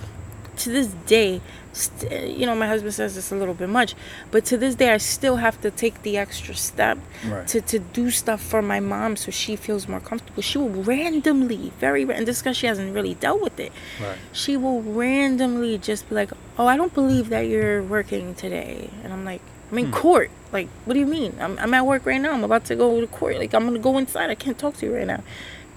to 0.57 0.71
this 0.71 0.87
day, 1.07 1.43
st- 1.79 2.37
you 2.39 2.47
know, 2.47 2.55
my 2.55 2.67
husband 2.67 2.95
says 2.95 3.17
it's 3.17 3.33
a 3.33 3.37
little 3.37 3.55
bit 3.55 3.69
much, 3.69 3.95
but 4.31 4.45
to 4.47 4.57
this 4.57 4.75
day, 4.75 4.91
I 4.93 4.99
still 4.99 5.37
have 5.37 5.61
to 5.63 5.71
take 5.71 6.03
the 6.03 6.17
extra 6.19 6.55
step 6.55 6.99
Right. 7.27 7.47
to, 7.49 7.61
to 7.61 7.79
do 7.79 8.11
stuff 8.11 8.41
for 8.41 8.63
my 8.63 8.81
mom 8.81 9.17
so 9.17 9.31
she 9.31 9.57
feels 9.57 9.89
more 9.89 10.01
comfortable. 10.01 10.43
She 10.43 10.59
will 10.59 10.71
randomly, 10.71 11.73
very, 11.81 12.03
and 12.03 12.27
this 12.27 12.41
because 12.41 12.57
she 12.57 12.67
hasn't 12.67 12.95
really 12.95 13.15
dealt 13.15 13.41
with 13.41 13.59
it 13.59 13.73
right 14.01 14.19
she 14.33 14.57
will 14.57 14.83
randomly 14.83 15.79
just 15.79 16.09
be 16.09 16.15
like, 16.15 16.31
"Oh, 16.59 16.67
I 16.67 16.77
don't 16.77 16.95
believe 16.95 17.29
that 17.31 17.43
you're 17.43 17.83
working 17.83 18.35
today," 18.35 18.91
and 19.03 19.13
I'm 19.13 19.25
like, 19.25 19.41
"I'm 19.71 19.79
in 19.79 19.87
hmm. 19.87 19.93
court. 19.93 20.31
Like, 20.53 20.69
what 20.85 20.95
do 20.95 21.01
you 21.01 21.07
mean? 21.07 21.35
I'm 21.41 21.59
I'm 21.59 21.75
at 21.75 21.85
work 21.87 22.07
right 22.07 22.21
now. 22.21 22.33
I'm 22.33 22.45
about 22.45 22.65
to 22.67 22.77
go 22.77 23.01
to 23.01 23.07
court. 23.07 23.39
Like, 23.39 23.55
I'm 23.55 23.65
gonna 23.65 23.79
go 23.79 23.99
inside. 23.99 24.31
I 24.31 24.35
can't 24.35 24.59
talk 24.59 24.77
to 24.79 24.87
you 24.87 24.95
right 24.95 25.07
now." 25.07 25.23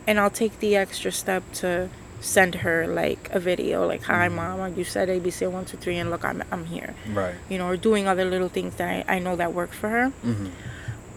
And 0.07 0.19
I'll 0.19 0.31
take 0.31 0.59
the 0.59 0.75
extra 0.75 1.11
step 1.11 1.43
to 1.61 1.89
send 2.21 2.55
her 2.55 2.87
like 2.87 3.29
a 3.31 3.39
video, 3.39 3.85
like, 3.85 4.03
"Hi, 4.03 4.29
mom. 4.29 4.75
You 4.77 4.83
said 4.83 5.09
ABC 5.09 5.51
one 5.51 5.65
two 5.65 5.77
three, 5.77 5.97
and 5.97 6.09
look, 6.09 6.23
I'm 6.23 6.43
I'm 6.51 6.65
here." 6.65 6.93
right 7.11 7.35
You 7.49 7.57
know, 7.57 7.67
or 7.67 7.77
doing 7.77 8.07
other 8.07 8.25
little 8.25 8.49
things 8.49 8.75
that 8.75 8.87
I, 9.09 9.15
I 9.15 9.19
know 9.19 9.35
that 9.35 9.53
work 9.53 9.71
for 9.71 9.89
her 9.89 10.13
mm-hmm. 10.23 10.47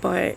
but 0.01 0.37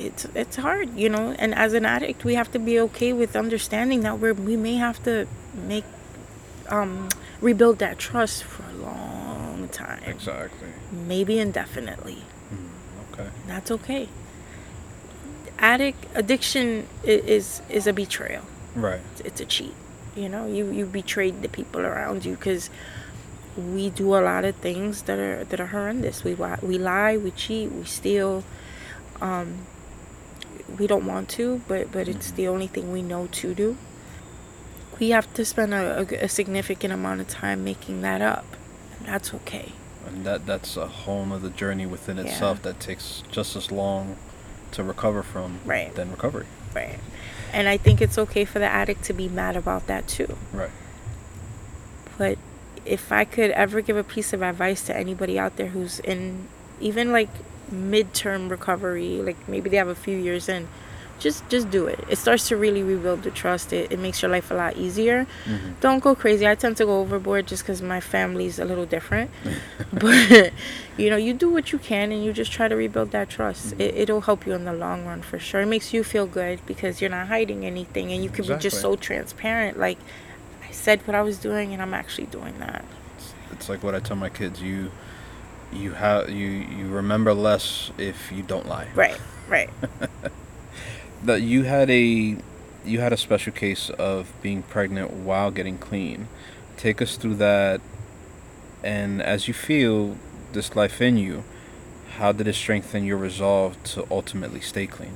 it's 0.00 0.24
it's 0.34 0.56
hard, 0.56 0.96
you 0.96 1.08
know. 1.08 1.34
And 1.38 1.54
as 1.54 1.74
an 1.74 1.84
addict, 1.84 2.24
we 2.24 2.34
have 2.34 2.50
to 2.52 2.58
be 2.58 2.80
okay 2.80 3.12
with 3.12 3.36
understanding 3.36 4.00
that 4.00 4.18
we're 4.18 4.34
we 4.34 4.56
may 4.56 4.76
have 4.76 5.02
to 5.04 5.26
make 5.54 5.84
um 6.68 7.08
rebuild 7.40 7.78
that 7.78 7.98
trust 7.98 8.44
for 8.44 8.64
a 8.64 8.74
long 8.74 9.68
time, 9.68 10.02
exactly 10.06 10.68
maybe 10.90 11.38
indefinitely. 11.38 12.22
Hmm. 12.48 13.12
okay 13.12 13.28
That's 13.46 13.70
okay. 13.70 14.08
Addict 15.58 16.06
addiction 16.14 16.86
is 17.04 17.60
is 17.68 17.86
a 17.86 17.92
betrayal. 17.92 18.44
Right 18.74 19.00
It's, 19.12 19.20
it's 19.22 19.40
a 19.40 19.44
cheat. 19.46 19.74
You 20.16 20.28
know, 20.28 20.46
you 20.46 20.70
you 20.70 20.86
betrayed 20.86 21.40
the 21.42 21.48
people 21.48 21.80
around 21.82 22.24
you 22.24 22.34
because 22.34 22.68
we 23.56 23.90
do 23.90 24.14
a 24.16 24.22
lot 24.22 24.44
of 24.44 24.56
things 24.56 25.02
that 25.02 25.18
are 25.18 25.44
that 25.44 25.60
are 25.60 25.66
horrendous. 25.66 26.24
We 26.24 26.34
lie, 26.34 26.58
we 26.62 26.78
lie, 26.78 27.16
we 27.16 27.30
cheat, 27.30 27.70
we 27.72 27.84
steal. 27.84 28.42
Um, 29.20 29.66
we 30.78 30.86
don't 30.86 31.06
want 31.06 31.28
to, 31.30 31.60
but 31.68 31.92
but 31.92 32.08
it's 32.08 32.30
the 32.32 32.48
only 32.48 32.66
thing 32.66 32.90
we 32.92 33.02
know 33.02 33.28
to 33.32 33.54
do. 33.54 33.76
We 34.98 35.10
have 35.10 35.32
to 35.34 35.44
spend 35.44 35.72
a, 35.74 36.00
a, 36.00 36.24
a 36.24 36.28
significant 36.28 36.92
amount 36.92 37.20
of 37.22 37.28
time 37.28 37.64
making 37.64 38.02
that 38.02 38.20
up. 38.20 38.44
And 38.98 39.08
that's 39.08 39.32
okay. 39.34 39.72
and 40.06 40.24
that 40.26 40.44
that's 40.46 40.76
a 40.76 40.86
whole 40.86 41.32
other 41.32 41.50
journey 41.50 41.86
within 41.86 42.16
Yeah. 42.16 42.24
itself 42.24 42.62
that 42.62 42.80
takes 42.80 43.22
just 43.30 43.54
as 43.56 43.70
long 43.70 44.16
to 44.72 44.82
recover 44.82 45.22
from 45.22 45.58
Right. 45.64 45.94
than 45.94 46.10
recovery 46.10 46.46
Right. 46.74 46.98
And 47.52 47.68
I 47.68 47.76
think 47.76 48.00
it's 48.00 48.18
okay 48.18 48.44
for 48.44 48.58
the 48.58 48.66
addict 48.66 49.04
to 49.04 49.12
be 49.12 49.28
mad 49.28 49.56
about 49.56 49.86
that 49.86 50.08
too. 50.08 50.36
right 50.52 50.70
But 52.18 52.38
if 52.84 53.12
I 53.12 53.24
could 53.24 53.50
ever 53.52 53.80
give 53.80 53.96
a 53.96 54.04
piece 54.04 54.32
of 54.32 54.42
advice 54.42 54.82
to 54.84 54.96
anybody 54.96 55.38
out 55.38 55.56
there 55.56 55.68
who's 55.68 56.00
in 56.00 56.48
even 56.80 57.12
like 57.12 57.28
midterm 57.72 58.50
recovery, 58.50 59.18
like 59.22 59.48
maybe 59.48 59.70
they 59.70 59.76
have 59.76 59.88
a 59.88 59.94
few 59.94 60.16
years 60.16 60.48
in, 60.48 60.68
just 61.20 61.46
just 61.48 61.70
do 61.70 61.86
it. 61.86 62.00
It 62.08 62.16
starts 62.16 62.48
to 62.48 62.56
really 62.56 62.82
rebuild 62.82 63.22
the 63.22 63.30
trust. 63.30 63.72
It, 63.72 63.92
it 63.92 63.98
makes 63.98 64.22
your 64.22 64.30
life 64.30 64.50
a 64.50 64.54
lot 64.54 64.76
easier. 64.76 65.26
Mhm. 65.46 65.74
Don't 65.80 66.00
go 66.02 66.14
crazy. 66.14 66.48
I 66.48 66.54
tend 66.56 66.76
to 66.78 66.84
go 66.86 67.00
overboard 67.00 67.46
just 67.46 67.62
because 67.62 67.80
my 67.82 68.00
family's 68.00 68.58
a 68.58 68.64
little 68.64 68.86
different. 68.86 69.30
but 69.92 70.52
you 70.96 71.10
know, 71.10 71.16
you 71.16 71.32
do 71.34 71.48
what 71.50 71.72
you 71.72 71.78
can 71.78 72.10
and 72.12 72.24
you 72.24 72.32
just 72.32 72.50
try 72.52 72.66
to 72.68 72.74
rebuild 72.76 73.10
that 73.12 73.28
trust. 73.30 73.74
It, 73.78 73.94
it'll 74.02 74.22
help 74.22 74.46
you 74.46 74.52
in 74.54 74.64
the 74.64 74.72
long 74.72 75.06
run 75.06 75.22
for 75.22 75.38
sure. 75.38 75.60
It 75.60 75.66
makes 75.66 75.92
you 75.92 76.02
feel 76.04 76.26
good 76.26 76.60
because 76.66 77.00
you're 77.00 77.10
not 77.10 77.28
hiding 77.28 77.64
anything 77.64 78.12
and 78.12 78.22
you 78.24 78.30
can 78.30 78.44
be 78.46 78.56
just 78.58 78.80
so 78.80 78.96
transparent. 78.96 79.78
Like 79.78 79.98
I 80.68 80.72
said 80.72 81.00
what 81.06 81.14
I 81.14 81.22
was 81.22 81.38
doing 81.38 81.72
and 81.72 81.82
I'm 81.82 81.94
actually 81.94 82.26
doing 82.26 82.58
that. 82.60 82.84
it's, 83.16 83.34
it's 83.52 83.68
like 83.68 83.82
what 83.82 83.94
i 83.94 84.00
tell 84.00 84.16
my 84.16 84.28
kids 84.30 84.62
you 84.62 84.90
you 85.72 85.92
have 85.92 86.30
you 86.30 86.46
you 86.46 86.86
remember 86.88 87.34
less 87.34 87.90
if 87.98 88.32
you 88.32 88.42
don't 88.42 88.66
lie 88.66 88.88
Right, 88.94 89.20
right. 89.48 89.70
that 91.24 91.42
you 91.42 91.64
had 91.64 91.90
a 91.90 92.36
you 92.84 93.00
had 93.00 93.12
a 93.12 93.16
special 93.16 93.52
case 93.52 93.90
of 93.90 94.32
being 94.42 94.62
pregnant 94.62 95.12
while 95.12 95.50
getting 95.50 95.78
clean 95.78 96.28
take 96.76 97.02
us 97.02 97.16
through 97.16 97.34
that 97.34 97.80
and 98.82 99.20
as 99.20 99.46
you 99.46 99.54
feel 99.54 100.16
this 100.52 100.74
life 100.74 101.00
in 101.02 101.16
you 101.18 101.44
how 102.16 102.32
did 102.32 102.48
it 102.48 102.54
strengthen 102.54 103.04
your 103.04 103.16
resolve 103.18 103.82
to 103.84 104.06
ultimately 104.10 104.60
stay 104.60 104.86
clean 104.86 105.12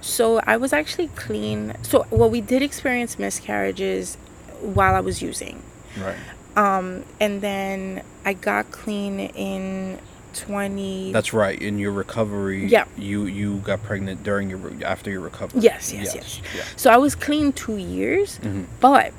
So 0.00 0.40
I 0.46 0.56
was 0.56 0.72
actually 0.72 1.08
clean. 1.08 1.74
So 1.82 2.06
well, 2.10 2.30
we 2.30 2.40
did 2.40 2.62
experience 2.62 3.18
miscarriages 3.18 4.16
while 4.60 4.94
I 4.94 5.00
was 5.00 5.22
using. 5.22 5.62
right 5.98 6.16
Um, 6.56 7.04
and 7.20 7.40
then 7.40 8.02
I 8.24 8.32
got 8.32 8.70
clean 8.70 9.20
in 9.20 9.98
20 10.34 11.12
that's 11.12 11.32
right 11.32 11.60
in 11.60 11.78
your 11.78 11.92
recovery 11.92 12.66
Yeah. 12.66 12.84
you 12.96 13.24
you 13.26 13.56
got 13.58 13.82
pregnant 13.82 14.22
during 14.22 14.48
your 14.50 14.58
re- 14.58 14.84
after 14.84 15.10
your 15.10 15.20
recovery 15.20 15.60
Yes, 15.62 15.92
yes, 15.92 16.14
yes. 16.14 16.40
So 16.76 16.90
I 16.90 16.96
was 16.96 17.14
clean 17.14 17.52
2 17.52 17.76
years, 17.76 18.38
Mhm. 18.42 18.66
but 18.80 19.12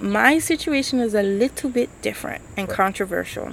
my 0.00 0.38
situation 0.38 1.00
is 1.00 1.14
a 1.14 1.22
little 1.22 1.70
bit 1.70 1.88
different 2.02 2.42
and 2.56 2.68
Right. 2.68 2.76
controversial. 2.76 3.50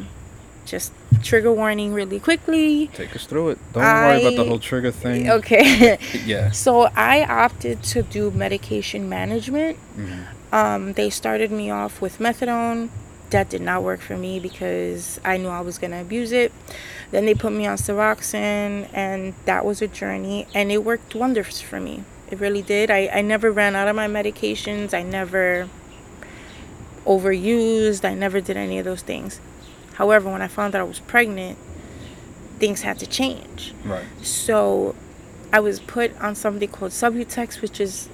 Just 0.65 0.91
trigger 1.23 1.51
warning 1.53 1.93
really 1.93 2.19
quickly. 2.19 2.89
take 2.93 3.15
us 3.15 3.25
through 3.25 3.49
it 3.49 3.57
don't 3.73 3.83
worry 3.83 4.21
about 4.21 4.35
the 4.35 4.43
I- 4.43 4.47
whole 4.47 4.59
trigger 4.59 4.91
thing 4.91 5.29
Okay. 5.39 5.97
yeah 6.25 6.51
so 6.51 6.89
I 6.95 7.23
opted 7.23 7.81
to 7.93 8.01
do 8.03 8.31
medication 8.31 9.07
management. 9.09 9.77
Mhm. 9.97 10.19
Um, 10.53 10.93
they 10.93 11.09
started 11.09 11.51
me 11.51 11.69
off 11.71 12.01
with 12.01 12.19
methadone, 12.19 12.89
that 13.29 13.49
did 13.49 13.61
not 13.61 13.83
work 13.83 13.99
for 13.99 14.17
me 14.17 14.39
because 14.39 15.19
I 15.23 15.37
knew 15.37 15.49
I 15.49 15.61
was 15.61 15.77
gonna 15.77 16.01
abuse 16.01 16.31
it. 16.31 16.51
Then 17.11 17.25
they 17.25 17.33
put 17.33 17.53
me 17.53 17.65
on 17.65 17.77
Suboxone, 17.77 18.89
and 18.93 19.33
that 19.45 19.65
was 19.65 19.81
a 19.81 19.87
journey, 19.87 20.47
and 20.53 20.71
it 20.71 20.83
worked 20.83 21.15
wonders 21.15 21.61
for 21.61 21.79
me. 21.79 22.03
It 22.29 22.39
really 22.39 22.61
did. 22.61 22.89
I, 22.89 23.09
I 23.13 23.21
never 23.21 23.51
ran 23.51 23.75
out 23.75 23.87
of 23.87 23.95
my 23.95 24.07
medications. 24.07 24.93
I 24.93 25.03
never 25.03 25.69
overused. 27.05 28.03
I 28.03 28.15
never 28.15 28.41
did 28.41 28.57
any 28.57 28.79
of 28.79 28.85
those 28.85 29.01
things. 29.01 29.39
However, 29.93 30.29
when 30.31 30.41
I 30.41 30.47
found 30.47 30.75
out 30.75 30.81
I 30.81 30.85
was 30.85 30.99
pregnant, 30.99 31.57
things 32.59 32.81
had 32.81 32.99
to 32.99 33.07
change. 33.07 33.73
Right. 33.83 34.03
So 34.21 34.95
I 35.53 35.59
was 35.59 35.79
put 35.79 36.19
on 36.19 36.35
something 36.35 36.67
called 36.67 36.91
Subutex, 36.91 37.61
which 37.61 37.79
is 37.79 38.09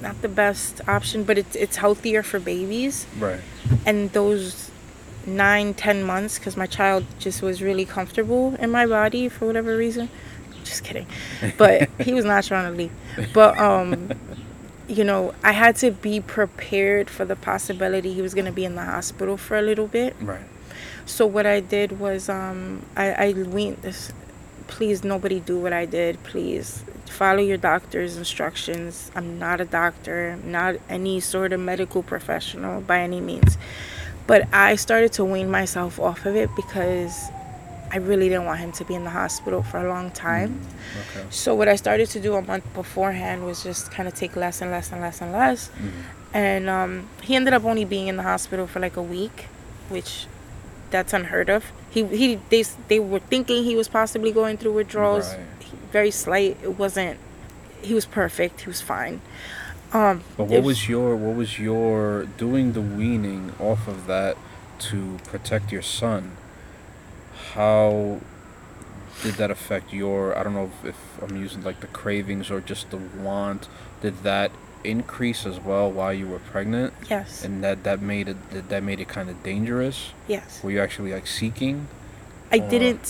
not 0.00 0.20
the 0.22 0.28
best 0.28 0.80
option, 0.88 1.24
but 1.24 1.38
it's 1.38 1.56
it's 1.56 1.76
healthier 1.76 2.22
for 2.22 2.40
babies. 2.40 3.06
Right. 3.18 3.40
And 3.86 4.12
those 4.12 4.70
nine, 5.26 5.74
ten 5.74 6.02
months, 6.02 6.38
because 6.38 6.56
my 6.56 6.66
child 6.66 7.04
just 7.18 7.42
was 7.42 7.62
really 7.62 7.84
comfortable 7.84 8.54
in 8.56 8.70
my 8.70 8.86
body 8.86 9.28
for 9.28 9.46
whatever 9.46 9.76
reason. 9.76 10.08
Just 10.64 10.84
kidding, 10.84 11.06
but 11.58 11.88
he 12.00 12.12
was 12.12 12.24
not 12.24 12.44
trying 12.44 12.70
to 12.70 12.76
leave. 12.76 12.92
But 13.32 13.58
um, 13.58 14.12
you 14.88 15.04
know, 15.04 15.34
I 15.42 15.52
had 15.52 15.76
to 15.76 15.90
be 15.90 16.20
prepared 16.20 17.08
for 17.08 17.24
the 17.24 17.36
possibility 17.36 18.12
he 18.12 18.22
was 18.22 18.34
gonna 18.34 18.52
be 18.52 18.64
in 18.64 18.74
the 18.74 18.84
hospital 18.84 19.36
for 19.36 19.56
a 19.56 19.62
little 19.62 19.86
bit. 19.86 20.16
Right. 20.20 20.40
So 21.06 21.26
what 21.26 21.46
I 21.46 21.60
did 21.60 21.98
was 21.98 22.28
um, 22.28 22.84
I 22.96 23.12
I 23.12 23.32
weaned 23.32 23.78
this. 23.78 24.12
Please, 24.66 25.02
nobody 25.02 25.40
do 25.40 25.58
what 25.58 25.72
I 25.72 25.84
did. 25.84 26.22
Please 26.22 26.84
follow 27.10 27.40
your 27.40 27.56
doctor's 27.56 28.16
instructions. 28.16 29.10
I'm 29.14 29.38
not 29.38 29.60
a 29.60 29.64
doctor, 29.64 30.38
not 30.44 30.76
any 30.88 31.20
sort 31.20 31.52
of 31.52 31.60
medical 31.60 32.02
professional 32.02 32.80
by 32.80 33.00
any 33.00 33.20
means. 33.20 33.58
But 34.26 34.48
I 34.52 34.76
started 34.76 35.12
to 35.14 35.24
wean 35.24 35.50
myself 35.50 35.98
off 35.98 36.24
of 36.24 36.36
it 36.36 36.50
because 36.54 37.30
I 37.92 37.96
really 37.96 38.28
didn't 38.28 38.44
want 38.44 38.60
him 38.60 38.72
to 38.72 38.84
be 38.84 38.94
in 38.94 39.04
the 39.04 39.10
hospital 39.10 39.62
for 39.62 39.78
a 39.84 39.88
long 39.88 40.12
time. 40.12 40.60
Okay. 41.10 41.26
So 41.30 41.54
what 41.54 41.68
I 41.68 41.76
started 41.76 42.08
to 42.10 42.20
do 42.20 42.34
a 42.34 42.42
month 42.42 42.64
beforehand 42.72 43.44
was 43.44 43.64
just 43.64 43.90
kind 43.90 44.08
of 44.08 44.14
take 44.14 44.36
less 44.36 44.62
and 44.62 44.70
less 44.70 44.92
and 44.92 45.00
less 45.00 45.20
and 45.20 45.32
less. 45.32 45.68
Mm-hmm. 45.68 46.36
And 46.36 46.68
um, 46.68 47.08
he 47.22 47.34
ended 47.34 47.54
up 47.54 47.64
only 47.64 47.84
being 47.84 48.06
in 48.06 48.16
the 48.16 48.22
hospital 48.22 48.68
for 48.68 48.78
like 48.78 48.96
a 48.96 49.02
week, 49.02 49.46
which 49.88 50.26
that's 50.90 51.12
unheard 51.12 51.50
of. 51.50 51.72
He 51.90 52.04
he 52.04 52.38
they 52.50 52.62
they 52.86 53.00
were 53.00 53.18
thinking 53.18 53.64
he 53.64 53.74
was 53.74 53.88
possibly 53.88 54.30
going 54.30 54.56
through 54.56 54.74
withdrawals. 54.74 55.34
Right. 55.34 55.59
Very 55.92 56.10
slight. 56.10 56.56
It 56.62 56.78
wasn't. 56.78 57.18
He 57.82 57.94
was 57.94 58.06
perfect. 58.06 58.62
He 58.62 58.68
was 58.68 58.80
fine. 58.80 59.20
Um, 59.92 60.22
But 60.36 60.44
what 60.46 60.62
was 60.62 60.88
your 60.88 61.16
what 61.16 61.34
was 61.34 61.58
your 61.58 62.24
doing 62.38 62.72
the 62.74 62.80
weaning 62.80 63.52
off 63.58 63.88
of 63.88 64.06
that 64.06 64.36
to 64.90 65.18
protect 65.24 65.72
your 65.72 65.82
son? 65.82 66.36
How 67.54 68.20
did 69.22 69.34
that 69.34 69.50
affect 69.50 69.92
your 69.92 70.36
I 70.38 70.42
don't 70.44 70.54
know 70.54 70.70
if, 70.84 70.90
if 70.90 71.22
I'm 71.22 71.36
using 71.36 71.62
like 71.64 71.80
the 71.80 71.88
cravings 71.88 72.50
or 72.50 72.60
just 72.60 72.90
the 72.90 72.96
want? 72.98 73.68
Did 74.02 74.22
that 74.22 74.52
increase 74.84 75.44
as 75.44 75.58
well 75.60 75.90
while 75.90 76.14
you 76.14 76.26
were 76.28 76.38
pregnant? 76.38 76.94
yes 77.10 77.44
And 77.44 77.62
that 77.64 77.82
that 77.82 78.00
made 78.00 78.28
it 78.28 78.50
that- 78.50 78.68
that 78.68 78.82
made 78.82 79.00
it 79.00 79.08
kind 79.08 79.28
of 79.28 79.42
dangerous? 79.42 80.12
yes. 80.28 80.62
Were 80.62 80.70
you 80.70 80.80
actually 80.80 81.12
like 81.12 81.26
seeking? 81.26 81.88
I 82.52 82.58
or- 82.58 82.70
didn't. 82.70 83.06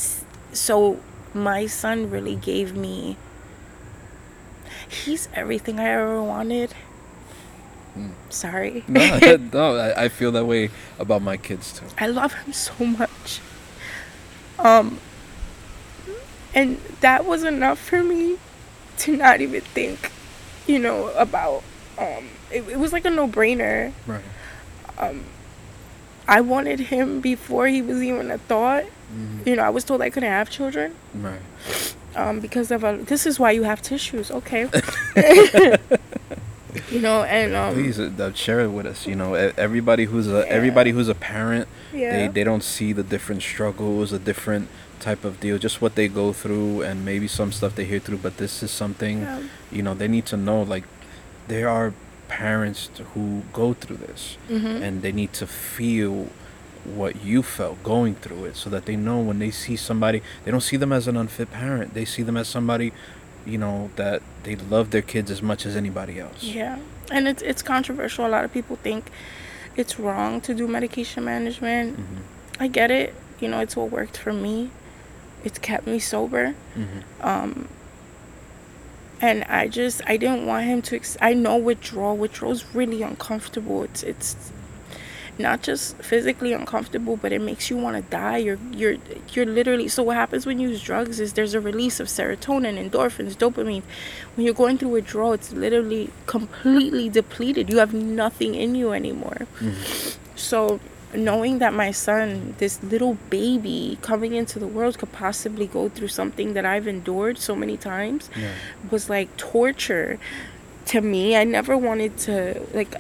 So 0.53 0.99
my 1.35 1.67
son 1.67 2.11
really 2.11 2.37
gave 2.37 2.75
me. 2.75 3.17
He's 4.89 5.29
everything 5.35 5.79
I 5.79 5.89
ever 5.89 6.23
wanted. 6.23 6.75
Mm. 7.97 8.11
Sorry. 8.29 8.85
No, 8.89 9.19
no, 9.53 9.77
I, 9.77 10.05
I 10.05 10.09
feel 10.09 10.33
that 10.33 10.45
way 10.45 10.71
about 10.99 11.23
my 11.23 11.37
kids 11.37 11.73
too. 11.79 11.87
I 11.99 12.07
love 12.09 12.35
him 12.35 12.53
so 12.53 12.85
much. 12.85 13.41
Um, 14.59 15.01
and 16.55 16.79
that 17.01 17.25
was 17.25 17.45
enough 17.45 17.79
for 17.79 18.03
me 18.03 18.39
to 18.99 19.17
not 19.17 19.41
even 19.41 19.61
think, 19.61 20.13
you 20.67 20.79
know, 20.79 21.09
about. 21.11 21.63
Um, 21.99 22.29
it, 22.51 22.67
it 22.69 22.79
was 22.79 22.93
like 22.93 23.05
a 23.05 23.11
no-brainer. 23.11 23.93
Right. 24.07 24.23
Um, 24.99 25.25
I 26.31 26.41
wanted 26.41 26.79
him 26.95 27.21
before 27.21 27.67
he 27.67 27.83
was 27.83 28.01
even 28.03 28.31
a 28.31 28.39
thought. 28.39 28.85
Mhm. 29.13 29.47
You 29.47 29.57
know, 29.57 29.65
I 29.65 29.71
was 29.71 29.83
told 29.85 30.01
I 30.01 30.11
couldn't 30.11 30.31
have 30.31 30.49
children. 30.49 30.95
Right. 31.15 31.43
um, 32.15 32.41
because 32.41 32.71
of 32.71 32.85
a. 32.85 32.97
This 33.13 33.27
is 33.27 33.39
why 33.43 33.51
you 33.51 33.65
have 33.65 33.83
tissues, 33.83 34.31
okay? 34.31 34.63
you 36.91 37.01
know, 37.01 37.23
and 37.25 37.55
um, 37.55 37.75
Please 37.75 37.99
uh, 37.99 38.33
share 38.35 38.61
it 38.61 38.69
with 38.71 38.87
us. 38.87 39.07
You 39.07 39.17
know, 39.17 39.35
everybody 39.35 40.05
who's 40.05 40.29
a 40.29 40.49
everybody 40.49 40.91
who's 40.93 41.09
a 41.09 41.15
parent, 41.15 41.67
yeah, 41.93 42.17
they 42.17 42.29
they 42.29 42.45
don't 42.45 42.63
see 42.63 42.93
the 42.93 43.03
different 43.03 43.43
struggles, 43.43 44.11
the 44.11 44.19
different 44.19 44.69
type 45.01 45.25
of 45.25 45.41
deal, 45.41 45.59
just 45.59 45.81
what 45.81 45.95
they 45.95 46.09
go 46.09 46.33
through, 46.33 46.83
and 46.83 47.05
maybe 47.05 47.27
some 47.27 47.51
stuff 47.53 47.75
they 47.75 47.85
hear 47.85 47.99
through. 47.99 48.19
But 48.19 48.37
this 48.37 48.63
is 48.63 48.71
something, 48.71 49.23
yeah, 49.23 49.43
you 49.73 49.83
know, 49.83 49.95
they 49.95 50.09
need 50.09 50.27
to 50.27 50.37
know. 50.37 50.63
Like, 50.63 50.85
there 51.49 51.69
are 51.69 51.93
parents 52.31 52.91
who 53.15 53.43
go 53.53 53.67
through 53.75 53.99
this, 54.09 54.23
mhm. 54.49 54.81
and 54.87 55.03
they 55.03 55.13
need 55.13 55.33
to 55.43 55.47
feel 55.47 56.29
what 57.01 57.13
you 57.31 57.43
felt 57.43 57.77
going 57.83 58.15
through 58.15 58.43
it, 58.49 58.57
so 58.57 58.71
that 58.71 58.85
they 58.87 58.97
know 58.97 59.19
when 59.29 59.39
they 59.39 59.51
see 59.51 59.77
somebody, 59.77 60.23
they 60.45 60.51
don't 60.51 60.63
see 60.71 60.79
them 60.79 60.93
as 60.93 61.07
an 61.09 61.17
unfit 61.17 61.51
parent. 61.51 61.93
They 61.99 62.07
see 62.15 62.23
them 62.29 62.37
as 62.37 62.49
somebody, 62.49 62.93
you 63.45 63.59
know, 63.59 63.91
that 63.97 64.23
they 64.45 64.57
love 64.57 64.87
their 64.95 65.03
kids 65.03 65.31
as 65.31 65.43
much 65.43 65.67
as 65.67 65.75
anybody 65.77 66.19
else. 66.27 66.43
yeah, 66.43 66.79
and 67.17 67.29
it's 67.29 67.43
it's 67.51 67.63
controversial. 67.75 68.23
A 68.27 68.33
lot 68.37 68.45
of 68.45 68.53
people 68.53 68.77
think 68.77 69.03
it's 69.77 69.95
wrong 69.99 70.41
to 70.47 70.55
do 70.55 70.67
medication 70.79 71.25
management. 71.25 71.97
hmm 71.97 72.23
I 72.65 72.69
get 72.69 72.91
it. 72.91 73.15
You 73.41 73.49
know, 73.49 73.61
it's 73.61 73.75
what 73.77 73.91
worked 73.91 74.17
for 74.25 74.33
me. 74.47 74.57
It's 75.47 75.59
kept 75.59 75.87
me 75.87 75.99
sober. 75.99 76.55
hmm 76.75 77.01
Um, 77.31 77.53
and 79.21 79.45
I 79.45 79.69
just 79.69 80.03
I 80.07 80.17
didn't 80.17 80.47
want 80.47 80.67
him 80.67 80.83
to. 80.83 80.97
Ex- 80.97 81.17
I 81.21 81.35
know 81.35 81.57
withdrawal. 81.57 82.17
Withdrawal 82.17 82.53
is 82.53 82.75
really 82.75 83.03
uncomfortable. 83.03 83.83
It's 83.85 84.03
it's 84.03 84.53
not 85.39 85.63
just 85.63 85.97
physically 85.97 86.53
uncomfortable, 86.53 87.17
but 87.17 87.33
it 87.33 87.41
makes 87.41 87.71
you 87.71 87.77
want 87.77 87.97
to 87.97 88.11
die. 88.11 88.39
You're 88.39 88.59
you're 88.73 88.97
you're 89.33 89.47
literally. 89.47 89.89
So 89.89 90.03
what 90.03 90.17
happens 90.17 90.47
when 90.47 90.59
you 90.59 90.69
use 90.71 90.83
drugs 90.83 91.21
is 91.21 91.35
there's 91.35 91.55
a 91.55 91.61
release 91.61 92.01
of 92.01 92.07
serotonin, 92.07 92.79
endorphins, 92.79 93.35
dopamine. 93.35 93.83
When 94.35 94.45
you're 94.45 94.55
going 94.55 94.79
through 94.79 94.91
withdrawal, 94.91 95.33
it's 95.33 95.53
literally 95.53 96.11
completely 96.27 97.09
depleted. 97.09 97.71
You 97.71 97.79
have 97.79 97.93
nothing 97.95 98.55
in 98.55 98.75
you 98.75 98.93
anymore. 98.93 99.47
Mm-hmm. 99.61 100.37
So 100.37 100.81
knowing 101.15 101.59
that 101.59 101.73
my 101.75 101.91
son, 101.91 102.55
this 102.59 102.83
little 102.83 103.15
baby 103.31 103.99
coming 104.03 104.35
into 104.35 104.59
the 104.59 104.67
world, 104.67 104.99
could 104.99 105.13
possibly 105.13 105.67
go 105.67 105.89
through 105.89 106.09
something 106.09 106.55
that 106.55 106.65
I've 106.65 106.87
endured 106.87 107.39
so 107.39 107.57
many 107.57 107.77
times 107.77 108.31
Yeah. 108.37 108.53
was 108.91 109.11
like 109.11 109.37
torture 109.37 110.19
to 110.87 111.01
me. 111.01 111.37
I 111.37 111.45
never 111.45 111.77
wanted 111.77 112.17
to 112.19 112.61
like 112.73 112.95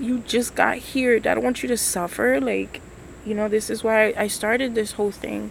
you 0.00 0.18
just 0.20 0.54
got 0.54 0.76
here. 0.78 1.16
I 1.16 1.18
don't 1.20 1.42
want 1.44 1.62
you 1.62 1.68
to 1.68 1.76
suffer. 1.76 2.40
Like, 2.40 2.80
you 3.24 3.34
know, 3.34 3.48
this 3.48 3.70
is 3.70 3.84
why 3.84 4.12
I 4.16 4.26
started 4.26 4.74
this 4.74 4.92
whole 4.92 5.12
thing. 5.12 5.50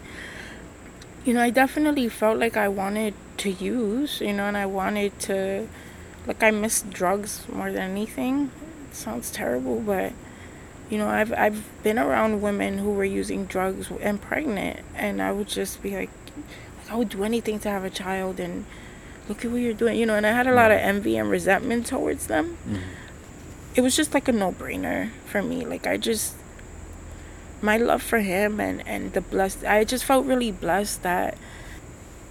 You 1.25 1.33
know, 1.33 1.41
I 1.41 1.49
definitely 1.49 2.09
felt 2.09 2.37
like 2.37 2.57
I 2.57 2.67
wanted 2.67 3.13
to 3.37 3.49
use, 3.49 4.19
you 4.19 4.33
know, 4.33 4.43
and 4.43 4.57
I 4.57 4.65
wanted 4.65 5.17
to 5.21 5.67
like 6.27 6.43
I 6.43 6.51
missed 6.51 6.89
drugs 6.91 7.45
more 7.51 7.71
than 7.71 7.91
anything. 7.91 8.51
It 8.89 8.95
sounds 8.95 9.31
terrible, 9.31 9.79
but 9.79 10.11
you 10.89 10.97
know, 10.97 11.07
I've 11.07 11.33
I've 11.33 11.63
been 11.83 11.97
around 11.97 12.41
women 12.41 12.77
who 12.77 12.91
were 12.91 13.05
using 13.05 13.45
drugs 13.45 13.89
and 14.01 14.21
pregnant, 14.21 14.79
and 14.95 15.21
I 15.21 15.31
would 15.31 15.47
just 15.47 15.81
be 15.81 15.95
like, 15.95 16.09
I 16.89 16.95
would 16.95 17.09
do 17.09 17.23
anything 17.23 17.59
to 17.59 17.69
have 17.69 17.83
a 17.83 17.89
child, 17.89 18.39
and 18.39 18.65
look 19.29 19.43
at 19.45 19.51
what 19.51 19.61
you're 19.61 19.73
doing, 19.73 19.97
you 19.97 20.05
know. 20.05 20.15
And 20.15 20.25
I 20.27 20.31
had 20.31 20.47
a 20.47 20.53
lot 20.53 20.71
of 20.71 20.77
envy 20.77 21.17
and 21.17 21.29
resentment 21.29 21.85
towards 21.87 22.27
them. 22.27 22.57
Mhm. 22.67 22.81
It 23.75 23.81
was 23.81 23.95
just 23.95 24.13
like 24.13 24.27
a 24.27 24.31
no-brainer 24.31 25.09
for 25.25 25.41
me. 25.41 25.65
Like 25.65 25.87
I 25.87 25.97
just, 25.97 26.35
my 27.61 27.77
love 27.77 28.03
for 28.03 28.19
him 28.19 28.59
and 28.59 28.83
and 28.85 29.13
the 29.13 29.21
blessed, 29.21 29.63
I 29.65 29.83
just 29.83 30.03
felt 30.03 30.25
really 30.27 30.51
blessed 30.51 31.01
that, 31.03 31.37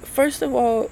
first 0.03 0.43
of 0.43 0.55
all, 0.55 0.91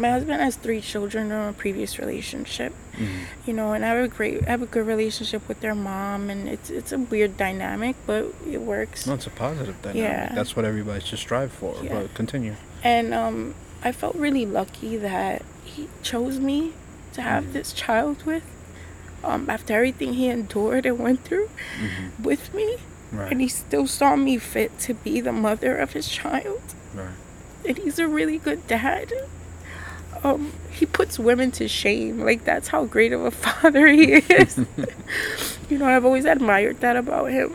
my 0.00 0.10
husband 0.10 0.40
has 0.40 0.56
three 0.56 0.80
children 0.80 1.28
from 1.28 1.48
a 1.48 1.52
previous 1.52 1.98
relationship 1.98 2.72
Mhm. 2.94 3.20
you 3.46 3.52
know, 3.52 3.72
and 3.72 3.84
I 3.84 3.88
have 3.88 4.04
a 4.04 4.08
great, 4.08 4.46
I 4.46 4.50
have 4.50 4.62
a 4.62 4.66
good 4.66 4.86
relationship 4.86 5.46
with 5.48 5.60
their 5.60 5.74
mom, 5.74 6.28
and 6.30 6.48
it's 6.48 6.68
it's 6.70 6.92
a 6.92 6.98
weird 6.98 7.36
dynamic, 7.36 7.96
but 8.06 8.22
it 8.50 8.60
works. 8.60 9.06
No, 9.06 9.14
it's 9.14 9.26
a 9.26 9.30
positive 9.46 9.76
dynamic. 9.82 10.02
Yeah. 10.02 10.34
That's 10.34 10.54
what 10.56 10.64
everybody 10.64 11.00
should 11.04 11.18
strive 11.18 11.52
for. 11.52 11.76
Yeah. 11.82 11.92
But 11.94 12.14
continue. 12.14 12.54
And 12.82 13.14
um, 13.14 13.54
I 13.84 13.92
felt 13.92 14.16
really 14.16 14.44
lucky 14.46 14.96
that 14.96 15.42
he 15.64 15.88
chose 16.02 16.38
me 16.40 16.72
to 17.14 17.20
have 17.22 17.44
Mhm. 17.44 17.52
this 17.52 17.72
child 17.72 18.16
with. 18.26 18.42
Um, 19.22 19.50
after 19.50 19.74
everything 19.74 20.14
he 20.14 20.28
endured 20.28 20.86
and 20.86 20.98
went 20.98 21.24
through 21.24 21.48
hmm 21.78 22.22
with 22.30 22.52
me, 22.54 22.68
Right. 23.12 23.30
and 23.30 23.40
he 23.40 23.48
still 23.48 23.86
saw 23.86 24.16
me 24.16 24.38
fit 24.38 24.78
to 24.86 24.94
be 24.94 25.20
the 25.20 25.32
mother 25.32 25.76
of 25.76 25.92
his 25.92 26.08
child. 26.08 26.62
right. 26.94 27.16
and 27.68 27.76
he's 27.76 27.98
a 27.98 28.08
really 28.08 28.38
good 28.38 28.66
dad. 28.66 29.12
Um, 30.22 30.52
he 30.70 30.86
puts 30.86 31.18
women 31.18 31.50
to 31.52 31.68
shame. 31.68 32.20
Like 32.20 32.44
that's 32.44 32.68
how 32.68 32.84
great 32.84 33.12
of 33.12 33.24
a 33.24 33.30
father 33.30 33.86
he 33.86 34.14
is. 34.14 34.58
you 35.70 35.78
know, 35.78 35.86
I've 35.86 36.04
always 36.04 36.24
admired 36.24 36.80
that 36.80 36.96
about 36.96 37.30
him, 37.30 37.54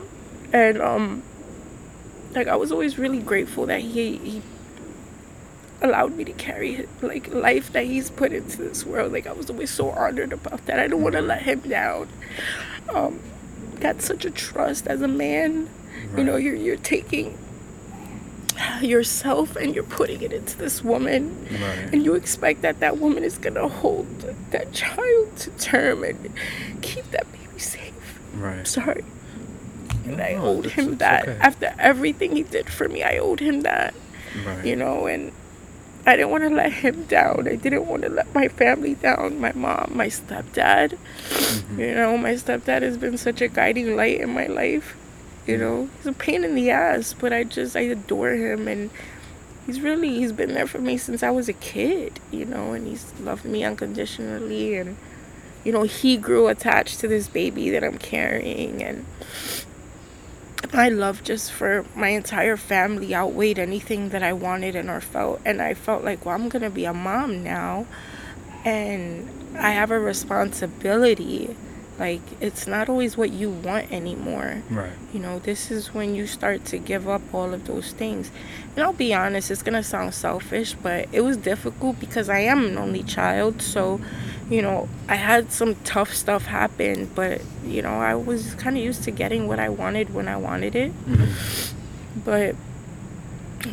and 0.52 0.82
um 0.82 1.24
like 2.34 2.48
I 2.48 2.56
was 2.56 2.72
always 2.72 2.98
really 2.98 3.20
grateful 3.20 3.66
that 3.68 3.82
he 3.82 4.18
he 4.18 4.42
allowed 5.82 6.16
me 6.16 6.24
to 6.24 6.34
carry 6.34 6.88
like 7.02 7.34
life 7.34 7.72
that 7.74 7.86
he's 7.86 8.10
put 8.10 8.34
into 8.34 8.58
this 8.58 8.86
world. 8.86 9.12
Like 9.12 9.28
I 9.28 9.32
was 9.32 9.50
always 9.50 9.70
so 9.70 9.90
honored 9.90 10.34
about 10.34 10.66
that. 10.66 10.80
I 10.80 10.88
don't 10.88 11.02
want 11.04 11.16
to 11.16 11.22
let 11.22 11.44
him 11.44 11.60
down. 11.62 12.10
Um, 12.94 13.20
got 13.80 14.02
such 14.02 14.26
a 14.26 14.32
trust 14.32 14.88
as 14.88 15.02
a 15.02 15.08
man. 15.08 15.70
Right. 16.10 16.20
You 16.20 16.24
know, 16.24 16.36
you're 16.36 16.56
you're 16.56 16.78
taking 16.78 17.38
yourself 18.82 19.56
and 19.56 19.74
you're 19.74 19.84
putting 19.84 20.22
it 20.22 20.32
into 20.32 20.58
this 20.58 20.84
woman, 20.84 21.48
right. 21.52 21.90
and 21.94 22.04
you 22.06 22.16
expect 22.16 22.62
that 22.62 22.80
that 22.80 22.98
woman 22.98 23.24
is 23.24 23.38
gonna 23.38 23.68
hold 23.68 24.08
that 24.52 24.72
child 24.74 25.36
to 25.38 25.50
term 25.52 26.04
and 26.04 26.32
keep 26.82 27.10
that 27.12 27.32
baby 27.32 27.60
safe. 27.60 28.20
Right. 28.34 28.68
sorry. 28.68 29.04
And 30.06 30.22
I 30.22 30.34
owed 30.34 30.68
him 30.68 30.98
that 30.98 31.28
okay. 31.28 31.38
after 31.40 31.74
everything 31.80 32.36
he 32.36 32.44
did 32.44 32.70
for 32.70 32.88
me. 32.88 33.02
I 33.02 33.18
owed 33.18 33.40
him 33.40 33.62
that. 33.62 33.96
Right. 34.46 34.66
You 34.66 34.76
know, 34.76 35.08
and 35.08 35.32
I 36.06 36.16
didn't 36.16 36.30
want 36.30 36.44
to 36.44 36.50
let 36.50 36.72
him 36.72 37.06
down. 37.06 37.48
I 37.48 37.56
didn't 37.56 37.88
want 37.88 38.04
to 38.04 38.10
let 38.10 38.34
my 38.36 38.48
family 38.48 38.94
down. 38.96 39.40
My 39.40 39.52
mom, 39.54 39.92
my 39.96 40.08
stepdad. 40.08 40.98
Mm-hmm. 41.30 41.80
You 41.80 41.96
know, 41.96 42.18
my 42.18 42.34
stepdad 42.34 42.84
has 42.84 42.98
been 42.98 43.18
such 43.18 43.42
a 43.42 43.48
guiding 43.48 43.96
light 43.96 44.22
in 44.22 44.30
my 44.30 44.46
life. 44.46 44.96
You 45.46 45.58
know, 45.58 45.90
he's 45.98 46.08
a 46.08 46.14
pain 46.14 46.44
in 46.44 46.56
the 46.56 46.72
ass, 46.72 47.14
but 47.14 47.32
I 47.32 47.44
just 47.44 47.76
I 47.76 47.82
adore 47.82 48.32
him 48.32 48.68
and 48.68 48.90
he's 49.66 49.80
really 49.80 50.10
he's 50.10 50.32
been 50.32 50.54
there 50.54 50.68
for 50.68 50.80
me 50.80 50.98
since 50.98 51.22
I 51.22 51.30
was 51.30 51.48
a 51.48 51.54
kid, 51.54 52.20
you 52.32 52.46
know, 52.46 52.74
and 52.74 52.88
he's 52.88 53.14
loved 53.20 53.46
me 53.46 53.64
unconditionally 53.64 54.78
and 54.78 54.98
you 55.64 55.72
know, 55.72 55.84
he 55.84 56.18
grew 56.18 56.48
attached 56.48 57.00
to 57.00 57.08
this 57.08 57.28
baby 57.28 57.70
that 57.72 57.84
I'm 57.84 57.98
carrying 57.98 58.84
and 58.84 59.06
my 60.76 60.90
love 60.90 61.24
just 61.24 61.52
for 61.52 61.86
my 61.96 62.10
entire 62.10 62.58
family 62.58 63.16
outweighed 63.16 63.58
anything 63.58 64.10
that 64.10 64.22
I 64.22 64.34
wanted 64.34 64.76
and 64.76 64.90
or 64.90 65.02
felt. 65.02 65.42
And 65.46 65.62
I 65.62 65.74
felt 65.74 66.04
like, 66.04 66.26
well, 66.26 66.36
I'm 66.36 66.50
to 66.50 66.70
be 66.70 66.86
a 66.86 66.94
mom 66.94 67.44
now. 67.44 67.86
And 68.64 69.30
I 69.58 69.72
have 69.72 69.92
a 69.92 70.00
responsibility. 70.00 71.56
Like, 71.98 72.22
it's 72.42 72.68
not 72.68 72.90
always 72.90 73.16
what 73.16 73.32
you 73.32 73.50
want 73.50 73.92
anymore. 73.92 74.62
Right. 74.70 74.92
You 75.14 75.20
know, 75.22 75.40
this 75.40 75.72
is 75.72 75.94
when 75.94 76.14
you 76.14 76.28
start 76.28 76.66
to 76.66 76.78
give 76.78 77.08
up 77.08 77.22
all 77.34 77.54
of 77.54 77.68
those 77.68 77.94
things. 77.94 78.32
And 78.76 78.84
I'll 78.84 78.92
be 78.94 79.14
honest, 79.14 79.50
it's 79.50 79.64
going 79.64 79.76
to 79.76 79.84
sound 79.84 80.14
selfish, 80.14 80.74
but 80.74 81.08
it 81.14 81.22
was 81.22 81.38
difficult 81.38 82.00
because 82.00 82.28
I 82.30 82.40
am 82.40 82.66
an 82.66 82.78
only 82.78 83.04
child. 83.04 83.62
So, 83.62 84.02
you 84.50 84.62
know, 84.62 84.90
I 85.08 85.16
had 85.16 85.52
some 85.52 85.76
tough 85.84 86.14
stuff 86.14 86.46
happen, 86.46 87.10
but 87.16 87.42
you 87.66 87.82
know, 87.82 87.94
I 87.94 88.16
was 88.16 88.54
kind 88.56 88.78
of 88.78 88.84
used 88.84 89.04
to 89.04 89.12
getting 89.12 89.48
what 89.48 89.60
I 89.60 89.70
wanted 89.70 90.14
when 90.14 90.28
I 90.28 90.38
wanted 90.38 90.76
it. 90.76 90.92
Mm-hmm. 91.06 92.22
But 92.24 92.56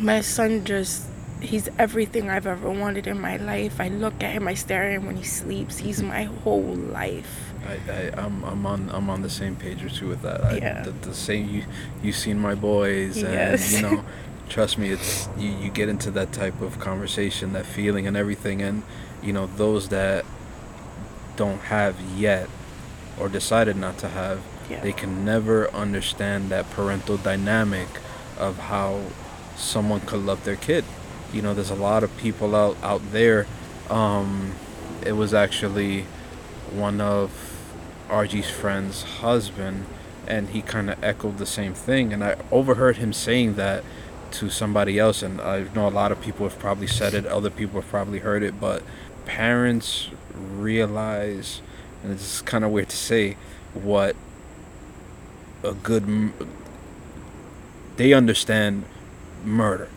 my 0.01 0.21
son 0.21 0.65
just 0.65 1.05
he's 1.41 1.69
everything 1.77 2.29
I've 2.29 2.47
ever 2.47 2.69
wanted 2.69 3.05
in 3.05 3.19
my 3.19 3.37
life. 3.37 3.79
I 3.79 3.89
look 3.89 4.23
at 4.23 4.31
him, 4.31 4.47
I 4.47 4.53
stare 4.53 4.83
at 4.83 4.93
him 4.93 5.05
when 5.05 5.17
he 5.17 5.23
sleeps. 5.23 5.79
He's 5.79 6.01
my 6.01 6.23
whole 6.23 6.75
life. 6.75 7.52
I, 7.65 7.91
I 7.91 8.11
I'm, 8.17 8.43
I'm 8.43 8.65
on 8.65 8.89
I'm 8.91 9.09
on 9.09 9.21
the 9.21 9.29
same 9.29 9.55
page 9.55 9.83
or 9.83 9.89
two 9.89 10.07
with 10.07 10.21
that. 10.21 10.43
I, 10.43 10.57
yeah. 10.57 10.83
The, 10.83 10.91
the 10.91 11.13
same 11.13 11.49
you 11.49 11.63
you've 12.01 12.15
seen 12.15 12.39
my 12.39 12.55
boys 12.55 13.17
and 13.23 13.33
yes. 13.33 13.73
you 13.73 13.81
know 13.81 14.03
trust 14.49 14.77
me 14.77 14.91
it's 14.91 15.29
you, 15.37 15.49
you 15.49 15.69
get 15.69 15.89
into 15.89 16.11
that 16.11 16.31
type 16.31 16.61
of 16.61 16.79
conversation 16.79 17.53
that 17.53 17.65
feeling 17.65 18.05
and 18.07 18.17
everything 18.17 18.61
and 18.61 18.83
you 19.21 19.33
know 19.33 19.47
those 19.47 19.89
that 19.89 20.25
don't 21.35 21.59
have 21.61 21.99
yet 22.15 22.49
or 23.19 23.29
decided 23.29 23.75
not 23.75 23.97
to 23.99 24.09
have, 24.09 24.41
yeah. 24.69 24.79
they 24.81 24.93
can 24.93 25.23
never 25.23 25.69
understand 25.71 26.49
that 26.49 26.69
parental 26.71 27.17
dynamic 27.17 27.87
of 28.37 28.57
how 28.57 29.01
someone 29.55 29.99
could 30.01 30.19
love 30.19 30.43
their 30.45 30.55
kid. 30.55 30.83
You 31.31 31.41
know, 31.41 31.53
there's 31.53 31.69
a 31.69 31.75
lot 31.75 32.03
of 32.03 32.15
people 32.17 32.55
out 32.55 32.77
out 32.81 33.01
there. 33.11 33.45
Um, 33.89 34.53
it 35.05 35.13
was 35.13 35.33
actually 35.33 36.05
one 36.71 37.01
of 37.01 37.31
RG's 38.13 38.49
friend's 38.49 39.03
husband, 39.03 39.85
and 40.27 40.49
he 40.49 40.61
kind 40.61 40.89
of 40.89 41.03
echoed 41.03 41.39
the 41.39 41.45
same 41.45 41.73
thing. 41.73 42.13
And 42.13 42.23
I 42.23 42.37
overheard 42.51 42.97
him 42.97 43.11
saying 43.11 43.55
that 43.55 43.83
to 44.33 44.49
somebody 44.49 44.99
else, 44.99 45.23
and 45.23 45.41
I 45.41 45.65
know 45.75 45.87
a 45.87 45.89
lot 45.89 46.11
of 46.11 46.21
people 46.21 46.47
have 46.47 46.59
probably 46.59 46.87
said 46.87 47.13
it. 47.13 47.25
Other 47.25 47.49
people 47.49 47.81
have 47.81 47.89
probably 47.89 48.19
heard 48.19 48.43
it, 48.43 48.59
but 48.59 48.83
parents 49.25 50.09
realize, 50.33 51.61
and 52.03 52.13
it's 52.13 52.41
kind 52.41 52.63
of 52.63 52.71
weird 52.71 52.89
to 52.89 52.97
say, 52.97 53.37
what 53.73 54.15
a 55.63 55.73
good. 55.73 56.33
They 57.97 58.13
understand 58.13 58.85
murder. 59.43 59.89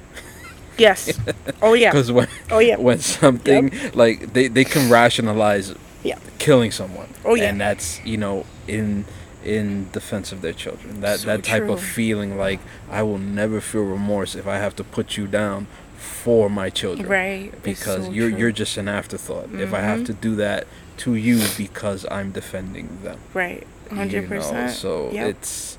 Yes. 0.78 1.18
Oh 1.62 1.72
yeah. 1.72 1.90
Because 1.93 2.12
when 2.12 2.28
oh 2.51 2.59
yeah 2.59 2.76
when 2.86 2.98
something 3.01 3.72
yep. 3.72 3.97
like 3.97 4.32
they 4.34 4.48
they 4.48 4.64
can 4.64 4.90
rationalize 4.90 5.74
yeah 6.07 6.19
killing 6.39 6.70
someone. 6.70 7.09
Oh 7.24 7.35
yeah. 7.35 7.51
And 7.51 7.61
that's 7.61 8.05
you 8.05 8.16
know 8.16 8.45
in 8.66 9.05
in 9.45 9.89
defense 9.93 10.33
of 10.33 10.43
their 10.43 10.53
children. 10.53 11.01
That 11.01 11.20
so 11.20 11.27
that 11.28 11.45
type 11.45 11.65
true. 11.65 11.73
of 11.73 11.81
feeling 11.81 12.37
like 12.37 12.61
I 12.91 13.03
will 13.03 13.19
never 13.19 13.61
feel 13.61 13.83
remorse 13.83 14.35
if 14.35 14.47
I 14.47 14.59
have 14.59 14.74
to 14.77 14.85
put 14.85 15.16
you 15.16 15.27
down 15.27 15.66
for 15.97 16.49
my 16.51 16.70
children. 16.70 17.09
Right. 17.09 17.62
Because 17.62 18.07
so 18.07 18.11
you're 18.11 18.31
true. 18.31 18.39
you're 18.39 18.53
just 18.53 18.77
an 18.77 18.89
afterthought. 18.89 19.47
Mm-hmm. 19.47 19.61
If 19.61 19.73
I 19.73 19.81
have 19.81 20.01
mm-hmm. 20.01 20.07
to 20.07 20.12
do 20.15 20.37
that 20.37 20.66
to 20.99 21.15
you 21.15 21.43
because 21.57 22.07
I'm 22.11 22.33
defending 22.33 23.03
them. 23.03 23.19
Right. 23.35 23.66
Hundred 23.91 24.23
you 24.23 24.28
know? 24.28 24.37
percent. 24.37 24.73
So 24.73 25.11
yep. 25.12 25.28
it's 25.28 25.78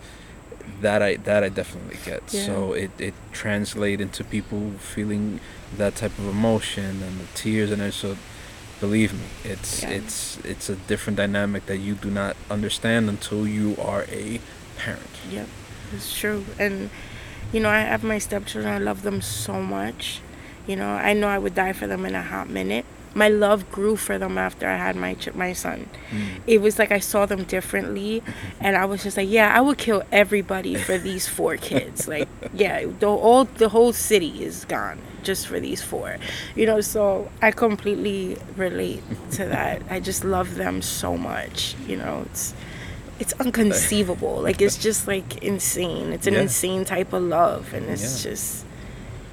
that 0.82 1.02
I 1.02 1.16
that 1.18 1.44
I 1.44 1.50
definitely 1.50 1.98
get. 2.06 2.24
Yeah. 2.34 2.46
So 2.46 2.74
it 2.74 2.92
it 3.00 3.14
translates 3.32 4.02
into 4.02 4.24
people 4.24 4.72
feeling 4.80 5.40
that 5.76 5.96
type 5.96 6.18
of 6.18 6.28
emotion 6.28 7.04
and 7.04 7.20
the 7.20 7.28
tears 7.34 7.72
and. 7.72 7.94
So 7.94 8.16
believe 8.80 9.14
me, 9.14 9.28
it's 9.44 9.84
yeah. 9.84 9.90
it's 9.90 10.38
it's 10.44 10.70
a 10.70 10.76
different 10.76 11.18
dynamic 11.18 11.66
that 11.66 11.78
you 11.78 11.96
do 11.96 12.10
not 12.10 12.36
understand 12.50 13.10
until 13.10 13.48
you 13.48 13.76
are 13.82 14.06
a 14.10 14.40
parent. 14.78 15.10
Yep. 15.30 15.48
It's 15.94 16.18
true. 16.18 16.46
And 16.60 16.90
you 17.52 17.60
know, 17.60 17.70
I 17.70 17.80
have 17.80 18.04
my 18.04 18.18
stepchildren. 18.18 18.74
I 18.74 18.78
love 18.80 19.04
them 19.04 19.22
so 19.22 19.62
much. 19.62 20.22
You 20.66 20.76
know, 20.76 20.90
I 20.90 21.14
know 21.14 21.28
I 21.28 21.38
would 21.38 21.56
die 21.56 21.74
for 21.74 21.88
them 21.88 22.06
in 22.06 22.14
a 22.14 22.22
hot 22.22 22.50
minute. 22.50 22.86
My 23.14 23.30
love 23.30 23.72
grew 23.72 23.96
for 23.96 24.18
them 24.18 24.38
after 24.38 24.68
I 24.68 24.78
had 24.78 24.96
my 24.96 25.16
ch- 25.16 25.34
my 25.34 25.54
son. 25.54 25.90
Mm. 26.12 26.42
It 26.46 26.62
was 26.62 26.78
like 26.78 26.92
I 26.92 27.00
saw 27.00 27.26
them 27.26 27.44
differently, 27.44 28.22
and 28.60 28.76
I 28.76 28.86
was 28.86 29.04
just 29.04 29.18
like, 29.18 29.30
yeah, 29.30 29.54
I 29.56 29.62
would 29.62 29.78
kill 29.78 30.04
everybody 30.12 30.76
for 30.76 30.98
these 31.08 31.28
four 31.28 31.58
kids. 31.58 32.08
like, 32.08 32.28
yeah, 32.54 32.86
the 33.00 33.08
all 33.08 33.46
the 33.46 33.70
whole 33.70 33.94
city 33.94 34.44
is 34.44 34.66
gone 34.66 35.00
just 35.24 35.48
for 35.48 35.60
these 35.60 35.82
four. 35.82 36.18
You 36.56 36.66
know, 36.66 36.82
so 36.82 37.30
I 37.42 37.52
completely 37.52 38.38
relate 38.56 39.04
to 39.32 39.46
that. 39.46 39.82
I 39.90 40.00
just 40.00 40.24
love 40.24 40.56
them 40.56 40.82
so 40.82 41.18
much. 41.18 41.76
You 41.88 41.98
know, 41.98 42.24
it's 42.28 42.54
it's 43.20 43.34
unconceivable. 43.34 44.42
like 44.42 44.62
it's 44.62 44.78
just 44.90 45.08
like 45.08 45.44
insane. 45.44 46.14
It's 46.14 46.28
an 46.28 46.36
yeah. 46.36 46.42
insane 46.42 46.86
type 46.86 47.14
of 47.14 47.24
love, 47.24 47.74
and 47.74 47.88
it's 47.90 48.24
yeah. 48.26 48.32
just. 48.32 48.67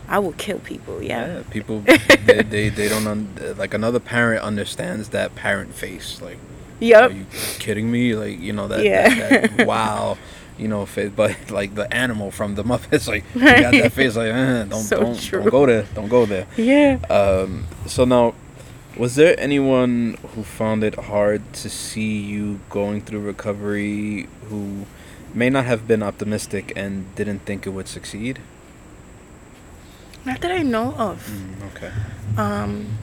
I 0.08 0.18
will 0.18 0.32
kill 0.32 0.58
people. 0.58 1.02
Yeah. 1.02 1.26
yeah 1.26 1.42
people, 1.50 1.80
they, 2.26 2.42
they, 2.42 2.68
they 2.68 2.88
don't 2.88 3.06
un- 3.06 3.54
like 3.56 3.74
another 3.74 4.00
parent 4.00 4.42
understands 4.42 5.10
that 5.10 5.34
parent 5.34 5.74
face. 5.74 6.20
Like, 6.20 6.38
yep. 6.80 7.10
Are 7.10 7.14
you 7.14 7.26
kidding 7.58 7.90
me? 7.90 8.14
Like, 8.14 8.38
you 8.38 8.52
know 8.52 8.68
that. 8.68 8.82
Yeah. 8.82 9.14
That, 9.14 9.56
that 9.56 9.66
wow. 9.66 10.18
You 10.56 10.68
know, 10.68 10.86
face, 10.86 11.10
but 11.14 11.50
like 11.50 11.74
the 11.74 11.92
animal 11.92 12.30
from 12.30 12.54
the 12.54 12.62
Muppets, 12.62 13.08
like 13.12 13.24
you 13.34 13.40
got 13.40 13.72
that 13.72 13.92
face, 13.92 14.14
like 14.14 14.32
eh, 14.32 14.62
don't 14.62 14.82
so 14.84 15.00
don't, 15.00 15.30
don't 15.32 15.50
go 15.50 15.66
there, 15.66 15.84
don't 15.96 16.08
go 16.08 16.26
there. 16.26 16.46
Yeah. 16.56 17.00
Um. 17.10 17.66
So 17.86 18.04
now, 18.04 18.34
was 18.96 19.16
there 19.16 19.34
anyone 19.40 20.16
who 20.36 20.44
found 20.44 20.84
it 20.84 20.94
hard 20.94 21.52
to 21.54 21.68
see 21.68 22.20
you 22.20 22.60
going 22.70 23.00
through 23.00 23.18
recovery 23.18 24.28
who 24.48 24.86
may 25.34 25.50
not 25.50 25.64
have 25.64 25.88
been 25.88 26.04
optimistic 26.04 26.72
and 26.76 27.12
didn't 27.16 27.40
think 27.40 27.66
it 27.66 27.70
would 27.70 27.88
succeed? 27.88 28.38
Not 30.24 30.40
that 30.40 30.50
I 30.50 30.62
know 30.62 30.94
of. 30.94 31.28
Mm, 31.28 31.74
okay. 31.74 31.92
Um, 32.36 32.98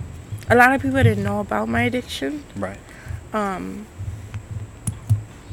a 0.50 0.56
lot 0.56 0.74
of 0.74 0.82
people 0.82 1.02
didn't 1.04 1.24
know 1.24 1.40
about 1.40 1.70
my 1.70 1.84
addiction. 1.84 2.44
Right. 2.56 2.80
Um, 3.34 3.86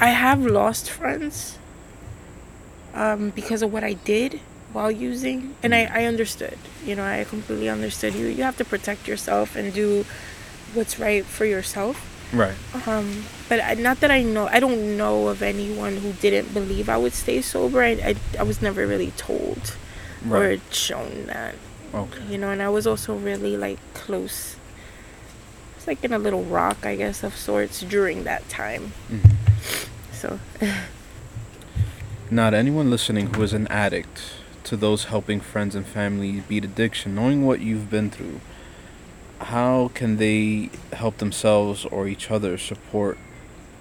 I 0.00 0.08
have 0.08 0.44
lost 0.44 0.90
friends 0.90 1.58
um, 2.94 3.30
because 3.30 3.62
of 3.62 3.72
what 3.72 3.84
I 3.84 3.92
did 3.94 4.40
while 4.72 4.90
using 4.90 5.54
and 5.62 5.74
I, 5.74 5.84
I 5.84 6.04
understood 6.04 6.58
you 6.84 6.94
know 6.94 7.04
i 7.04 7.24
completely 7.24 7.68
understood 7.68 8.14
you 8.14 8.26
you 8.26 8.42
have 8.42 8.56
to 8.58 8.64
protect 8.64 9.08
yourself 9.08 9.56
and 9.56 9.72
do 9.72 10.04
what's 10.74 10.98
right 10.98 11.24
for 11.24 11.46
yourself 11.46 12.04
right 12.34 12.54
um 12.86 13.24
but 13.48 13.64
I, 13.64 13.74
not 13.74 14.00
that 14.00 14.10
i 14.10 14.22
know 14.22 14.46
i 14.48 14.60
don't 14.60 14.96
know 14.96 15.28
of 15.28 15.42
anyone 15.42 15.96
who 15.96 16.12
didn't 16.12 16.52
believe 16.52 16.88
i 16.90 16.98
would 16.98 17.14
stay 17.14 17.40
sober 17.40 17.82
i, 17.82 17.92
I, 17.92 18.14
I 18.38 18.42
was 18.42 18.60
never 18.60 18.86
really 18.86 19.12
told 19.12 19.76
right. 20.24 20.58
or 20.58 20.72
shown 20.72 21.26
that 21.26 21.54
okay 21.94 22.20
you 22.28 22.38
know 22.38 22.50
and 22.50 22.62
i 22.62 22.68
was 22.68 22.86
also 22.86 23.16
really 23.16 23.56
like 23.56 23.78
close 23.94 24.56
it's 25.76 25.86
like 25.86 26.02
in 26.04 26.12
a 26.12 26.18
little 26.18 26.44
rock 26.44 26.84
i 26.84 26.94
guess 26.96 27.22
of 27.22 27.36
sorts 27.36 27.80
during 27.82 28.24
that 28.24 28.46
time 28.48 28.92
mm-hmm. 29.10 30.12
so 30.12 30.38
Now, 32.30 32.50
to 32.50 32.58
anyone 32.58 32.90
listening 32.90 33.32
who 33.32 33.42
is 33.42 33.54
an 33.54 33.66
addict, 33.68 34.20
to 34.64 34.76
those 34.76 35.04
helping 35.04 35.40
friends 35.40 35.74
and 35.74 35.86
family 35.86 36.42
beat 36.46 36.62
addiction, 36.62 37.14
knowing 37.14 37.46
what 37.46 37.60
you've 37.60 37.88
been 37.88 38.10
through, 38.10 38.42
how 39.40 39.90
can 39.94 40.18
they 40.18 40.68
help 40.92 41.18
themselves 41.18 41.86
or 41.86 42.06
each 42.06 42.30
other 42.30 42.58
support 42.58 43.16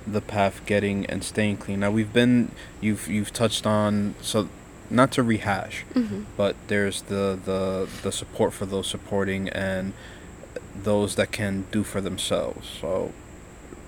the 0.05 0.21
path 0.21 0.65
getting 0.65 1.05
and 1.07 1.25
staying 1.25 1.57
clean? 1.57 1.81
Now, 1.81 1.91
we've 1.91 2.13
been 2.13 2.53
you've 2.79 3.09
you've 3.09 3.33
touched 3.33 3.67
on 3.67 4.15
so 4.21 4.47
not 4.89 5.11
to 5.13 5.23
rehash, 5.23 5.83
hmm 5.93 6.23
but 6.35 6.55
there's 6.67 7.01
the 7.03 7.37
the 7.43 7.87
the 8.03 8.11
support 8.11 8.53
for 8.53 8.65
those 8.65 8.87
supporting 8.87 9.49
and 9.49 9.93
those 10.83 11.15
that 11.15 11.31
can 11.31 11.65
do 11.71 11.83
for 11.83 12.01
themselves. 12.01 12.67
So 12.81 13.11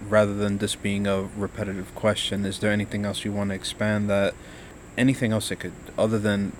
rather 0.07 0.33
than 0.33 0.57
this 0.59 0.75
being 0.75 1.07
a 1.07 1.23
repetitive 1.37 1.93
question, 1.95 2.45
is 2.45 2.59
there 2.59 2.71
anything 2.71 3.05
else 3.05 3.25
you 3.25 3.31
want 3.31 3.49
to 3.49 3.55
expand 3.55 4.09
that 4.09 4.33
anything 4.97 5.31
else 5.31 5.49
that 5.49 5.57
could 5.57 5.73
other 5.97 6.19
than 6.19 6.53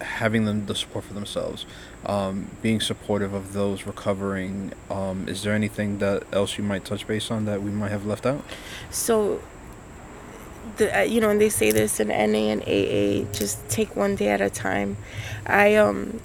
having 0.00 0.44
them 0.44 0.66
the 0.66 0.74
support 0.74 1.04
for 1.04 1.14
themselves, 1.14 1.64
um, 2.06 2.50
being 2.60 2.80
supportive 2.80 3.32
of 3.34 3.52
those 3.52 3.86
recovering, 3.86 4.72
um, 4.90 5.28
is 5.28 5.42
there 5.42 5.54
anything 5.54 5.98
that 5.98 6.24
else 6.32 6.58
you 6.58 6.64
might 6.64 6.84
touch 6.84 7.06
base 7.06 7.30
on 7.30 7.44
that 7.44 7.62
we 7.62 7.70
might 7.70 7.90
have 7.90 8.04
left 8.04 8.26
out? 8.26 8.44
So, 8.90 9.40
the 10.76 11.00
uh, 11.00 11.02
you 11.02 11.20
know, 11.20 11.30
and 11.30 11.40
they 11.40 11.48
say 11.48 11.70
this 11.70 12.00
in 12.00 12.08
NA 12.08 12.52
and 12.52 12.62
AA, 12.62 13.30
just 13.32 13.68
take 13.68 13.94
one 13.96 14.16
day 14.16 14.28
at 14.28 14.40
a 14.40 14.50
time. 14.50 14.96
I 15.46 15.76
um, 15.76 16.20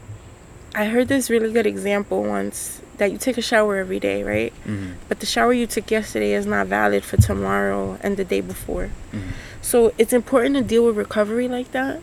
I 0.75 0.85
heard 0.85 1.07
this 1.07 1.29
really 1.29 1.51
good 1.51 1.65
example 1.65 2.23
once 2.23 2.81
that 2.97 3.11
you 3.11 3.17
take 3.17 3.37
a 3.37 3.41
shower 3.41 3.77
every 3.77 3.99
day, 3.99 4.23
right? 4.23 4.53
Mm-hmm. 4.65 4.93
But 5.07 5.19
the 5.19 5.25
shower 5.25 5.53
you 5.53 5.67
took 5.67 5.89
yesterday 5.91 6.33
is 6.33 6.45
not 6.45 6.67
valid 6.67 7.03
for 7.03 7.17
tomorrow 7.17 7.97
and 8.01 8.17
the 8.17 8.25
day 8.25 8.41
before. 8.41 8.89
Mm-hmm. 9.11 9.29
So 9.61 9.93
it's 9.97 10.13
important 10.13 10.55
to 10.55 10.63
deal 10.63 10.85
with 10.85 10.97
recovery 10.97 11.47
like 11.47 11.71
that. 11.71 12.01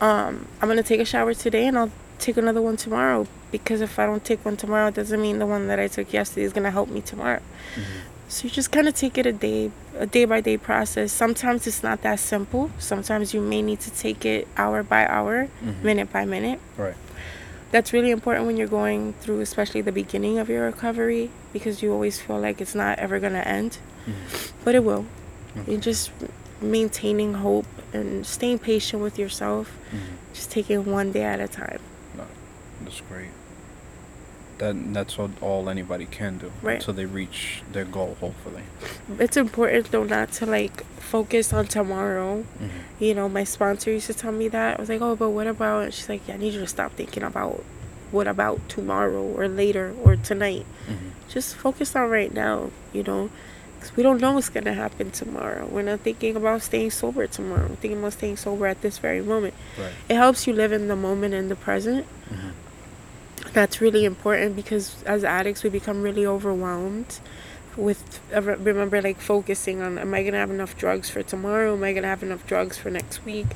Um, 0.00 0.46
I'm 0.60 0.68
gonna 0.68 0.82
take 0.82 1.00
a 1.00 1.04
shower 1.04 1.34
today 1.34 1.66
and 1.66 1.78
I'll 1.78 1.92
take 2.18 2.36
another 2.36 2.60
one 2.60 2.76
tomorrow 2.76 3.26
because 3.50 3.80
if 3.80 3.98
I 3.98 4.06
don't 4.06 4.24
take 4.24 4.44
one 4.44 4.56
tomorrow, 4.56 4.88
it 4.88 4.94
doesn't 4.94 5.20
mean 5.20 5.38
the 5.38 5.46
one 5.46 5.68
that 5.68 5.78
I 5.78 5.88
took 5.88 6.12
yesterday 6.12 6.42
is 6.42 6.52
gonna 6.52 6.70
help 6.70 6.88
me 6.88 7.00
tomorrow. 7.00 7.40
Mm-hmm. 7.74 8.07
So 8.28 8.44
you 8.44 8.50
just 8.50 8.70
kind 8.70 8.86
of 8.88 8.94
take 8.94 9.16
it 9.16 9.24
a 9.26 9.32
day, 9.32 9.70
a 9.98 10.06
day 10.06 10.24
by 10.26 10.40
day 10.42 10.58
process. 10.58 11.12
Sometimes 11.12 11.66
it's 11.66 11.82
not 11.82 12.02
that 12.02 12.20
simple. 12.20 12.70
Sometimes 12.78 13.32
you 13.32 13.40
may 13.40 13.62
need 13.62 13.80
to 13.80 13.90
take 13.90 14.24
it 14.26 14.46
hour 14.56 14.82
by 14.82 15.06
hour, 15.06 15.48
Mhm. 15.64 15.82
minute 15.82 16.12
by 16.12 16.24
minute. 16.26 16.60
Right. 16.76 16.94
That's 17.70 17.92
really 17.92 18.10
important 18.10 18.46
when 18.46 18.56
you're 18.56 18.68
going 18.68 19.14
through, 19.20 19.40
especially 19.40 19.80
the 19.80 19.92
beginning 19.92 20.38
of 20.38 20.48
your 20.48 20.64
recovery, 20.66 21.30
because 21.52 21.82
you 21.82 21.92
always 21.92 22.20
feel 22.20 22.38
like 22.38 22.60
it's 22.60 22.74
not 22.74 22.98
ever 22.98 23.18
gonna 23.18 23.40
end, 23.40 23.78
Mhm. 24.06 24.50
but 24.64 24.74
it 24.74 24.84
will. 24.84 25.06
Okay. 25.56 25.72
You're 25.72 25.80
just 25.80 26.10
maintaining 26.60 27.34
hope 27.34 27.66
and 27.94 28.26
staying 28.26 28.58
patient 28.58 29.02
with 29.02 29.18
yourself, 29.18 29.70
Mm-hmm. 29.92 30.14
just 30.34 30.50
taking 30.50 30.84
one 30.84 31.12
day 31.12 31.24
at 31.24 31.40
a 31.40 31.48
time. 31.48 31.80
That's 32.84 33.00
great. 33.10 33.30
That 34.58 34.92
that's 34.92 35.16
what 35.18 35.30
all 35.40 35.68
anybody 35.68 36.06
can 36.06 36.38
do 36.38 36.50
Right. 36.62 36.74
until 36.76 36.94
they 36.94 37.06
reach 37.06 37.62
their 37.70 37.84
goal. 37.84 38.16
Hopefully. 38.20 38.62
It's 39.18 39.36
important 39.36 39.90
though 39.90 40.04
not 40.04 40.32
to 40.32 40.46
like 40.46 40.84
focus 41.00 41.52
on 41.52 41.66
tomorrow. 41.66 42.44
Mm-hmm. 42.62 43.04
You 43.04 43.14
know, 43.14 43.28
my 43.28 43.44
sponsor 43.44 43.90
used 43.90 44.08
to 44.08 44.14
tell 44.14 44.32
me 44.32 44.48
that. 44.48 44.76
I 44.78 44.80
was 44.80 44.88
like, 44.88 45.00
oh, 45.00 45.16
but 45.16 45.30
what 45.30 45.46
about? 45.46 45.84
And 45.84 45.94
she's 45.94 46.08
like, 46.08 46.26
yeah, 46.28 46.34
I 46.34 46.38
need 46.38 46.54
you 46.54 46.60
to 46.60 46.66
stop 46.66 46.92
thinking 46.92 47.22
about 47.22 47.62
what 48.10 48.26
about 48.26 48.68
tomorrow 48.68 49.22
or 49.22 49.48
later 49.48 49.94
or 50.02 50.16
tonight. 50.16 50.66
Mm-hmm. 50.88 51.08
Just 51.28 51.54
focus 51.56 51.94
on 51.94 52.08
right 52.10 52.32
now, 52.32 52.70
you 52.92 53.02
know, 53.02 53.30
because 53.76 53.94
we 53.96 54.02
don't 54.02 54.20
know 54.20 54.32
what's 54.32 54.48
going 54.48 54.64
to 54.64 54.72
happen 54.74 55.10
tomorrow. 55.10 55.66
We're 55.66 55.82
not 55.82 56.00
thinking 56.00 56.34
about 56.36 56.62
staying 56.62 56.90
sober 56.90 57.26
tomorrow. 57.26 57.68
We're 57.68 57.76
thinking 57.76 57.98
about 58.00 58.14
staying 58.14 58.38
sober 58.38 58.66
at 58.66 58.80
this 58.80 58.98
very 58.98 59.20
moment. 59.22 59.54
Right. 59.78 59.92
It 60.08 60.14
helps 60.16 60.46
you 60.46 60.52
live 60.52 60.72
in 60.72 60.88
the 60.88 60.96
moment 60.96 61.34
and 61.34 61.50
the 61.50 61.56
present. 61.56 62.06
Mm-hmm. 62.32 62.48
That's 63.52 63.80
really 63.80 64.04
important 64.04 64.56
because 64.56 65.02
as 65.04 65.24
addicts, 65.24 65.62
we 65.62 65.70
become 65.70 66.02
really 66.02 66.26
overwhelmed 66.26 67.20
with 67.76 68.20
uh, 68.34 68.42
remember 68.42 69.00
like 69.00 69.20
focusing 69.20 69.80
on 69.80 69.98
am 69.98 70.12
I 70.12 70.22
gonna 70.24 70.36
have 70.38 70.50
enough 70.50 70.76
drugs 70.76 71.08
for 71.10 71.22
tomorrow? 71.22 71.74
Am 71.74 71.82
I 71.84 71.92
gonna 71.92 72.08
have 72.08 72.22
enough 72.22 72.46
drugs 72.46 72.76
for 72.76 72.90
next 72.90 73.24
week? 73.24 73.46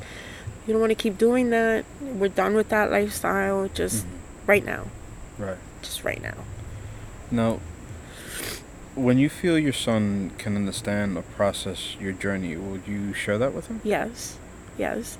You 0.67 0.73
don't 0.73 0.81
want 0.81 0.91
to 0.91 0.95
keep 0.97 1.19
doing 1.19 1.51
that. 1.51 1.85
We're 2.01 2.29
done 2.29 2.55
with 2.55 2.69
that 2.69 2.91
lifestyle. 2.91 3.69
Just 3.75 4.05
Mhm. 4.07 4.11
right 4.47 4.65
now, 4.65 4.87
Right. 5.39 5.57
just 5.83 6.05
right 6.05 6.23
now. 6.23 6.37
Now, 7.33 7.59
when 8.95 9.19
you 9.19 9.29
feel 9.29 9.59
your 9.59 9.73
son 9.73 10.31
can 10.39 10.55
understand 10.55 11.17
or 11.19 11.23
process 11.23 11.97
your 12.01 12.13
journey, 12.13 12.57
would 12.57 12.83
you 12.87 13.13
share 13.13 13.39
that 13.39 13.53
with 13.53 13.67
him? 13.67 13.81
Yes, 13.83 14.37
yes. 14.79 15.19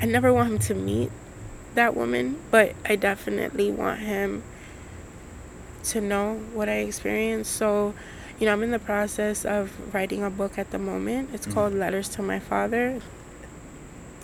I 0.00 0.06
never 0.06 0.32
want 0.32 0.50
him 0.50 0.58
to 0.58 0.74
meet 0.74 1.12
that 1.74 1.96
woman, 1.96 2.38
but 2.50 2.74
I 2.84 2.96
definitely 2.96 3.70
want 3.70 4.00
him 4.00 4.42
to 5.84 6.00
know 6.00 6.34
what 6.54 6.68
I 6.68 6.78
experienced. 6.78 7.52
So, 7.54 7.94
you 8.38 8.46
know, 8.46 8.52
I'm 8.52 8.62
in 8.62 8.70
the 8.70 8.78
process 8.78 9.44
of 9.44 9.70
writing 9.94 10.22
a 10.22 10.30
book 10.30 10.58
at 10.58 10.70
the 10.70 10.78
moment. 10.78 11.30
It's 11.32 11.46
Mhm. 11.46 11.54
called 11.54 11.74
Letters 11.74 12.08
to 12.10 12.22
My 12.22 12.38
Father. 12.38 13.00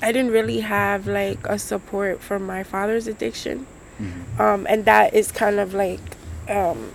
I 0.02 0.12
didn't 0.12 0.30
really 0.30 0.60
have 0.60 1.06
like 1.08 1.38
a 1.48 1.58
support 1.58 2.20
for 2.20 2.38
my 2.38 2.62
father's 2.62 3.08
addiction. 3.08 3.66
Mm-hmm. 4.00 4.40
Um, 4.40 4.66
and 4.68 4.84
that 4.84 5.12
is 5.14 5.32
kind 5.32 5.58
of 5.58 5.74
like 5.74 5.98
um, 6.48 6.92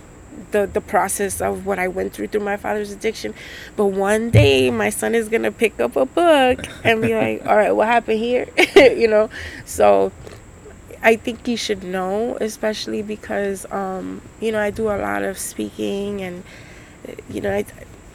the 0.52 0.66
the 0.66 0.80
process 0.80 1.40
of 1.42 1.66
what 1.66 1.78
I 1.78 1.86
went 1.86 2.12
through 2.14 2.28
through 2.28 2.40
my 2.40 2.56
father's 2.56 2.90
addiction. 2.90 3.34
But 3.76 3.86
one 3.86 4.30
day, 4.30 4.70
my 4.70 4.88
son 4.90 5.14
is 5.14 5.28
gonna 5.28 5.52
pick 5.52 5.78
up 5.78 5.96
a 5.96 6.06
book 6.06 6.64
and 6.82 7.02
be 7.02 7.14
like, 7.14 7.46
"All 7.46 7.56
right, 7.56 7.72
what 7.72 7.86
happened 7.88 8.18
here?" 8.18 8.46
you 8.76 9.06
know. 9.06 9.28
So 9.66 10.10
I 11.04 11.16
think 11.16 11.46
you 11.46 11.56
should 11.56 11.84
know, 11.84 12.36
especially 12.40 13.02
because 13.02 13.70
um, 13.70 14.22
you 14.40 14.50
know 14.50 14.58
I 14.58 14.70
do 14.70 14.88
a 14.88 14.98
lot 14.98 15.22
of 15.22 15.38
speaking 15.38 16.22
and 16.22 16.42
you 17.28 17.40
know 17.40 17.54
I, 17.54 17.64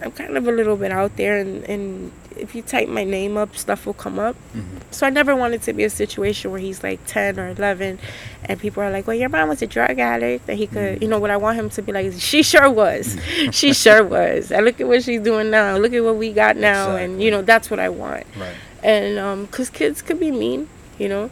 I'm 0.02 0.12
kind 0.12 0.36
of 0.36 0.48
a 0.48 0.52
little 0.52 0.76
bit 0.76 0.92
out 0.92 1.16
there 1.16 1.38
and, 1.38 1.64
and 1.66 2.12
if 2.40 2.56
you 2.56 2.62
type 2.62 2.88
my 2.88 3.04
name 3.04 3.38
up, 3.38 3.56
stuff 3.56 3.86
will 3.86 3.94
come 3.94 4.18
up. 4.18 4.36
Mm-hmm. 4.56 4.78
So 4.92 5.06
I 5.06 5.10
never 5.10 5.36
wanted 5.36 5.62
to 5.64 5.74
be 5.74 5.84
a 5.84 5.90
situation 5.90 6.52
where 6.52 6.60
he's 6.60 6.84
like 6.84 7.06
10 7.06 7.40
or 7.40 7.50
11 7.50 8.00
and 8.46 8.60
people 8.60 8.82
are 8.82 8.92
like, 8.92 9.08
well, 9.08 9.16
your 9.16 9.30
mom 9.30 9.50
was 9.50 9.62
a 9.62 9.68
drug 9.68 10.00
addict. 10.00 10.48
And 10.48 10.58
he 10.58 10.68
could, 10.68 11.02
you 11.02 11.08
know, 11.08 11.20
what 11.20 11.30
I 11.30 11.38
want 11.38 11.60
him 11.60 11.70
to 11.72 11.82
be 11.82 11.92
like, 11.92 12.14
she 12.18 12.44
sure 12.44 12.70
was. 12.70 13.18
she 13.52 13.74
sure 13.74 14.04
was. 14.04 14.52
And 14.52 14.66
look 14.66 14.80
at 14.80 14.88
what 14.88 15.04
she's 15.04 15.22
doing 15.22 15.52
now. 15.52 15.78
Look 15.78 15.94
at 15.94 16.04
what 16.04 16.16
we 16.16 16.34
got 16.34 16.58
now. 16.58 16.96
And, 16.96 17.22
you 17.22 17.30
know, 17.30 17.42
that's 17.42 17.70
what 17.70 17.80
I 17.80 17.90
want. 17.90 18.26
Right. 18.38 18.56
And, 18.82 19.20
um, 19.20 19.48
cause 19.48 19.70
kids 19.70 20.02
could 20.02 20.20
be 20.20 20.32
mean, 20.32 20.70
you 20.98 21.10
know? 21.10 21.30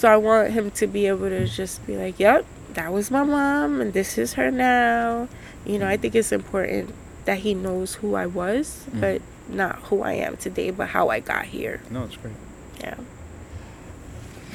So 0.00 0.08
I 0.08 0.16
want 0.16 0.52
him 0.52 0.70
to 0.70 0.86
be 0.86 1.08
able 1.08 1.28
to 1.28 1.46
just 1.46 1.86
be 1.86 1.94
like, 1.98 2.18
yep, 2.18 2.46
that 2.72 2.90
was 2.90 3.10
my 3.10 3.22
mom 3.22 3.82
and 3.82 3.92
this 3.92 4.16
is 4.16 4.32
her 4.32 4.50
now. 4.50 5.28
You 5.66 5.78
know, 5.78 5.86
I 5.86 5.98
think 5.98 6.14
it's 6.14 6.32
important 6.32 6.94
that 7.26 7.40
he 7.40 7.52
knows 7.52 7.96
who 7.96 8.14
I 8.14 8.24
was, 8.24 8.86
Mhm. 8.92 9.00
but 9.02 9.22
not 9.54 9.76
who 9.90 10.00
I 10.00 10.14
am 10.14 10.38
today, 10.38 10.70
but 10.70 10.88
how 10.88 11.08
I 11.10 11.20
got 11.20 11.44
here. 11.44 11.82
No, 11.90 12.04
it's 12.04 12.16
great. 12.16 12.32
Yeah. 12.80 12.94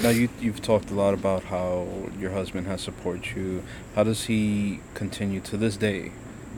Now 0.02 0.10
you 0.10 0.30
you've 0.42 0.64
talked 0.64 0.90
a 0.90 0.96
lot 0.96 1.14
about 1.14 1.44
how 1.44 1.86
your 2.20 2.32
husband 2.32 2.66
has 2.66 2.82
supported 2.82 3.36
you. 3.36 3.62
How 3.94 4.04
does 4.04 4.26
he 4.26 4.80
continue 4.96 5.42
to 5.42 5.58
this 5.58 5.78
day 5.78 6.12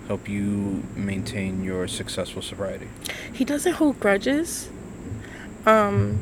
help 0.08 0.30
you 0.30 0.84
maintain 0.96 1.62
your 1.62 1.90
successful 1.90 2.42
sobriety? 2.42 2.88
he 3.34 3.44
doesn't 3.44 3.74
hold 3.74 4.00
grudges 4.00 4.70
um 5.66 6.20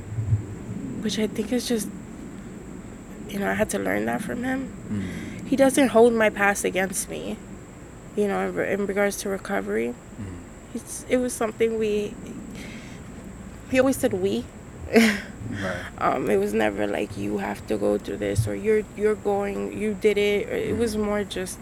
which 1.04 1.20
i 1.20 1.28
think 1.28 1.52
is 1.54 1.68
just 1.68 1.88
you 3.36 3.41
know 3.41 3.49
i 3.49 3.53
had 3.53 3.70
to 3.70 3.78
learn 3.80 4.06
that 4.06 4.22
from 4.22 4.44
him 4.44 4.60
Mm-hmm. 4.90 5.48
he 5.48 5.56
doesn't 5.56 5.90
hold 5.90 6.14
my 6.14 6.30
past 6.30 6.64
against 6.64 7.10
me 7.10 7.38
you 8.16 8.28
know 8.30 8.40
in, 8.48 8.56
re- 8.56 8.72
in 8.74 8.86
regards 8.88 9.18
to 9.18 9.30
recovery 9.30 9.90
Mm-hmm. 9.94 10.78
it's, 10.78 11.06
it 11.10 11.18
was 11.18 11.34
something 11.34 11.78
we 11.78 12.14
he 13.72 13.80
always 13.80 13.98
said 13.98 14.14
we 14.14 14.45
Right. 15.66 15.84
um 15.99 16.30
it 16.30 16.38
was 16.38 16.53
never 16.53 16.88
like 16.88 17.18
you 17.18 17.38
have 17.38 17.66
to 17.68 17.78
go 17.78 17.98
through 17.99 18.18
this 18.18 18.48
or 18.48 18.56
you're 18.56 18.84
you're 18.98 19.16
going 19.32 19.78
you 19.78 19.94
did 19.94 20.18
it 20.18 20.49
or 20.49 20.56
it 20.56 20.76
was 20.78 20.98
more 20.98 21.24
just 21.24 21.60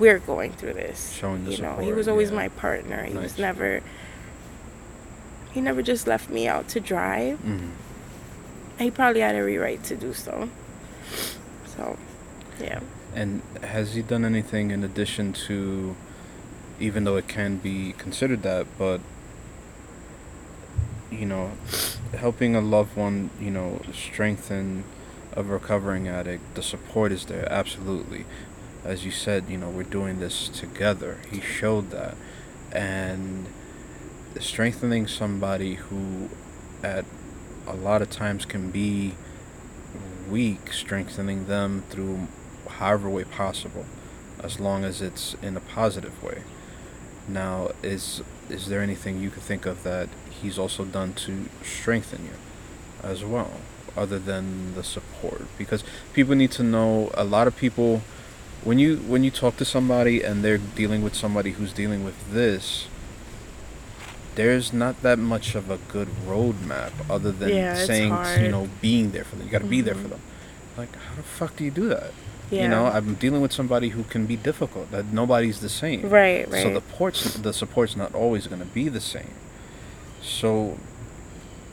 we're 0.00 0.18
going 0.18 0.52
through 0.52 0.74
this 0.74 1.12
Showing 1.12 1.44
the 1.44 1.52
you 1.52 1.58
know 1.62 1.76
he 1.78 1.92
was 1.92 2.08
always 2.08 2.30
yeah. 2.30 2.36
my 2.42 2.48
partner 2.48 3.04
he 3.04 3.12
Nice. 3.14 3.22
was 3.22 3.38
never 3.38 3.80
he 5.52 5.60
never 5.60 5.82
just 5.82 6.06
left 6.06 6.30
me 6.30 6.48
out 6.48 6.68
to 6.74 6.80
dry 6.80 7.36
Mm-hmm. 7.44 7.70
he 8.84 8.90
probably 8.90 9.20
had 9.20 9.34
every 9.36 9.58
right 9.58 9.82
to 9.84 9.94
do 9.96 10.12
so 10.12 10.48
so 11.64 11.96
yeah 12.60 12.80
And 13.14 13.42
has 13.62 13.94
he 13.94 14.02
done 14.02 14.24
anything 14.24 14.70
in 14.70 14.82
addition 14.82 15.32
to, 15.46 15.94
even 16.80 17.04
though 17.04 17.16
it 17.16 17.28
can 17.28 17.58
be 17.58 17.94
considered 17.98 18.42
that, 18.42 18.66
but 18.78 19.00
you 21.10 21.26
know, 21.26 21.52
helping 22.16 22.56
a 22.56 22.60
loved 22.60 22.96
one, 22.96 23.28
you 23.38 23.50
know, 23.50 23.80
strengthen 23.92 24.84
a 25.36 25.42
recovering 25.42 26.08
addict, 26.08 26.54
the 26.54 26.62
support 26.62 27.12
is 27.12 27.26
there, 27.26 27.46
absolutely. 27.52 28.24
As 28.84 29.04
you 29.04 29.10
said, 29.10 29.44
you 29.48 29.58
know, 29.58 29.68
we're 29.68 29.82
doing 29.82 30.18
this 30.20 30.48
together. 30.48 31.18
He 31.30 31.40
showed 31.40 31.90
that. 31.90 32.16
And 32.72 33.46
strengthening 34.40 35.06
somebody 35.06 35.74
who, 35.74 36.30
at 36.82 37.04
a 37.66 37.74
lot 37.74 38.02
of 38.02 38.10
times 38.10 38.44
can 38.44 38.70
be 38.70 39.14
weak, 40.32 40.72
strengthening 40.72 41.46
them 41.46 41.84
through 41.90 42.26
however 42.78 43.08
way 43.08 43.24
possible, 43.24 43.84
as 44.42 44.58
long 44.58 44.84
as 44.84 45.02
it's 45.02 45.36
in 45.42 45.56
a 45.56 45.60
positive 45.60 46.22
way. 46.22 46.42
Now, 47.28 47.70
is 47.82 48.22
is 48.48 48.66
there 48.66 48.80
anything 48.80 49.20
you 49.20 49.30
could 49.30 49.44
think 49.44 49.66
of 49.66 49.82
that 49.84 50.08
he's 50.40 50.58
also 50.58 50.84
done 50.84 51.12
to 51.26 51.32
strengthen 51.62 52.24
you 52.24 52.36
as 53.02 53.24
well, 53.24 53.52
other 53.96 54.18
than 54.18 54.74
the 54.74 54.82
support? 54.82 55.42
Because 55.58 55.84
people 56.14 56.34
need 56.34 56.50
to 56.52 56.62
know. 56.62 57.10
A 57.14 57.24
lot 57.24 57.46
of 57.46 57.54
people, 57.56 58.02
when 58.64 58.78
you 58.78 58.96
when 59.12 59.22
you 59.22 59.30
talk 59.30 59.56
to 59.58 59.64
somebody 59.64 60.22
and 60.22 60.42
they're 60.42 60.64
dealing 60.82 61.02
with 61.04 61.14
somebody 61.14 61.52
who's 61.52 61.72
dealing 61.72 62.02
with 62.04 62.18
this, 62.32 62.88
there's 64.34 64.72
not 64.72 65.02
that 65.02 65.18
much 65.18 65.54
of 65.54 65.70
a 65.70 65.78
good 65.88 66.08
roadmap 66.26 66.92
other 67.10 67.30
than 67.32 67.50
Yeah, 67.50 67.74
saying 67.74 68.12
you 68.42 68.50
know 68.50 68.68
being 68.80 69.10
there 69.10 69.24
for 69.24 69.36
them. 69.36 69.46
You 69.46 69.52
got 69.52 69.60
to 69.62 69.66
be 69.66 69.80
there 69.80 69.94
for 69.94 70.06
Mhm. 70.08 70.10
them. 70.10 70.20
Like 70.76 70.94
how 70.96 71.14
the 71.16 71.22
fuck 71.22 71.56
do 71.56 71.64
you 71.64 71.70
do 71.70 71.88
that? 71.88 72.12
Yeah. 72.50 72.62
You 72.64 72.68
know, 72.68 72.86
I'm 72.86 73.14
dealing 73.14 73.40
with 73.40 73.52
somebody 73.52 73.90
who 73.90 74.02
can 74.04 74.26
be 74.26 74.36
difficult. 74.36 74.90
That 74.90 75.12
nobody's 75.12 75.60
the 75.60 75.68
same. 75.70 76.02
Right, 76.08 76.50
right. 76.50 76.62
So 76.62 76.68
the 76.68 76.74
support's 76.80 77.34
the 77.34 77.52
support's 77.52 77.96
not 77.96 78.14
always 78.14 78.46
going 78.46 78.60
to 78.60 78.66
be 78.66 78.88
the 78.88 79.00
same. 79.00 79.30
So 80.22 80.78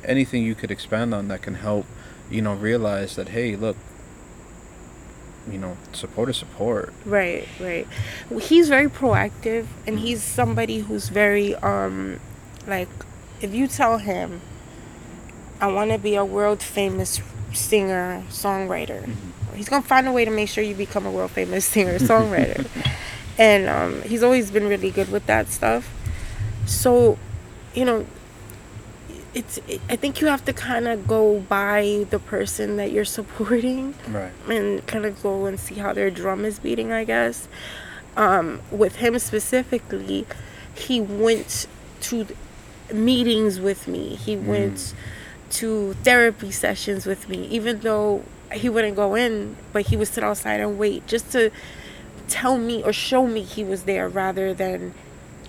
anything 0.05 0.43
you 0.43 0.55
could 0.55 0.71
expand 0.71 1.13
on 1.13 1.27
that 1.27 1.41
can 1.41 1.55
help, 1.55 1.85
you 2.31 2.41
know, 2.41 2.53
realize 2.53 3.15
that 3.17 3.29
hey, 3.29 3.55
look, 3.55 3.75
you 5.51 5.57
know, 5.57 5.77
support 5.93 6.29
is 6.29 6.37
support. 6.37 6.93
Right, 7.05 7.47
right. 7.59 7.87
He's 8.41 8.69
very 8.69 8.87
proactive 8.89 9.65
and 9.87 9.99
he's 9.99 10.21
somebody 10.23 10.79
who's 10.79 11.09
very 11.09 11.55
um 11.55 12.19
like 12.69 12.89
if 13.41 13.53
you 13.53 13.67
tell 13.67 13.97
him 13.97 14.41
I 15.61 15.67
want 15.67 15.91
to 15.91 15.97
be 15.97 16.15
a 16.15 16.23
world 16.23 16.63
famous 16.63 17.19
singer, 17.51 18.23
songwriter. 18.29 19.09
He's 19.55 19.67
going 19.67 19.81
to 19.81 19.87
find 19.87 20.07
a 20.07 20.11
way 20.13 20.23
to 20.23 20.31
make 20.31 20.47
sure 20.47 20.63
you 20.63 20.75
become 20.75 21.05
a 21.05 21.11
world 21.11 21.31
famous 21.31 21.65
singer, 21.73 21.99
songwriter. 21.99 22.65
and 23.37 23.67
um 23.69 24.01
he's 24.03 24.21
always 24.23 24.51
been 24.51 24.67
really 24.67 24.91
good 24.91 25.09
with 25.11 25.25
that 25.25 25.47
stuff. 25.49 25.89
So, 26.65 27.17
you 27.73 27.85
know, 27.85 28.05
it's 29.33 29.59
I 29.89 29.95
think 29.95 30.21
you 30.21 30.27
have 30.27 30.43
to 30.45 30.53
kind 30.53 30.87
of 30.87 31.07
go 31.07 31.39
by 31.41 32.05
the 32.09 32.19
person 32.19 32.77
that 32.77 32.91
you're 32.91 33.05
supporting 33.19 33.95
Right. 34.07 34.31
and 34.47 34.85
kind 34.87 35.05
of 35.05 35.21
go 35.21 35.45
and 35.45 35.59
see 35.59 35.75
how 35.75 35.93
their 35.93 36.09
drum 36.09 36.45
is 36.45 36.59
beating, 36.59 36.91
I 36.91 37.03
guess. 37.03 37.47
Um, 38.17 38.61
with 38.71 38.97
him 38.97 39.17
specifically, 39.19 40.25
he 40.75 40.99
went 40.99 41.67
to 42.01 42.25
meetings 42.93 43.59
with 43.59 43.87
me. 43.87 44.15
He 44.15 44.35
mm. 44.35 44.45
went 44.45 44.93
to 45.51 45.93
therapy 46.03 46.51
sessions 46.51 47.05
with 47.05 47.29
me, 47.29 47.45
even 47.47 47.79
though 47.79 48.23
he 48.53 48.69
wouldn't 48.69 48.95
go 48.95 49.15
in, 49.15 49.55
but 49.73 49.87
he 49.87 49.97
would 49.97 50.07
sit 50.07 50.23
outside 50.23 50.59
and 50.59 50.77
wait 50.77 51.05
just 51.07 51.31
to 51.31 51.51
tell 52.27 52.57
me 52.57 52.83
or 52.83 52.93
show 52.93 53.27
me 53.27 53.41
he 53.41 53.63
was 53.63 53.83
there 53.83 54.07
rather 54.07 54.53
than, 54.53 54.93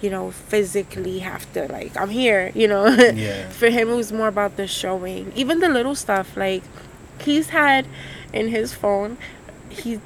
you 0.01 0.11
know, 0.11 0.31
physically 0.31 1.21
have 1.21 1.51
to, 1.53 1.71
like, 1.71 1.97
I'm 1.97 2.11
here, 2.11 2.53
you 2.55 2.69
know. 2.69 2.87
Yeah. 3.15 3.49
For 3.51 3.71
him, 3.71 3.91
it 3.91 3.97
was 3.97 4.13
more 4.13 4.29
about 4.29 4.57
the 4.57 4.67
showing. 4.67 5.33
Even 5.37 5.61
the 5.61 5.69
little 5.69 5.95
stuff, 5.95 6.37
like, 6.37 6.63
he's 7.21 7.51
had 7.51 7.87
in 8.33 8.49
his 8.49 8.73
phone, 8.73 9.19
he, 9.69 10.01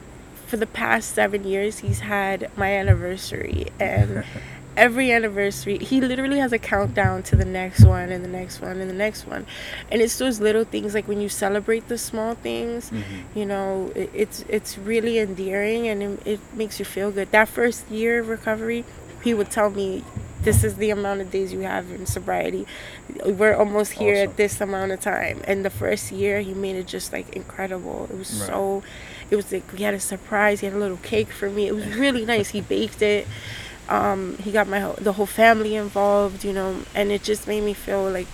for 0.46 0.56
the 0.56 0.66
past 0.66 1.14
seven 1.14 1.44
years, 1.44 1.78
he's 1.78 2.00
had 2.00 2.50
my 2.56 2.72
anniversary. 2.72 3.68
And 3.78 4.24
every 4.76 5.10
anniversary, 5.12 5.78
he 5.78 6.00
literally 6.00 6.38
has 6.38 6.52
a 6.52 6.58
countdown 6.58 7.22
to 7.24 7.36
the 7.36 7.44
next 7.44 7.84
one 7.84 8.10
and 8.10 8.24
the 8.24 8.28
next 8.28 8.60
one 8.60 8.80
and 8.80 8.88
the 8.90 8.94
next 8.94 9.26
one. 9.26 9.46
And 9.90 10.00
it's 10.02 10.18
those 10.18 10.40
little 10.40 10.64
things, 10.64 10.94
like 10.94 11.06
when 11.08 11.20
you 11.20 11.28
celebrate 11.28 11.88
the 11.88 11.98
small 11.98 12.34
things, 12.34 12.90
Mhm. 12.90 13.02
you 13.34 13.46
know, 13.46 13.90
it, 13.94 14.10
it's 14.14 14.44
it's 14.48 14.76
really 14.78 15.18
endearing 15.18 15.86
and 15.88 16.02
it, 16.02 16.26
it 16.26 16.40
makes 16.54 16.78
you 16.78 16.84
feel 16.84 17.10
good. 17.10 17.30
That 17.32 17.48
first 17.48 17.88
year 17.90 18.20
of 18.20 18.28
recovery, 18.28 18.84
he 19.22 19.32
would 19.34 19.50
tell 19.50 19.70
me, 19.70 20.04
"This 20.42 20.64
is 20.64 20.74
the 20.76 20.90
amount 20.90 21.20
of 21.22 21.30
days 21.30 21.52
you 21.52 21.60
have 21.60 21.90
in 21.90 22.04
sobriety. 22.06 22.66
We're 23.24 23.54
almost 23.54 23.92
here 23.92 24.16
Awesome. 24.16 24.30
at 24.30 24.36
this 24.36 24.60
amount 24.60 24.92
of 24.92 25.00
time." 25.00 25.40
And 25.46 25.64
the 25.64 25.70
first 25.70 26.12
year, 26.12 26.40
he 26.40 26.52
made 26.52 26.76
it 26.76 26.86
just 26.86 27.12
like 27.12 27.34
incredible. 27.34 28.08
It 28.10 28.18
was 28.18 28.32
Right. 28.40 28.48
so. 28.48 28.82
It 29.30 29.36
was 29.36 29.50
like 29.50 29.64
we 29.72 29.82
had 29.84 29.94
a 29.94 30.00
surprise. 30.00 30.60
He 30.60 30.66
had 30.66 30.74
a 30.74 30.78
little 30.78 30.98
cake 30.98 31.30
for 31.30 31.48
me. 31.48 31.66
It 31.68 31.74
was 31.74 31.86
really 31.96 32.26
nice. 32.26 32.50
He 32.50 32.60
baked 32.60 33.00
it. 33.00 33.26
Um, 33.88 34.38
he 34.38 34.50
got 34.50 34.66
my 34.66 34.80
whole, 34.80 34.94
the 34.94 35.12
whole 35.12 35.26
family 35.26 35.74
involved, 35.76 36.44
you 36.44 36.52
know, 36.52 36.82
and 36.94 37.12
it 37.12 37.22
just 37.22 37.46
made 37.46 37.62
me 37.62 37.74
feel 37.74 38.10
like, 38.10 38.28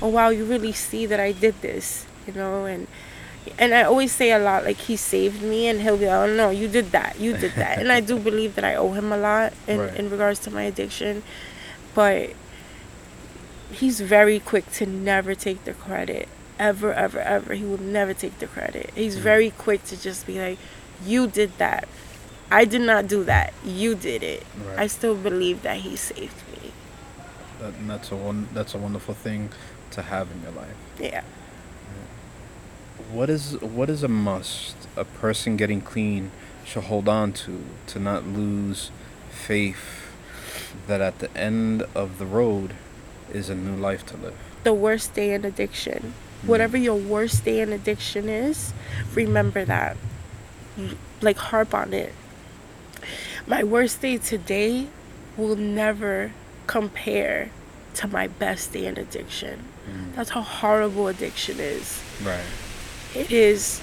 oh 0.00 0.08
wow, 0.08 0.30
you 0.30 0.44
really 0.44 0.72
see 0.72 1.04
that 1.06 1.20
I 1.20 1.32
did 1.32 1.60
this, 1.60 2.06
you 2.26 2.32
know, 2.32 2.64
and 2.64 2.86
and 3.58 3.74
I 3.74 3.82
always 3.84 4.10
say 4.12 4.32
a 4.32 4.38
lot 4.38 4.64
like 4.64 4.76
he 4.78 4.96
saved 4.96 5.42
me, 5.42 5.68
and 5.68 5.80
he'll 5.82 5.96
be 5.98 6.06
like, 6.06 6.14
oh 6.30 6.34
no, 6.34 6.50
you 6.50 6.66
did 6.68 6.92
that, 6.92 7.20
you 7.20 7.36
did 7.36 7.52
that, 7.56 7.78
and 7.78 7.92
I 7.92 8.00
do 8.00 8.18
believe 8.30 8.54
that 8.56 8.64
I 8.64 8.74
owe 8.74 8.92
him 8.92 9.12
a 9.12 9.16
lot 9.18 9.52
in 9.68 9.78
Right. 9.80 9.94
in 9.96 10.08
regards 10.10 10.40
to 10.40 10.50
my 10.50 10.62
addiction, 10.62 11.22
but 11.94 12.30
he's 13.70 14.00
very 14.00 14.38
quick 14.40 14.70
to 14.72 14.86
never 14.86 15.34
take 15.34 15.64
the 15.64 15.74
credit, 15.74 16.28
ever, 16.58 16.92
ever, 16.92 17.20
ever. 17.20 17.54
He 17.54 17.64
will 17.64 17.80
never 17.80 18.14
take 18.14 18.38
the 18.38 18.46
credit. 18.46 18.90
He's 18.94 19.16
Mhm. 19.16 19.20
very 19.20 19.50
quick 19.50 19.84
to 19.86 20.00
just 20.00 20.26
be 20.26 20.38
like, 20.40 20.58
you 21.04 21.26
did 21.26 21.56
that. 21.58 21.86
I 22.50 22.64
did 22.64 22.82
not 22.82 23.08
do 23.08 23.24
that. 23.24 23.52
You 23.64 23.94
did 23.94 24.22
it. 24.22 24.44
Right. 24.66 24.78
I 24.80 24.86
still 24.86 25.16
believe 25.16 25.62
that 25.62 25.78
he 25.78 25.96
saved 25.96 26.42
me. 26.52 26.72
That, 27.60 27.74
and 27.74 27.90
that's 27.90 28.12
a 28.12 28.16
one. 28.16 28.48
That's 28.52 28.74
a 28.74 28.78
wonderful 28.78 29.14
thing 29.14 29.50
to 29.92 30.02
have 30.02 30.30
in 30.30 30.42
your 30.42 30.52
life. 30.52 30.76
Yeah. 31.00 31.22
What 33.10 33.30
is 33.30 33.60
what 33.60 33.88
is 33.88 34.02
a 34.02 34.08
must 34.08 34.76
a 34.96 35.04
person 35.04 35.56
getting 35.56 35.80
clean 35.80 36.30
should 36.64 36.84
hold 36.84 37.08
on 37.08 37.32
to 37.32 37.64
to 37.88 37.98
not 37.98 38.26
lose 38.26 38.90
faith 39.30 40.06
that 40.86 41.00
at 41.00 41.18
the 41.18 41.34
end 41.36 41.84
of 41.94 42.18
the 42.18 42.26
road 42.26 42.74
is 43.32 43.48
a 43.48 43.54
new 43.54 43.76
life 43.76 44.04
to 44.06 44.16
live. 44.16 44.36
The 44.64 44.74
worst 44.74 45.14
day 45.14 45.32
in 45.34 45.44
addiction. 45.44 46.14
Mm-hmm. 46.38 46.48
Whatever 46.48 46.76
your 46.76 46.96
worst 46.96 47.44
day 47.44 47.60
in 47.60 47.72
addiction 47.72 48.28
is, 48.28 48.72
remember 49.14 49.64
that. 49.64 49.96
Like 51.20 51.38
harp 51.38 51.74
on 51.74 51.94
it. 51.94 52.12
My 53.46 53.62
worst 53.62 54.02
day 54.02 54.18
today 54.18 54.88
will 55.36 55.56
never 55.56 56.32
compare 56.66 57.50
to 57.94 58.08
my 58.08 58.26
best 58.26 58.72
day 58.72 58.86
in 58.86 58.98
addiction. 58.98 59.64
Mm. 59.88 60.14
That's 60.14 60.30
how 60.30 60.40
horrible 60.40 61.06
addiction 61.08 61.60
is. 61.60 62.02
Right. 62.24 62.40
It 63.14 63.30
is 63.30 63.80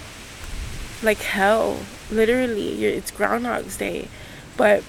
like 1.02 1.20
hell. 1.20 1.80
Literally, 2.12 2.86
it's 2.86 3.12
Groundhog's 3.12 3.78
Day. 3.78 4.10
But 4.58 4.84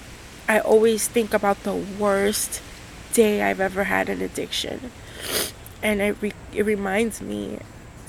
I 0.47 0.59
always 0.59 1.07
think 1.07 1.33
about 1.33 1.63
the 1.63 1.73
worst 1.75 2.61
day 3.13 3.41
I've 3.41 3.61
ever 3.61 3.85
had 3.85 4.09
in 4.09 4.21
addiction. 4.21 4.91
And 5.81 6.01
it, 6.01 6.17
re- 6.21 6.33
it 6.53 6.65
reminds 6.65 7.21
me 7.21 7.59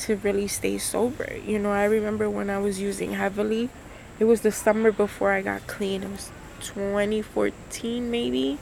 to 0.00 0.16
really 0.16 0.48
stay 0.48 0.78
sober. 0.78 1.36
You 1.46 1.58
know, 1.58 1.70
I 1.70 1.84
remember 1.84 2.28
when 2.28 2.50
I 2.50 2.58
was 2.58 2.80
using 2.80 3.12
heavily, 3.12 3.70
it 4.18 4.24
was 4.24 4.40
the 4.40 4.52
summer 4.52 4.92
before 4.92 5.32
I 5.32 5.42
got 5.42 5.66
clean. 5.66 6.02
It 6.02 6.10
was 6.10 6.30
2014, 6.60 8.10
maybe. 8.10 8.58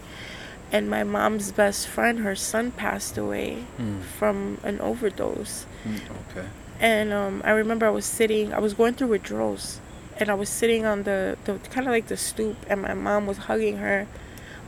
And 0.73 0.91
my 0.91 1.05
mom's 1.05 1.53
best 1.53 1.87
friend, 1.87 2.21
her 2.21 2.35
son 2.35 2.71
passed 2.73 3.17
away 3.17 3.65
Mm. 3.79 4.03
from 4.03 4.59
an 4.65 4.81
overdose. 4.81 5.67
Mm, 5.87 6.01
Okay. 6.31 6.47
And 6.81 7.13
um, 7.13 7.41
I 7.45 7.53
remember 7.53 7.87
I 7.87 7.91
was 7.91 8.05
sitting, 8.05 8.53
I 8.53 8.59
was 8.59 8.75
going 8.75 8.95
through 8.95 9.09
withdrawals, 9.09 9.81
and 10.19 10.29
I 10.29 10.35
was 10.35 10.49
sitting 10.49 10.85
on 10.85 11.05
the, 11.05 11.37
the 11.45 11.59
kind 11.71 11.87
of 11.87 11.93
like 11.93 12.09
the 12.09 12.17
stoop, 12.17 12.57
and 12.69 12.83
my 12.83 12.95
mom 12.95 13.27
was 13.27 13.39
hugging 13.39 13.77
her, 13.79 14.07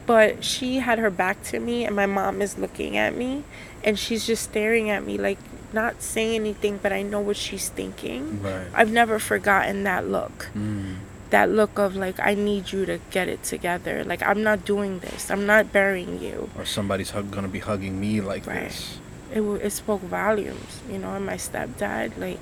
but 0.07 0.45
she 0.45 0.77
had 0.79 1.01
her 1.01 1.11
back 1.11 1.43
to 1.45 1.59
me, 1.59 1.85
and 1.85 1.97
my 1.97 2.07
mom 2.07 2.41
is 2.41 2.57
looking 2.59 2.97
at 2.97 3.17
me, 3.17 3.43
and 3.83 3.99
she's 3.99 4.25
just 4.25 4.45
staring 4.45 4.89
at 4.89 5.05
me, 5.05 5.19
like 5.19 5.39
not 5.73 6.01
saying 6.01 6.37
anything, 6.37 6.79
but 6.81 6.93
I 6.93 7.03
know 7.03 7.21
what 7.21 7.37
she's 7.37 7.69
thinking. 7.69 8.41
Right. 8.41 8.69
I've 8.73 8.93
never 8.93 9.19
forgotten 9.19 9.83
that 9.83 10.07
look. 10.07 10.49
Mm. 10.57 10.97
That 11.31 11.51
look 11.51 11.79
of 11.79 11.97
like, 11.97 12.21
I 12.21 12.35
need 12.35 12.71
you 12.73 12.87
to 12.87 13.01
get 13.11 13.29
it 13.29 13.43
together. 13.43 14.05
Like, 14.05 14.23
I'm 14.23 14.43
not 14.43 14.65
doing 14.65 15.01
this. 15.01 15.31
I'm 15.31 15.45
not 15.47 15.73
burying 15.73 16.21
you. 16.23 16.49
Or 16.57 16.65
somebody's 16.65 17.11
hug- 17.11 17.31
gonna 17.33 17.49
be 17.49 17.59
hugging 17.59 17.99
me 18.01 18.21
like 18.21 18.47
Right. 18.47 18.69
this. 18.69 18.99
it, 19.35 19.41
wa- 19.41 19.55
it 19.55 19.71
spoke 19.71 20.03
volumes, 20.03 20.81
you 20.91 20.99
know. 20.99 21.15
And 21.15 21.27
my 21.27 21.35
stepdad, 21.37 22.17
like, 22.17 22.39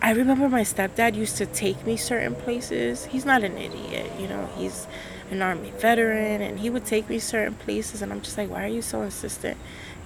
I 0.00 0.12
remember 0.12 0.48
my 0.48 0.62
stepdad 0.62 1.14
used 1.16 1.36
to 1.38 1.46
take 1.46 1.84
me 1.86 1.96
certain 1.96 2.34
places. 2.34 3.06
He's 3.06 3.24
not 3.24 3.42
an 3.42 3.56
idiot, 3.58 4.12
you 4.20 4.28
know. 4.28 4.48
He's 4.56 4.86
an 5.30 5.42
army 5.42 5.72
veteran, 5.78 6.40
and 6.40 6.58
he 6.60 6.70
would 6.70 6.84
take 6.84 7.08
me 7.08 7.18
certain 7.18 7.54
places, 7.54 8.00
and 8.02 8.12
I'm 8.12 8.20
just 8.20 8.38
like, 8.38 8.48
why 8.50 8.64
are 8.64 8.68
you 8.68 8.80
so 8.82 9.02
insistent, 9.02 9.56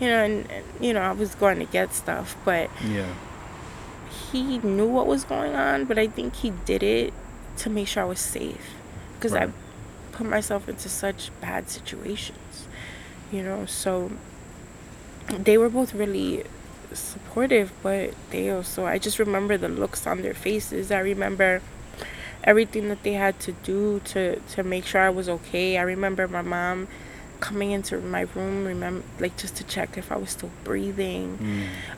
you 0.00 0.06
know? 0.08 0.22
And, 0.24 0.50
and 0.50 0.64
you 0.80 0.92
know, 0.94 1.00
I 1.02 1.12
was 1.12 1.34
going 1.34 1.58
to 1.58 1.64
get 1.66 1.92
stuff, 1.94 2.36
but 2.44 2.70
Yeah. 2.88 3.06
He 4.32 4.58
knew 4.58 4.86
what 4.86 5.06
was 5.06 5.24
going 5.24 5.54
on, 5.54 5.84
but 5.84 5.98
I 5.98 6.06
think 6.06 6.36
he 6.36 6.50
did 6.64 6.82
it 6.82 7.12
to 7.58 7.70
make 7.70 7.88
sure 7.88 8.02
I 8.02 8.06
was 8.06 8.20
safe, 8.20 8.74
because 9.14 9.32
Right. 9.32 9.48
I 9.48 9.52
put 10.16 10.26
myself 10.26 10.68
into 10.68 10.88
such 10.88 11.30
bad 11.40 11.68
situations, 11.68 12.66
you 13.30 13.42
know. 13.42 13.66
So 13.66 14.10
they 15.28 15.58
were 15.58 15.68
both 15.68 15.94
really 15.94 16.44
supportive, 16.92 17.72
but 17.82 18.14
they 18.30 18.50
also, 18.50 18.84
I 18.86 18.98
just 18.98 19.18
remember 19.18 19.56
the 19.56 19.68
looks 19.68 20.06
on 20.06 20.22
their 20.22 20.34
faces. 20.34 20.90
I 20.90 20.98
remember 21.00 21.62
everything 22.44 22.88
that 22.88 23.02
they 23.02 23.12
had 23.12 23.38
to 23.40 23.52
do 23.52 24.00
to, 24.04 24.36
to 24.40 24.62
make 24.62 24.84
sure 24.84 25.00
I 25.00 25.10
was 25.10 25.28
okay. 25.28 25.78
I 25.78 25.82
remember 25.82 26.26
my 26.28 26.42
mom 26.42 26.88
coming 27.48 27.70
into 27.72 27.98
my 28.00 28.22
room, 28.34 28.64
remember 28.64 29.04
like 29.18 29.36
just 29.36 29.54
to 29.56 29.64
check 29.64 29.98
if 29.98 30.10
I 30.12 30.16
was 30.16 30.30
still 30.30 30.50
breathing. 30.64 31.26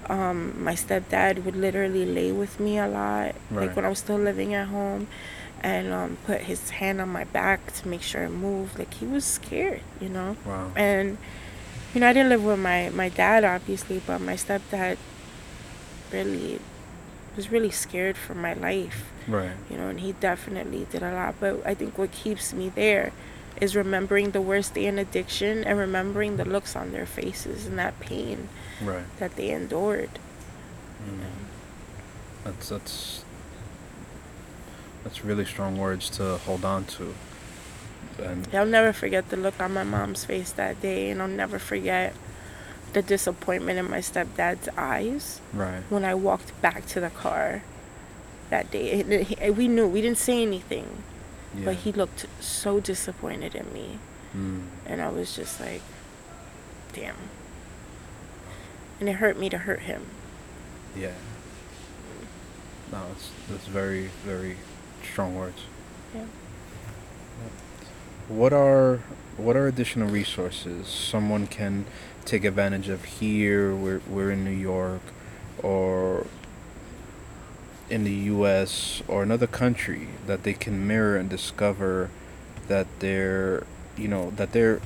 Mm. 0.06 0.10
Um, 0.10 0.38
my 0.68 0.74
stepdad 0.74 1.44
would 1.44 1.54
literally 1.56 2.06
lay 2.06 2.32
with 2.32 2.58
me 2.58 2.78
a 2.78 2.88
lot, 2.88 3.34
Right. 3.50 3.66
like 3.66 3.76
when 3.76 3.84
I 3.84 3.88
was 3.94 3.98
still 4.00 4.16
living 4.18 4.54
at 4.54 4.68
home, 4.68 5.06
and 5.62 5.92
um, 5.92 6.16
put 6.26 6.40
his 6.42 6.70
hand 6.80 7.00
on 7.00 7.08
my 7.10 7.24
back 7.24 7.72
to 7.76 7.88
make 7.88 8.02
sure 8.02 8.22
it 8.24 8.30
moved. 8.48 8.78
Like 8.78 8.92
he 8.94 9.06
was 9.06 9.24
scared, 9.24 9.82
you 10.00 10.08
know. 10.08 10.36
Wow. 10.46 10.72
And 10.76 11.18
you 11.94 12.00
know, 12.00 12.08
I 12.08 12.12
didn't 12.12 12.30
live 12.30 12.44
with 12.44 12.58
my 12.58 12.90
my 12.90 13.08
dad 13.08 13.44
obviously, 13.44 14.00
but 14.06 14.20
my 14.20 14.34
stepdad 14.34 14.96
really 16.12 16.58
was 17.36 17.50
really 17.50 17.70
scared 17.70 18.16
for 18.16 18.34
my 18.34 18.54
life 18.54 19.10
Right. 19.26 19.50
you 19.70 19.76
know, 19.76 19.88
and 19.88 20.00
he 20.00 20.12
definitely 20.12 20.86
did 20.92 21.02
a 21.02 21.12
lot. 21.12 21.34
But 21.40 21.66
I 21.66 21.74
think 21.74 21.96
what 21.98 22.12
keeps 22.12 22.52
me 22.52 22.68
there 22.68 23.12
is 23.60 23.76
remembering 23.76 24.30
the 24.32 24.40
worst 24.40 24.74
day 24.74 24.86
in 24.86 24.98
addiction 24.98 25.64
and 25.64 25.78
remembering 25.78 26.36
the 26.36 26.44
looks 26.44 26.74
on 26.76 26.92
their 26.92 27.06
faces 27.06 27.66
and 27.66 27.78
that 27.78 27.98
pain 28.00 28.48
Right. 28.82 29.04
that 29.18 29.36
they 29.36 29.50
endured. 29.50 30.10
Mm. 31.08 31.20
That's 32.44 32.68
that's 32.68 33.24
that's 35.02 35.24
really 35.24 35.44
strong 35.44 35.78
words 35.78 36.08
to 36.10 36.38
hold 36.38 36.64
on 36.64 36.84
to. 36.86 37.14
And 38.22 38.48
I'll 38.54 38.66
never 38.66 38.92
forget 38.92 39.28
the 39.30 39.36
look 39.36 39.60
on 39.60 39.72
my 39.74 39.82
mom's 39.84 40.24
face 40.24 40.52
that 40.52 40.80
day, 40.80 41.10
and 41.10 41.20
I'll 41.20 41.28
never 41.28 41.58
forget 41.58 42.14
the 42.92 43.02
disappointment 43.02 43.78
in 43.78 43.90
my 43.90 43.98
stepdad's 43.98 44.68
eyes 44.76 45.40
right. 45.52 45.82
when 45.90 46.04
I 46.04 46.14
walked 46.14 46.60
back 46.62 46.86
to 46.86 47.00
the 47.00 47.10
car 47.10 47.62
that 48.50 48.70
day. 48.70 49.02
We 49.50 49.66
knew 49.68 49.86
we 49.88 50.00
didn't 50.00 50.18
say 50.18 50.42
anything, 50.42 51.02
Yeah. 51.56 51.64
but 51.66 51.76
he 51.76 51.92
looked 51.92 52.26
so 52.40 52.80
disappointed 52.80 53.54
in 53.54 53.72
me. 53.72 53.98
Mm. 54.36 54.62
And 54.86 55.00
I 55.00 55.08
was 55.08 55.34
just 55.36 55.60
like, 55.60 55.82
damn. 56.92 57.16
And 59.00 59.08
it 59.08 59.14
hurt 59.14 59.38
me 59.38 59.48
to 59.50 59.58
hurt 59.58 59.80
him. 59.80 60.06
Yeah. 60.96 61.12
No, 62.92 63.02
it's 63.12 63.30
that's 63.48 63.66
very 63.66 64.10
very 64.24 64.56
strong 65.02 65.34
words. 65.34 65.62
Yeah. 66.14 66.26
What 68.28 68.52
are 68.52 69.00
what 69.36 69.56
are 69.56 69.66
additional 69.66 70.08
resources 70.08 70.86
someone 70.86 71.46
can 71.46 71.86
take 72.24 72.44
advantage 72.44 72.88
of 72.88 73.04
here? 73.04 73.74
We're 73.74 74.00
we're 74.08 74.30
in 74.30 74.44
New 74.44 74.50
York, 74.50 75.02
or 75.62 76.26
in 77.90 78.04
the 78.04 78.12
U.S. 78.12 79.02
or 79.08 79.22
another 79.22 79.46
country 79.46 80.08
that 80.26 80.42
they 80.42 80.54
can 80.54 80.86
mirror 80.86 81.16
and 81.16 81.28
discover 81.28 82.10
that 82.68 82.86
they're 83.00 83.66
you 83.96 84.08
know 84.08 84.30
that 84.30 84.52
they're 84.52 84.80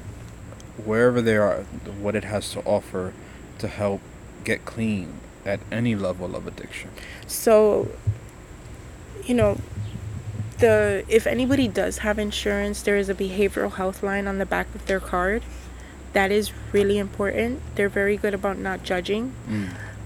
wherever 0.85 1.21
they 1.21 1.37
are 1.37 1.63
what 2.01 2.15
it 2.15 2.25
has 2.25 2.53
to 2.53 2.61
offer 2.61 3.13
to 3.59 3.69
help 3.69 4.01
get 4.45 4.65
clean 4.65 5.21
at 5.45 5.61
any 5.71 5.95
level 5.95 6.37
of 6.37 6.47
addiction. 6.47 6.91
So, 7.27 7.89
you 9.25 9.35
know, 9.35 9.59
the 10.59 11.05
if 11.09 11.27
anybody 11.27 11.69
does 11.69 11.99
have 11.99 12.19
insurance, 12.19 12.83
there 12.83 12.97
is 12.97 13.09
a 13.09 13.15
behavioral 13.15 13.73
health 13.73 14.03
line 14.03 14.27
on 14.27 14.39
the 14.39 14.47
back 14.47 14.73
of 14.75 14.87
their 14.87 15.01
card. 15.01 15.43
That 16.13 16.31
is 16.31 16.53
really 16.73 16.99
important. 16.99 17.61
They're 17.75 17.89
very 17.89 18.17
good 18.17 18.35
about 18.35 18.59
not 18.59 18.83
judging. 18.83 19.35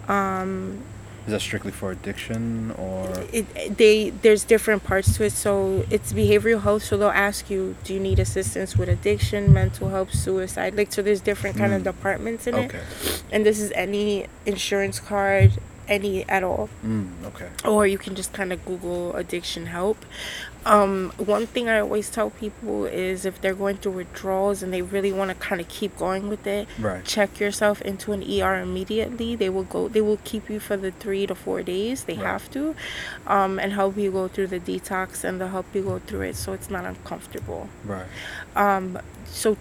Um, 0.09 0.82
Is 1.27 1.31
that 1.32 1.40
strictly 1.40 1.70
for 1.70 1.93
addiction 1.93 2.73
or? 2.73 3.09
it, 3.32 3.77
they 3.78 4.11
there's 4.11 4.43
different 4.44 4.82
parts 4.82 5.16
to 5.16 5.24
it 5.24 5.32
so 5.32 5.85
it's 5.89 6.12
behavioral 6.12 6.62
health 6.62 6.82
so 6.82 6.97
they'll 6.97 7.09
ask 7.31 7.49
you 7.49 7.77
do 7.85 7.94
you 7.94 8.01
need 8.01 8.19
assistance 8.19 8.77
with 8.77 8.89
addiction 8.89 9.53
mental 9.53 9.89
health 9.90 10.12
suicide 10.12 10.74
like 10.74 10.93
so 10.93 11.01
there's 11.01 11.20
different 11.20 11.57
kind 11.57 11.73
of 11.73 11.81
Mm. 11.82 11.85
departments 11.85 12.47
in 12.49 12.55
it 12.57 12.74
and 13.31 13.47
this 13.47 13.61
is 13.61 13.70
any 13.86 14.27
insurance 14.47 14.99
card 14.99 15.53
any 15.89 16.24
at 16.28 16.43
all 16.43 16.69
Mm, 16.85 17.09
okay. 17.27 17.49
or 17.65 17.86
you 17.86 17.99
can 17.99 18.15
just 18.15 18.32
kind 18.32 18.53
of 18.53 18.65
google 18.65 19.15
addiction 19.15 19.66
help 19.66 20.05
um, 20.64 21.12
one 21.16 21.47
thing 21.47 21.68
i 21.68 21.78
always 21.80 22.09
tell 22.10 22.30
people 22.30 22.84
is 22.86 23.24
if 23.24 23.40
they're 23.40 23.55
going 23.55 23.76
through 23.76 23.93
withdrawals 23.93 24.62
and 24.62 24.72
they 24.72 24.80
really 24.82 25.12
want 25.12 25.28
to 25.30 25.34
kind 25.34 25.60
of 25.60 25.68
keep 25.68 25.97
going 25.97 26.28
with 26.28 26.47
it 26.47 26.68
Right. 26.78 27.05
check 27.05 27.40
yourself 27.40 27.82
into 27.82 28.12
an 28.12 28.22
ER 28.22 28.55
immediately. 28.60 29.34
They 29.36 29.48
will 29.48 29.64
go. 29.64 29.89
They 29.89 30.01
will 30.01 30.18
keep 30.24 30.48
you 30.48 30.60
for 30.60 30.76
the 30.76 30.90
three 30.93 31.26
to 31.26 31.34
four 31.34 31.62
days. 31.62 32.05
They 32.05 32.14
Right. 32.14 32.26
have 32.26 32.51
to, 32.52 32.74
um, 33.26 33.59
and 33.59 33.72
help 33.72 33.97
you 33.97 34.10
go 34.12 34.28
through 34.28 34.48
the 34.48 34.60
detox 34.60 35.24
and 35.24 35.40
they'll 35.40 35.48
help 35.48 35.66
you 35.74 35.82
go 35.82 35.98
through 35.98 36.22
it 36.22 36.36
so 36.36 36.52
it's 36.52 36.70
not 36.70 36.84
uncomfortable. 36.84 37.68
Right. 37.84 38.06
Um, 38.55 38.98
so 39.26 39.56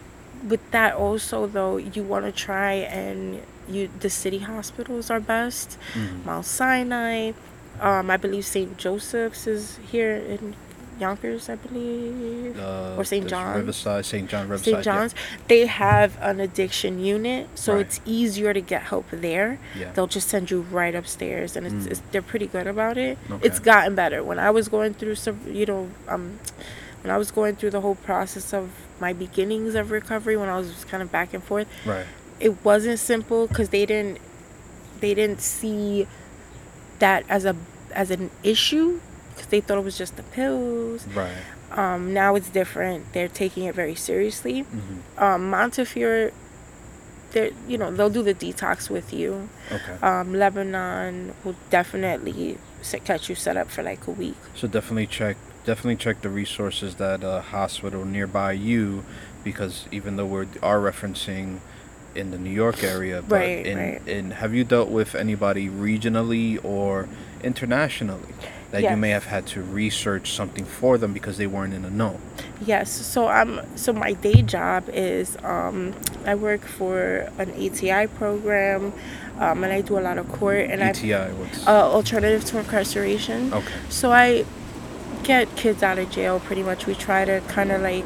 with 0.47 0.61
that 0.71 0.93
also 0.95 1.47
though, 1.47 1.77
you 1.77 2.03
want 2.03 2.25
to 2.25 2.31
try 2.31 2.73
and 2.73 3.41
you 3.69 3.89
the 3.99 4.09
city 4.09 4.39
hospitals 4.39 5.09
are 5.09 5.19
best. 5.19 5.77
Mhm. 5.93 6.25
Mount 6.25 6.45
Sinai, 6.45 7.31
um, 7.79 8.09
I 8.09 8.17
believe 8.17 8.45
St. 8.45 8.77
Joseph's 8.77 9.47
is 9.47 9.79
here 9.91 10.15
in 10.15 10.55
Yonkers, 11.01 11.49
I 11.49 11.55
believe. 11.55 12.57
Uh, 12.59 12.95
Or 12.97 13.03
St. 13.03 13.27
John's? 13.27 13.57
Riverside, 13.57 14.05
St. 14.05 14.29
John, 14.29 14.47
Riverside. 14.47 14.73
St. 14.75 14.83
John's, 14.83 15.15
they 15.47 15.65
have 15.65 16.17
an 16.21 16.39
addiction 16.39 17.03
unit, 17.03 17.49
so 17.55 17.73
Right. 17.73 17.81
it's 17.81 17.99
easier 18.05 18.53
to 18.53 18.61
get 18.61 18.83
help 18.83 19.05
there. 19.11 19.59
Yeah. 19.75 19.81
yeah. 19.81 19.91
They'll 19.93 20.07
just 20.07 20.29
send 20.29 20.51
you 20.51 20.61
right 20.61 20.93
upstairs, 20.95 21.55
and 21.57 21.65
it's, 21.65 21.87
Mm. 21.87 21.91
it's 21.91 22.01
they're 22.11 22.21
pretty 22.21 22.47
good 22.47 22.67
about 22.67 22.97
it. 22.97 23.17
Okay. 23.29 23.45
It's 23.47 23.59
gotten 23.59 23.95
better. 23.95 24.23
When 24.23 24.39
I 24.39 24.51
was 24.51 24.69
going 24.69 24.93
through 24.93 25.15
some, 25.15 25.39
you 25.47 25.65
know, 25.65 25.89
um, 26.07 26.39
when 27.03 27.11
I 27.11 27.17
was 27.17 27.31
going 27.31 27.55
through 27.55 27.71
the 27.71 27.81
whole 27.81 27.95
process 27.95 28.53
of 28.53 28.69
my 28.99 29.11
beginnings 29.11 29.73
of 29.75 29.89
recovery, 29.91 30.37
when 30.37 30.49
I 30.49 30.57
was 30.57 30.85
kind 30.85 31.01
of 31.01 31.11
back 31.11 31.33
and 31.33 31.43
forth, 31.43 31.67
Right. 31.85 32.05
it 32.39 32.63
wasn't 32.63 32.99
simple 32.99 33.47
because 33.47 33.69
they 33.69 33.85
didn't, 33.87 34.19
they 34.99 35.15
didn't 35.15 35.41
see 35.41 36.05
that 36.99 37.23
as 37.27 37.43
a 37.45 37.55
as 37.93 38.09
an 38.11 38.29
issue 38.43 39.01
because 39.41 39.49
they 39.51 39.61
thought 39.61 39.77
it 39.79 39.83
was 39.83 39.97
just 39.97 40.15
the 40.17 40.23
pills. 40.23 41.07
Right. 41.07 41.35
Um, 41.71 42.13
now 42.13 42.35
it's 42.35 42.49
different. 42.49 43.11
They're 43.13 43.27
taking 43.29 43.63
it 43.63 43.73
very 43.75 43.95
seriously 43.95 44.61
hmm 44.61 44.99
um, 45.17 45.49
Montefiore, 45.49 46.31
they 47.31 47.53
you 47.67 47.77
know 47.77 47.91
they'll 47.91 48.09
do 48.09 48.23
the 48.23 48.33
detox 48.33 48.89
with 48.89 49.13
you. 49.13 49.49
Okay. 49.71 49.93
Um, 50.05 50.33
Lebanon 50.33 51.33
will 51.43 51.55
definitely 51.69 52.57
set, 52.81 53.03
catch 53.05 53.29
you 53.29 53.35
set 53.35 53.55
up 53.57 53.69
for 53.69 53.83
like 53.83 54.05
a 54.07 54.11
week. 54.11 54.35
So 54.55 54.67
definitely 54.67 55.07
check 55.07 55.37
definitely 55.65 55.95
check 55.95 56.21
the 56.21 56.29
resources 56.29 56.95
that 56.95 57.23
a 57.23 57.41
hospital 57.41 58.03
nearby 58.05 58.51
you, 58.53 59.05
because 59.43 59.85
even 59.91 60.15
though 60.17 60.25
we 60.25 60.39
are 60.61 60.79
referencing 60.79 61.59
in 62.15 62.31
the 62.31 62.37
New 62.37 62.49
York 62.63 62.83
area, 62.83 63.21
but 63.21 63.35
Right, 63.35 63.65
in 63.65 63.77
right. 63.77 64.01
in 64.07 64.31
have 64.31 64.53
you 64.53 64.63
dealt 64.65 64.89
with 64.89 65.15
anybody 65.15 65.69
regionally 65.69 66.59
or 66.65 67.07
internationally 67.43 68.33
that 68.71 68.83
you 68.83 68.95
may 68.97 69.09
have 69.09 69.25
had 69.25 69.45
to 69.47 69.61
research 69.61 70.31
something 70.31 70.65
for 70.65 70.97
them 70.97 71.13
because 71.13 71.37
they 71.37 71.47
weren't 71.47 71.73
in 71.73 71.81
the 71.83 71.89
know? 71.89 72.19
Yes, 72.65 72.89
so 72.91 73.27
I'm 73.27 73.59
so 73.77 73.93
my 73.93 74.13
day 74.13 74.41
job 74.41 74.89
is 74.89 75.37
um, 75.43 75.93
I 76.25 76.35
work 76.35 76.61
for 76.61 77.29
an 77.37 77.51
ATI 77.51 78.07
program, 78.07 78.93
um, 79.39 79.63
and 79.63 79.73
I 79.73 79.81
do 79.81 79.97
a 79.97 80.01
lot 80.01 80.17
of 80.17 80.31
court 80.31 80.69
and 80.69 80.83
I 80.83 80.89
ETI, 80.89 81.31
what's 81.33 81.67
uh, 81.67 81.71
alternative 81.91 82.45
to 82.45 82.59
incarceration. 82.59 83.53
okay? 83.53 83.73
So 83.89 84.11
I 84.11 84.45
get 85.23 85.53
kids 85.55 85.83
out 85.83 85.99
of 85.99 86.09
jail 86.09 86.39
pretty 86.39 86.63
much. 86.63 86.85
We 86.87 86.95
try 86.95 87.25
to 87.25 87.41
kind 87.47 87.71
of 87.71 87.81
like 87.81 88.05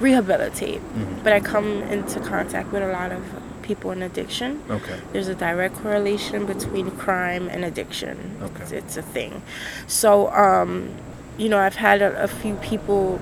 rehabilitate, 0.00 0.80
Mhm. 0.94 1.22
but 1.24 1.32
I 1.32 1.40
come 1.40 1.82
into 1.84 2.20
contact 2.20 2.72
with 2.72 2.82
a 2.82 2.92
lot 2.92 3.12
of 3.12 3.22
people 3.62 3.90
in 3.90 4.02
addiction. 4.02 4.62
Okay. 4.68 4.98
there's 5.12 5.28
a 5.28 5.34
direct 5.34 5.76
correlation 5.76 6.46
between 6.46 6.90
crime 6.92 7.48
and 7.48 7.64
addiction. 7.64 8.38
Okay. 8.42 8.62
It's, 8.62 8.72
it's 8.72 8.96
a 8.96 9.02
thing. 9.02 9.42
So, 9.86 10.30
um, 10.32 10.94
you 11.38 11.48
know, 11.48 11.58
I've 11.58 11.76
had 11.76 12.02
a, 12.02 12.22
a 12.22 12.28
few 12.28 12.56
people 12.56 13.20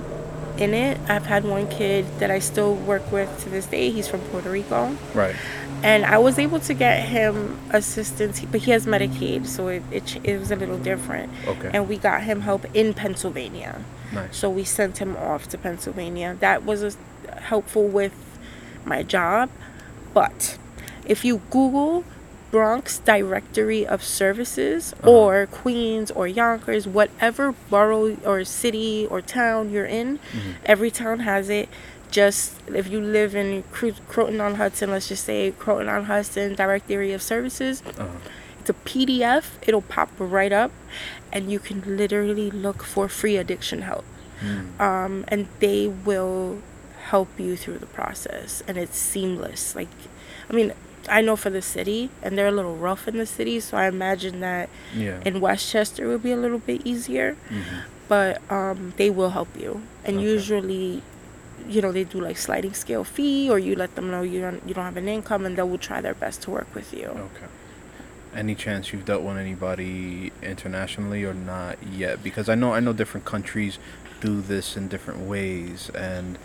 in 0.58 0.74
it. 0.74 0.98
I've 1.08 1.26
had 1.26 1.44
one 1.44 1.68
kid 1.68 2.06
that 2.18 2.30
I 2.30 2.38
still 2.38 2.74
work 2.74 3.10
with 3.10 3.42
to 3.44 3.48
this 3.48 3.66
day. 3.66 3.90
He's 3.90 4.08
from 4.08 4.20
Puerto 4.20 4.50
Rico. 4.50 4.96
Right. 5.14 5.34
And 5.82 6.04
I 6.04 6.18
was 6.18 6.38
able 6.38 6.60
to 6.60 6.74
get 6.74 7.08
him 7.08 7.58
assistance, 7.70 8.40
but 8.44 8.60
he 8.60 8.70
has 8.72 8.84
Medicaid, 8.84 9.46
so 9.46 9.68
it, 9.68 9.82
it, 9.90 10.18
it 10.24 10.38
was 10.38 10.50
a 10.50 10.56
little 10.56 10.78
different. 10.78 11.32
Okay. 11.46 11.70
And 11.72 11.88
we 11.88 11.96
got 11.96 12.22
him 12.22 12.42
help 12.42 12.66
in 12.74 12.92
Pennsylvania. 12.92 13.82
nice. 14.12 14.36
So 14.36 14.50
we 14.50 14.64
sent 14.64 14.98
him 14.98 15.16
off 15.16 15.48
to 15.48 15.58
Pennsylvania. 15.58 16.36
That 16.40 16.64
was 16.64 16.82
a, 16.82 16.92
helpful 17.40 17.86
with 17.86 18.12
my 18.84 19.02
job. 19.02 19.48
But 20.15 20.59
if 21.05 21.24
you 21.24 21.41
Google 21.51 22.05
Bronx 22.51 22.99
Directory 22.99 23.87
of 23.87 24.03
Services 24.03 24.93
Uh-huh. 25.03 25.11
or 25.11 25.47
Queens 25.47 26.11
or 26.11 26.27
Yonkers, 26.27 26.87
whatever 26.89 27.55
borough 27.70 28.16
or 28.24 28.45
city 28.45 29.07
or 29.09 29.20
town 29.23 29.70
you're 29.70 29.87
in, 29.87 30.19
Mhm. 30.32 30.55
every 30.66 30.91
town 30.91 31.20
has 31.20 31.49
it. 31.49 31.69
Just 32.11 32.55
if 32.74 32.89
you 32.91 33.01
live 33.01 33.37
in 33.37 33.62
Cro- 33.70 33.93
Croton 34.09 34.41
on 34.41 34.57
Hudson, 34.57 34.91
let's 34.91 35.07
just 35.09 35.24
say 35.24 35.53
Croton 35.57 35.89
on 35.89 36.07
Hudson 36.07 36.57
Directory 36.57 37.12
of 37.12 37.23
Services, 37.23 37.85
Uh-huh. 37.87 38.09
it's 38.61 38.70
a 38.70 38.74
PDF. 38.74 39.57
It'll 39.62 39.81
pop 39.82 40.11
right 40.19 40.53
up, 40.53 40.73
and 41.32 41.53
you 41.53 41.61
can 41.61 41.85
literally 41.87 42.51
look 42.51 42.82
for 42.82 43.09
free 43.09 43.37
addiction 43.37 43.82
help. 43.82 44.05
Mm. 44.43 44.81
Um, 44.81 45.24
and 45.28 45.47
they 45.61 45.87
will 45.87 46.59
help 47.11 47.28
you 47.39 47.57
through 47.57 47.78
the 47.78 47.87
process, 48.01 48.62
and 48.69 48.77
it's 48.78 48.97
seamless. 48.97 49.74
Like, 49.74 49.89
I 50.49 50.53
mean, 50.53 50.73
I 51.09 51.20
know 51.23 51.35
for 51.37 51.51
the 51.51 51.62
city, 51.62 52.11
and 52.23 52.37
they're 52.39 52.49
a 52.55 52.59
little 52.61 52.77
rough 52.77 53.09
in 53.09 53.16
the 53.19 53.27
city, 53.27 53.59
so 53.61 53.77
I 53.77 53.87
imagine 53.89 54.41
that 54.41 54.69
Yeah. 54.95 55.19
in 55.24 55.41
Westchester 55.41 56.07
would 56.09 56.23
be 56.23 56.32
a 56.32 56.37
little 56.37 56.59
bit 56.70 56.82
easier. 56.85 57.37
Mhm. 57.51 57.82
But 58.09 58.41
um, 58.51 58.93
they 58.97 59.11
will 59.11 59.31
help 59.31 59.49
you, 59.65 59.82
and 60.05 60.16
Okay. 60.19 60.27
usually, 60.35 61.03
you 61.69 61.81
know, 61.82 61.93
they 61.93 62.05
do 62.05 62.20
like 62.20 62.39
sliding 62.39 62.74
scale 62.74 63.05
fee, 63.05 63.49
or 63.53 63.59
you 63.59 63.74
let 63.77 63.95
them 63.97 64.11
know 64.11 64.23
you 64.23 64.41
don't 64.45 64.61
you 64.66 64.74
don't 64.74 64.85
have 64.91 64.97
an 65.05 65.09
income, 65.09 65.43
and 65.47 65.57
they 65.57 65.62
will 65.70 65.78
try 65.91 66.01
their 66.01 66.15
best 66.24 66.43
to 66.43 66.51
work 66.51 66.69
with 66.74 66.93
you. 67.01 67.07
Okay. 67.28 67.49
Any 68.43 68.55
chance 68.55 68.93
you've 68.93 69.05
dealt 69.11 69.23
with 69.23 69.37
anybody 69.37 70.32
internationally 70.43 71.23
or 71.24 71.35
not 71.35 71.77
yet? 72.03 72.23
Because 72.23 72.49
I 72.49 72.57
know 72.61 72.70
I 72.78 72.81
know 72.81 72.93
different 72.93 73.27
countries 73.35 73.78
do 74.20 74.41
this 74.53 74.77
in 74.77 74.89
different 74.95 75.20
ways, 75.35 75.78
and 75.95 76.37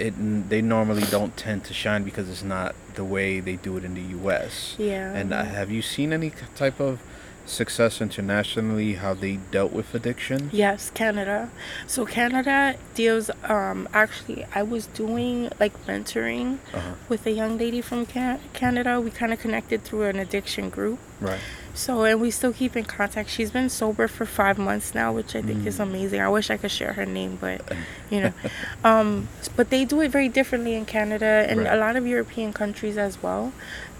it 0.00 0.14
they 0.48 0.62
normally 0.62 1.02
don't 1.10 1.36
tend 1.36 1.64
to 1.64 1.74
shine 1.74 2.02
because 2.04 2.28
it's 2.28 2.42
not 2.42 2.74
the 2.94 3.04
way 3.04 3.40
they 3.40 3.56
do 3.56 3.76
it 3.76 3.84
in 3.84 3.94
the 3.94 4.06
U.S. 4.18 4.74
Yeah. 4.78 5.12
And 5.14 5.32
uh, 5.32 5.44
have 5.44 5.70
you 5.70 5.82
seen 5.82 6.12
any 6.12 6.32
type 6.56 6.80
of 6.80 7.00
success 7.46 8.00
internationally? 8.00 8.94
How 8.94 9.14
they 9.14 9.36
dealt 9.50 9.72
with 9.72 9.94
addiction? 9.94 10.50
Yes, 10.52 10.90
Canada. 10.90 11.50
So 11.86 12.06
Canada 12.06 12.76
deals. 12.94 13.30
Um, 13.44 13.88
actually, 13.92 14.46
I 14.54 14.62
was 14.62 14.86
doing 14.86 15.50
like 15.60 15.74
mentoring 15.86 16.58
Uh-huh. 16.74 16.94
with 17.08 17.26
a 17.26 17.30
young 17.32 17.58
lady 17.58 17.80
from 17.80 18.06
Can- 18.06 18.40
Canada. 18.52 19.00
We 19.00 19.10
kind 19.10 19.32
of 19.32 19.38
connected 19.40 19.84
through 19.84 20.04
an 20.04 20.18
addiction 20.18 20.70
group. 20.70 20.98
Right. 21.20 21.40
So, 21.74 22.04
and 22.04 22.20
we 22.20 22.30
still 22.30 22.52
keep 22.52 22.76
in 22.76 22.84
contact. 22.84 23.30
She's 23.30 23.50
been 23.50 23.68
sober 23.70 24.08
for 24.08 24.26
five 24.26 24.58
months 24.58 24.94
now, 24.94 25.12
which 25.12 25.34
I 25.36 25.40
think 25.42 25.66
is 25.66 25.78
Mm. 25.78 25.82
amazing. 25.84 26.20
I 26.20 26.28
wish 26.28 26.50
I 26.50 26.56
could 26.56 26.70
share 26.70 26.92
her 26.94 27.06
name, 27.06 27.38
but 27.40 27.62
you 28.10 28.20
know, 28.20 28.32
um, 28.84 29.28
but 29.56 29.70
they 29.70 29.84
do 29.84 30.00
it 30.00 30.10
very 30.10 30.28
differently 30.28 30.74
in 30.74 30.84
Canada 30.84 31.46
and 31.48 31.60
Right. 31.60 31.72
a 31.72 31.76
lot 31.76 31.96
of 31.96 32.06
European 32.06 32.52
countries 32.52 32.98
as 32.98 33.22
well. 33.22 33.52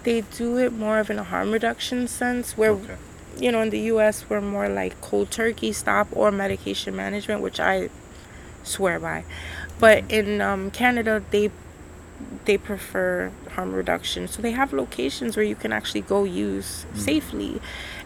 They 0.03 0.21
do 0.21 0.57
it 0.57 0.73
more 0.73 0.99
of 0.99 1.09
in 1.09 1.17
a 1.19 1.23
harm 1.23 1.51
reduction 1.51 2.07
sense, 2.07 2.57
where 2.57 2.71
Okay. 2.71 2.95
you 3.39 3.51
know, 3.51 3.61
in 3.61 3.69
the 3.69 3.79
U.S. 3.93 4.25
we're 4.29 4.41
more 4.41 4.67
like 4.67 4.99
cold 5.01 5.31
turkey 5.31 5.71
stop 5.71 6.07
or 6.11 6.31
medication 6.31 6.95
management, 6.95 7.41
which 7.41 7.59
I 7.59 7.89
swear 8.63 8.99
by. 8.99 9.23
But 9.79 10.03
Mhm. 10.07 10.11
in 10.11 10.41
um, 10.41 10.71
Canada, 10.71 11.23
they 11.31 11.49
they 12.45 12.57
prefer 12.57 13.31
harm 13.55 13.73
reduction, 13.73 14.27
so 14.27 14.41
they 14.41 14.51
have 14.51 14.73
locations 14.73 15.35
where 15.37 15.45
you 15.45 15.55
can 15.55 15.71
actually 15.73 16.01
go 16.01 16.23
use 16.23 16.85
Mm. 16.93 16.97
safely, 16.99 17.61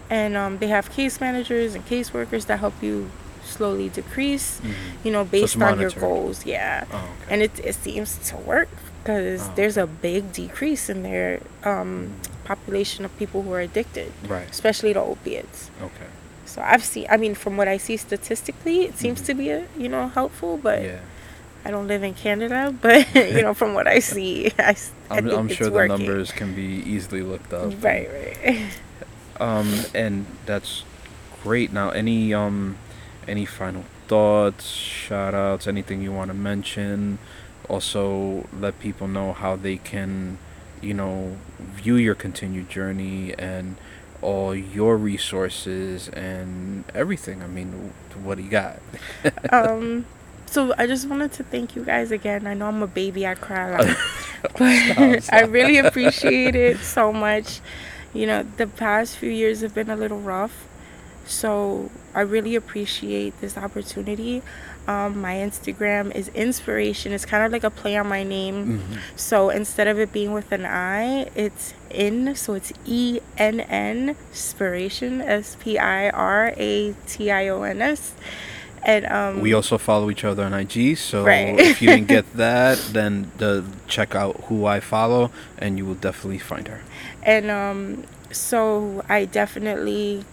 and 0.09 0.35
um, 0.37 0.57
they 0.59 0.67
have 0.67 0.91
case 0.91 1.19
managers 1.21 1.75
and 1.75 1.85
caseworkers 1.87 2.45
that 2.47 2.59
help 2.59 2.73
you 2.81 3.09
slowly 3.43 3.89
decrease. 3.89 4.59
Mhm. 4.61 4.73
You 5.05 5.11
know, 5.11 5.23
based 5.23 5.61
on 5.61 5.79
your 5.79 5.91
goals. 5.91 6.45
Yeah 6.45 6.85
Oh, 6.91 6.97
okay. 6.97 7.05
and 7.31 7.41
it, 7.43 7.53
it 7.63 7.75
seems 7.75 8.17
to 8.29 8.35
work 8.37 8.69
because 9.03 9.41
Oh, 9.43 9.51
there's 9.55 9.77
a 9.77 9.85
big 9.87 10.33
decrease 10.33 10.89
in 10.89 11.03
their 11.03 11.39
um, 11.63 12.09
Mm. 12.09 12.45
population 12.45 13.05
of 13.05 13.11
people 13.17 13.43
who 13.43 13.51
are 13.53 13.61
addicted, 13.61 14.11
right. 14.27 14.49
especially 14.49 14.93
to 14.93 15.01
opiates. 15.01 15.69
Okay. 15.81 16.09
So 16.45 16.61
I've 16.61 16.83
seen, 16.83 17.05
I 17.09 17.17
mean, 17.17 17.33
from 17.35 17.55
what 17.57 17.67
I 17.67 17.77
see 17.77 17.97
statistically, 17.97 18.85
it 18.85 18.97
seems 18.97 19.21
Mhm. 19.21 19.25
to 19.25 19.33
be, 19.33 19.49
a, 19.49 19.63
you 19.77 19.89
know, 19.89 20.07
helpful. 20.09 20.57
But 20.57 20.81
yeah. 20.83 20.99
I 21.65 21.71
don't 21.71 21.87
live 21.87 22.03
in 22.03 22.13
Canada, 22.13 22.73
but 22.81 23.13
you 23.15 23.41
know, 23.43 23.53
from 23.55 23.73
what 23.73 23.87
I 23.87 23.99
see, 23.99 24.51
I, 24.59 24.75
I 25.09 25.19
I'm, 25.19 25.23
think 25.23 25.33
I'm 25.33 25.49
sure 25.49 25.69
the 25.69 25.71
working. 25.71 25.87
numbers 25.87 26.31
can 26.31 26.53
be 26.55 26.63
easily 26.63 27.23
looked 27.23 27.53
up. 27.53 27.73
Right, 27.83 28.09
right. 28.11 28.71
Um, 29.39 29.87
and 29.93 30.27
that's 30.45 30.83
great. 31.43 31.71
Now, 31.73 31.89
any 31.89 32.33
um, 32.33 32.77
any 33.27 33.45
final 33.45 33.85
thoughts, 34.07 34.67
shout 34.67 35.33
outs, 35.33 35.67
anything 35.67 36.01
you 36.01 36.13
want 36.13 36.29
to 36.29 36.33
mention? 36.35 37.19
Also, 37.69 38.47
let 38.53 38.79
people 38.79 39.07
know 39.07 39.33
how 39.33 39.55
they 39.57 39.77
can, 39.77 40.37
you 40.81 40.93
know, 40.93 41.37
view 41.59 41.95
your 41.95 42.15
continued 42.15 42.69
journey 42.69 43.33
and 43.37 43.77
all 44.21 44.55
your 44.55 44.97
resources 44.97 46.07
and 46.09 46.85
everything. 46.93 47.43
I 47.43 47.47
mean, 47.47 47.93
what 48.23 48.37
do 48.37 48.43
you 48.43 48.49
got? 48.49 48.79
um, 49.51 50.05
so 50.55 50.73
I 50.77 50.87
just 50.87 51.07
wanted 51.07 51.33
to 51.33 51.43
thank 51.43 51.75
you 51.75 51.83
guys 51.83 52.11
again. 52.11 52.47
I 52.47 52.53
know 52.53 52.67
I'm 52.67 52.81
a 52.81 52.87
baby, 52.87 53.27
I 53.27 53.35
cry 53.35 53.67
a 53.69 53.71
lot, 53.73 53.97
but 54.41 54.61
I 54.61 55.19
stop. 55.19 55.49
really 55.51 55.77
appreciate 55.77 56.55
it 56.55 56.77
so 56.79 57.11
much. 57.13 57.61
You 58.13 58.25
know, 58.27 58.43
the 58.57 58.67
past 58.67 59.17
few 59.17 59.29
years 59.29 59.61
have 59.61 59.75
been 59.75 59.89
a 59.89 59.95
little 59.95 60.19
rough, 60.21 60.67
so 61.25 61.91
I 62.13 62.21
really 62.21 62.55
appreciate 62.55 63.39
this 63.41 63.57
opportunity. 63.57 64.41
Um, 64.87 65.19
my 65.19 65.33
Instagram 65.35 66.15
is 66.15 66.29
inspiration. 66.29 67.11
It's 67.11 67.25
kind 67.25 67.43
of 67.43 67.51
like 67.51 67.63
a 67.63 67.71
play 67.71 67.97
on 67.97 68.07
my 68.07 68.23
name. 68.23 68.79
Mhm. 68.79 68.99
So 69.15 69.49
instead 69.49 69.87
of 69.87 69.99
it 69.99 70.13
being 70.13 70.31
with 70.31 70.51
an 70.51 70.65
I, 70.65 71.27
it's 71.35 71.73
in. 71.89 72.35
So 72.35 72.53
it's 72.53 72.71
E 72.85 73.19
N 73.37 73.59
N 73.61 74.15
Spiration 74.31 75.21
S 75.25 75.57
P 75.59 75.77
I 75.79 76.09
R 76.11 76.53
A 76.55 76.93
T 77.07 77.31
I 77.31 77.47
O 77.49 77.63
N 77.63 77.81
S. 77.81 78.13
And 78.85 79.05
um, 79.07 79.41
We 79.41 79.53
also 79.53 79.77
follow 79.77 80.09
each 80.11 80.23
other 80.23 80.43
on 80.43 80.53
IG, 80.53 80.95
so 80.97 81.23
Right. 81.25 81.59
if 81.59 81.81
you 81.81 81.89
didn't 81.89 82.07
get 82.07 82.25
that, 82.37 82.77
then 82.93 83.31
the 83.37 83.63
check 83.87 84.13
out 84.15 84.35
who 84.47 84.65
I 84.65 84.79
follow, 84.79 85.31
and 85.57 85.77
you 85.77 85.85
will 85.85 85.95
definitely 85.95 86.39
find 86.39 86.67
her. 86.67 86.81
and 87.23 87.49
um, 87.49 88.03
so 88.31 89.03
I 89.09 89.25
definitely 89.25 90.23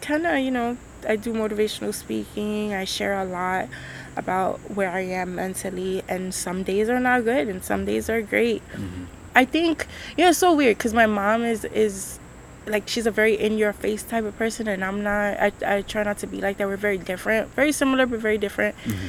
kind 0.00 0.24
of 0.26 0.38
you 0.38 0.50
know 0.50 0.76
I 1.08 1.16
do 1.16 1.32
motivational 1.34 1.92
speaking. 1.94 2.72
I 2.72 2.84
share 2.84 3.18
a 3.20 3.24
lot 3.24 3.68
about 4.16 4.58
where 4.74 4.90
I 4.90 5.00
am 5.00 5.34
mentally, 5.34 6.02
and 6.08 6.32
some 6.34 6.62
days 6.62 6.88
are 6.88 7.00
not 7.00 7.24
good, 7.24 7.48
and 7.48 7.62
some 7.62 7.84
days 7.84 8.08
are 8.08 8.22
great. 8.22 8.62
Mhm. 8.72 9.06
I 9.34 9.44
think 9.44 9.86
you 10.16 10.24
know 10.24 10.30
it's 10.30 10.38
so 10.38 10.54
weird 10.54 10.78
because 10.78 10.94
my 10.94 11.06
mom 11.06 11.44
is 11.44 11.64
is 11.66 12.18
like 12.66 12.88
she's 12.88 13.06
a 13.06 13.10
very 13.10 13.34
in 13.34 13.58
your 13.58 13.72
face 13.72 14.02
type 14.02 14.24
of 14.24 14.36
person 14.38 14.68
and 14.68 14.84
I'm 14.84 15.02
not 15.02 15.38
I, 15.40 15.52
I 15.66 15.82
try 15.82 16.02
not 16.02 16.18
to 16.18 16.26
be 16.26 16.40
like 16.40 16.58
that 16.58 16.68
we're 16.68 16.76
very 16.76 16.98
different 16.98 17.48
very 17.54 17.72
similar 17.72 18.06
but 18.06 18.20
very 18.20 18.38
different 18.38 18.76
Mhm. 18.84 19.08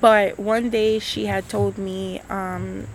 but 0.00 0.38
one 0.38 0.70
day 0.70 0.98
she 0.98 1.26
had 1.26 1.48
told 1.48 1.78
me 1.78 2.20
um 2.30 2.86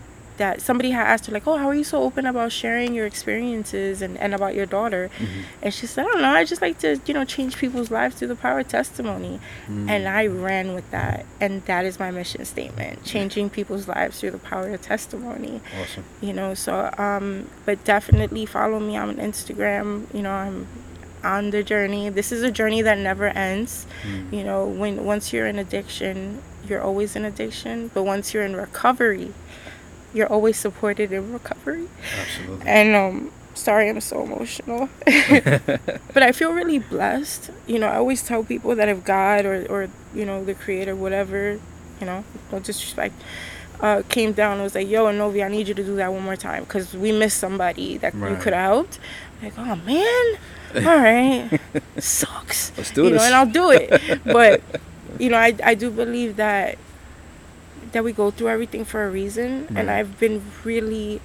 that 0.41 0.59
somebody 0.67 0.89
had 0.97 1.05
asked 1.13 1.25
her 1.27 1.33
like 1.37 1.45
oh 1.51 1.57
how 1.61 1.67
are 1.71 1.75
you 1.75 1.83
so 1.83 1.97
open 2.07 2.25
about 2.25 2.51
sharing 2.51 2.89
your 2.97 3.05
experiences 3.05 4.01
and, 4.01 4.13
and 4.23 4.33
about 4.33 4.53
your 4.59 4.65
daughter 4.77 5.03
Mhm. 5.19 5.43
and 5.63 5.73
she 5.77 5.85
said 5.85 6.01
I 6.05 6.07
don't 6.11 6.21
know 6.25 6.33
I 6.41 6.43
just 6.53 6.61
like 6.65 6.77
to 6.85 6.89
you 7.07 7.13
know 7.17 7.25
change 7.35 7.57
people's 7.63 7.91
lives 7.91 8.13
through 8.15 8.29
the 8.35 8.41
power 8.47 8.59
of 8.63 8.67
testimony 8.79 9.39
Mm. 9.69 9.89
and 9.93 10.01
I 10.07 10.23
ran 10.49 10.67
with 10.77 10.87
that 10.97 11.25
and 11.39 11.53
that 11.71 11.83
is 11.89 11.95
my 12.05 12.09
mission 12.19 12.43
statement 12.55 13.03
changing 13.13 13.45
people's 13.57 13.87
lives 13.95 14.13
through 14.19 14.31
the 14.39 14.43
power 14.51 14.67
of 14.75 14.81
testimony 14.81 15.61
awesome. 15.81 16.03
you 16.27 16.33
know 16.33 16.49
so 16.65 16.73
um 17.07 17.25
but 17.67 17.77
definitely 17.95 18.45
follow 18.57 18.79
me 18.89 18.93
on 19.03 19.09
instagram 19.29 19.87
you 20.15 20.23
know 20.25 20.31
i'm 20.45 20.57
on 21.23 21.43
the 21.55 21.61
journey 21.73 22.03
this 22.09 22.31
is 22.35 22.41
a 22.41 22.51
journey 22.59 22.81
that 22.89 22.97
never 22.97 23.27
ends 23.49 23.71
Mm. 24.07 24.33
you 24.37 24.43
know 24.49 24.61
when 24.81 24.93
once 25.13 25.25
you're 25.33 25.45
in 25.53 25.59
addiction 25.65 26.15
you're 26.67 26.81
always 26.89 27.11
in 27.19 27.23
addiction 27.31 27.75
but 27.93 28.03
once 28.13 28.25
you're 28.33 28.47
in 28.51 28.55
recovery 28.55 29.29
you're 30.13 30.27
always 30.27 30.57
supported 30.57 31.11
in 31.11 31.31
recovery 31.33 31.87
Absolutely. 32.19 32.67
and 32.67 32.95
um 32.95 33.31
sorry 33.53 33.89
i'm 33.89 33.99
so 33.99 34.23
emotional 34.23 34.89
but 35.05 36.23
i 36.23 36.31
feel 36.31 36.51
really 36.53 36.79
blessed 36.79 37.51
you 37.67 37.77
know 37.77 37.87
i 37.87 37.95
always 37.95 38.23
tell 38.23 38.43
people 38.43 38.75
that 38.75 38.87
if 38.87 39.03
god 39.03 39.45
or 39.45 39.65
or 39.67 39.89
you 40.13 40.25
know 40.25 40.43
the 40.43 40.53
creator 40.53 40.95
whatever 40.95 41.59
you 41.99 42.05
know 42.05 42.23
no 42.51 42.59
disrespect 42.59 43.13
uh, 43.81 44.03
came 44.09 44.31
down 44.31 44.53
and 44.53 44.61
was 44.63 44.75
like, 44.75 44.87
"Yo, 44.87 45.11
Novi, 45.11 45.43
I 45.43 45.47
need 45.47 45.67
you 45.67 45.73
to 45.73 45.83
do 45.83 45.95
that 45.95 46.13
one 46.13 46.21
more 46.23 46.35
time 46.35 46.63
because 46.63 46.93
we 46.93 47.11
missed 47.11 47.39
somebody 47.39 47.97
that 47.97 48.13
you 48.13 48.35
could 48.39 48.53
have 48.53 48.73
helped." 48.73 48.99
Like, 49.41 49.53
oh 49.57 49.75
man, 49.75 50.37
all 50.75 51.01
right, 51.01 51.59
sucks. 51.97 52.71
Let's 52.77 52.91
do 52.91 53.05
you 53.05 53.09
this. 53.09 53.19
know, 53.19 53.25
and 53.25 53.35
I'll 53.35 53.45
do 53.51 53.71
it. 53.71 54.21
But 54.23 54.61
you 55.19 55.29
know, 55.29 55.37
I 55.37 55.55
I 55.63 55.73
do 55.73 55.89
believe 55.89 56.35
that 56.35 56.77
that 57.91 58.03
we 58.03 58.11
go 58.13 58.31
through 58.31 58.49
everything 58.49 58.85
for 58.85 59.03
a 59.05 59.09
reason, 59.09 59.67
and 59.75 59.89
I've 59.89 60.19
been 60.19 60.41
really 60.63 61.21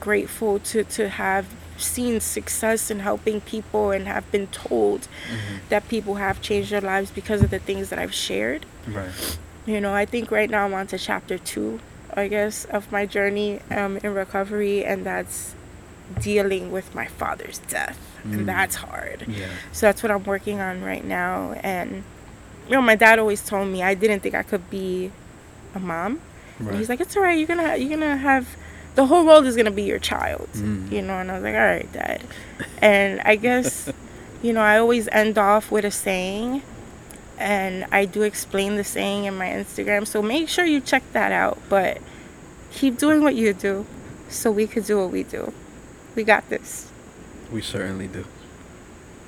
grateful 0.00 0.58
to 0.60 0.84
to 0.84 1.08
have 1.08 1.46
seen 1.76 2.20
success 2.20 2.90
in 2.90 3.00
helping 3.00 3.40
people 3.40 3.90
and 3.92 4.06
have 4.06 4.28
been 4.32 4.46
told 4.48 5.02
Mhm. 5.30 5.60
that 5.68 5.88
people 5.88 6.16
have 6.16 6.40
changed 6.40 6.70
their 6.72 6.80
lives 6.80 7.10
because 7.10 7.40
of 7.42 7.50
the 7.50 7.58
things 7.60 7.88
that 7.90 7.98
I've 8.00 8.14
shared. 8.14 8.66
Right. 8.86 9.38
You 9.66 9.80
know, 9.80 9.94
I 9.94 10.04
think 10.04 10.30
right 10.30 10.50
now 10.50 10.64
I'm 10.64 10.74
on 10.74 10.86
to 10.88 10.98
chapter 10.98 11.38
two, 11.38 11.78
I 12.14 12.26
guess, 12.28 12.64
of 12.64 12.90
my 12.90 13.06
journey 13.06 13.60
um, 13.70 13.96
in 14.02 14.12
recovery, 14.14 14.84
and 14.84 15.04
that's 15.06 15.54
dealing 16.20 16.72
with 16.72 16.94
my 16.94 17.06
father's 17.06 17.58
death. 17.58 17.98
Mm. 18.26 18.32
And 18.34 18.48
that's 18.48 18.76
hard. 18.76 19.24
Yeah. 19.28 19.46
So 19.72 19.86
that's 19.86 20.02
what 20.02 20.10
I'm 20.10 20.24
working 20.24 20.58
on 20.60 20.82
right 20.82 21.04
now. 21.04 21.52
And, 21.62 22.02
you 22.66 22.74
know, 22.74 22.82
my 22.82 22.96
dad 22.96 23.18
always 23.20 23.42
told 23.44 23.68
me 23.68 23.82
I 23.82 23.94
didn't 23.94 24.20
think 24.20 24.34
I 24.34 24.42
could 24.42 24.68
be 24.70 25.12
a 25.74 25.80
mom. 25.80 26.20
And 26.58 26.68
Right. 26.68 26.76
he's 26.78 26.88
like, 26.88 27.00
it's 27.00 27.16
all 27.16 27.22
right. 27.22 27.38
You're 27.38 27.46
gonna 27.46 27.76
you're 27.76 27.90
gonna 27.90 28.16
have 28.16 28.46
the 28.94 29.06
whole 29.06 29.24
world 29.24 29.46
is 29.46 29.56
gonna 29.56 29.70
be 29.70 29.84
your 29.84 29.98
child, 30.00 30.48
Mm. 30.54 30.90
you 30.90 31.02
know. 31.02 31.18
And 31.18 31.30
I 31.30 31.34
was 31.34 31.42
like, 31.44 31.54
all 31.54 31.60
right, 31.60 31.92
Dad. 31.92 32.22
And 32.82 33.20
I 33.24 33.36
guess, 33.36 33.90
you 34.42 34.52
know, 34.52 34.60
I 34.60 34.78
always 34.78 35.08
end 35.12 35.38
off 35.38 35.70
with 35.70 35.84
a 35.84 35.90
saying, 35.90 36.62
and 37.38 37.86
I 37.92 38.04
do 38.06 38.22
explain 38.22 38.76
the 38.76 38.84
saying 38.84 39.24
in 39.24 39.36
my 39.36 39.46
Instagram. 39.46 40.06
So 40.06 40.20
make 40.22 40.48
sure 40.48 40.64
you 40.64 40.80
check 40.80 41.04
that 41.12 41.30
out. 41.30 41.58
But 41.68 41.98
keep 42.72 42.98
doing 42.98 43.22
what 43.22 43.34
you 43.36 43.52
do, 43.52 43.86
so 44.28 44.50
we 44.50 44.66
could 44.66 44.84
do 44.84 44.98
what 44.98 45.10
we 45.12 45.22
do. 45.22 45.52
We 46.16 46.24
got 46.24 46.48
this. 46.50 46.90
We 47.52 47.62
certainly 47.62 48.08
do. 48.08 48.24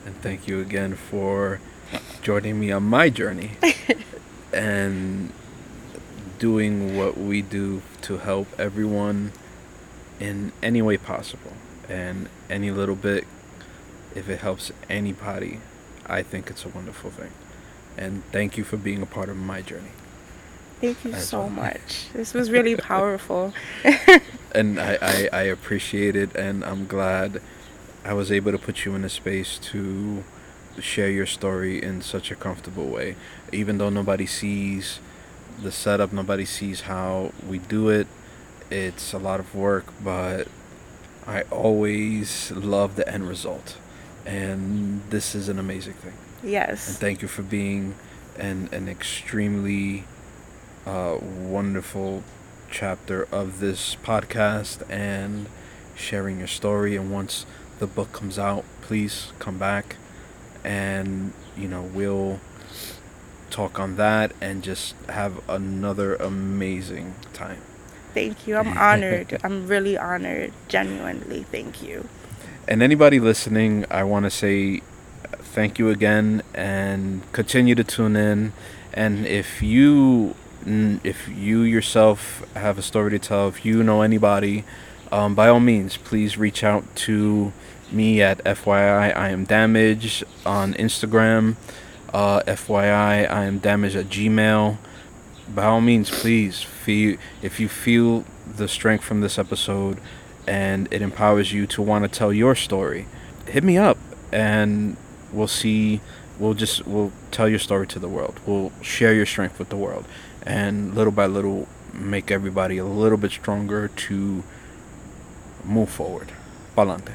And 0.04 0.20
thank 0.20 0.48
you 0.48 0.60
again 0.60 0.96
for 0.96 1.60
joining 2.22 2.58
me 2.58 2.72
on 2.72 2.82
my 2.84 3.08
journey 3.10 3.52
and 4.52 5.32
doing 6.40 6.96
what 6.96 7.16
we 7.16 7.42
do 7.42 7.82
to 8.02 8.18
help 8.18 8.48
everyone 8.58 9.30
in 10.18 10.52
any 10.62 10.82
way 10.82 10.96
possible. 10.96 11.52
And 11.88 12.28
any 12.48 12.72
little 12.72 12.96
bit, 12.96 13.24
if 14.14 14.28
it 14.28 14.40
helps 14.40 14.72
anybody, 14.88 15.60
I 16.06 16.22
think 16.24 16.50
it's 16.50 16.64
a 16.64 16.68
wonderful 16.68 17.10
thing. 17.10 17.30
And 17.96 18.24
thank 18.32 18.56
you 18.56 18.64
for 18.64 18.76
being 18.76 19.02
a 19.02 19.06
part 19.06 19.28
of 19.28 19.36
my 19.36 19.62
journey. 19.62 19.92
Thank 20.80 21.04
you 21.04 21.12
As 21.12 21.28
so 21.28 21.40
well. 21.40 21.50
much. 21.50 22.08
This 22.14 22.32
was 22.32 22.50
really 22.50 22.74
powerful. 22.94 23.52
and 24.54 24.80
I, 24.80 24.98
I, 25.02 25.28
I 25.32 25.42
appreciate 25.42 26.16
it 26.16 26.34
and 26.34 26.64
I'm 26.64 26.86
glad 26.86 27.42
I 28.04 28.14
was 28.14 28.32
able 28.32 28.50
to 28.52 28.58
put 28.58 28.86
you 28.86 28.94
in 28.94 29.04
a 29.04 29.10
space 29.10 29.58
to 29.58 30.24
share 30.78 31.10
your 31.10 31.26
story 31.26 31.82
in 31.82 32.00
such 32.00 32.30
a 32.30 32.34
comfortable 32.34 32.86
way. 32.86 33.16
Even 33.52 33.76
though 33.78 33.90
nobody 33.90 34.24
sees 34.26 35.00
the 35.62 35.72
setup, 35.72 36.12
nobody 36.12 36.44
sees 36.44 36.82
how 36.82 37.32
we 37.48 37.58
do 37.58 37.88
it. 37.88 38.06
It's 38.70 39.12
a 39.12 39.18
lot 39.18 39.40
of 39.40 39.54
work, 39.54 39.86
but 40.02 40.48
I 41.26 41.42
always 41.42 42.50
love 42.52 42.96
the 42.96 43.08
end 43.08 43.28
result. 43.28 43.76
And 44.24 45.02
this 45.10 45.34
is 45.34 45.48
an 45.48 45.58
amazing 45.58 45.94
thing. 45.94 46.14
Yes. 46.42 46.88
And 46.88 46.96
thank 46.96 47.22
you 47.22 47.28
for 47.28 47.42
being 47.42 47.94
an 48.38 48.68
an 48.72 48.88
extremely 48.88 50.04
uh, 50.86 51.18
wonderful 51.20 52.22
chapter 52.70 53.26
of 53.32 53.60
this 53.60 53.96
podcast 53.96 54.88
and 54.90 55.46
sharing 55.94 56.38
your 56.38 56.48
story. 56.48 56.96
And 56.96 57.10
once 57.10 57.44
the 57.78 57.86
book 57.86 58.12
comes 58.12 58.38
out, 58.38 58.64
please 58.82 59.32
come 59.38 59.58
back 59.58 59.96
and 60.62 61.32
you 61.56 61.68
know 61.68 61.82
we'll 61.82 62.38
talk 63.50 63.78
on 63.78 63.96
that 63.96 64.32
and 64.40 64.62
just 64.62 64.94
have 65.08 65.40
another 65.48 66.16
amazing 66.16 67.14
time. 67.32 67.58
Thank 68.14 68.46
you. 68.46 68.56
I'm 68.56 68.76
honored. 68.78 69.38
I'm 69.42 69.66
really 69.66 69.96
honored. 69.96 70.52
Genuinely. 70.68 71.44
Thank 71.44 71.82
you. 71.82 72.08
And 72.68 72.82
anybody 72.82 73.20
listening, 73.20 73.84
I 73.90 74.04
want 74.04 74.24
to 74.24 74.30
say 74.30 74.80
thank 75.38 75.78
you 75.78 75.90
again 75.90 76.42
and 76.54 77.20
continue 77.32 77.74
to 77.74 77.84
tune 77.84 78.16
in. 78.16 78.52
And 78.92 79.26
if 79.26 79.62
you 79.62 80.34
if 80.66 81.26
you 81.28 81.62
yourself 81.62 82.44
have 82.54 82.78
a 82.78 82.82
story 82.82 83.10
to 83.12 83.18
tell, 83.18 83.48
if 83.48 83.64
you 83.64 83.82
know 83.82 84.02
anybody, 84.02 84.64
um, 85.10 85.34
by 85.34 85.48
all 85.48 85.60
means, 85.60 85.96
please 85.96 86.36
reach 86.36 86.62
out 86.62 86.84
to 86.94 87.52
me 87.90 88.22
at 88.22 88.42
FYI 88.44 89.16
I 89.16 89.30
am 89.30 89.44
damaged 89.44 90.24
on 90.46 90.74
Instagram. 90.74 91.56
Uh, 92.12 92.42
FYI 92.42 93.30
I 93.30 93.44
am 93.44 93.58
damaged 93.58 93.96
at 93.96 94.06
Gmail. 94.06 94.78
By 95.54 95.64
all 95.64 95.80
means, 95.80 96.10
please 96.10 96.62
feel 96.62 97.16
if 97.42 97.60
you 97.60 97.68
feel 97.68 98.24
the 98.46 98.68
strength 98.68 99.04
from 99.04 99.20
this 99.20 99.38
episode 99.38 99.98
and 100.46 100.88
it 100.90 101.02
empowers 101.02 101.52
you 101.52 101.66
to 101.68 101.82
want 101.82 102.04
to 102.04 102.08
tell 102.08 102.32
your 102.32 102.54
story, 102.54 103.06
hit 103.46 103.62
me 103.62 103.78
up 103.78 103.98
and 104.32 104.96
we'll 105.32 105.48
see. 105.48 106.00
We'll 106.38 106.54
just 106.54 106.86
we'll 106.86 107.12
tell 107.30 107.48
your 107.48 107.58
story 107.58 107.86
to 107.88 107.98
the 107.98 108.08
world. 108.08 108.40
We'll 108.46 108.72
share 108.80 109.14
your 109.14 109.26
strength 109.26 109.58
with 109.58 109.68
the 109.68 109.76
world, 109.76 110.06
and 110.42 110.94
little 110.94 111.12
by 111.12 111.26
little 111.26 111.68
make 111.92 112.30
everybody 112.30 112.78
a 112.78 112.84
little 112.84 113.18
bit 113.18 113.30
stronger 113.30 113.88
to 113.88 114.42
move 115.64 115.90
forward. 115.90 116.32
Palante. 116.76 117.12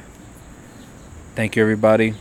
Thank 1.36 1.56
you, 1.56 1.64
everybody. 1.64 2.14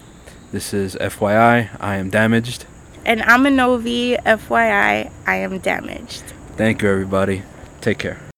This 0.54 0.72
is 0.72 0.94
FYI. 0.94 1.68
I 1.80 1.96
am 1.96 2.10
damaged. 2.10 2.66
And 3.04 3.22
I'm 3.22 3.44
Ennovy. 3.44 4.14
FYI, 4.14 5.10
I 5.26 5.34
am 5.34 5.58
damaged. 5.58 6.22
Thank 6.56 6.80
you, 6.80 6.90
everybody. 6.90 7.42
Take 7.80 7.98
care. 7.98 8.23